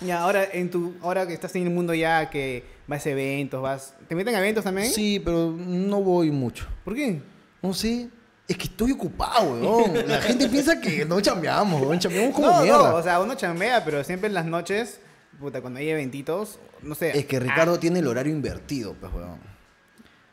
ya, 0.00 0.20
ahora, 0.20 0.44
en 0.52 0.70
tu, 0.70 0.94
ahora 1.02 1.26
que 1.26 1.32
estás 1.34 1.54
en 1.56 1.62
el 1.64 1.70
mundo 1.70 1.94
ya, 1.94 2.28
que 2.30 2.64
vas 2.86 3.04
a 3.06 3.10
eventos, 3.10 3.60
vas... 3.62 3.94
¿Te 4.08 4.14
meten 4.14 4.34
a 4.34 4.38
eventos 4.38 4.62
también? 4.64 4.90
Sí, 4.90 5.20
pero 5.24 5.50
no 5.50 6.02
voy 6.02 6.30
mucho. 6.30 6.66
¿Por 6.84 6.94
qué? 6.94 7.20
No 7.66 7.74
sé. 7.74 8.08
Es 8.48 8.56
que 8.56 8.64
estoy 8.64 8.92
ocupado, 8.92 9.52
weón. 9.54 10.08
La 10.08 10.20
gente 10.20 10.48
piensa 10.50 10.80
que 10.80 11.04
no 11.04 11.20
chambeamos, 11.20 11.80
weón. 11.82 11.98
Chambeamos 11.98 12.34
como 12.34 12.46
no, 12.48 12.62
mierda. 12.62 12.90
no, 12.90 12.96
o 12.96 13.02
sea, 13.02 13.20
uno 13.20 13.34
chambea, 13.34 13.84
pero 13.84 14.04
siempre 14.04 14.28
en 14.28 14.34
las 14.34 14.46
noches, 14.46 15.00
puta, 15.40 15.60
cuando 15.60 15.80
hay 15.80 15.88
eventitos, 15.88 16.58
no 16.82 16.94
sé. 16.94 17.18
es 17.18 17.26
que 17.26 17.40
Ricardo 17.40 17.78
tiene 17.78 17.98
el 17.98 18.06
horario 18.06 18.32
invertido, 18.32 18.94
pues, 18.94 19.12
weón. 19.12 19.40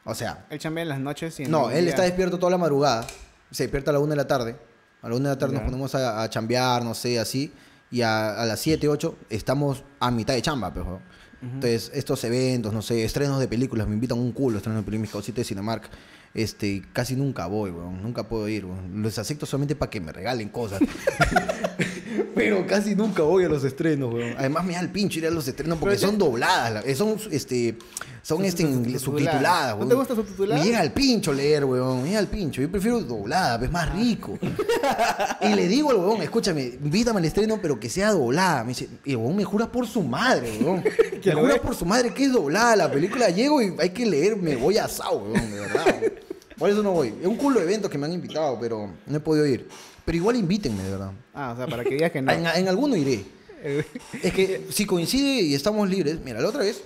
O 0.06 0.14
sea, 0.14 0.46
Él 0.50 0.60
chambea 0.60 0.84
en 0.84 0.90
las 0.90 1.00
noches 1.00 1.40
y 1.40 1.44
en 1.44 1.52
no, 1.52 1.72
él 1.72 1.86
día. 1.86 1.90
está 1.92 2.04
despierto 2.04 2.38
toda 2.38 2.52
la 2.52 2.58
madrugada. 2.58 3.08
Se 3.52 3.64
despierta 3.64 3.90
a 3.92 3.94
la 3.94 4.00
una 4.00 4.12
de 4.12 4.18
la 4.18 4.28
tarde. 4.28 4.56
A 5.02 5.10
la 5.10 5.16
una 5.16 5.30
de 5.30 5.36
la 5.36 5.40
tarde 5.40 5.54
nos 5.56 5.64
ponemos 5.64 5.96
a, 5.96 6.22
a 6.24 6.30
chambear, 6.30 6.84
no 6.84 6.94
sé, 6.94 7.20
así. 7.20 7.52
Y 7.90 8.02
a, 8.02 8.42
a 8.42 8.46
las 8.46 8.60
7, 8.60 8.88
8 8.90 9.18
estamos 9.30 9.84
a 10.00 10.12
mitad 10.12 10.34
de 10.34 10.42
chamba, 10.42 10.74
pues, 10.74 10.86
weón. 10.86 11.02
Entonces, 11.42 11.92
estos 11.94 12.24
eventos, 12.24 12.72
no 12.74 12.82
sé, 12.82 13.04
estrenos 13.04 13.38
de 13.40 13.50
películas, 13.50 13.86
me 13.86 13.96
invitan 13.96 14.18
un 14.18 14.32
culo, 14.32 14.58
estrenos 14.58 14.82
de 14.82 14.86
películas, 14.86 15.02
mis 15.02 15.12
cositas 15.12 15.38
de 15.38 15.44
Cinemark. 15.44 15.90
Este, 16.34 16.84
casi 16.94 17.16
nunca 17.16 17.46
voy, 17.48 17.72
weón. 17.72 18.02
Nunca 18.02 18.24
puedo 18.24 18.48
ir, 18.48 18.66
weón. 18.66 19.02
Los 19.02 19.18
acepto 19.20 19.46
solamente 19.46 19.76
para 19.76 19.90
que 19.90 20.02
me 20.02 20.12
regalen 20.12 20.50
cosas. 20.50 20.82
Pero 22.36 22.66
casi 22.68 22.96
nunca 22.96 23.24
voy 23.24 23.46
a 23.46 23.50
los 23.50 23.64
estrenos, 23.64 24.14
weón. 24.14 24.36
Además 24.38 24.66
me 24.66 24.74
da 24.74 24.80
el 24.80 24.90
pincho 24.90 25.20
ir 25.20 25.28
a 25.28 25.32
los 25.32 25.48
estrenos 25.48 25.78
porque 25.80 25.98
son 25.98 26.18
dobladas, 26.18 26.86
la- 26.86 26.96
son 26.96 27.18
este 27.32 27.78
son 28.22 28.46
este 28.46 28.64
subtituladas. 29.00 29.72
¿No 29.72 29.78
weón. 29.78 29.90
te 29.90 29.96
gusta 29.96 30.16
subtitulada? 30.16 30.60
Me 30.62 30.66
llega 30.66 30.80
al 30.80 30.94
pincho 30.94 31.34
leer, 31.34 31.66
weón. 31.66 32.04
Me 32.04 32.08
llega 32.10 32.20
al 32.20 32.28
pincho. 32.28 32.62
Yo 32.62 32.72
prefiero 32.72 33.02
doblada, 33.02 33.64
es 33.64 33.72
más 33.72 33.94
rico. 33.94 34.38
y 35.42 35.54
le 35.54 35.68
digo 35.68 35.92
al 35.92 35.98
weón, 35.98 36.22
escúchame, 36.22 36.64
invítame 36.84 37.20
al 37.20 37.26
estreno, 37.26 37.60
pero 37.62 37.80
que 37.80 37.90
sea 37.90 38.12
doblada. 38.12 38.64
Me 38.64 38.70
dice, 38.70 38.88
y 39.04 39.12
el 39.12 39.18
weón 39.18 39.36
me 39.36 39.44
jura 39.44 39.72
por 39.72 39.88
su 39.88 40.02
madre, 40.04 40.58
weón. 40.62 40.84
me 41.26 41.34
jura 41.34 41.62
por 41.62 41.76
su 41.76 41.86
madre 41.86 42.14
que 42.14 42.26
es 42.26 42.32
doblada 42.32 42.76
la 42.76 42.92
película. 42.92 43.30
Llego 43.30 43.62
y 43.62 43.74
hay 43.80 43.90
que 43.90 44.06
leer, 44.06 44.38
me 44.38 44.56
voy 44.56 44.78
asado, 44.78 45.18
weón, 45.18 45.52
de 45.52 45.60
verdad. 45.60 45.86
weón. 46.02 46.14
Por 46.58 46.70
eso 46.70 46.84
no 46.84 46.92
voy. 46.92 47.14
Es 47.22 47.28
un 47.28 47.36
culo 47.38 47.60
de 47.60 47.66
eventos 47.66 47.90
que 47.90 47.98
me 47.98 48.06
han 48.06 48.14
invitado, 48.14 48.58
pero 48.60 48.90
no 49.06 49.18
he 49.18 49.20
podido 49.20 49.46
ir. 49.46 49.68
Pero 50.06 50.18
igual 50.18 50.36
invítenme, 50.36 50.84
de 50.84 50.92
verdad. 50.92 51.12
Ah, 51.34 51.52
o 51.54 51.58
sea, 51.58 51.68
para 51.68 51.84
que 51.84 51.92
digas 51.92 52.12
que 52.12 52.22
no. 52.22 52.32
En, 52.32 52.46
en 52.46 52.68
alguno 52.68 52.96
iré. 52.96 53.24
Es 54.22 54.34
que 54.34 54.68
si 54.72 54.86
coincide 54.86 55.42
y 55.42 55.56
estamos 55.56 55.90
libres, 55.90 56.20
mira, 56.24 56.42
la 56.42 56.50
otra 56.50 56.62
vez, 56.64 56.84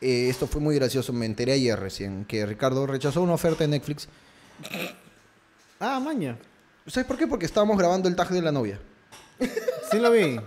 eh, 0.00 0.28
esto 0.30 0.46
fue 0.46 0.58
muy 0.62 0.74
gracioso, 0.74 1.12
me 1.12 1.26
enteré 1.26 1.52
ayer 1.52 1.78
recién, 1.78 2.24
que 2.24 2.46
Ricardo 2.46 2.86
rechazó 2.86 3.20
una 3.20 3.34
oferta 3.34 3.64
de 3.64 3.68
Netflix. 3.68 4.08
ah, 5.80 6.00
maña. 6.00 6.38
¿Sabes 6.86 7.06
por 7.06 7.18
qué? 7.18 7.26
Porque 7.26 7.44
estábamos 7.46 7.76
grabando 7.76 8.08
el 8.08 8.16
tag 8.16 8.30
de 8.30 8.40
la 8.40 8.52
novia. 8.52 8.78
Sí 9.90 9.98
lo 9.98 10.10
vi. 10.10 10.40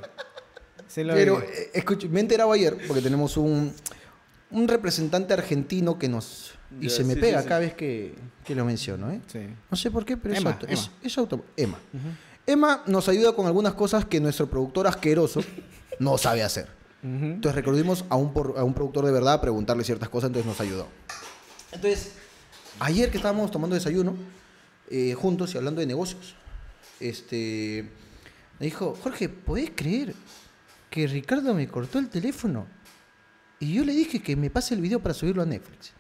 Sí 0.87 1.03
lo 1.03 1.13
Pero, 1.13 1.37
vi. 1.37 1.45
eh, 1.75 2.07
me 2.09 2.19
he 2.19 2.23
enterado 2.23 2.51
ayer, 2.51 2.75
porque 2.87 3.01
tenemos 3.03 3.37
un, 3.37 3.71
un 4.51 4.67
representante 4.67 5.33
argentino 5.33 5.99
que 5.99 6.09
nos... 6.09 6.53
Y 6.79 6.89
se 6.89 7.03
me 7.03 7.15
sí, 7.15 7.19
pega 7.19 7.39
sí, 7.39 7.43
sí. 7.43 7.47
cada 7.49 7.59
vez 7.61 7.73
que, 7.73 8.13
que 8.45 8.53
lo 8.55 8.63
menciono, 8.65 9.11
¿eh? 9.11 9.21
Sí. 9.27 9.39
No 9.71 9.77
sé 9.77 9.89
por 9.91 10.05
qué, 10.05 10.17
pero 10.17 10.35
Emma, 10.35 10.51
es 10.51 10.55
auto. 10.55 10.65
Emma. 10.67 10.73
Es, 10.81 10.91
es 11.03 11.17
auto- 11.17 11.45
Emma. 11.57 11.79
Emma 12.45 12.83
nos 12.87 13.07
ayuda 13.09 13.33
con 13.35 13.45
algunas 13.47 13.73
cosas 13.73 14.05
que 14.05 14.19
nuestro 14.19 14.49
productor 14.49 14.87
asqueroso 14.87 15.41
no 15.99 16.17
sabe 16.17 16.43
hacer. 16.43 16.67
Entonces 17.01 17.55
recurrimos 17.55 18.03
a 18.09 18.15
un, 18.17 18.33
por- 18.33 18.55
a 18.57 18.63
un 18.63 18.73
productor 18.73 19.05
de 19.05 19.11
verdad 19.11 19.35
a 19.35 19.41
preguntarle 19.41 19.83
ciertas 19.83 20.09
cosas, 20.09 20.27
entonces 20.29 20.47
nos 20.47 20.59
ayudó. 20.59 20.87
Entonces, 21.71 22.13
ayer 22.79 23.09
que 23.09 23.17
estábamos 23.17 23.51
tomando 23.51 23.73
desayuno, 23.75 24.15
eh, 24.89 25.13
juntos 25.13 25.53
y 25.53 25.57
hablando 25.57 25.79
de 25.81 25.87
negocios, 25.87 26.35
este, 26.99 27.89
me 28.59 28.65
dijo, 28.65 28.97
Jorge, 29.01 29.29
¿podés 29.29 29.71
creer 29.75 30.13
que 30.89 31.07
Ricardo 31.07 31.53
me 31.53 31.67
cortó 31.67 31.99
el 31.99 32.09
teléfono? 32.09 32.67
Y 33.59 33.73
yo 33.73 33.83
le 33.85 33.93
dije 33.93 34.21
que 34.21 34.35
me 34.35 34.49
pase 34.49 34.73
el 34.73 34.81
video 34.81 34.99
para 34.99 35.13
subirlo 35.13 35.41
a 35.41 35.45
Netflix. 35.45 35.93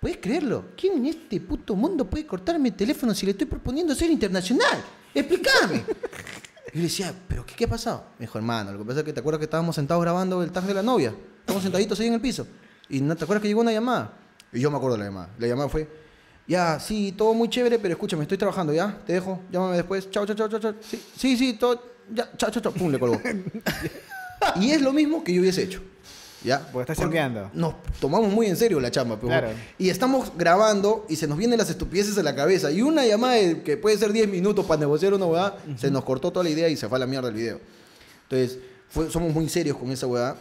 ¿Puedes 0.00 0.18
creerlo? 0.18 0.66
¿Quién 0.76 0.94
en 0.98 1.06
este 1.06 1.40
puto 1.40 1.74
mundo 1.74 2.08
puede 2.08 2.26
cortarme 2.26 2.70
el 2.70 2.74
teléfono 2.74 3.14
si 3.14 3.26
le 3.26 3.32
estoy 3.32 3.46
proponiendo 3.46 3.94
ser 3.94 4.10
internacional? 4.10 4.82
Explícame. 5.14 5.84
Y 6.72 6.76
yo 6.76 6.82
le 6.82 6.82
decía, 6.84 7.12
¿pero 7.26 7.44
qué, 7.44 7.54
qué 7.56 7.64
ha 7.64 7.68
pasado? 7.68 8.04
Me 8.16 8.26
dijo, 8.26 8.38
hermano, 8.38 8.70
lo 8.70 8.78
que 8.78 8.84
pasa 8.84 9.00
es 9.00 9.04
que 9.04 9.12
te 9.12 9.18
acuerdas 9.18 9.40
que 9.40 9.46
estábamos 9.46 9.74
sentados 9.74 10.00
grabando 10.04 10.40
el 10.40 10.52
tag 10.52 10.62
de 10.62 10.74
la 10.74 10.84
novia. 10.84 11.12
Estamos 11.40 11.64
sentaditos 11.64 11.98
ahí 11.98 12.06
en 12.06 12.14
el 12.14 12.20
piso. 12.20 12.46
Y 12.88 13.00
no 13.00 13.16
te 13.16 13.24
acuerdas 13.24 13.42
que 13.42 13.48
llegó 13.48 13.60
una 13.60 13.72
llamada. 13.72 14.12
Y 14.52 14.60
yo 14.60 14.70
me 14.70 14.76
acuerdo 14.76 14.96
de 14.96 15.00
la 15.00 15.06
llamada. 15.06 15.30
La 15.38 15.48
llamada 15.48 15.68
fue, 15.68 15.88
ya, 16.46 16.78
sí, 16.78 17.12
todo 17.16 17.34
muy 17.34 17.48
chévere, 17.48 17.78
pero 17.78 17.94
escúchame, 17.94 18.22
estoy 18.22 18.38
trabajando, 18.38 18.72
¿ya? 18.72 19.00
Te 19.04 19.14
dejo, 19.14 19.40
llámame 19.50 19.76
después. 19.76 20.10
Chao, 20.10 20.24
chao, 20.26 20.36
chao, 20.36 20.48
chao, 20.48 20.60
chao. 20.60 20.74
Sí, 20.80 21.02
sí, 21.16 21.36
sí, 21.36 21.52
todo, 21.54 21.82
ya, 22.12 22.30
chao, 22.36 22.50
chao, 22.50 22.62
chao. 22.62 22.72
Pum, 22.72 22.90
le 22.90 22.98
colgó. 22.98 23.20
y 24.56 24.70
es 24.70 24.80
lo 24.80 24.92
mismo 24.92 25.24
que 25.24 25.34
yo 25.34 25.40
hubiese 25.40 25.62
hecho. 25.62 25.82
¿Ya? 26.42 26.60
Porque 26.72 26.92
estás 26.92 26.96
chambeando. 26.98 27.50
Nos 27.52 27.74
tomamos 28.00 28.32
muy 28.32 28.46
en 28.46 28.56
serio 28.56 28.80
la 28.80 28.90
chamba. 28.90 29.16
pero- 29.16 29.28
Claro. 29.28 29.48
Y 29.78 29.90
estamos 29.90 30.32
grabando 30.38 31.04
y 31.08 31.16
se 31.16 31.26
nos 31.26 31.36
vienen 31.36 31.58
las 31.58 31.68
estupideces 31.70 32.16
a 32.16 32.22
la 32.22 32.34
cabeza. 32.34 32.70
Y 32.70 32.80
una 32.82 33.04
llamada 33.04 33.34
de- 33.34 33.62
que 33.62 33.76
puede 33.76 33.98
ser 33.98 34.12
10 34.12 34.26
minutos 34.28 34.64
para 34.64 34.80
negociar 34.80 35.12
una 35.14 35.26
hueá, 35.26 35.56
se 35.76 35.90
nos 35.90 36.04
cortó 36.04 36.30
toda 36.32 36.44
la 36.44 36.50
idea 36.50 36.68
y 36.68 36.76
se 36.76 36.88
fue 36.88 36.96
a 36.96 37.00
la 37.00 37.06
mierda 37.06 37.28
el 37.28 37.34
video. 37.34 37.60
Entonces, 38.22 38.58
fue- 38.88 39.10
somos 39.10 39.34
muy 39.34 39.48
serios 39.48 39.76
con 39.76 39.90
esa 39.90 40.06
hueá. 40.06 40.36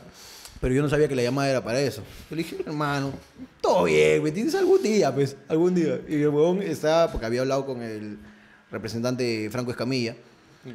Pero 0.61 0.73
yo 0.73 0.81
no 0.81 0.89
sabía 0.89 1.07
que 1.07 1.15
la 1.15 1.23
llamada 1.23 1.49
era 1.49 1.63
para 1.63 1.79
eso. 1.79 2.01
Yo 2.29 2.35
le 2.35 2.43
dije, 2.43 2.57
hermano, 2.65 3.13
todo 3.61 3.85
bien, 3.85 4.21
¿me 4.21 4.27
entiendes? 4.29 4.55
Algún 4.55 4.81
día, 4.83 5.13
pues, 5.15 5.37
algún 5.47 5.73
día. 5.73 6.01
Y 6.07 6.15
el 6.15 6.27
huevón 6.29 6.61
estaba, 6.61 7.09
porque 7.11 7.25
había 7.25 7.41
hablado 7.41 7.65
con 7.65 7.81
el 7.81 8.17
representante 8.69 9.49
Franco 9.51 9.71
Escamilla, 9.71 10.15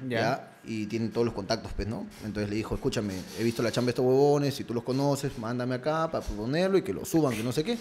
Ya. 0.09 0.21
¿ya? 0.21 0.49
Y 0.65 0.87
tienen 0.87 1.11
todos 1.11 1.27
los 1.27 1.35
contactos, 1.35 1.73
pues, 1.75 1.87
¿no? 1.87 2.07
Entonces 2.25 2.49
le 2.49 2.57
dijo, 2.57 2.75
escúchame, 2.75 3.15
he 3.39 3.45
visto 3.45 3.63
la 3.63 3.71
chamba 3.71 3.87
de 3.89 3.91
estos 3.91 4.05
huevones, 4.07 4.55
si 4.55 4.65
tú 4.65 4.73
los 4.73 4.83
conoces, 4.83 5.37
mándame 5.39 5.75
acá 5.75 6.11
para 6.11 6.25
proponerlo 6.25 6.79
y 6.79 6.83
que 6.83 6.93
lo 6.95 7.05
suban, 7.05 7.35
que 7.37 7.43
no 7.43 7.53
sé 7.53 7.65
qué. 7.65 7.77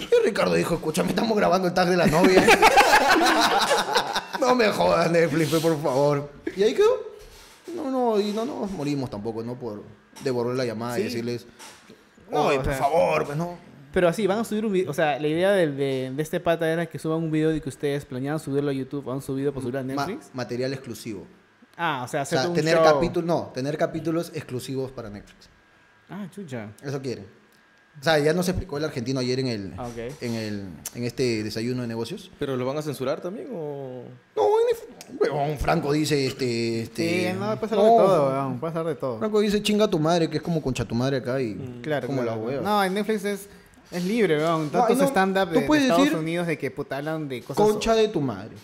Y 0.00 0.08
Ricardo 0.24 0.54
dijo, 0.54 0.74
escúchame, 0.74 1.10
estamos 1.10 1.36
grabando 1.36 1.68
el 1.68 1.74
tag 1.74 1.88
de 1.88 1.96
la 1.96 2.06
novia. 2.06 2.44
no 4.40 4.54
me 4.54 4.68
jodas, 4.70 5.10
Netflix, 5.10 5.50
pues, 5.50 5.62
por 5.62 5.80
favor. 5.82 6.30
Y 6.56 6.62
ahí 6.62 6.74
quedó. 6.74 7.08
No, 7.74 7.90
no, 7.90 8.20
y 8.20 8.32
no 8.32 8.44
nos 8.44 8.70
morimos 8.70 9.10
tampoco, 9.10 9.42
¿no? 9.42 9.54
Por 9.54 9.82
devolver 10.24 10.56
la 10.56 10.64
llamada 10.64 10.98
y 10.98 11.04
decirles, 11.04 11.46
No, 12.30 12.46
oye, 12.46 12.56
por 12.56 12.66
sea- 12.66 12.78
favor, 12.78 13.26
pues, 13.26 13.36
no. 13.38 13.58
Pero 13.92 14.08
así, 14.08 14.26
van 14.26 14.38
a 14.38 14.44
subir 14.44 14.64
un 14.66 14.72
video. 14.72 14.90
O 14.90 14.94
sea, 14.94 15.18
la 15.18 15.28
idea 15.28 15.50
de, 15.52 15.66
de 16.12 16.22
este 16.22 16.40
pata 16.40 16.70
era 16.70 16.86
que 16.86 16.98
suban 16.98 17.18
un 17.18 17.30
video 17.30 17.50
de 17.50 17.60
que 17.60 17.68
ustedes 17.68 18.04
planeaban 18.04 18.38
subirlo 18.38 18.70
a 18.70 18.72
YouTube. 18.72 19.08
¿Han 19.10 19.22
subido 19.22 19.50
para 19.52 19.62
subirlo 19.62 19.80
a 19.80 19.82
Ma- 19.82 19.94
Netflix? 20.06 20.30
material 20.34 20.72
exclusivo. 20.72 21.26
ah, 21.76 22.02
o 22.04 22.08
sea, 22.08 22.20
O 22.20 22.22
hacer 22.22 22.38
sea, 22.40 22.48
un 22.48 22.54
tener 22.54 22.74
show. 22.76 22.84
capítulos, 22.84 23.26
no, 23.26 23.50
tener 23.54 23.78
capítulos 23.78 24.30
exclusivos 24.34 24.90
para 24.90 25.08
Netflix. 25.10 25.48
Ah, 26.10 26.26
chucha. 26.30 26.68
Eso 26.82 27.00
quieren. 27.00 27.26
O 28.00 28.04
sea, 28.04 28.16
ya 28.20 28.32
nos 28.32 28.48
explicó 28.48 28.78
el 28.78 28.84
argentino 28.84 29.18
ayer 29.18 29.40
en 29.40 29.48
el, 29.48 29.72
Ah, 29.76 29.88
ok. 29.88 30.12
en 30.20 30.34
el, 30.34 30.68
en 30.94 31.04
este 31.04 31.42
desayuno 31.42 31.82
de 31.82 31.88
negocios. 31.88 32.30
¿Pero 32.38 32.56
lo 32.56 32.64
van 32.64 32.76
a 32.78 32.82
censurar 32.82 33.20
también 33.20 33.48
o...? 33.52 34.04
No, 34.36 34.42
en- 34.44 35.18
huevón, 35.18 35.58
Franco 35.58 35.92
dice, 35.92 36.26
este, 36.26 36.82
este. 36.82 37.32
Sí, 37.32 37.36
no, 37.38 37.56
puede 37.58 37.68
ser 37.70 37.78
no, 37.78 37.84
de 37.84 37.90
todo, 37.90 38.28
weón, 38.28 38.60
puede 38.60 38.72
ser 38.72 38.84
de 38.84 38.94
todo. 38.94 39.18
Franco 39.18 39.40
dice 39.40 39.60
chinga 39.62 39.88
tu 39.88 39.98
madre, 39.98 40.30
que 40.30 40.36
es 40.36 40.42
como 40.42 40.62
concha 40.62 40.84
tu 40.84 40.94
madre 40.94 41.16
acá 41.16 41.40
y 41.40 41.80
Claro, 41.82 42.06
como 42.06 42.22
claro. 42.22 42.38
la 42.40 42.46
hueva. 42.46 42.62
No, 42.62 42.84
en 42.84 42.94
Netflix 42.94 43.24
es, 43.24 43.48
es 43.90 44.04
libre, 44.04 44.38
weón. 44.38 44.64
No, 44.66 44.70
Tantos 44.70 44.96
y 44.96 45.00
no- 45.00 45.06
stand-up 45.08 45.48
de, 45.50 45.58
Estados 45.60 46.02
decir, 46.02 46.16
Unidos 46.16 46.46
de 46.46 46.58
que 46.58 46.70
puta 46.70 46.98
hablan 46.98 47.28
de 47.28 47.42
cosas... 47.42 47.56
Concha 47.56 47.94
de 47.94 48.08
tu 48.08 48.20
madre. 48.20 48.56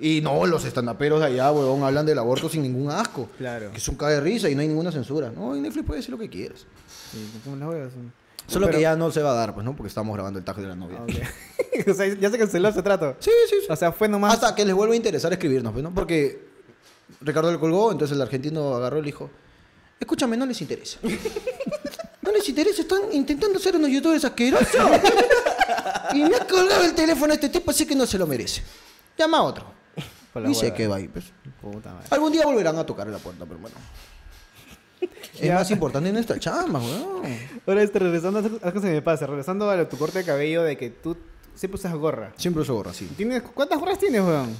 Y 0.00 0.20
no, 0.20 0.46
los 0.46 0.64
estandaperos 0.64 1.18
de 1.20 1.26
allá, 1.26 1.50
huevón, 1.50 1.82
hablan 1.82 2.06
del 2.06 2.18
aborto 2.18 2.48
sin 2.48 2.62
ningún 2.62 2.90
asco. 2.90 3.28
Claro. 3.36 3.72
Que 3.72 3.78
es 3.78 3.88
un 3.88 3.96
cae 3.96 4.14
de 4.14 4.20
risa 4.20 4.48
y 4.48 4.54
no 4.54 4.60
hay 4.60 4.68
ninguna 4.68 4.92
censura. 4.92 5.32
No, 5.34 5.56
en 5.56 5.62
Netflix 5.62 5.86
puedes 5.86 6.04
decir 6.04 6.12
lo 6.12 6.18
que 6.18 6.28
quieras. 6.30 6.66
Sí, 7.10 7.28
como 7.44 7.56
las 7.56 7.68
huevas. 7.68 7.92
Solo 8.46 8.66
Pero- 8.66 8.78
que 8.78 8.82
ya 8.82 8.94
no 8.96 9.10
se 9.10 9.22
va 9.22 9.32
a 9.32 9.34
dar, 9.34 9.54
pues, 9.54 9.64
¿no? 9.64 9.74
Porque 9.74 9.88
estamos 9.88 10.14
grabando 10.14 10.38
el 10.38 10.44
tag 10.44 10.56
de 10.56 10.66
la 10.68 10.76
novia. 10.76 10.98
Ah, 11.00 11.02
ok. 11.02 11.88
o 11.90 11.94
sea, 11.94 12.06
ya 12.14 12.30
se 12.30 12.38
canceló 12.38 12.68
ese 12.68 12.82
trato. 12.82 13.16
Sí, 13.18 13.30
sí, 13.50 13.56
sí. 13.60 13.66
O 13.68 13.76
sea, 13.76 13.90
fue 13.92 14.08
nomás... 14.08 14.34
Hasta 14.34 14.54
que 14.54 14.64
les 14.64 14.74
vuelva 14.74 14.94
a 14.94 14.96
interesar 14.96 15.32
escribirnos, 15.32 15.72
pues, 15.72 15.82
¿no? 15.82 15.92
Porque 15.92 16.46
Ricardo 17.20 17.50
le 17.50 17.58
colgó, 17.58 17.90
entonces 17.90 18.14
el 18.16 18.22
argentino 18.22 18.74
agarró 18.76 18.98
y 18.98 19.02
le 19.02 19.06
dijo, 19.06 19.30
escúchame, 19.98 20.36
no 20.36 20.46
les 20.46 20.60
interesa. 20.60 20.98
No 22.20 22.32
les 22.34 22.46
interesa, 22.46 22.82
están 22.82 23.00
intentando 23.12 23.58
ser 23.58 23.76
unos 23.76 23.88
youtubers 23.88 24.22
asquerosos. 24.22 24.68
Y 26.12 26.22
me 26.24 26.36
ha 26.36 26.46
colgado 26.46 26.84
el 26.84 26.94
teléfono 26.94 27.32
a 27.32 27.34
este 27.34 27.48
tipo, 27.48 27.70
así 27.70 27.86
que 27.86 27.94
no 27.94 28.06
se 28.06 28.18
lo 28.18 28.26
merece. 28.26 28.62
Llama 29.16 29.38
a 29.38 29.42
otro. 29.44 29.64
Y 30.46 30.54
se 30.54 30.74
quedó 30.74 30.94
ahí, 30.94 31.08
pues. 31.08 31.24
Puta 31.60 31.92
madre. 31.92 32.06
Algún 32.10 32.32
día 32.32 32.44
volverán 32.44 32.76
a 32.76 32.84
tocar 32.84 33.06
la 33.06 33.18
puerta, 33.18 33.46
pero 33.46 33.58
bueno. 33.60 33.76
Es 35.40 35.54
más 35.54 35.70
importante 35.70 36.12
nuestra 36.12 36.38
chamba, 36.38 36.80
weón. 36.80 37.22
Ahora, 37.66 37.82
este, 37.82 37.98
regresando, 37.98 38.38
algo 38.38 38.72
que 38.72 38.80
se 38.80 38.92
me 38.92 39.00
pasa, 39.00 39.26
regresando 39.26 39.70
a 39.70 39.88
tu 39.88 39.96
corte 39.96 40.18
de 40.18 40.24
cabello 40.24 40.64
de 40.64 40.76
que 40.76 40.90
tú 40.90 41.16
siempre 41.54 41.78
usas 41.78 41.94
gorra. 41.94 42.32
Siempre 42.36 42.62
uso 42.62 42.74
gorra, 42.74 42.92
sí. 42.92 43.08
¿Tienes, 43.16 43.42
¿Cuántas 43.42 43.78
gorras 43.78 43.98
tienes, 43.98 44.20
weón? 44.20 44.56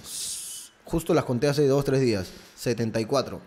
Justo 0.90 1.12
las 1.14 1.24
conté 1.24 1.48
hace 1.48 1.66
dos, 1.66 1.84
tres 1.84 2.00
días. 2.00 2.30
74. 2.56 3.40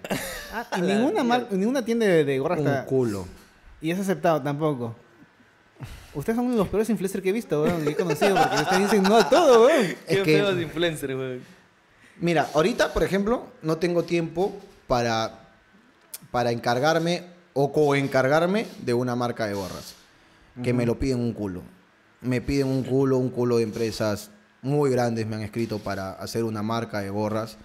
Ah, 0.54 0.68
y 0.78 0.82
ninguna, 0.82 1.24
mar- 1.24 1.48
ninguna 1.52 1.84
tienda 1.84 2.06
de, 2.06 2.24
de 2.24 2.40
gorras 2.40 2.60
Un 2.60 2.68
está... 2.68 2.86
culo. 2.86 3.26
Y 3.82 3.90
es 3.92 4.00
aceptado 4.00 4.42
tampoco. 4.42 4.96
Ustedes 6.14 6.36
son 6.36 6.46
uno 6.46 6.54
de 6.56 6.60
los 6.60 6.68
peores 6.68 6.90
influencers 6.90 7.24
que 7.24 7.30
he 7.30 7.34
visto, 7.34 7.64
weón. 7.64 7.88
He 7.88 7.96
conocido, 7.96 8.36
porque 8.36 8.56
ustedes 8.58 8.82
dicen 8.84 9.04
no 9.04 9.18
a 9.18 9.28
todo, 9.30 9.66
weón. 9.66 9.88
Qué 10.08 10.14
Es 10.14 10.20
que- 10.24 10.38
feos 10.38 10.62
influencers, 10.62 11.16
güey. 11.16 11.40
Mira, 12.20 12.48
ahorita, 12.54 12.94
por 12.94 13.04
ejemplo, 13.04 13.48
no 13.64 13.78
tengo 13.78 14.04
tiempo 14.04 14.54
para, 14.86 15.40
para 16.30 16.52
encargarme 16.52 17.24
o 17.54 17.72
coencargarme 17.74 18.68
de 18.84 18.94
una 18.94 19.16
marca 19.16 19.48
de 19.48 19.54
gorras. 19.56 19.96
Que 20.62 20.74
me 20.74 20.86
lo 20.86 21.00
piden 21.00 21.20
un 21.20 21.34
culo. 21.34 21.64
Me 22.20 22.40
piden 22.42 22.68
un 22.68 22.84
culo, 22.84 23.18
un 23.18 23.30
culo 23.30 23.58
de 23.58 23.64
empresas 23.64 24.30
muy 24.62 24.92
grandes 24.92 25.26
me 25.28 25.36
han 25.36 25.42
escrito 25.42 25.80
para 25.80 26.14
hacer 26.14 26.44
una 26.44 26.62
marca 26.62 27.02
de 27.02 27.10
gorras. 27.10 27.58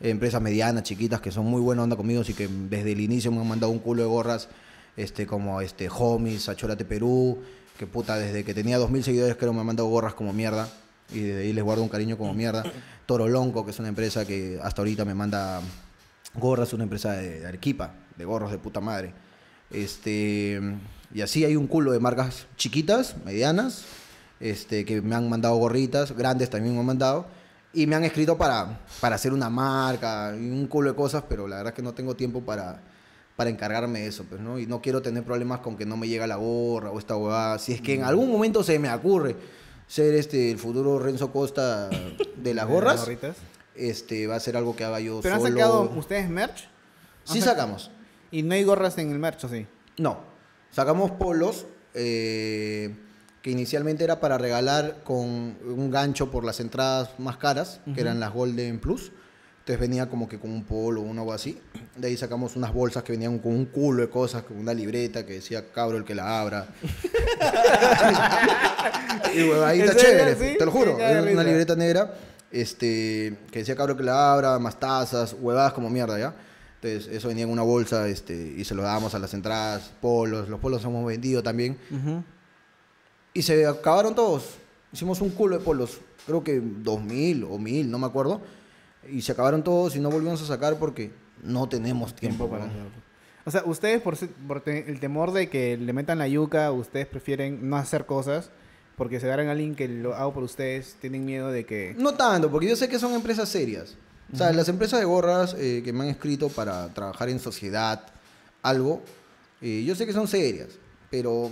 Empresas 0.00 0.42
medianas, 0.42 0.82
chiquitas, 0.82 1.20
que 1.20 1.30
son 1.30 1.46
muy 1.46 1.60
buena 1.60 1.82
onda 1.82 1.96
conmigo, 1.96 2.20
así 2.20 2.34
que 2.34 2.48
desde 2.48 2.92
el 2.92 3.00
inicio 3.00 3.30
me 3.32 3.40
han 3.40 3.48
mandado 3.48 3.72
un 3.72 3.78
culo 3.78 4.02
de 4.02 4.08
gorras, 4.08 4.48
este, 4.96 5.26
como 5.26 5.60
este, 5.60 5.88
Homies, 5.88 6.48
Achorate 6.48 6.84
Perú, 6.84 7.38
que 7.78 7.86
puta, 7.86 8.16
desde 8.16 8.44
que 8.44 8.52
tenía 8.52 8.78
2.000 8.78 9.02
seguidores 9.02 9.36
creo 9.36 9.52
me 9.52 9.60
han 9.60 9.66
mandado 9.66 9.88
gorras 9.88 10.14
como 10.14 10.32
mierda, 10.32 10.68
y 11.10 11.20
desde 11.20 11.42
ahí 11.42 11.52
les 11.52 11.64
guardo 11.64 11.82
un 11.82 11.88
cariño 11.88 12.18
como 12.18 12.34
mierda. 12.34 12.64
Toro 13.06 13.28
Lonco, 13.28 13.64
que 13.64 13.70
es 13.70 13.78
una 13.78 13.88
empresa 13.88 14.26
que 14.26 14.58
hasta 14.62 14.82
ahorita 14.82 15.04
me 15.04 15.14
manda 15.14 15.60
gorras, 16.34 16.72
una 16.72 16.82
empresa 16.82 17.12
de, 17.12 17.40
de 17.40 17.46
Arequipa, 17.46 17.94
de 18.16 18.24
gorros 18.24 18.50
de 18.50 18.58
puta 18.58 18.80
madre. 18.80 19.14
Este, 19.70 20.60
y 21.14 21.20
así 21.20 21.44
hay 21.44 21.56
un 21.56 21.66
culo 21.66 21.92
de 21.92 22.00
marcas 22.00 22.46
chiquitas, 22.56 23.16
medianas, 23.24 23.84
este, 24.40 24.84
que 24.84 25.00
me 25.00 25.14
han 25.14 25.28
mandado 25.28 25.56
gorritas, 25.56 26.12
grandes 26.12 26.50
también 26.50 26.74
me 26.74 26.80
han 26.80 26.86
mandado, 26.86 27.26
y 27.72 27.86
me 27.86 27.96
han 27.96 28.04
escrito 28.04 28.36
para, 28.38 28.80
para 29.00 29.16
hacer 29.16 29.32
una 29.32 29.50
marca 29.50 30.34
y 30.38 30.50
un 30.50 30.66
culo 30.66 30.90
de 30.90 30.96
cosas, 30.96 31.24
pero 31.28 31.48
la 31.48 31.56
verdad 31.56 31.72
es 31.72 31.76
que 31.76 31.82
no 31.82 31.92
tengo 31.92 32.14
tiempo 32.14 32.40
para, 32.42 32.80
para 33.36 33.50
encargarme 33.50 34.00
de 34.00 34.06
eso, 34.08 34.24
pues, 34.28 34.40
¿no? 34.40 34.58
Y 34.58 34.66
no 34.66 34.80
quiero 34.80 35.02
tener 35.02 35.24
problemas 35.24 35.58
con 35.60 35.76
que 35.76 35.84
no 35.84 35.96
me 35.96 36.06
llega 36.06 36.26
la 36.26 36.36
gorra 36.36 36.90
o 36.92 36.98
esta 37.00 37.16
huevada. 37.16 37.58
Si 37.58 37.72
es 37.72 37.80
que 37.80 37.94
en 37.94 38.04
algún 38.04 38.30
momento 38.30 38.62
se 38.62 38.78
me 38.78 38.92
ocurre 38.92 39.34
ser 39.88 40.14
este, 40.14 40.52
el 40.52 40.58
futuro 40.58 40.98
Renzo 41.00 41.32
Costa 41.32 41.90
de 42.36 42.54
las 42.54 42.66
gorras, 42.68 43.08
este, 43.74 44.26
va 44.28 44.36
a 44.36 44.40
ser 44.40 44.56
algo 44.56 44.76
que 44.76 44.84
haga 44.84 45.00
yo 45.00 45.18
¿Pero 45.20 45.34
han 45.34 45.40
solo. 45.40 45.56
sacado 45.56 45.82
ustedes 45.96 46.28
merch? 46.30 46.68
Sí 47.24 47.38
Han 47.38 47.44
sac- 47.44 47.44
sacamos. 47.44 47.90
Y 48.30 48.42
no 48.44 48.54
hay 48.54 48.62
gorras 48.62 48.96
en 48.98 49.10
el 49.10 49.18
merch, 49.18 49.42
¿o 49.44 49.48
sí? 49.48 49.66
No, 49.98 50.18
sacamos 50.70 51.10
polos 51.12 51.66
eh, 51.92 52.94
que 53.44 53.50
inicialmente 53.50 54.02
era 54.02 54.20
para 54.20 54.38
regalar 54.38 55.02
con 55.04 55.20
un 55.20 55.90
gancho 55.90 56.30
por 56.30 56.46
las 56.46 56.60
entradas 56.60 57.10
más 57.18 57.36
caras, 57.36 57.78
que 57.94 58.00
eran 58.00 58.18
las 58.18 58.32
Golden 58.32 58.78
Plus. 58.78 59.12
Entonces 59.58 59.78
venía 59.78 60.08
como 60.08 60.26
que 60.26 60.38
con 60.38 60.50
un 60.50 60.64
polo 60.64 61.02
o 61.02 61.10
algo 61.10 61.30
así. 61.30 61.60
De 61.94 62.08
ahí 62.08 62.16
sacamos 62.16 62.56
unas 62.56 62.72
bolsas 62.72 63.02
que 63.02 63.12
venían 63.12 63.38
con 63.38 63.52
un 63.52 63.66
culo 63.66 64.00
de 64.00 64.08
cosas, 64.08 64.44
con 64.44 64.56
una 64.56 64.72
libreta 64.72 65.26
que 65.26 65.34
decía 65.34 65.70
cabro 65.72 65.98
el 65.98 66.04
que 66.04 66.14
la 66.14 66.40
abra. 66.40 66.68
y 69.34 69.46
bueno, 69.46 69.66
ahí 69.66 69.80
¿En 69.80 69.90
está 69.90 70.00
chévere, 70.00 70.36
¿Sí? 70.36 70.56
te 70.58 70.64
lo 70.64 70.72
juro. 70.72 70.98
Era 70.98 71.20
una 71.20 71.44
libreta 71.44 71.76
negra 71.76 72.14
este, 72.50 73.36
que 73.50 73.58
decía 73.58 73.76
cabro 73.76 73.94
que 73.94 74.04
la 74.04 74.32
abra, 74.32 74.58
más 74.58 74.80
tazas, 74.80 75.36
huevadas 75.38 75.74
como 75.74 75.90
mierda, 75.90 76.18
¿ya? 76.18 76.34
Entonces, 76.80 77.14
eso 77.14 77.28
venía 77.28 77.44
en 77.44 77.50
una 77.50 77.62
bolsa 77.62 78.08
este, 78.08 78.54
y 78.56 78.64
se 78.64 78.74
lo 78.74 78.82
dábamos 78.82 79.14
a 79.14 79.18
las 79.18 79.34
entradas, 79.34 79.92
polos. 80.00 80.48
Los 80.48 80.60
polos 80.60 80.82
hemos 80.84 81.04
vendido 81.04 81.42
también. 81.42 81.76
Y 83.34 83.42
se 83.42 83.66
acabaron 83.66 84.14
todos. 84.14 84.54
Hicimos 84.92 85.20
un 85.20 85.30
culo 85.30 85.58
de 85.58 85.64
polos. 85.64 85.98
Creo 86.26 86.42
que 86.42 86.60
2000 86.62 87.44
o 87.44 87.58
1000, 87.58 87.90
no 87.90 87.98
me 87.98 88.06
acuerdo. 88.06 88.40
Y 89.10 89.20
se 89.22 89.32
acabaron 89.32 89.62
todos 89.62 89.94
y 89.96 90.00
no 90.00 90.10
volvimos 90.10 90.40
a 90.42 90.46
sacar 90.46 90.78
porque 90.78 91.10
no 91.42 91.68
tenemos 91.68 92.14
tiempo. 92.14 92.48
para 92.48 92.64
weón. 92.64 92.70
hacerlo. 92.70 92.90
O 93.46 93.50
sea, 93.50 93.62
ustedes 93.66 94.00
por, 94.00 94.16
por 94.48 94.60
te- 94.62 94.88
el 94.90 95.00
temor 95.00 95.32
de 95.32 95.50
que 95.50 95.76
le 95.76 95.92
metan 95.92 96.18
la 96.18 96.28
yuca, 96.28 96.70
ustedes 96.72 97.06
prefieren 97.06 97.68
no 97.68 97.76
hacer 97.76 98.06
cosas 98.06 98.50
porque 98.96 99.18
se 99.20 99.26
darán 99.26 99.48
a 99.48 99.50
alguien 99.50 99.74
que 99.74 99.88
lo 99.88 100.14
hago 100.14 100.32
por 100.32 100.44
ustedes, 100.44 100.96
tienen 101.00 101.24
miedo 101.26 101.50
de 101.50 101.66
que... 101.66 101.94
No 101.98 102.14
tanto, 102.14 102.48
porque 102.50 102.68
yo 102.68 102.76
sé 102.76 102.88
que 102.88 102.98
son 103.00 103.12
empresas 103.12 103.48
serias. 103.48 103.96
O 104.32 104.36
sea, 104.36 104.52
las 104.52 104.68
empresas 104.68 105.00
de 105.00 105.04
gorras 105.04 105.54
eh, 105.58 105.82
que 105.84 105.92
me 105.92 106.04
han 106.04 106.10
escrito 106.10 106.48
para 106.48 106.88
trabajar 106.94 107.28
en 107.28 107.38
sociedad, 107.40 108.06
algo, 108.62 109.02
eh, 109.60 109.82
yo 109.84 109.94
sé 109.96 110.06
que 110.06 110.12
son 110.12 110.26
serias, 110.28 110.68
pero 111.10 111.50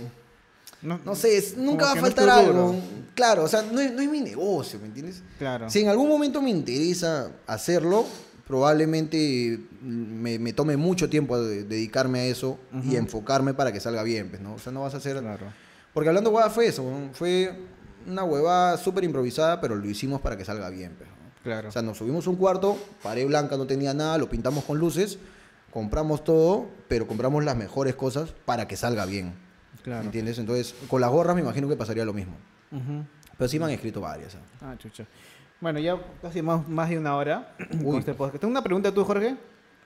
No, 0.83 0.99
No 1.05 1.15
sé, 1.15 1.37
es- 1.37 1.57
nunca 1.57 1.85
va 1.85 1.91
a 1.93 1.95
no 1.95 2.01
faltar 2.01 2.29
algo. 2.29 2.75
Claro, 3.15 3.43
o 3.43 3.47
sea, 3.47 3.61
no 3.61 3.79
es, 3.79 3.91
no 3.93 4.01
es 4.01 4.09
mi 4.09 4.21
negocio, 4.21 4.79
¿me 4.79 4.87
entiendes? 4.87 5.21
Claro. 5.37 5.69
Si 5.69 5.79
en 5.81 5.87
algún 5.89 6.09
momento 6.09 6.41
me 6.41 6.49
interesa 6.49 7.31
hacerlo, 7.47 8.05
probablemente 8.47 9.59
me, 9.81 10.39
me 10.39 10.53
tome 10.53 10.77
mucho 10.77 11.09
tiempo 11.09 11.39
de- 11.39 11.63
dedicarme 11.63 12.19
a 12.21 12.25
eso 12.25 12.57
y 12.89 12.95
enfocarme 12.95 13.53
para 13.53 13.71
que 13.71 13.79
salga 13.79 14.03
bien, 14.03 14.29
pues, 14.29 14.41
¿no? 14.41 14.53
O 14.55 14.59
sea, 14.59 14.71
no 14.71 14.81
vas 14.81 14.93
a 14.93 14.97
hacer... 14.97 15.19
Claro. 15.19 15.45
Porque 15.93 16.09
hablando 16.09 16.29
huevada 16.31 16.49
fue 16.49 16.67
eso, 16.67 16.83
fue 17.13 17.53
una 18.07 18.23
huevada 18.23 18.77
súper 18.77 19.03
improvisada, 19.03 19.61
pero 19.61 19.75
lo 19.75 19.87
hicimos 19.89 20.21
para 20.21 20.37
que 20.37 20.43
salga 20.45 20.69
bien, 20.69 20.93
pues, 20.97 21.09
¿no? 21.09 21.15
Claro. 21.43 21.69
O 21.69 21.71
sea, 21.71 21.81
nos 21.81 21.97
subimos 21.97 22.25
un 22.27 22.35
cuarto, 22.37 22.77
pared 23.03 23.27
blanca, 23.27 23.57
no 23.57 23.67
tenía 23.67 23.93
nada, 23.93 24.17
lo 24.17 24.29
pintamos 24.29 24.63
con 24.63 24.79
luces, 24.79 25.19
compramos 25.71 26.23
todo, 26.23 26.67
pero 26.87 27.05
compramos 27.07 27.43
las 27.43 27.55
mejores 27.57 27.95
cosas 27.95 28.33
para 28.45 28.67
que 28.67 28.75
salga 28.77 29.05
bien. 29.05 29.33
Claro. 29.81 30.05
¿Entiendes? 30.05 30.37
Entonces, 30.39 30.75
con 30.87 31.01
las 31.01 31.09
gorras 31.11 31.35
me 31.35 31.41
imagino 31.41 31.67
que 31.67 31.75
pasaría 31.75 32.05
lo 32.05 32.13
mismo. 32.13 32.35
Ujú. 32.71 33.03
Pero 33.37 33.47
sí 33.49 33.57
me 33.59 33.65
han 33.65 33.71
escrito 33.71 34.01
varias. 34.01 34.35
¿ah? 34.35 34.39
Ah, 34.71 34.75
chucha. 34.77 35.05
Bueno, 35.59 35.79
ya 35.79 35.97
casi 36.21 36.41
más, 36.41 36.67
más 36.67 36.89
de 36.89 36.97
una 36.97 37.15
hora 37.15 37.55
con 37.71 37.85
Uy. 37.85 37.97
este 37.99 38.13
podcast. 38.13 38.39
Tengo 38.41 38.51
una 38.51 38.63
pregunta 38.63 38.91
tú, 38.93 39.03
Jorge. 39.03 39.35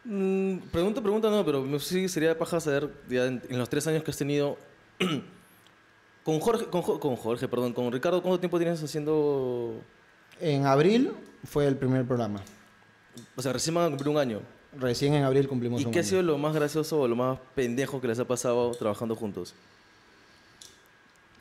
Mm, 0.04 0.58
pregunta, 0.72 1.02
pregunta 1.02 1.30
no, 1.30 1.46
pero 1.46 1.80
sí 1.80 2.08
sería 2.10 2.38
paja 2.38 2.60
saber 2.60 2.90
ya 3.10 3.26
en, 3.26 3.42
en 3.50 3.58
los 3.58 3.70
tres 3.70 3.86
años 3.88 4.04
que 4.04 4.12
has 4.12 4.18
tenido 4.18 4.58
con 6.24 6.40
Jorge, 6.40 6.66
con, 6.66 6.82
con 6.82 7.16
Jorge, 7.16 7.48
perdón, 7.48 7.74
con 7.74 7.92
Ricardo, 7.92 8.22
¿cuánto 8.22 8.40
tiempo 8.40 8.58
tienes 8.58 8.82
haciendo? 8.84 9.82
En 10.40 10.66
abril 10.66 11.14
fue 11.46 11.66
el 11.68 11.76
primer 11.76 12.06
programa. 12.06 12.42
O 13.36 13.42
sea, 13.42 13.54
recién 13.54 13.74
van 13.76 13.86
a 13.86 13.90
cumplir 13.90 14.10
un 14.10 14.18
año. 14.18 14.42
Recién 14.78 15.14
en 15.14 15.24
abril 15.24 15.48
cumplimos 15.48 15.82
¿Y 15.82 15.86
un 15.86 15.92
qué 15.92 16.00
ha 16.00 16.02
año. 16.02 16.10
sido 16.10 16.22
lo 16.22 16.38
más 16.38 16.54
gracioso 16.54 17.00
o 17.02 17.08
lo 17.08 17.16
más 17.16 17.40
pendejo 17.56 18.00
que 18.02 18.08
les 18.08 18.20
ha 18.20 18.26
pasado 18.26 18.72
trabajando 18.72 19.16
juntos? 19.16 19.56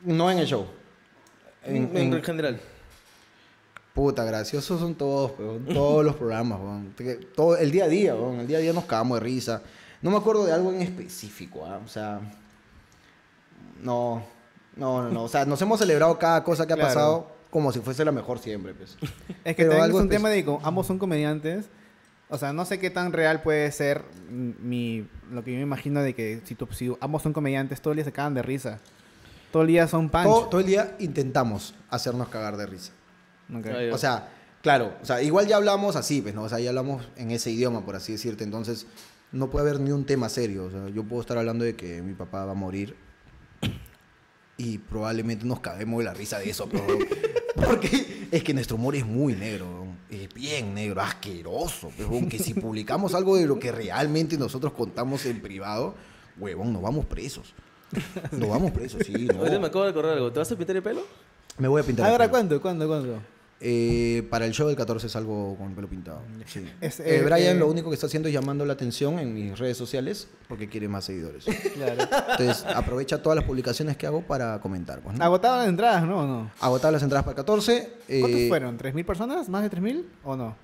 No 0.02 0.30
en 0.30 0.38
el 0.38 0.46
show. 0.46 0.66
En, 1.64 1.90
En, 1.96 2.14
en- 2.14 2.22
general. 2.22 2.60
Puta, 3.94 4.24
graciosos 4.24 4.78
son 4.78 4.94
todos, 4.94 5.32
weón. 5.38 5.64
todos 5.66 6.04
los 6.04 6.14
programas, 6.16 6.60
weón. 6.60 6.92
Que- 6.96 7.14
Todo, 7.14 7.56
el 7.56 7.70
día 7.70 7.84
a 7.84 7.88
día, 7.88 8.14
weón. 8.14 8.40
El 8.40 8.46
día 8.46 8.58
a 8.58 8.60
día 8.60 8.72
nos 8.72 8.84
cagamos 8.84 9.18
de 9.18 9.24
risa. 9.24 9.62
No 10.02 10.10
me 10.10 10.18
acuerdo 10.18 10.44
de 10.44 10.52
algo 10.52 10.70
en 10.72 10.82
específico, 10.82 11.64
¿ah? 11.64 11.80
O 11.84 11.88
sea, 11.88 12.20
no, 13.82 14.22
no, 14.76 15.02
no, 15.02 15.10
no. 15.10 15.22
O 15.24 15.28
sea, 15.28 15.44
nos 15.44 15.60
hemos 15.62 15.78
celebrado 15.78 16.18
cada 16.18 16.44
cosa 16.44 16.66
que 16.66 16.74
ha 16.74 16.76
Claro. 16.76 16.88
pasado 16.94 17.36
como 17.50 17.72
si 17.72 17.80
fuese 17.80 18.04
la 18.04 18.12
mejor 18.12 18.38
siempre, 18.38 18.74
pues. 18.74 18.96
Es 19.44 19.56
que 19.56 19.62
Pero 19.62 19.70
también 19.70 19.84
algo 19.84 19.98
es 19.98 20.02
un 20.04 20.10
tema 20.10 20.28
de 20.28 20.44
que 20.44 20.58
ambos 20.62 20.86
son 20.86 20.98
comediantes. 20.98 21.66
O 22.28 22.36
sea, 22.38 22.52
no 22.52 22.64
sé 22.64 22.78
qué 22.78 22.90
tan 22.90 23.12
real 23.12 23.40
puede 23.42 23.70
ser 23.72 24.02
mi, 24.28 25.06
lo 25.30 25.42
que 25.44 25.52
yo 25.52 25.56
me 25.58 25.62
imagino 25.62 26.02
de 26.02 26.14
que 26.14 26.40
si, 26.44 26.54
tú- 26.54 26.68
si 26.72 26.92
ambos 27.00 27.22
son 27.22 27.32
comediantes, 27.32 27.80
todo 27.80 27.92
el 27.92 27.96
día 27.96 28.04
se 28.04 28.12
cagan 28.12 28.34
de 28.34 28.42
risa. 28.42 28.78
Todo 29.56 29.62
el 29.62 29.68
día 29.68 29.88
son 29.88 30.10
punch. 30.10 30.24
Todo, 30.24 30.48
todo 30.48 30.60
el 30.60 30.66
día 30.66 30.94
intentamos 30.98 31.74
hacernos 31.88 32.28
cagar 32.28 32.58
de 32.58 32.66
risa. 32.66 32.92
O 33.90 33.96
sea, 33.96 34.28
claro, 34.60 34.92
o 35.00 35.06
sea, 35.06 35.22
igual 35.22 35.46
ya 35.46 35.56
hablamos 35.56 35.96
así, 35.96 36.20
pues, 36.20 36.34
¿no? 36.34 36.42
O 36.42 36.48
sea, 36.50 36.60
ya 36.60 36.68
hablamos 36.68 37.08
en 37.16 37.30
ese 37.30 37.50
idioma, 37.50 37.82
por 37.82 37.96
así 37.96 38.12
decirte. 38.12 38.44
Entonces, 38.44 38.86
no 39.32 39.48
puede 39.48 39.66
haber 39.66 39.80
ni 39.80 39.92
un 39.92 40.04
tema 40.04 40.28
serio. 40.28 40.66
O 40.66 40.70
sea, 40.70 40.90
yo 40.90 41.04
puedo 41.04 41.22
estar 41.22 41.38
hablando 41.38 41.64
de 41.64 41.74
que 41.74 42.02
mi 42.02 42.12
papá 42.12 42.44
va 42.44 42.52
a 42.52 42.54
morir 42.54 42.96
y 44.58 44.76
probablemente 44.76 45.46
nos 45.46 45.60
caguemos 45.60 46.00
de 46.00 46.04
la 46.04 46.12
risa 46.12 46.38
de 46.38 46.50
eso, 46.50 46.68
pero... 46.68 46.84
Porque 47.56 48.28
es 48.30 48.44
que 48.44 48.52
nuestro 48.52 48.76
humor 48.76 48.94
es 48.94 49.06
muy 49.06 49.32
negro, 49.32 49.86
es 50.10 50.34
bien 50.34 50.74
negro, 50.74 51.00
asqueroso. 51.00 51.90
Pero 51.96 52.10
que 52.28 52.38
si 52.38 52.52
publicamos 52.52 53.14
algo 53.14 53.38
de 53.38 53.46
lo 53.46 53.58
que 53.58 53.72
realmente 53.72 54.36
nosotros 54.36 54.74
contamos 54.74 55.24
en 55.24 55.40
privado, 55.40 55.94
huevón, 56.38 56.74
nos 56.74 56.82
vamos 56.82 57.06
presos. 57.06 57.54
Nos 58.32 58.48
vamos 58.48 58.70
presos, 58.72 59.02
sí. 59.06 59.26
no. 59.32 59.38
Ahorita 59.38 59.58
me 59.58 59.66
acabo 59.66 59.84
de 59.84 59.90
acordar 59.90 60.12
algo. 60.14 60.32
¿Te 60.32 60.38
vas 60.38 60.50
a 60.52 60.56
pintar 60.56 60.76
el 60.76 60.82
pelo? 60.82 61.02
Me 61.58 61.68
voy 61.68 61.80
a 61.80 61.84
pintar. 61.84 62.06
el 62.06 62.12
¿Ahora 62.12 62.24
pelo. 62.24 62.30
cuándo? 62.32 62.60
¿Cuándo? 62.60 62.86
¿Cuándo? 62.88 63.22
Eh, 63.58 64.26
para 64.28 64.44
el 64.44 64.52
show 64.52 64.66
del 64.66 64.76
14 64.76 65.08
salgo 65.08 65.56
con 65.56 65.68
el 65.70 65.74
pelo 65.74 65.88
pintado. 65.88 66.20
Sí. 66.44 66.70
Es, 66.78 67.00
Eh, 67.00 67.16
eh, 67.16 67.22
Brian 67.22 67.56
eh, 67.56 67.58
lo 67.58 67.68
único 67.68 67.88
que 67.88 67.94
está 67.94 68.06
haciendo 68.06 68.28
es 68.28 68.34
llamando 68.34 68.66
la 68.66 68.74
atención 68.74 69.18
en 69.18 69.32
mis 69.32 69.58
redes 69.58 69.78
sociales 69.78 70.28
porque 70.46 70.68
quiere 70.68 70.88
más 70.88 71.04
seguidores. 71.06 71.44
Claro. 71.74 72.02
Entonces 72.32 72.64
aprovecha 72.66 73.22
todas 73.22 73.36
las 73.36 73.46
publicaciones 73.46 73.96
que 73.96 74.06
hago 74.06 74.20
para 74.20 74.60
comentar. 74.60 75.00
pues, 75.00 75.16
¿no? 75.16 75.24
Agotaban 75.24 75.60
las 75.60 75.68
entradas, 75.68 76.02
¿no? 76.04 76.18
¿O 76.18 76.26
no? 76.26 76.50
Agotadas 76.60 76.92
las 76.94 77.02
entradas 77.02 77.24
para 77.24 77.32
el 77.32 77.36
14. 77.36 77.92
eh, 78.08 78.20
¿Cuántos 78.20 78.40
fueron? 78.48 78.78
¿3.000 78.78 79.04
personas? 79.06 79.48
¿Más 79.48 79.62
de 79.62 79.70
3.000? 79.74 80.04
¿O 80.24 80.36
no? 80.36 80.54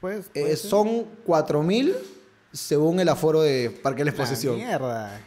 Pues. 0.00 0.26
eh, 0.34 0.40
puede 0.40 0.56
ser. 0.56 0.68
son 0.70 0.88
4.000 1.24 1.94
según 2.52 2.98
el 2.98 3.08
aforo 3.08 3.40
de 3.40 3.70
Parque 3.70 4.00
de 4.00 4.06
la 4.06 4.10
La 4.10 4.16
Exposición. 4.16 4.56
mierda. 4.56 5.20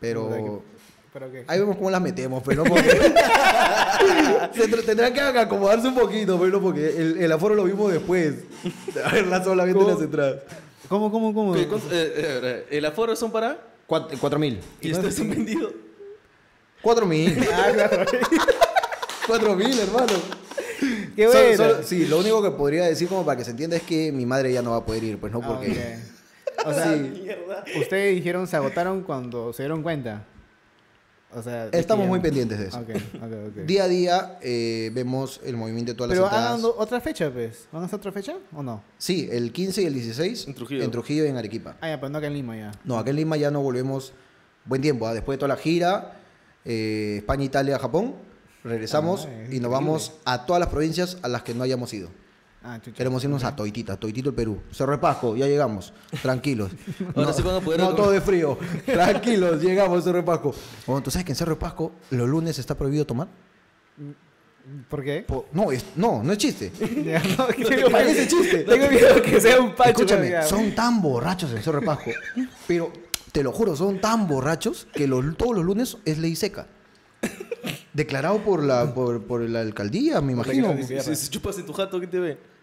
Pero 0.00 0.28
que- 0.30 0.76
¿Pero 1.12 1.32
qué? 1.32 1.44
ahí 1.46 1.58
vemos 1.58 1.76
cómo 1.76 1.90
las 1.90 2.00
metemos, 2.02 2.42
pero 2.44 2.62
no 2.64 2.70
porque... 2.70 2.90
Se 4.54 4.68
tendrán 4.82 5.12
que 5.14 5.20
acomodarse 5.20 5.88
un 5.88 5.94
poquito, 5.94 6.38
pero 6.38 6.50
no 6.52 6.60
porque 6.60 6.88
el, 6.96 7.18
el 7.22 7.32
aforo 7.32 7.54
lo 7.54 7.64
vimos 7.64 7.90
después. 7.92 8.34
A 9.04 9.12
verla 9.12 9.42
solamente 9.42 9.78
¿Cómo? 9.80 9.90
las 9.92 10.02
entradas. 10.02 10.36
¿Cómo, 10.88 11.10
cómo, 11.10 11.32
cómo? 11.34 11.54
¿Qué- 11.54 11.66
cuánto- 11.66 11.88
eh, 11.90 12.12
eh, 12.16 12.66
¿El 12.70 12.84
aforo 12.84 13.16
son 13.16 13.32
para? 13.32 13.58
Cuat- 13.88 14.10
4.000. 14.10 14.58
¿Y 14.82 14.92
ustedes 14.92 15.18
han 15.20 15.30
vendido? 15.30 15.72
4.000. 16.82 17.48
Ah, 17.52 17.70
claro. 17.72 18.04
4.000, 19.26 19.78
hermano. 19.80 20.06
Qué 21.16 21.26
Solo- 21.28 21.40
bueno. 21.40 21.56
solo- 21.56 21.82
sí, 21.82 22.06
lo 22.06 22.18
único 22.18 22.42
que 22.42 22.50
podría 22.50 22.84
decir 22.84 23.08
como 23.08 23.24
para 23.24 23.38
que 23.38 23.44
se 23.44 23.52
entienda 23.52 23.76
es 23.76 23.82
que 23.82 24.12
mi 24.12 24.26
madre 24.26 24.52
ya 24.52 24.60
no 24.62 24.72
va 24.72 24.76
a 24.78 24.84
poder 24.84 25.02
ir, 25.02 25.18
pues 25.18 25.32
no 25.32 25.40
Ah, 25.42 25.46
porque... 25.48 25.70
ok. 25.70 26.15
O 26.64 26.72
sea, 26.72 26.96
ustedes 27.80 28.14
dijeron 28.16 28.46
se 28.46 28.56
agotaron 28.56 29.02
cuando 29.02 29.52
se 29.52 29.62
dieron 29.62 29.82
cuenta. 29.82 30.24
O 31.34 31.42
sea, 31.42 31.68
Estamos 31.72 32.06
muy 32.06 32.20
pendientes 32.20 32.58
de 32.58 32.68
eso. 32.68 32.82
Día 33.66 33.84
a 33.84 33.88
día 33.88 34.38
eh, 34.42 34.90
vemos 34.94 35.40
el 35.44 35.56
movimiento 35.56 35.92
de 35.92 35.96
todas 35.96 36.10
Pero 36.10 36.22
las 36.22 36.32
entradas. 36.32 36.62
do- 36.62 36.74
otra 36.78 37.00
fecha, 37.00 37.30
pues. 37.30 37.68
¿Van 37.72 37.82
a 37.82 37.86
hacer 37.86 37.98
otra 37.98 38.12
fecha 38.12 38.36
o 38.54 38.62
no? 38.62 38.82
Sí, 38.96 39.28
el 39.30 39.52
15 39.52 39.82
y 39.82 39.86
el 39.86 39.94
16 39.94 40.46
En 40.48 40.54
Trujillo. 40.54 40.84
en 40.84 40.90
Trujillo 40.90 41.24
y 41.26 41.28
en 41.28 41.36
Arequipa. 41.36 41.76
Ah, 41.80 41.88
ya, 41.88 42.00
pero 42.00 42.10
no 42.10 42.18
acá 42.18 42.28
en 42.28 42.34
Lima 42.34 42.56
ya. 42.56 42.72
No, 42.84 42.96
acá 42.98 43.10
en 43.10 43.16
Lima 43.16 43.36
ya 43.36 43.50
no 43.50 43.60
volvemos 43.60 44.12
buen 44.64 44.80
tiempo. 44.80 45.06
¿ah? 45.06 45.12
Después 45.12 45.36
de 45.36 45.40
toda 45.40 45.48
la 45.48 45.56
gira, 45.60 46.16
eh, 46.64 47.16
España, 47.18 47.44
Italia, 47.44 47.78
Japón, 47.78 48.14
regresamos 48.64 49.26
Ah, 49.26 49.28
y 49.28 49.32
increíble. 49.34 49.60
nos 49.60 49.70
vamos 49.72 50.12
a 50.24 50.46
todas 50.46 50.60
las 50.60 50.68
provincias 50.70 51.18
a 51.22 51.28
las 51.28 51.42
que 51.42 51.54
no 51.54 51.64
hayamos 51.64 51.92
ido. 51.92 52.08
Ah. 52.68 52.80
Queremos 52.80 53.22
irnos 53.22 53.44
a 53.44 53.54
Toitita, 53.54 53.96
Toitito 53.96 54.30
el 54.30 54.34
Perú. 54.34 54.60
Cerro 54.72 54.90
de 54.92 54.98
Pasco, 54.98 55.36
ya 55.36 55.46
llegamos. 55.46 55.92
Tranquilos. 56.20 56.72
Ahora 57.14 57.32
sí 57.32 57.40
poder 57.42 57.62
No, 57.78 57.86
comer. 57.90 57.94
todo 57.96 58.10
de 58.10 58.20
frío. 58.20 58.58
Tranquilos, 58.86 59.62
llegamos 59.62 60.00
a 60.00 60.02
Cerro 60.02 60.16
de 60.18 60.24
Pasco. 60.24 60.52
Bueno, 60.86 61.00
¿tú 61.02 61.10
sabes 61.12 61.24
que 61.24 61.32
en 61.32 61.36
Cerro 61.36 61.54
de 61.54 61.60
Pasco 61.60 61.92
los 62.10 62.28
lunes 62.28 62.58
está 62.58 62.74
prohibido 62.74 63.06
tomar? 63.06 63.28
¿Por 64.90 65.04
qué? 65.04 65.24
No, 65.52 65.70
es, 65.70 65.84
no, 65.94 66.24
no 66.24 66.32
es 66.32 66.38
chiste. 66.38 66.72
No, 67.38 67.46
tengo 67.46 67.88
Parece 67.90 68.22
miedo- 68.24 68.28
chiste. 68.42 68.58
Tengo 68.64 68.90
miedo 68.90 69.22
que 69.22 69.40
sea 69.40 69.60
un 69.60 69.74
pacho. 69.76 69.90
Escúchame, 69.90 70.30
ya. 70.30 70.42
son 70.42 70.74
tan 70.74 71.00
borrachos 71.00 71.52
en 71.52 71.62
Cerro 71.62 71.78
de 71.80 71.86
Pasco. 71.86 72.10
Pero, 72.66 72.92
te 73.30 73.44
lo 73.44 73.52
juro, 73.52 73.76
son 73.76 74.00
tan 74.00 74.26
borrachos 74.26 74.88
que 74.92 75.06
los- 75.06 75.36
todos 75.36 75.54
los 75.54 75.64
lunes 75.64 75.98
es 76.04 76.18
ley 76.18 76.34
seca. 76.34 76.66
Declarado 77.92 78.38
por 78.42 78.62
la, 78.62 78.92
por, 78.92 79.22
por 79.24 79.40
la 79.42 79.60
alcaldía, 79.60 80.20
me 80.20 80.32
imagino. 80.32 80.76
Si, 80.82 81.14
si 81.16 81.30
chupas 81.30 81.56
en 81.58 81.64
tu 81.66 81.72
jato, 81.72 81.98
¿qué 82.00 82.06
te 82.08 82.18
ve? 82.18 82.55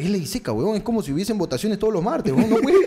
Es 0.00 0.10
ley 0.10 0.26
seca, 0.26 0.52
huevón. 0.52 0.76
Es 0.76 0.82
como 0.82 1.02
si 1.02 1.12
hubiesen 1.12 1.36
votaciones 1.36 1.78
todos 1.78 1.92
los 1.92 2.02
martes, 2.02 2.32
huevón. 2.32 2.50
No 2.50 2.56
puede. 2.56 2.78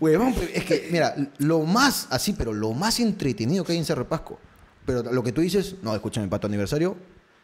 Huevón, 0.00 0.34
es 0.54 0.64
que, 0.64 0.88
mira, 0.90 1.14
lo 1.38 1.60
más 1.62 2.06
así, 2.10 2.32
pero 2.32 2.52
lo 2.52 2.72
más 2.72 3.00
entretenido 3.00 3.64
que 3.64 3.72
hay 3.72 3.78
en 3.78 3.84
Cerro 3.84 4.08
Pasco. 4.08 4.38
Pero 4.84 5.02
lo 5.02 5.22
que 5.22 5.32
tú 5.32 5.40
dices, 5.40 5.76
no, 5.82 5.94
escúchame, 5.94 6.28
para 6.28 6.40
tu 6.40 6.46
aniversario, 6.46 6.96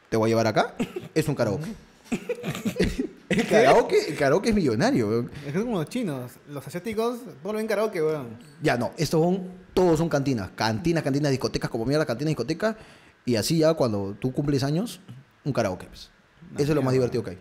te 0.08 0.16
voy 0.16 0.28
a 0.28 0.30
llevar 0.30 0.46
acá, 0.46 0.74
es 1.14 1.26
un 1.28 1.34
karaoke. 1.34 1.72
el 3.30 3.46
karaoke, 3.46 4.10
el 4.10 4.16
karaoke 4.16 4.50
es 4.50 4.54
millonario, 4.54 5.08
huevón. 5.08 5.30
Es 5.46 5.54
como 5.54 5.78
los 5.78 5.88
chinos. 5.88 6.32
Los 6.48 6.66
asiáticos, 6.66 7.20
todo 7.42 7.54
lo 7.54 7.56
ven 7.56 7.66
karaoke, 7.66 8.02
weón. 8.02 8.36
Ya 8.62 8.76
no, 8.76 8.92
estos 8.96 9.22
son, 9.22 9.50
todos 9.74 9.98
son 9.98 10.08
cantinas. 10.08 10.50
Cantinas, 10.54 11.02
cantinas, 11.02 11.30
discotecas, 11.30 11.70
como 11.70 11.84
mierda, 11.84 12.06
cantinas, 12.06 12.30
discotecas. 12.30 12.76
Y 13.24 13.36
así 13.36 13.58
ya 13.58 13.74
cuando 13.74 14.14
tú 14.18 14.32
cumples 14.32 14.62
años, 14.62 15.00
un 15.44 15.52
karaoke. 15.52 15.86
pues. 15.86 16.10
Eso 16.58 16.72
es 16.72 16.76
lo 16.76 16.82
más 16.82 16.92
divertido 16.92 17.24
que 17.24 17.30
hay. 17.30 17.38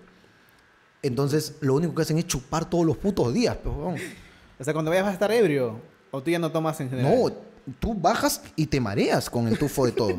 Entonces, 1.04 1.56
lo 1.62 1.76
único 1.76 1.96
que 1.96 2.04
hacen 2.04 2.18
es 2.18 2.28
chupar 2.28 2.70
todos 2.70 2.86
los 2.86 2.98
putos 2.98 3.34
días. 3.34 3.58
O 3.66 4.64
sea, 4.64 4.74
cuando 4.74 4.92
vayas 4.92 5.06
vas 5.06 5.12
a 5.12 5.14
estar 5.14 5.32
ebrio. 5.32 5.80
O 6.12 6.22
tú 6.22 6.30
ya 6.30 6.40
no 6.40 6.52
tomas 6.52 6.80
en 6.82 6.90
general. 6.90 7.16
No, 7.16 7.32
tú 7.80 7.94
bajas 7.94 8.42
y 8.56 8.66
te 8.66 8.80
mareas 8.80 9.30
con 9.30 9.48
el 9.48 9.58
tufo 9.58 9.86
de 9.86 9.92
todos. 9.94 10.16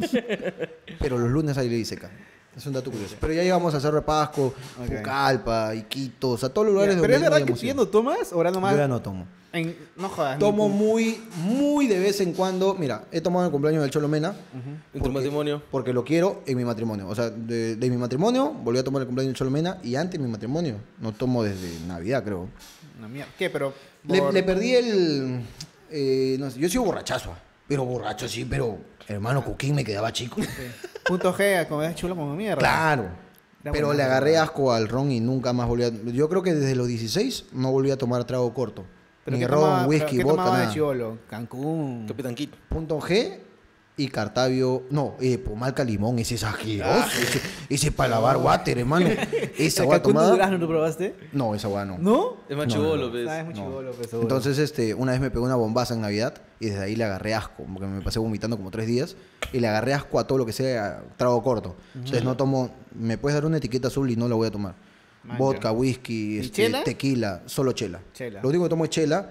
Pero 0.98 1.18
los 1.18 1.30
lunes 1.30 1.56
hay 1.58 1.68
ley 1.68 1.84
seca. 1.84 2.10
Es 2.56 2.66
un 2.66 2.72
dato 2.72 2.90
curioso. 2.90 3.16
Pero 3.20 3.32
ya 3.32 3.42
llegamos 3.42 3.74
a 3.74 3.80
Cerro 3.80 3.96
de 3.96 4.02
Pasco. 4.02 4.54
Pucallpa, 4.86 5.74
Iquitos, 5.74 6.44
a 6.44 6.48
todos 6.52 6.66
los 6.66 6.74
lugares 6.74 6.96
Pero 6.96 7.14
es 7.14 7.20
donde 7.20 7.30
verdad 7.30 7.46
que 7.46 7.52
tú 7.58 7.66
ya 7.66 7.74
no 7.74 7.86
tomas, 7.86 8.32
ahora 8.32 8.50
nomás. 8.50 8.72
Yo 8.72 8.78
ya 8.78 8.88
no 8.88 9.00
tomo. 9.00 9.26
En, 9.52 9.76
no 9.96 10.08
jodas. 10.08 10.38
Tomo 10.38 10.68
ni- 10.68 10.74
muy, 10.74 11.20
muy 11.36 11.86
de 11.86 11.98
vez 11.98 12.20
en 12.20 12.32
cuando. 12.32 12.74
Mira, 12.74 13.04
he 13.12 13.20
tomado 13.20 13.44
el 13.46 13.52
cumpleaños 13.52 13.82
del 13.82 13.90
Cholo 13.90 14.08
Mena. 14.08 14.30
Ujú. 14.30 14.70
En 14.94 15.02
tu 15.02 15.10
matrimonio. 15.10 15.62
Porque 15.70 15.92
lo 15.92 16.04
quiero 16.04 16.42
en 16.46 16.56
mi 16.56 16.64
matrimonio. 16.64 17.06
O 17.08 17.14
sea, 17.14 17.28
de, 17.30 17.76
de 17.76 17.90
mi 17.90 17.96
matrimonio 17.96 18.50
volví 18.50 18.78
a 18.78 18.84
tomar 18.84 19.02
el 19.02 19.06
cumpleaños 19.06 19.30
del 19.32 19.36
Cholo 19.38 19.50
Mena 19.50 19.78
y 19.82 19.94
antes 19.96 20.18
de 20.18 20.24
mi 20.26 20.30
matrimonio. 20.32 20.76
No 21.00 21.12
tomo 21.12 21.42
desde 21.42 21.78
Navidad, 21.86 22.24
creo. 22.24 22.48
Una 22.98 23.08
mierda. 23.08 23.30
¿Qué? 23.38 23.50
Pero. 23.50 23.74
Le, 24.08 24.18
por- 24.20 24.32
le 24.34 24.42
perdí 24.42 24.74
el. 24.74 25.40
eh, 25.90 26.36
no 26.38 26.50
sé, 26.50 26.58
yo 26.58 26.66
he 26.66 26.70
sido 26.70 26.84
borrachazo. 26.84 27.32
Pero 27.68 27.84
borracho 27.84 28.28
sí, 28.28 28.44
pero 28.44 28.78
hermano 29.06 29.44
Coquín 29.44 29.74
me 29.74 29.84
quedaba 29.84 30.12
chico. 30.12 30.40
Punto 31.04 31.34
G, 31.34 31.66
como 31.68 31.82
es 31.82 31.94
chulo 31.94 32.16
como 32.16 32.34
mierda. 32.34 32.58
Claro. 32.58 33.06
Pero 33.62 33.92
le 33.92 34.02
agarré 34.02 34.36
asco 34.38 34.72
al 34.72 34.88
ron 34.88 35.12
y 35.12 35.20
nunca 35.20 35.52
más 35.52 35.68
volví 35.68 35.84
a... 35.84 35.90
Yo 35.90 36.28
creo 36.28 36.42
que 36.42 36.52
desde 36.52 36.74
los 36.74 36.88
16 36.88 37.44
no 37.52 37.70
volví 37.70 37.92
a 37.92 37.96
tomar 37.96 38.24
trago 38.24 38.52
corto. 38.52 38.84
¿Pero 39.24 39.36
Ni 39.36 39.46
ron, 39.46 39.60
tomaba- 39.60 39.86
whisky, 39.86 40.16
¿qué 40.18 40.24
vodka, 40.24 40.36
tomaba 40.38 40.56
de 40.58 40.62
nada. 40.64 40.74
chivolo? 40.74 41.18
Cancún. 41.28 42.06
Capitán 42.08 42.34
Kid. 42.34 42.50
Punto 42.68 42.98
G 43.00 43.38
y 43.96 44.08
Cartavio... 44.08 44.84
No, 44.90 45.14
eh, 45.20 45.38
Pomalca 45.38 45.84
Limón, 45.84 46.18
ese 46.18 46.34
es 46.36 46.42
asqueroso. 46.44 46.90
Ah. 46.90 47.06
Ese, 47.20 47.40
ese 47.68 47.92
para 47.92 48.08
lavar 48.10 48.38
water, 48.38 48.78
hermano. 48.78 49.06
Esa 49.58 49.82
¿El 49.82 49.88
agua 49.90 50.02
tomada... 50.02 50.30
durazno 50.30 50.56
lo 50.58 50.66
probaste? 50.66 51.14
No, 51.32 51.54
esa 51.54 51.68
agua 51.68 51.84
no. 51.84 51.98
¿No? 51.98 52.36
Es 52.48 52.56
más 52.56 52.66
No, 52.66 52.72
chivolo, 52.72 53.06
no, 53.08 53.12
¿ves? 53.12 53.28
Ah, 53.28 53.40
es 53.40 53.44
muy 53.44 53.54
chivolo, 53.54 53.92
pues. 53.92 54.12
Entonces, 54.14 54.58
este, 54.58 54.94
una 54.94 55.12
vez 55.12 55.20
me 55.20 55.30
pegó 55.30 55.44
una 55.44 55.56
bombaza 55.56 55.92
en 55.94 56.00
Navidad 56.00 56.34
y 56.58 56.66
desde 56.70 56.82
ahí 56.82 56.96
le 56.96 57.04
agarré 57.04 57.34
asco, 57.34 57.64
porque 57.72 57.86
me 57.86 58.00
pasé 58.00 58.18
vomitando 58.18 58.56
como 58.56 58.70
tres 58.70 58.86
días 58.86 59.14
y 59.52 59.60
le 59.60 59.68
agarré 59.68 59.92
asco 59.94 60.18
a 60.18 60.26
todo 60.26 60.38
lo 60.38 60.46
que 60.46 60.52
sea 60.52 61.02
trago 61.16 61.42
corto. 61.42 61.76
Entonces 61.94 62.24
no 62.24 62.34
tomo, 62.36 62.70
me 62.94 63.18
puedes 63.18 63.34
dar 63.36 63.44
una 63.44 63.58
etiqueta 63.58 63.88
azul 63.88 64.10
y 64.10 64.16
no 64.16 64.26
la 64.26 64.34
voy 64.34 64.48
a 64.48 64.50
tomar. 64.50 64.74
Man, 65.24 65.38
Vodka, 65.38 65.68
ya. 65.68 65.72
whisky, 65.72 66.36
¿Y 66.36 66.38
este, 66.38 66.70
tequila, 66.84 67.42
solo 67.46 67.72
chela. 67.72 68.00
Chela. 68.12 68.40
Lo 68.42 68.48
único 68.48 68.64
que 68.64 68.70
tomo 68.70 68.84
es 68.84 68.90
chela 68.90 69.30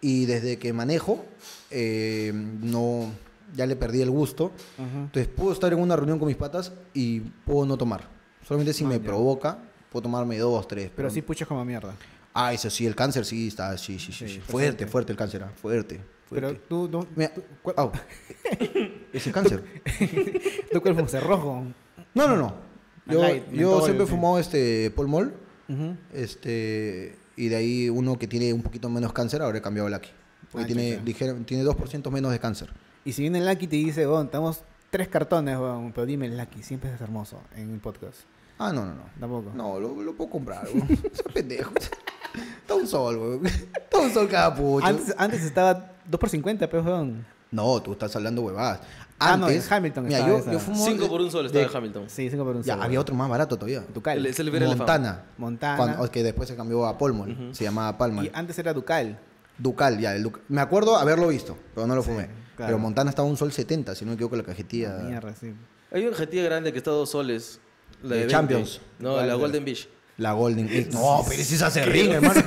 y 0.00 0.24
desde 0.24 0.58
que 0.58 0.72
manejo, 0.72 1.24
eh, 1.70 2.32
no, 2.34 3.10
ya 3.54 3.66
le 3.66 3.76
perdí 3.76 4.02
el 4.02 4.10
gusto. 4.10 4.52
Entonces 4.78 5.28
puedo 5.28 5.52
estar 5.52 5.72
en 5.72 5.78
una 5.80 5.96
reunión 5.96 6.18
con 6.18 6.28
mis 6.28 6.36
patas 6.36 6.72
y 6.94 7.20
puedo 7.20 7.66
no 7.66 7.76
tomar. 7.76 8.08
Solamente 8.46 8.72
si 8.72 8.84
Man, 8.84 8.92
me 8.94 8.98
ya. 8.98 9.04
provoca, 9.04 9.58
puedo 9.90 10.02
tomarme 10.02 10.38
dos, 10.38 10.66
tres. 10.68 10.90
Pero 10.94 11.10
sí 11.10 11.22
puchas 11.22 11.46
como 11.48 11.64
mierda. 11.64 11.94
Ah, 12.34 12.52
eso 12.52 12.70
sí, 12.70 12.86
el 12.86 12.94
cáncer 12.94 13.24
sí 13.24 13.48
está, 13.48 13.76
sí, 13.76 13.98
sí, 13.98 14.12
sí. 14.12 14.40
Fuerte, 14.40 14.86
fuerte 14.86 15.12
el 15.12 15.18
cáncer, 15.18 15.42
ah, 15.44 15.52
fuerte. 15.54 16.00
Pero 16.30 16.56
tú, 16.56 16.88
tú, 16.88 17.06
Mira, 17.14 17.34
tú, 17.34 17.42
cu- 17.62 17.74
au. 17.76 17.92
Ese 19.12 19.30
cáncer. 19.30 19.62
tu 20.72 20.80
cuerpo 20.80 21.06
se 21.06 21.20
rojo. 21.20 21.62
No, 22.14 22.26
no, 22.28 22.36
no. 22.36 22.71
Yo, 23.06 23.20
Light, 23.20 23.44
yo 23.50 23.52
mentol, 23.70 23.82
siempre 23.84 24.04
he 24.04 24.06
sí. 24.06 24.10
fumado 24.12 24.38
este 24.38 24.90
Paul 24.94 25.08
Mol, 25.08 25.34
Ujú. 25.68 25.96
este, 26.12 27.16
y 27.36 27.48
de 27.48 27.56
ahí 27.56 27.88
uno 27.88 28.18
que 28.18 28.26
tiene 28.28 28.52
un 28.52 28.62
poquito 28.62 28.88
menos 28.88 29.12
cáncer, 29.12 29.42
ahora 29.42 29.58
he 29.58 29.62
cambiado 29.62 29.88
el 29.88 29.94
Lucky. 29.94 30.10
Porque 30.50 30.64
Ah, 30.64 30.66
tiene, 30.66 30.96
dijeron, 31.04 31.44
tiene 31.44 31.64
2% 31.64 32.10
menos 32.10 32.30
de 32.30 32.38
cáncer. 32.38 32.70
Y 33.04 33.12
si 33.12 33.22
viene 33.22 33.38
el 33.38 33.46
Lucky 33.46 33.64
y 33.64 33.68
te 33.68 33.76
dice, 33.76 34.06
bueno, 34.06 34.24
estamos 34.24 34.62
tres 34.90 35.08
cartones, 35.08 35.56
pero 35.94 36.06
dime 36.06 36.26
el 36.26 36.36
Lucky, 36.38 36.62
siempre 36.62 36.92
es 36.94 37.00
hermoso 37.00 37.40
en 37.56 37.72
el 37.72 37.80
podcast. 37.80 38.20
Ah, 38.58 38.72
no, 38.72 38.84
no, 38.84 38.94
no. 38.94 39.02
Tampoco. 39.18 39.50
No, 39.54 39.80
lo, 39.80 40.00
lo 40.02 40.14
puedo 40.14 40.30
comprar, 40.30 40.66
weón. 40.72 40.86
Ese 41.12 41.22
pendejo. 41.34 41.72
Está 42.60 42.74
un 42.74 42.86
sol, 42.86 43.16
weón. 43.16 43.46
Está 43.46 43.98
un 43.98 44.10
sol 44.12 44.28
cada 44.28 44.54
pucho. 44.54 44.86
Antes, 44.86 45.14
antes 45.18 45.42
estaba 45.42 45.92
2 46.06 46.20
por 46.20 46.28
50, 46.28 46.68
pero 46.70 46.82
weón. 46.84 47.26
No, 47.50 47.82
tú 47.82 47.92
estás 47.92 48.14
hablando 48.16 48.42
huevadas. 48.42 48.80
Ah, 49.18 49.36
no, 49.36 49.46
Antes, 49.46 49.66
en 49.68 49.72
Hamilton 49.74 50.04
mira, 50.04 50.18
estaba 50.18 50.36
yo, 50.36 50.42
esa. 50.42 50.52
yo 50.52 50.58
fumo... 50.58 50.84
5 50.84 51.08
por 51.08 51.20
un 51.20 51.30
sol 51.30 51.46
estaba 51.46 51.64
de- 51.64 51.70
en 51.70 51.76
Hamilton. 51.76 52.04
Sí, 52.08 52.28
5 52.28 52.44
por 52.44 52.56
un 52.56 52.62
Ya, 52.62 52.72
solo. 52.74 52.84
había 52.84 53.00
otro 53.00 53.14
más 53.14 53.28
barato 53.30 53.56
todavía. 53.56 53.84
Ducal. 53.94 54.18
El- 54.18 54.26
es 54.26 54.38
el 54.40 54.50
Verde 54.50 54.66
Elefante. 54.66 54.92
Montana. 54.92 55.24
Montana. 55.38 55.76
Cuando- 55.76 56.10
que 56.10 56.22
después 56.24 56.48
se 56.48 56.56
cambió 56.56 56.86
a 56.86 56.98
Polmol. 56.98 57.50
Se 57.52 57.62
llamaba 57.64 57.96
Palma. 57.96 58.24
Y 58.24 58.30
antes 58.34 58.58
era 58.58 58.72
Ducal. 58.74 59.18
Ducal, 59.58 59.98
ya. 60.00 60.16
el 60.16 60.24
Duc- 60.24 60.40
Me 60.48 60.60
acuerdo 60.60 60.96
haberlo 60.96 61.28
visto, 61.28 61.56
pero 61.74 61.86
no 61.86 61.94
lo 61.94 62.02
fumé. 62.02 62.26
claro. 62.56 62.68
Pero 62.70 62.78
Montana 62.78 63.10
estaba 63.10 63.28
a 63.28 63.30
un 63.30 63.36
sol 63.36 63.52
70, 63.52 63.94
si 63.94 64.04
no 64.04 64.10
me 64.10 64.14
equivoco, 64.16 64.34
la 64.36 64.42
cajetilla. 64.42 64.94
Mierda, 64.98 65.34
sí. 65.34 65.54
Hay 65.92 66.04
una 66.06 66.16
jetilla 66.16 66.42
grande 66.44 66.72
que 66.72 66.78
está 66.78 66.90
a 66.90 66.94
dos 66.94 67.10
soles. 67.10 67.60
La 68.02 68.08
De 68.08 68.14
de 68.14 68.20
20. 68.26 68.32
Champions. 68.32 68.80
No, 68.98 69.20
la 69.24 69.34
Golden 69.34 69.64
Beach. 69.64 69.88
La 70.18 70.32
Golden. 70.32 70.68
No, 70.92 71.24
pero 71.26 71.40
ese 71.40 71.54
es 71.54 71.62
acerrín, 71.62 72.12
hermano. 72.12 72.42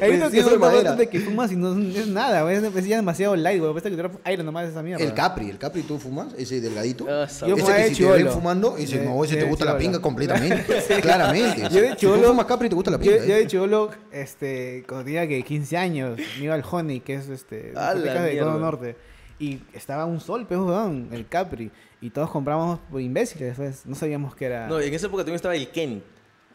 Hay 0.00 0.10
unos 0.16 0.30
que 0.30 0.36
de 0.38 0.42
son 0.42 0.60
madera. 0.60 0.94
de 0.94 1.08
que 1.08 1.20
fumas 1.20 1.52
y 1.52 1.56
no 1.56 1.72
es 1.78 2.06
nada, 2.08 2.42
güey. 2.42 2.56
Es 2.56 2.62
demasiado 2.88 3.36
light, 3.36 3.60
güey. 3.60 3.72
Parece 3.72 3.94
que 3.96 4.02
te 4.02 4.10
aire 4.24 4.42
nomás 4.42 4.68
esa 4.68 4.82
mierda. 4.82 5.04
El 5.04 5.14
Capri, 5.14 5.48
el 5.48 5.58
Capri 5.58 5.82
tú 5.82 5.98
fumas, 5.98 6.34
ese 6.36 6.60
delgadito. 6.60 7.06
Ah, 7.08 7.24
ese. 7.24 7.48
Yo 7.48 7.56
que 7.56 7.62
fumé 7.62 7.88
si 7.88 8.02
te 8.02 8.10
ven 8.10 8.28
fumando 8.28 8.74
y 8.76 8.82
dices, 8.82 9.00
De- 9.00 9.06
no, 9.06 9.24
ese 9.24 9.36
de 9.36 9.42
te 9.42 9.48
gusta 9.48 9.64
la 9.64 9.78
pinga 9.78 10.00
completamente. 10.00 10.64
Claramente. 11.00 11.62
Yo 11.70 11.80
de 11.82 11.90
Si 11.96 12.06
tú 12.06 12.14
fumas 12.14 12.46
Capri 12.46 12.68
te 12.68 12.74
gusta 12.74 12.90
la 12.90 12.98
pinga. 12.98 13.18
Yo, 13.18 13.24
yo 13.24 13.34
¿eh? 13.34 13.38
de 13.38 13.46
chivolo, 13.46 13.90
este, 14.12 14.84
cuando 14.88 15.04
tenía 15.04 15.26
que 15.26 15.42
15 15.42 15.76
años, 15.76 16.18
me 16.38 16.44
iba 16.44 16.54
al 16.54 16.64
Honey, 16.68 17.00
que 17.00 17.14
es 17.14 17.28
este, 17.28 17.72
de 17.72 18.38
Cono. 18.38 18.58
Norte. 18.58 18.96
Y 19.40 19.60
estaba 19.72 20.04
un 20.04 20.20
sol, 20.20 20.46
weón, 20.50 21.08
el 21.12 21.28
Capri. 21.28 21.70
Y 22.00 22.10
todos 22.10 22.30
compramos 22.30 22.78
por 22.90 23.00
imbéciles, 23.00 23.56
pues. 23.56 23.84
No 23.86 23.94
sabíamos 23.94 24.34
que 24.34 24.44
era 24.46 24.68
No, 24.68 24.78
en 24.80 24.92
esa 24.94 25.06
época 25.06 25.22
también 25.22 25.36
estaba 25.36 25.56
el 25.56 25.68
Ken. 25.70 26.02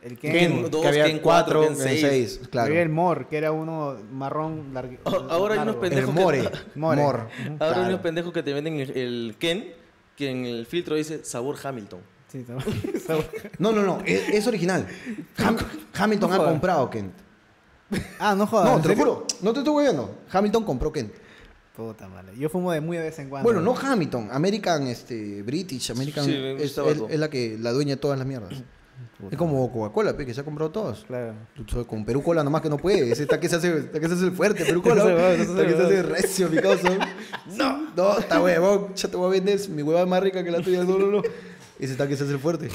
el 0.01 0.17
Ken, 0.17 0.31
Ken. 0.31 0.71
dos, 0.71 0.81
que 0.81 0.87
había 0.87 1.05
Ken 1.05 1.19
cuatro, 1.19 1.61
Ken 1.63 1.75
Ken 1.77 1.97
seis, 1.99 2.39
claro. 2.49 2.67
Había 2.69 2.81
el 2.81 2.89
Mor, 2.89 3.27
que 3.27 3.37
era 3.37 3.51
uno 3.51 3.97
marrón 4.11 4.73
largo. 4.73 4.95
Oh, 5.03 5.09
ahora 5.29 5.55
hay 5.55 5.59
unos 5.61 5.75
pendejos 5.77 6.09
El 6.09 6.15
que- 6.15 6.21
More. 6.21 6.49
More. 6.75 7.01
Mor. 7.01 7.15
Ujú. 7.15 7.49
Ahora 7.51 7.57
Claro. 7.57 7.81
hay 7.81 7.87
unos 7.89 7.99
pendejos 8.01 8.33
que 8.33 8.43
te 8.43 8.53
venden 8.53 8.79
el, 8.79 8.91
el 8.91 9.35
Ken, 9.39 9.73
que 10.15 10.29
en 10.29 10.45
el 10.45 10.65
filtro 10.65 10.95
dice 10.95 11.25
sabor 11.25 11.57
Hamilton. 11.61 11.99
Sí, 12.29 12.45
sabor- 12.45 13.25
No, 13.59 13.71
no, 13.73 13.81
no, 13.83 14.01
es, 14.05 14.29
es 14.29 14.47
original. 14.47 14.87
Ham- 15.37 15.57
Hamilton 15.93 16.29
No 16.29 16.35
ha 16.41 16.45
comprado 16.45 16.89
Kent. 16.89 17.13
ah, 18.19 18.33
no 18.35 18.47
jodas. 18.47 18.65
No, 18.69 18.75
¿en 18.77 18.81
te 18.81 18.87
lo 18.89 18.95
juro, 18.95 19.27
no 19.41 19.53
te 19.53 19.59
estoy 19.59 19.83
viendo. 19.83 20.19
Hamilton 20.31 20.63
compró 20.63 20.91
Kent. 20.91 21.13
Puta 21.75 22.07
madre. 22.07 22.37
Yo 22.37 22.49
fumo 22.49 22.71
de 22.71 22.81
muy 22.81 22.97
de 22.97 23.03
vez 23.03 23.17
en 23.19 23.29
cuando. 23.29 23.43
Bueno, 23.43 23.61
no 23.61 23.75
Hamilton, 23.75 24.29
American, 24.31 24.87
este, 24.87 25.41
British, 25.41 25.91
American, 25.91 26.23
Sí, 26.25 26.31
me 26.31 26.61
es, 26.61 26.77
la 27.19 27.29
que 27.29 27.57
la 27.59 27.71
dueña 27.71 27.95
de 27.95 28.01
todas 28.01 28.17
las 28.17 28.27
mierdas. 28.27 28.53
Es 29.31 29.37
como 29.37 29.71
Coca-Cola, 29.71 30.15
pe, 30.15 30.25
que 30.25 30.33
se 30.33 30.41
ha 30.41 30.43
comprado 30.43 30.69
todos. 30.71 31.05
Claro. 31.07 31.33
Con 31.87 32.05
Perú 32.05 32.21
Cola 32.21 32.43
nomás 32.43 32.61
que 32.61 32.69
no 32.69 32.77
puede. 32.77 33.11
Ese 33.11 33.23
está 33.23 33.39
que 33.39 33.49
se 33.49 33.55
hace, 33.55 33.77
está 33.77 33.99
que 33.99 34.07
se 34.07 34.13
hace 34.13 34.25
el 34.25 34.31
fuerte, 34.33 34.65
Perú 34.65 34.83
Cola. 34.83 35.03
Ese 35.03 35.13
huevón, 35.15 35.31
ese 35.31 35.41
Está 35.43 35.63
que 35.63 35.69
se 35.69 35.75
huevón. 35.77 35.93
hace 35.93 36.03
recio, 36.03 36.49
mi 36.49 36.57
causa. 36.57 36.89
No, 37.57 37.89
no, 37.95 38.19
está 38.19 38.41
huevón. 38.41 38.93
Ya 38.95 39.09
te 39.09 39.17
voy 39.17 39.27
a 39.27 39.29
vender. 39.31 39.69
Mi 39.69 39.81
hueva 39.81 40.01
es 40.01 40.07
más 40.07 40.21
rica 40.21 40.43
que 40.43 40.51
la 40.51 40.61
tuya. 40.61 40.83
No, 40.83 40.97
no, 40.97 41.07
no. 41.07 41.21
Ese 41.79 41.93
está 41.93 42.07
que 42.07 42.15
se 42.15 42.23
hace 42.23 42.33
el 42.33 42.39
fuerte. 42.39 42.69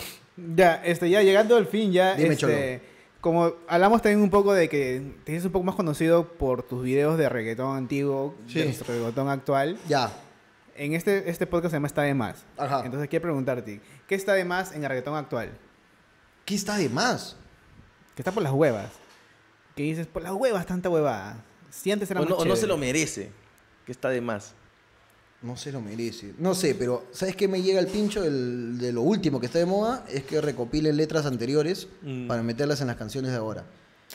Ya, 0.57 0.83
este, 0.85 1.09
ya 1.09 1.23
llegando 1.23 1.57
al 1.57 1.67
fin, 1.67 1.93
ya, 1.93 2.15
Dime, 2.15 2.35
este, 2.35 2.83
como 3.21 3.53
hablamos 3.67 4.01
también 4.03 4.21
un 4.23 4.31
poco 4.31 4.53
de 4.53 4.69
que 4.69 5.15
te 5.25 5.33
haces 5.33 5.47
un 5.47 5.53
poco 5.53 5.65
más 5.65 5.75
conocido 5.75 6.25
por 6.29 6.63
tus 6.63 6.83
videos 6.85 7.19
de 7.19 7.29
reggaetón 7.29 7.77
antiguo, 7.77 8.35
Sí. 8.47 8.61
de 8.63 8.73
reggaetón 8.87 9.29
actual. 9.29 9.79
Ya. 9.89 10.13
En 10.77 10.95
este, 10.95 11.29
este 11.29 11.47
podcast 11.47 11.73
se 11.73 11.77
llama 11.77 11.89
Está 11.89 12.03
de 12.03 12.15
Más. 12.15 12.45
Ajá. 12.57 12.83
Entonces 12.85 13.09
quiero 13.09 13.25
preguntarte, 13.25 13.81
¿qué 14.07 14.15
está 14.15 14.35
de 14.35 14.45
más 14.45 14.73
en 14.73 14.85
el 14.85 14.89
reggaetón 14.89 15.17
actual? 15.17 15.51
¿Qué 16.45 16.55
está 16.55 16.77
de 16.77 16.89
más? 16.89 17.37
Que 18.15 18.23
está 18.23 18.31
por 18.31 18.43
las 18.43 18.53
huevas. 18.53 18.91
Que 19.75 19.83
dices, 19.83 20.07
por 20.07 20.23
las 20.23 20.33
huevas 20.33 20.67
tanta 20.67 20.89
huevada. 20.89 21.43
Si 21.71 21.91
antes 21.91 22.11
era 22.11 22.21
O 22.21 22.23
más 22.25 22.31
no, 22.31 22.37
o 22.37 22.45
no 22.45 22.57
se 22.57 22.67
lo 22.67 22.77
merece, 22.77 23.31
que 23.85 23.93
está 23.93 24.09
de 24.09 24.21
más. 24.21 24.55
No 25.41 25.57
se 25.57 25.71
lo 25.71 25.81
merece. 25.81 26.33
No 26.39 26.55
sé, 26.55 26.75
pero 26.75 27.05
¿sabes 27.13 27.37
qué 27.37 27.47
me 27.47 27.63
llega 27.63 27.79
el 27.79 27.87
pincho 27.87 28.23
del- 28.23 28.77
de 28.79 28.93
lo 28.93 29.03
último 29.03 29.39
que 29.39 29.47
está 29.47 29.61
de 29.61 29.67
moda? 29.67 30.05
Es 30.13 30.25
que 30.25 30.41
recopilen 30.41 30.97
letras 30.97 31.27
anteriores 31.27 31.87
Mm. 32.03 32.27
para 32.27 32.43
meterlas 32.43 32.81
en 32.81 32.89
las 32.89 32.97
canciones 32.97 33.31
de 33.31 33.37
ahora. 33.37 33.65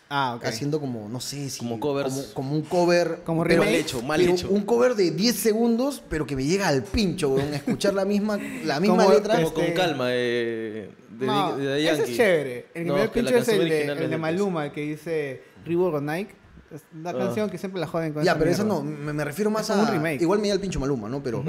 Ah, 0.09 0.35
ok. 0.37 0.45
Haciendo 0.45 0.79
como, 0.81 1.07
no 1.07 1.21
sé 1.21 1.49
si. 1.49 1.59
Como 1.59 1.79
covers. 1.79 2.09
Como, 2.13 2.33
como 2.33 2.55
un 2.55 2.61
cover. 2.63 3.19
Como 3.23 3.43
remake. 3.43 3.65
Mal 3.65 3.75
hecho, 3.75 4.01
mal 4.01 4.19
pero 4.19 4.33
hecho. 4.33 4.49
Un 4.49 4.63
cover 4.63 4.95
de 4.95 5.11
10 5.11 5.35
segundos, 5.35 6.03
pero 6.09 6.25
que 6.25 6.35
me 6.35 6.43
llega 6.43 6.67
al 6.67 6.83
pincho, 6.83 7.29
weón. 7.29 7.53
Escuchar 7.53 7.93
la 7.93 8.03
misma, 8.03 8.37
la 8.65 8.79
misma 8.81 8.97
Como- 9.05 9.15
letra. 9.15 9.35
Como 9.35 9.47
Este- 9.47 9.65
con 9.65 9.73
calma, 9.75 10.07
eh, 10.09 10.89
de, 11.09 11.25
No, 11.25 11.55
de, 11.55 11.65
de 11.65 11.77
ese 11.77 11.95
Yankee. 11.97 12.11
es 12.11 12.17
chévere. 12.17 12.65
El 12.73 12.87
No, 12.87 12.93
primer 12.95 13.11
que 13.11 13.21
la 13.21 13.29
pincho 13.29 13.39
es 13.39 13.45
canción 13.45 13.61
el 13.63 13.69
de, 13.69 13.75
original 13.75 13.97
el 13.97 14.03
es 14.03 14.09
de 14.09 14.15
de- 14.15 14.21
Maluma, 14.21 14.71
que 14.73 14.81
dice 14.81 15.43
Reebok 15.63 15.93
on 15.93 16.05
Nike. 16.07 16.35
Es 16.73 16.81
la 17.03 17.11
Ah. 17.11 17.17
canción 17.17 17.49
que 17.49 17.57
siempre 17.57 17.79
la 17.79 17.87
joden 17.87 18.13
con 18.13 18.23
Ya, 18.23 18.31
esa 18.31 18.39
pero 18.39 18.51
esa 18.51 18.63
no, 18.63 18.81
me, 18.83 19.13
me 19.13 19.23
refiero 19.23 19.49
más 19.51 19.69
Es 19.69 19.75
a. 19.75 19.79
un 19.81 19.87
remake. 19.87 20.21
Igual 20.21 20.39
me 20.39 20.45
llega 20.45 20.55
el 20.55 20.61
pincho 20.61 20.79
Maluma, 20.79 21.07
¿no? 21.09 21.21
Pero. 21.23 21.43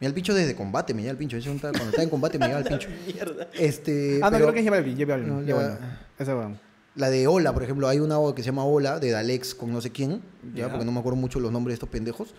Me 0.00 0.06
el 0.08 0.14
pincho 0.14 0.34
desde 0.34 0.56
combate, 0.56 0.94
me 0.94 1.02
llega 1.02 1.12
el 1.12 1.16
pincho. 1.18 1.36
Cuando 1.44 1.68
estaba 1.68 2.02
en 2.02 2.08
combate 2.10 2.36
me 2.38 2.46
llega 2.46 2.58
el 2.58 2.64
pincho. 2.64 2.88
Mierda. 3.06 3.48
Este. 3.52 4.18
Ah, 4.22 4.30
no, 4.30 4.38
pero 4.38 4.50
creo 4.50 4.54
que 4.54 4.60
es 4.60 4.66
J 4.98 5.06
Balvin, 5.06 5.28
No. 5.46 5.76
Ese 6.18 6.34
weón. 6.34 6.58
La 6.96 7.08
de 7.08 7.26
Ola, 7.26 7.52
por 7.54 7.62
ejemplo, 7.62 7.86
hay 7.88 8.00
una 8.00 8.16
que 8.34 8.42
se 8.42 8.46
llama 8.46 8.64
Ola, 8.64 8.98
de 8.98 9.10
Dalex 9.10 9.54
con 9.54 9.72
no 9.72 9.80
sé 9.80 9.90
quién, 9.90 10.20
ya, 10.54 10.66
Ya. 10.66 10.68
porque 10.70 10.84
no 10.84 10.92
me 10.92 10.98
acuerdo 11.00 11.16
mucho 11.16 11.38
los 11.40 11.50
nombres 11.52 11.72
de 11.72 11.74
estos 11.76 11.88
pendejos, 11.88 12.34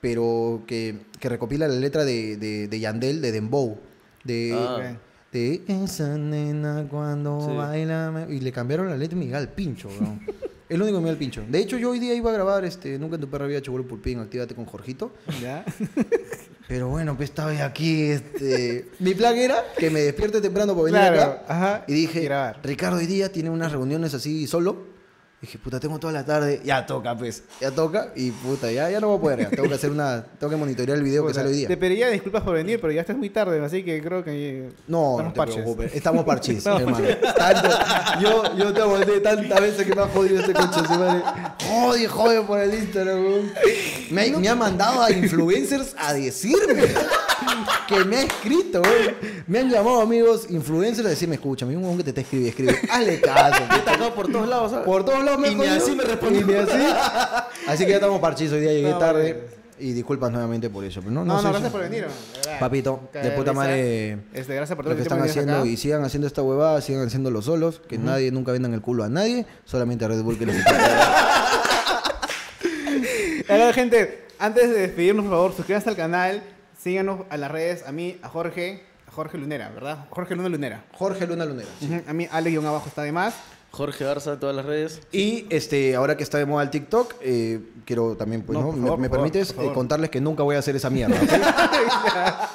pero 0.00 0.62
que, 0.66 1.00
que 1.18 1.28
recopila 1.28 1.66
la 1.66 1.74
letra 1.74 2.04
de, 2.04 2.36
de, 2.36 2.68
de 2.68 2.80
Yandel, 2.80 3.20
de 3.20 3.32
Dembow, 3.32 3.78
de, 4.24 4.52
Ah. 4.56 4.96
De 5.32 5.62
esa 5.68 6.16
nena 6.16 6.86
cuando 6.90 7.40
Sí. 7.48 7.56
baila, 7.56 8.10
me-", 8.10 8.34
y 8.34 8.40
le 8.40 8.50
cambiaron 8.52 8.88
la 8.88 8.96
letra 8.96 9.18
al 9.38 9.48
pincho, 9.50 9.88
weón. 9.88 10.20
Es 10.68 10.76
lo 10.78 10.84
único 10.84 10.98
que 10.98 11.02
me 11.02 11.06
da 11.08 11.12
el 11.12 11.18
pincho. 11.18 11.42
De 11.48 11.58
hecho, 11.60 11.78
yo 11.78 11.90
hoy 11.90 11.98
día 11.98 12.12
iba 12.14 12.28
a 12.30 12.34
grabar 12.34 12.62
este 12.66 12.98
Nunca 12.98 13.14
en 13.14 13.22
tu 13.22 13.28
perra 13.30 13.46
había 13.46 13.56
hecho 13.58 13.72
pulpín, 13.86 14.18
actívate 14.18 14.54
con 14.54 14.66
Jorgito. 14.66 15.12
¿Ya? 15.40 15.64
Pero 16.68 16.88
bueno, 16.88 17.16
pues 17.16 17.30
estaba 17.30 17.50
aquí, 17.64 18.02
este... 18.10 18.86
Mi 18.98 19.14
plan 19.14 19.34
era 19.36 19.64
que 19.78 19.88
me 19.88 20.00
despierte 20.00 20.42
temprano 20.42 20.74
para 20.74 20.84
venir 20.84 21.00
Claro, 21.00 21.22
acá. 21.22 21.44
ajá, 21.48 21.84
Y 21.88 21.94
dije. 21.94 22.28
Ricardo 22.62 22.98
hoy 22.98 23.06
día 23.06 23.32
tiene 23.32 23.48
unas 23.48 23.72
reuniones 23.72 24.12
así 24.12 24.46
solo. 24.46 24.97
Dije, 25.40 25.56
puta, 25.56 25.78
tengo 25.78 26.00
toda 26.00 26.12
la 26.12 26.24
tarde. 26.24 26.60
Ya 26.64 26.84
toca, 26.84 27.16
pues. 27.16 27.44
Ya 27.60 27.70
toca. 27.70 28.08
Y 28.16 28.32
puta, 28.32 28.72
ya, 28.72 28.90
ya 28.90 28.98
no 28.98 29.06
voy 29.06 29.18
a 29.18 29.20
poder. 29.20 29.38
ya. 29.42 29.50
Tengo 29.56 29.68
que 29.68 29.74
hacer 29.76 29.90
una. 29.92 30.24
Tengo 30.36 30.50
que 30.50 30.56
monitorear 30.56 30.98
el 30.98 31.04
video 31.04 31.24
que 31.28 31.32
sale 31.32 31.50
hoy 31.50 31.54
día. 31.58 31.68
Te 31.68 31.76
pediría 31.76 32.08
disculpas 32.08 32.42
por 32.42 32.54
venir, 32.54 32.80
pero 32.80 32.92
ya 32.92 33.02
estás 33.02 33.16
muy 33.16 33.30
tarde, 33.30 33.64
así 33.64 33.84
que 33.84 34.02
creo 34.02 34.24
que. 34.24 34.70
No, 34.88 35.20
estamos 35.20 35.24
no 35.24 35.32
te 35.32 35.36
parches. 35.36 35.54
preocupes. 35.56 35.94
Estamos 35.94 36.24
parchis, 36.24 36.66
hermano. 36.66 36.98
Tanto- 37.36 37.68
yo, 38.20 38.56
yo 38.56 38.72
te 38.74 38.80
aguanté 38.80 39.20
tantas 39.20 39.60
veces 39.60 39.86
que 39.86 39.94
me 39.94 40.02
ha 40.02 40.08
jodido 40.08 40.40
este 40.40 40.52
coche, 40.54 40.80
su 40.88 40.94
madre. 40.98 41.22
Jode, 41.68 42.08
jode 42.08 42.42
por 42.42 42.58
el 42.58 42.74
Instagram, 42.74 43.24
weón. 43.24 43.52
Me, 44.10 44.22
ha- 44.22 44.38
me 44.40 44.48
ha 44.48 44.54
mandado 44.56 45.02
a 45.04 45.12
influencers 45.12 45.94
a 45.98 46.14
decirme 46.14 46.82
que 47.86 48.04
me 48.04 48.16
ha 48.16 48.22
escrito, 48.22 48.82
weón. 48.82 49.14
Me 49.46 49.60
han 49.60 49.70
llamado 49.70 50.00
amigos 50.00 50.46
influencers 50.50 51.06
a 51.06 51.10
decirme, 51.10 51.36
escucha, 51.36 51.64
un 51.64 51.76
huevón 51.76 51.96
que 51.98 52.02
te 52.02 52.10
está 52.10 52.22
escribiendo, 52.22 52.50
escribe. 52.50 52.88
Hazle 52.90 53.20
caso. 53.20 53.62
He 53.70 53.74
atacado 53.76 54.14
por 54.16 54.32
todos 54.32 54.48
lados, 54.48 54.70
¿sabes? 54.72 54.84
Por 54.86 55.04
todos 55.04 55.18
lados 55.20 55.27
me 55.36 55.48
Y 55.48 55.54
ha 55.54 55.56
ni 55.56 55.66
así 55.66 55.94
me 55.96 56.04
respondió. 56.04 56.40
Y 56.40 56.44
ni 56.44 56.54
así. 56.54 56.78
Así 57.68 57.84
que 57.84 57.90
ya 57.90 57.96
estamos 57.96 58.20
parchis, 58.20 58.50
hoy 58.52 58.60
día 58.60 58.72
llegué 58.72 58.90
No, 58.90 58.98
tarde. 58.98 59.32
vale. 59.34 59.58
Y 59.80 59.92
disculpas 59.92 60.32
nuevamente 60.32 60.70
por 60.70 60.82
eso. 60.84 61.00
Pero 61.00 61.12
no, 61.12 61.24
No, 61.24 61.34
no, 61.34 61.42
sé 61.42 61.48
gracias 61.50 61.70
por 61.70 61.80
venir. 61.82 62.06
verdad. 62.34 62.58
Papito, 62.60 63.00
de 63.12 63.30
puta 63.32 63.52
madre 63.52 64.18
Este, 64.32 64.54
gracias 64.54 64.74
por 64.74 64.84
todo 64.84 64.94
lo 64.94 64.96
que 64.96 65.02
están 65.02 65.20
haciendo 65.22 65.64
y 65.66 65.76
sigan 65.76 66.02
haciendo 66.04 66.26
esta 66.26 66.42
huevada, 66.42 66.80
sigan 66.80 67.06
haciéndolo 67.06 67.42
solos, 67.42 67.80
que 67.86 67.98
nadie 67.98 68.32
nunca 68.32 68.50
vendan 68.52 68.72
el 68.74 68.80
culo 68.80 69.04
a 69.04 69.08
nadie, 69.08 69.44
solamente 69.64 70.04
a 70.04 70.08
Red 70.08 70.22
Bull 70.22 70.38
que 70.38 70.46
les 70.46 70.56
Hola, 73.48 73.72
gente. 73.74 74.26
Antes 74.38 74.70
de 74.70 74.80
despedirnos, 74.80 75.24
por 75.24 75.34
favor, 75.34 75.52
suscríbanse 75.54 75.88
al 75.90 75.96
canal. 75.96 76.42
Síganos 76.80 77.22
a 77.30 77.36
las 77.36 77.50
redes. 77.50 77.84
A 77.86 77.92
mí, 77.92 78.18
a 78.22 78.28
Jorge. 78.28 78.84
A 79.08 79.10
Jorge 79.10 79.36
Lunera, 79.38 79.68
¿verdad? 79.70 80.06
Jorge 80.10 80.36
Luna 80.36 80.48
Lunera. 80.48 80.84
Jorge 80.92 81.26
Luna 81.26 81.44
Lunera. 81.44 81.68
Ujú, 81.80 82.02
A 82.06 82.12
mí, 82.12 82.28
Ale 82.30 82.50
guion 82.50 82.66
abajo 82.66 82.88
está 82.88 83.02
de 83.02 83.10
más. 83.12 83.34
Jorge 83.70 84.04
Garza 84.04 84.32
en 84.32 84.40
todas 84.40 84.56
las 84.56 84.64
redes. 84.64 85.00
Y 85.12 85.46
este, 85.50 85.94
ahora 85.94 86.16
que 86.16 86.22
está 86.22 86.38
de 86.38 86.46
moda 86.46 86.62
el 86.64 86.70
TikTok, 86.70 87.14
eh, 87.20 87.60
quiero 87.84 88.16
también, 88.16 88.42
pues, 88.42 88.58
No, 88.58 88.72
me, 88.72 88.88
favor, 88.88 89.10
permites 89.10 89.54
eh, 89.58 89.70
contarles 89.74 90.10
que 90.10 90.20
nunca 90.20 90.42
voy 90.42 90.56
a 90.56 90.58
hacer 90.58 90.74
esa 90.76 90.90
mierda. 90.90 91.16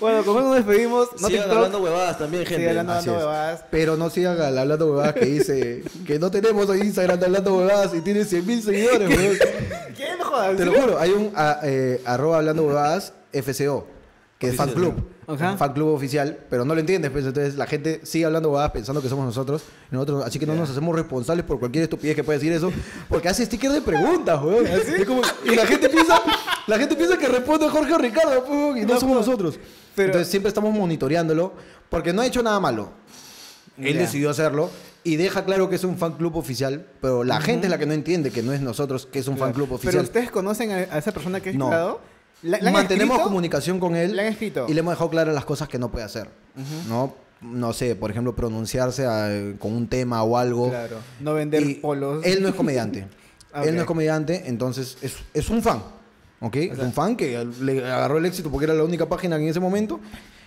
Bueno, 0.00 0.24
con 0.24 0.36
eso 0.36 0.46
nos 0.48 0.56
despedimos. 0.56 1.08
No 1.20 1.28
Sigan 1.28 1.42
TikTok. 1.44 1.52
hablando 1.52 1.80
huevadas 1.82 2.18
también, 2.18 2.44
gente. 2.44 2.68
Hablando, 2.68 2.92
hablando 2.92 3.18
huevadas. 3.18 3.64
Pero 3.70 3.96
no 3.96 4.10
sigan 4.10 4.40
al 4.40 4.58
hablando 4.58 4.86
huevadas 4.88 5.14
que 5.14 5.24
dice 5.26 5.84
que 6.06 6.18
no 6.18 6.28
tenemos 6.30 6.68
hoy 6.68 6.80
Instagram 6.80 7.20
de 7.20 7.26
hablando 7.26 7.56
huevadas 7.56 7.94
y 7.94 8.00
tiene 8.00 8.24
100 8.24 8.46
mil 8.46 8.62
seguidores, 8.62 9.08
weón. 9.08 9.36
¿Quién 9.96 10.18
me 10.18 10.24
jodas? 10.24 10.56
Te 10.56 10.64
lo 10.64 10.72
juro, 10.72 10.98
hay 10.98 11.10
un 11.10 11.30
a- 11.36 11.60
eh, 11.62 12.02
arroba 12.04 12.38
hablando 12.38 12.64
huevadas 12.64 13.12
FCO, 13.32 13.86
que 14.40 14.48
es 14.48 14.56
fan 14.56 14.70
club. 14.70 14.94
Ajá. 15.34 15.56
Fan 15.56 15.72
club 15.72 15.88
oficial, 15.94 16.38
pero 16.50 16.64
no 16.64 16.74
lo 16.74 16.80
entiendes, 16.80 17.10
pues 17.10 17.24
entonces 17.24 17.54
la 17.56 17.66
gente 17.66 18.00
sigue 18.04 18.24
hablando 18.24 18.48
huevadas 18.50 18.70
pensando 18.72 19.00
que 19.00 19.08
somos 19.08 19.24
nosotros, 19.24 19.62
nosotros 19.90 20.24
así 20.26 20.38
que 20.38 20.46
no 20.46 20.54
nos 20.54 20.68
hacemos 20.70 20.94
responsables 20.94 21.44
por 21.44 21.58
cualquier 21.58 21.84
estupidez 21.84 22.16
que 22.16 22.24
pueda 22.24 22.38
decir 22.38 22.52
eso, 22.52 22.72
porque 23.08 23.28
hace 23.28 23.44
sticker 23.46 23.70
de 23.72 23.80
preguntas, 23.80 24.42
weón. 24.42 24.66
Es 24.66 25.04
como- 25.06 25.22
y 25.44 25.54
la 25.54 25.66
gente 25.66 25.88
piensa, 25.88 26.20
la 26.66 26.78
gente 26.78 26.96
piensa 26.96 27.16
que 27.18 27.28
responde 27.28 27.68
Jorge 27.68 27.92
o 27.94 27.98
Ricardo, 27.98 28.44
pues, 28.44 28.50
weón, 28.50 28.78
y 28.78 28.80
no, 28.82 28.94
No, 28.94 29.00
somos 29.00 29.16
pues, 29.16 29.26
nosotros. 29.26 29.58
pero- 29.94 30.06
entonces 30.06 30.28
siempre 30.28 30.48
estamos 30.48 30.72
monitoreándolo, 30.74 31.52
porque 31.88 32.12
no 32.12 32.22
ha 32.22 32.26
hecho 32.26 32.42
nada 32.42 32.58
malo. 32.60 32.90
Él 33.78 33.96
decidió 33.98 34.28
hacerlo 34.30 34.68
y 35.04 35.16
deja 35.16 35.44
claro 35.46 35.70
que 35.70 35.76
es 35.76 35.84
un 35.84 35.96
fan 35.96 36.12
club 36.12 36.36
oficial, 36.36 36.84
pero 37.00 37.24
la 37.24 37.40
gente 37.40 37.66
es 37.66 37.70
la 37.70 37.78
que 37.78 37.86
no 37.86 37.94
entiende 37.94 38.30
que 38.30 38.42
no 38.42 38.52
es 38.52 38.60
nosotros, 38.60 39.06
que 39.06 39.20
es 39.20 39.28
un 39.28 39.38
fan 39.38 39.52
club 39.54 39.66
Pero 39.68 39.76
oficial. 39.76 40.04
ustedes 40.04 40.30
conocen 40.30 40.70
a, 40.70 40.82
esa 40.98 41.12
persona 41.12 41.40
que 41.40 41.50
ha 41.50 41.52
No. 41.54 41.98
¿La- 42.42 42.58
la 42.58 42.70
Mantenemos 42.70 43.14
escrito? 43.16 43.28
comunicación 43.28 43.78
con 43.80 43.94
él 43.96 44.16
¿Le 44.16 44.22
han 44.22 44.28
escrito? 44.32 44.66
y 44.68 44.72
le 44.74 44.80
hemos 44.80 44.92
dejado 44.92 45.10
claras 45.10 45.34
las 45.34 45.44
cosas 45.44 45.68
que 45.68 45.78
no 45.78 45.90
puede 45.90 46.04
hacer. 46.04 46.28
¿no? 46.88 47.14
no 47.42 47.72
sé, 47.72 47.94
por 47.96 48.10
ejemplo, 48.10 48.34
pronunciarse 48.36 49.06
a- 49.06 49.54
con 49.58 49.72
un 49.72 49.86
tema 49.88 50.22
o 50.22 50.36
algo. 50.36 50.68
Claro. 50.68 50.96
No 51.20 51.32
vender 51.34 51.62
Y 51.62 51.74
polos. 51.76 52.24
Él 52.24 52.42
no 52.42 52.48
es 52.48 52.54
comediante. 52.54 53.06
Ah, 53.52 53.62
Él 53.66 53.74
no 53.74 53.80
es 53.80 53.86
comediante, 53.86 54.42
entonces 54.46 54.98
es, 55.02 55.16
es 55.32 55.48
un 55.50 55.62
fan. 55.62 55.82
¿Ok? 56.42 56.56
Es 56.56 56.78
un 56.78 56.92
fan 56.92 57.16
que 57.16 57.46
le 57.60 57.84
agarró 57.84 58.18
el 58.18 58.26
éxito 58.26 58.50
porque 58.50 58.64
era 58.64 58.74
la 58.74 58.84
única 58.84 59.06
página 59.08 59.36
en 59.36 59.42
ese 59.48 59.60
momento 59.60 60.00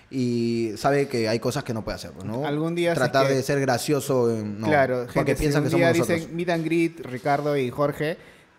y 0.09 0.71
sabe 0.77 1.07
que 1.07 1.27
hay 1.29 1.39
cosas 1.39 1.63
que 1.63 1.73
no 1.73 1.83
puede 1.83 1.95
hacer. 1.95 2.11
¿no? 2.23 2.45
Algún 2.45 2.75
día, 2.75 2.93
Tratar 2.93 3.23
es 3.25 3.29
que- 3.29 3.35
de 3.37 3.43
ser 3.43 3.59
gracioso. 3.59 4.31
eh, 4.31 4.43
No, 4.43 4.67
claro, 4.67 5.05
porque 5.05 5.13
gente, 5.31 5.35
piensan 5.35 5.63
si 5.63 5.69
que 5.69 5.75
un 5.75 5.79
día 5.81 5.87
somos 5.89 5.97
nosotros. 5.99 6.19
dicen 6.21 6.35
meet 6.35 6.49
and 6.49 6.65
greet, 6.65 6.99
Ricardo 7.05 7.57
y 7.57 7.69
Jorge, 7.71 8.17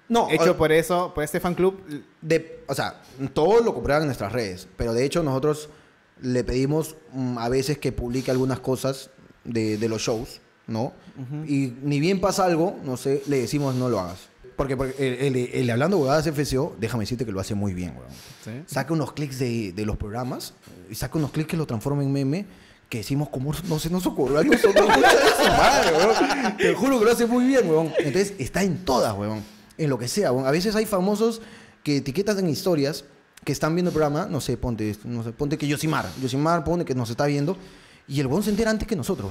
No, 0.09 0.29
hecho 0.31 0.53
o- 0.53 0.57
por 0.57 0.71
eso, 0.73 1.13
por 1.15 1.25
este 1.25 1.41
fan 1.41 1.55
club, 1.55 1.81
De, 2.21 2.63
o 2.69 2.75
sea, 2.75 3.01
todo 3.33 3.63
lo 3.63 3.73
comprueban 3.75 4.03
en 4.03 4.09
nuestras 4.09 4.33
redes, 4.33 4.69
pero 4.77 4.93
de 4.93 5.05
hecho 5.05 5.23
nosotros 5.23 5.69
le 6.21 6.45
pedimos 6.45 6.97
mm, 7.13 7.39
a 7.39 7.49
veces 7.49 7.79
que 7.79 7.93
publique 7.93 8.31
algunas 8.31 8.61
cosas 8.61 9.11
de, 9.45 9.77
de 9.79 9.89
los 9.89 10.03
shows, 10.03 10.41
¿no? 10.67 10.93
Y 11.47 11.75
ni 11.83 12.01
bien 12.01 12.21
pasa 12.21 12.45
algo, 12.45 12.77
no 12.85 12.97
sé, 12.97 13.23
le 13.27 13.39
decimos 13.41 13.75
no 13.75 13.89
lo 13.89 14.01
hagas. 14.01 14.29
Porque, 14.57 14.77
porque 14.77 14.95
el, 15.27 15.37
el- 15.37 15.51
el 15.53 15.71
Hablando 15.71 15.99
Huevadas 15.99 16.27
FCO, 16.29 16.77
déjame 16.79 17.03
decirte 17.05 17.25
que 17.27 17.33
lo 17.33 17.41
hace 17.41 17.55
muy 17.55 17.75
bien, 17.75 17.95
weón. 17.97 18.11
Saca 18.67 18.93
unos 18.93 19.13
clics 19.13 19.39
de, 19.39 19.73
de 19.73 19.85
los 19.87 19.97
programas 19.97 20.55
y 20.91 20.95
saca 20.95 21.19
unos 21.19 21.31
clics 21.33 21.49
que 21.51 21.57
lo 21.57 21.67
transforma 21.67 22.03
en 22.03 22.13
meme 22.13 22.47
que 22.89 22.99
decimos 22.99 23.29
como 23.31 23.53
no 23.69 23.79
se 23.81 23.91
nos 23.91 24.07
ocurrió 24.07 24.39
a 24.39 24.45
nosotros. 24.45 24.87
Madre, 24.87 25.97
weón. 25.97 26.57
Te 26.57 26.75
juro 26.75 26.99
que 27.01 27.05
lo 27.05 27.11
hace 27.13 27.27
muy 27.27 27.45
bien, 27.47 27.69
weón. 27.69 27.93
Entonces 27.99 28.35
está 28.39 28.63
en 28.63 28.85
todas, 28.85 29.17
weón. 29.17 29.43
En 29.79 29.91
lo 29.91 29.99
que 29.99 30.09
sea. 30.09 30.29
A 30.31 30.51
veces 30.51 30.75
hay 30.77 30.87
famosos 30.87 31.41
que 31.83 31.97
etiquetas 31.99 32.39
en 32.39 32.49
historias 32.49 33.05
que 33.45 33.53
están 33.53 33.75
viendo 33.75 33.91
el 33.91 33.95
programa, 33.95 34.27
no 34.31 34.41
sé, 34.41 34.57
ponte, 34.57 34.97
no 35.05 35.23
sé, 35.23 35.33
ponte 35.33 35.59
que 35.59 35.67
Yosimar, 35.69 36.07
Yosimar 36.23 36.65
pone 36.65 36.85
que 36.85 36.95
nos 36.95 37.11
está 37.11 37.27
viendo 37.27 37.57
y 38.09 38.21
el 38.21 38.27
weón 38.27 38.43
se 38.43 38.51
entera 38.51 38.71
antes 38.71 38.89
que 38.89 38.97
nosotros. 38.97 39.31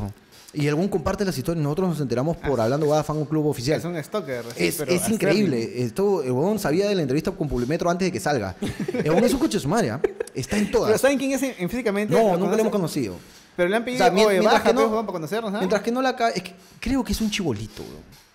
Y 0.56 0.68
el 0.68 0.76
weón 0.76 0.88
comparte 0.88 1.26
las 1.26 1.36
historias 1.36 1.60
y 1.62 1.64
nosotros 1.64 1.90
nos 1.90 2.00
enteramos 2.00 2.38
por 2.38 2.62
hablando 2.62 2.86
Guada 2.86 3.04
Fan 3.04 3.26
Club 3.26 3.48
Oficial. 3.48 3.80
es 3.80 3.86
un 3.86 4.04
stalker. 4.04 4.44
sí, 4.56 4.66
Es, 4.68 4.76
pero 4.76 4.92
increíble. 5.10 5.82
Esto, 5.84 6.22
el 6.22 6.32
huevón 6.32 6.60
sabía 6.60 6.88
de 6.88 6.94
la 6.94 7.02
entrevista 7.02 7.32
con 7.32 7.48
Publimetro 7.48 7.90
antes 7.90 8.06
de 8.06 8.12
que 8.12 8.20
salga. 8.20 8.56
El 8.94 9.10
huevón 9.10 9.24
es 9.24 9.34
un 9.34 9.40
coche 9.40 9.58
de 9.58 9.62
su 9.62 9.68
madre, 9.68 9.90
¿ah? 9.90 10.00
Está 10.36 10.58
en 10.58 10.66
Pero 10.68 10.78
todas. 10.80 11.02
¿saben 11.02 11.18
quién 11.18 11.32
es 11.32 11.42
en- 11.42 11.56
en 11.58 11.70
físicamente? 11.70 12.14
No, 12.14 12.34
¿Lo 12.34 12.38
nunca 12.38 12.56
lo 12.56 12.60
hemos 12.62 12.72
conocido. 12.72 13.16
Pero 13.56 13.68
le 13.70 13.76
han 13.78 13.82
O 13.82 13.86
pedido, 13.86 13.98
sea, 14.04 14.12
mien- 14.14 14.26
oye, 14.28 14.40
mientras, 14.40 14.54
baja, 14.54 14.70
que 14.70 14.74
pues, 14.76 14.90
no, 14.92 14.96
para 15.02 15.12
conocernos, 15.14 15.54
¿ah? 15.56 15.58
mientras 15.58 15.82
que 15.82 15.92
no 15.92 16.02
la 16.04 16.16
es 16.36 16.44
que 16.44 16.54
creo 16.80 17.04
que 17.04 17.14
es 17.14 17.22
un 17.22 17.32
chibolito. 17.32 17.84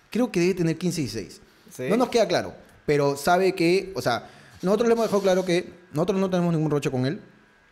Creo 0.09 0.29
que 0.29 0.41
debe 0.41 0.53
tener 0.55 0.77
15 0.77 0.99
y 1.01 1.03
16. 1.05 1.41
Sí. 1.73 1.83
No 1.89 1.97
nos 1.97 2.09
queda 2.09 2.27
claro. 2.27 2.53
Pero 2.85 3.15
sabe 3.17 3.53
que, 3.53 3.91
o 3.95 4.01
sea, 4.01 4.27
nosotros 4.61 4.87
le 4.87 4.93
hemos 4.93 5.05
dejado 5.05 5.21
claro 5.21 5.45
que 5.45 5.71
nosotros 5.93 6.19
no 6.19 6.29
tenemos 6.29 6.53
ningún 6.53 6.71
roche 6.71 6.89
con 6.89 7.05
él. 7.05 7.21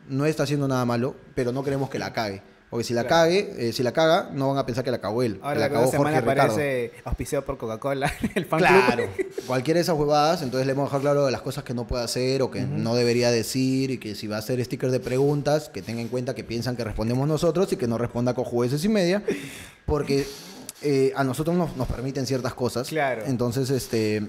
No 0.10 0.26
está 0.26 0.44
haciendo 0.44 0.68
nada 0.68 0.86
malo, 0.86 1.16
pero 1.36 1.52
no 1.52 1.64
queremos 1.64 1.90
que 1.90 2.00
la 2.00 2.14
cague. 2.14 2.42
Porque 2.70 2.84
si 2.84 2.94
la 2.94 3.04
Claro. 3.06 3.24
cague, 3.24 3.70
eh, 3.70 3.72
si 3.74 3.82
la 3.82 3.94
caga, 3.94 4.30
no 4.34 4.50
van 4.50 4.58
a 4.58 4.66
pensar 4.66 4.84
que 4.84 4.92
la 4.92 5.00
cagó 5.00 5.24
él. 5.24 5.36
que 5.38 5.40
Ahora 5.42 5.60
la 5.60 5.68
la 5.70 5.74
cagó 5.74 5.90
semana 5.90 6.10
Jorge 6.20 6.30
Ricardo. 6.32 6.54
aparece 6.54 6.92
auspiciado 7.06 7.46
por 7.46 7.58
Coca-Cola, 7.58 8.12
el 8.36 8.46
fan 8.46 8.60
Claro. 8.60 9.06
club. 9.16 9.28
Cualquiera 9.48 9.78
de 9.78 9.82
esas 9.84 9.98
huevadas, 9.98 10.42
entonces 10.42 10.66
le 10.68 10.74
hemos 10.74 10.86
dejado 10.88 11.02
claro 11.02 11.26
de 11.26 11.32
las 11.32 11.42
cosas 11.42 11.64
que 11.64 11.74
no 11.74 11.88
puede 11.88 12.04
hacer 12.04 12.42
o 12.42 12.52
que 12.52 12.62
no 12.64 12.94
debería 12.96 13.32
decir 13.32 13.92
y 13.92 13.98
que 14.00 14.16
si 14.16 14.28
va 14.28 14.36
a 14.36 14.40
hacer 14.40 14.64
stickers 14.64 14.92
de 14.92 15.00
preguntas, 15.00 15.70
que 15.70 15.82
tenga 15.82 16.02
en 16.02 16.10
cuenta 16.10 16.36
que 16.36 16.44
piensan 16.44 16.76
que 16.76 16.84
respondemos 16.84 17.26
nosotros 17.26 17.72
y 17.72 17.78
que 17.78 17.88
no 17.88 17.98
responda 17.98 18.34
con 18.34 18.44
jueces 18.44 18.84
y 18.84 18.90
media, 18.90 19.24
porque 19.86 20.28
eh, 20.82 21.12
a 21.16 21.24
nosotros 21.24 21.56
nos, 21.56 21.76
nos 21.78 21.88
permiten 21.88 22.26
ciertas 22.26 22.54
cosas. 22.54 22.88
Claro. 22.90 23.24
Entonces, 23.26 23.70
este 23.70 24.28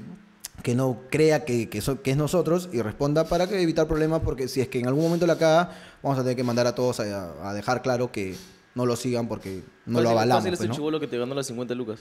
que 0.62 0.74
no 0.74 1.02
crea 1.08 1.44
que, 1.44 1.68
que, 1.68 1.80
so- 1.80 2.02
que 2.02 2.10
es 2.10 2.16
nosotros 2.16 2.68
y 2.72 2.82
responda 2.82 3.24
para 3.28 3.46
que 3.46 3.60
evitar 3.62 3.86
problemas, 3.86 4.22
porque 4.24 4.48
si 4.48 4.60
es 4.60 4.66
que 4.68 4.80
en 4.80 4.88
algún 4.88 5.04
momento 5.04 5.24
la 5.26 5.38
caga, 5.38 5.70
vamos 6.02 6.18
a 6.18 6.22
tener 6.22 6.36
que 6.36 6.42
mandar 6.42 6.66
a 6.66 6.74
todos 6.74 6.98
a, 6.98 7.48
a 7.48 7.54
dejar 7.54 7.80
claro 7.80 8.10
que 8.10 8.34
no 8.74 8.84
lo 8.84 8.96
sigan 8.96 9.28
porque 9.28 9.62
no 9.86 10.00
lo 10.00 10.10
avalamos. 10.10 10.42
Fácil 10.42 10.54
es 10.54 10.60
el 10.62 10.68
¿no? 10.68 10.74
chivolo 10.74 10.98
que 10.98 11.06
te 11.06 11.16
ganó 11.16 11.32
las 11.34 11.46
50 11.46 11.74
lucas. 11.76 12.00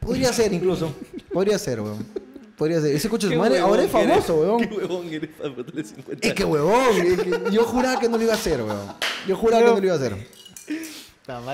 Podría 0.00 0.32
ser 0.32 0.52
incluso. 0.58 0.92
Podría 1.32 1.58
ser, 1.60 1.80
weón. 1.80 2.04
Podría 2.56 2.80
ser. 2.80 2.96
Ese 2.96 3.08
coche 3.08 3.28
de 3.28 3.36
madre 3.36 3.60
ahora 3.60 3.84
es 3.84 3.90
famoso, 3.90 4.34
weón. 4.40 4.68
Qué 4.68 4.74
huevón 4.74 5.06
eres 5.06 5.30
para 5.36 5.50
meterle 5.50 5.84
50 5.84 6.26
Es 6.28 6.34
que 6.34 6.44
huevón. 6.44 6.96
es 6.96 7.20
que 7.22 7.50
yo 7.52 7.64
juraba 7.64 8.00
que 8.00 8.08
no 8.08 8.16
lo 8.16 8.24
iba 8.24 8.32
a 8.32 8.36
hacer, 8.36 8.60
weón. 8.62 8.94
Yo 9.28 9.36
juraba 9.36 9.64
que 9.64 9.70
no 9.70 9.78
lo 9.78 9.84
iba 9.84 9.94
a 9.94 9.96
hacer. 9.96 10.16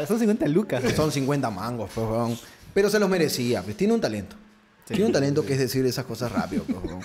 Son 0.06 0.18
50 0.18 0.48
lucas. 0.48 0.82
Son 0.96 1.10
50 1.10 1.50
mangos, 1.50 1.90
pues, 1.94 2.06
weón. 2.06 2.38
Pero 2.72 2.88
se 2.90 2.98
los 2.98 3.08
merecía, 3.08 3.62
pues. 3.62 3.76
Tiene 3.76 3.92
un 3.94 4.00
talento. 4.00 4.36
Tiene 4.86 5.04
un 5.06 5.12
talento 5.12 5.44
que 5.44 5.54
es 5.54 5.58
decir 5.58 5.84
esas 5.86 6.04
cosas 6.04 6.30
rápido, 6.32 6.64
pues, 6.64 6.78
weón. 6.84 7.00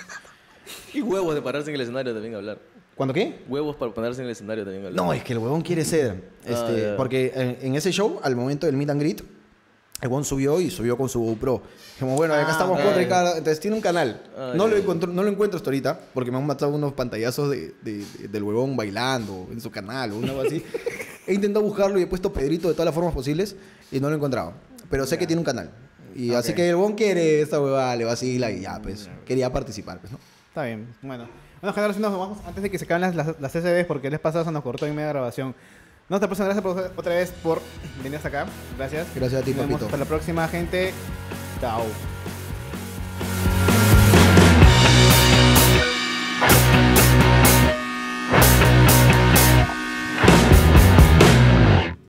Y 0.94 1.02
huevos 1.02 1.34
de 1.36 1.42
pararse 1.42 1.70
en 1.70 1.76
el 1.76 1.82
escenario 1.82 2.14
también 2.14 2.34
a 2.36 2.38
hablar. 2.38 2.60
¿Cuándo 2.96 3.14
qué? 3.14 3.44
Huevos 3.48 3.76
para 3.78 3.94
pararse 3.94 4.22
en 4.22 4.26
el 4.26 4.32
escenario 4.34 4.64
también 4.66 4.84
a 4.84 4.88
hablar. 4.90 5.06
No, 5.06 5.14
es 5.14 5.24
que 5.24 5.34
el 5.34 5.40
huevón 5.40 5.62
quiere 5.62 5.86
ser. 5.86 6.22
Ah, 6.46 6.50
Este, 6.50 6.94
porque 6.98 7.32
en, 7.34 7.58
en 7.68 7.76
ese 7.76 7.92
show, 7.92 8.20
al 8.22 8.36
momento 8.36 8.66
del 8.68 8.76
meet 8.76 8.90
and 8.90 9.02
greet, 9.02 9.24
el 10.02 10.08
huevón 10.08 10.24
subió 10.26 10.62
y 10.62 10.70
subió 10.70 10.98
con 10.98 11.10
su 11.10 11.20
GoPro. 11.22 11.62
Dijimos, 11.96 12.16
bueno, 12.16 12.34
acá 12.34 12.46
Ah, 12.48 12.52
estamos 12.52 12.80
con 12.80 12.96
Ricardo. 12.96 13.32
Entonces 13.32 13.60
tiene 13.60 13.76
un 13.76 13.82
canal. 13.82 14.24
Ah, 14.38 14.54
no, 14.56 14.68
lo 14.68 14.78
encuentro, 14.78 15.12
no 15.12 15.24
lo 15.24 15.30
encuentro 15.30 15.58
hasta 15.58 15.70
ahorita, 15.70 16.00
porque 16.14 16.32
me 16.32 16.38
han 16.38 16.46
matado 16.46 16.72
unos 16.74 16.94
pantallazos 16.94 17.50
de, 17.50 17.74
de- 17.82 18.06
de- 18.20 18.28
del 18.30 18.44
huevón 18.44 18.78
bailando 18.78 19.48
en 19.52 19.60
su 19.60 19.70
canal 19.72 20.12
o 20.14 20.24
algo 20.24 20.42
así. 20.42 20.64
he 21.28 21.34
intentado 21.34 21.66
buscarlo 21.66 22.00
y 22.00 22.04
he 22.04 22.08
puesto 22.08 22.32
Pedrito 22.32 22.68
de 22.70 22.74
todas 22.74 22.86
las 22.86 22.96
formas 22.96 23.14
posibles 23.14 23.56
y 23.92 24.00
no 24.00 24.08
lo 24.08 24.14
he 24.14 24.18
encontrado. 24.18 24.54
Pero 24.90 25.06
sé 25.06 25.18
que 25.18 25.28
tiene 25.28 25.40
un 25.42 25.46
canal. 25.46 25.70
Y 26.16 26.34
así 26.34 26.52
Ok. 26.52 26.56
que 26.58 26.70
el 26.70 26.76
huevón 26.76 26.94
quiere 26.96 27.42
esta 27.42 27.60
huevada, 27.62 27.96
le 27.96 28.06
vacila 28.06 28.50
y 28.52 28.62
ya, 28.62 28.82
pues. 28.82 29.10
Quería 29.26 29.52
participar, 29.54 30.00
pues, 30.00 30.12
¿no? 30.12 30.20
Está 30.48 30.64
bien, 30.64 30.88
bueno. 31.02 31.28
Bueno, 31.62 31.74
general, 31.74 31.94
si 31.94 32.00
nos 32.02 32.18
vamos 32.18 32.38
antes 32.48 32.64
de 32.64 32.72
que 32.72 32.80
se 32.80 32.86
acaben 32.86 33.02
las, 33.02 33.16
las, 33.16 33.40
las 33.40 33.52
SSDs, 33.52 33.86
porque 33.86 34.08
el 34.08 34.12
mes 34.12 34.22
pasado 34.22 34.46
se 34.46 34.52
nos 34.52 34.64
cortó 34.64 34.86
en 34.88 34.96
media 34.96 35.10
grabación. 35.10 35.54
No, 36.10 36.20
te 36.20 36.28
gracias 36.48 36.64
por- 36.64 36.92
otra 36.98 37.14
vez 37.14 37.32
por 37.44 37.62
venir 38.02 38.18
hasta 38.18 38.30
acá. 38.30 38.46
Gracias. 38.78 39.08
Gracias 39.16 39.42
a 39.42 39.46
ti, 39.46 39.52
Nos 39.52 39.60
vemos 39.60 39.72
papito. 39.74 39.86
Hasta 39.86 39.98
la 39.98 40.06
próxima, 40.06 40.48
gente. 40.48 40.92
Chao. 41.62 41.84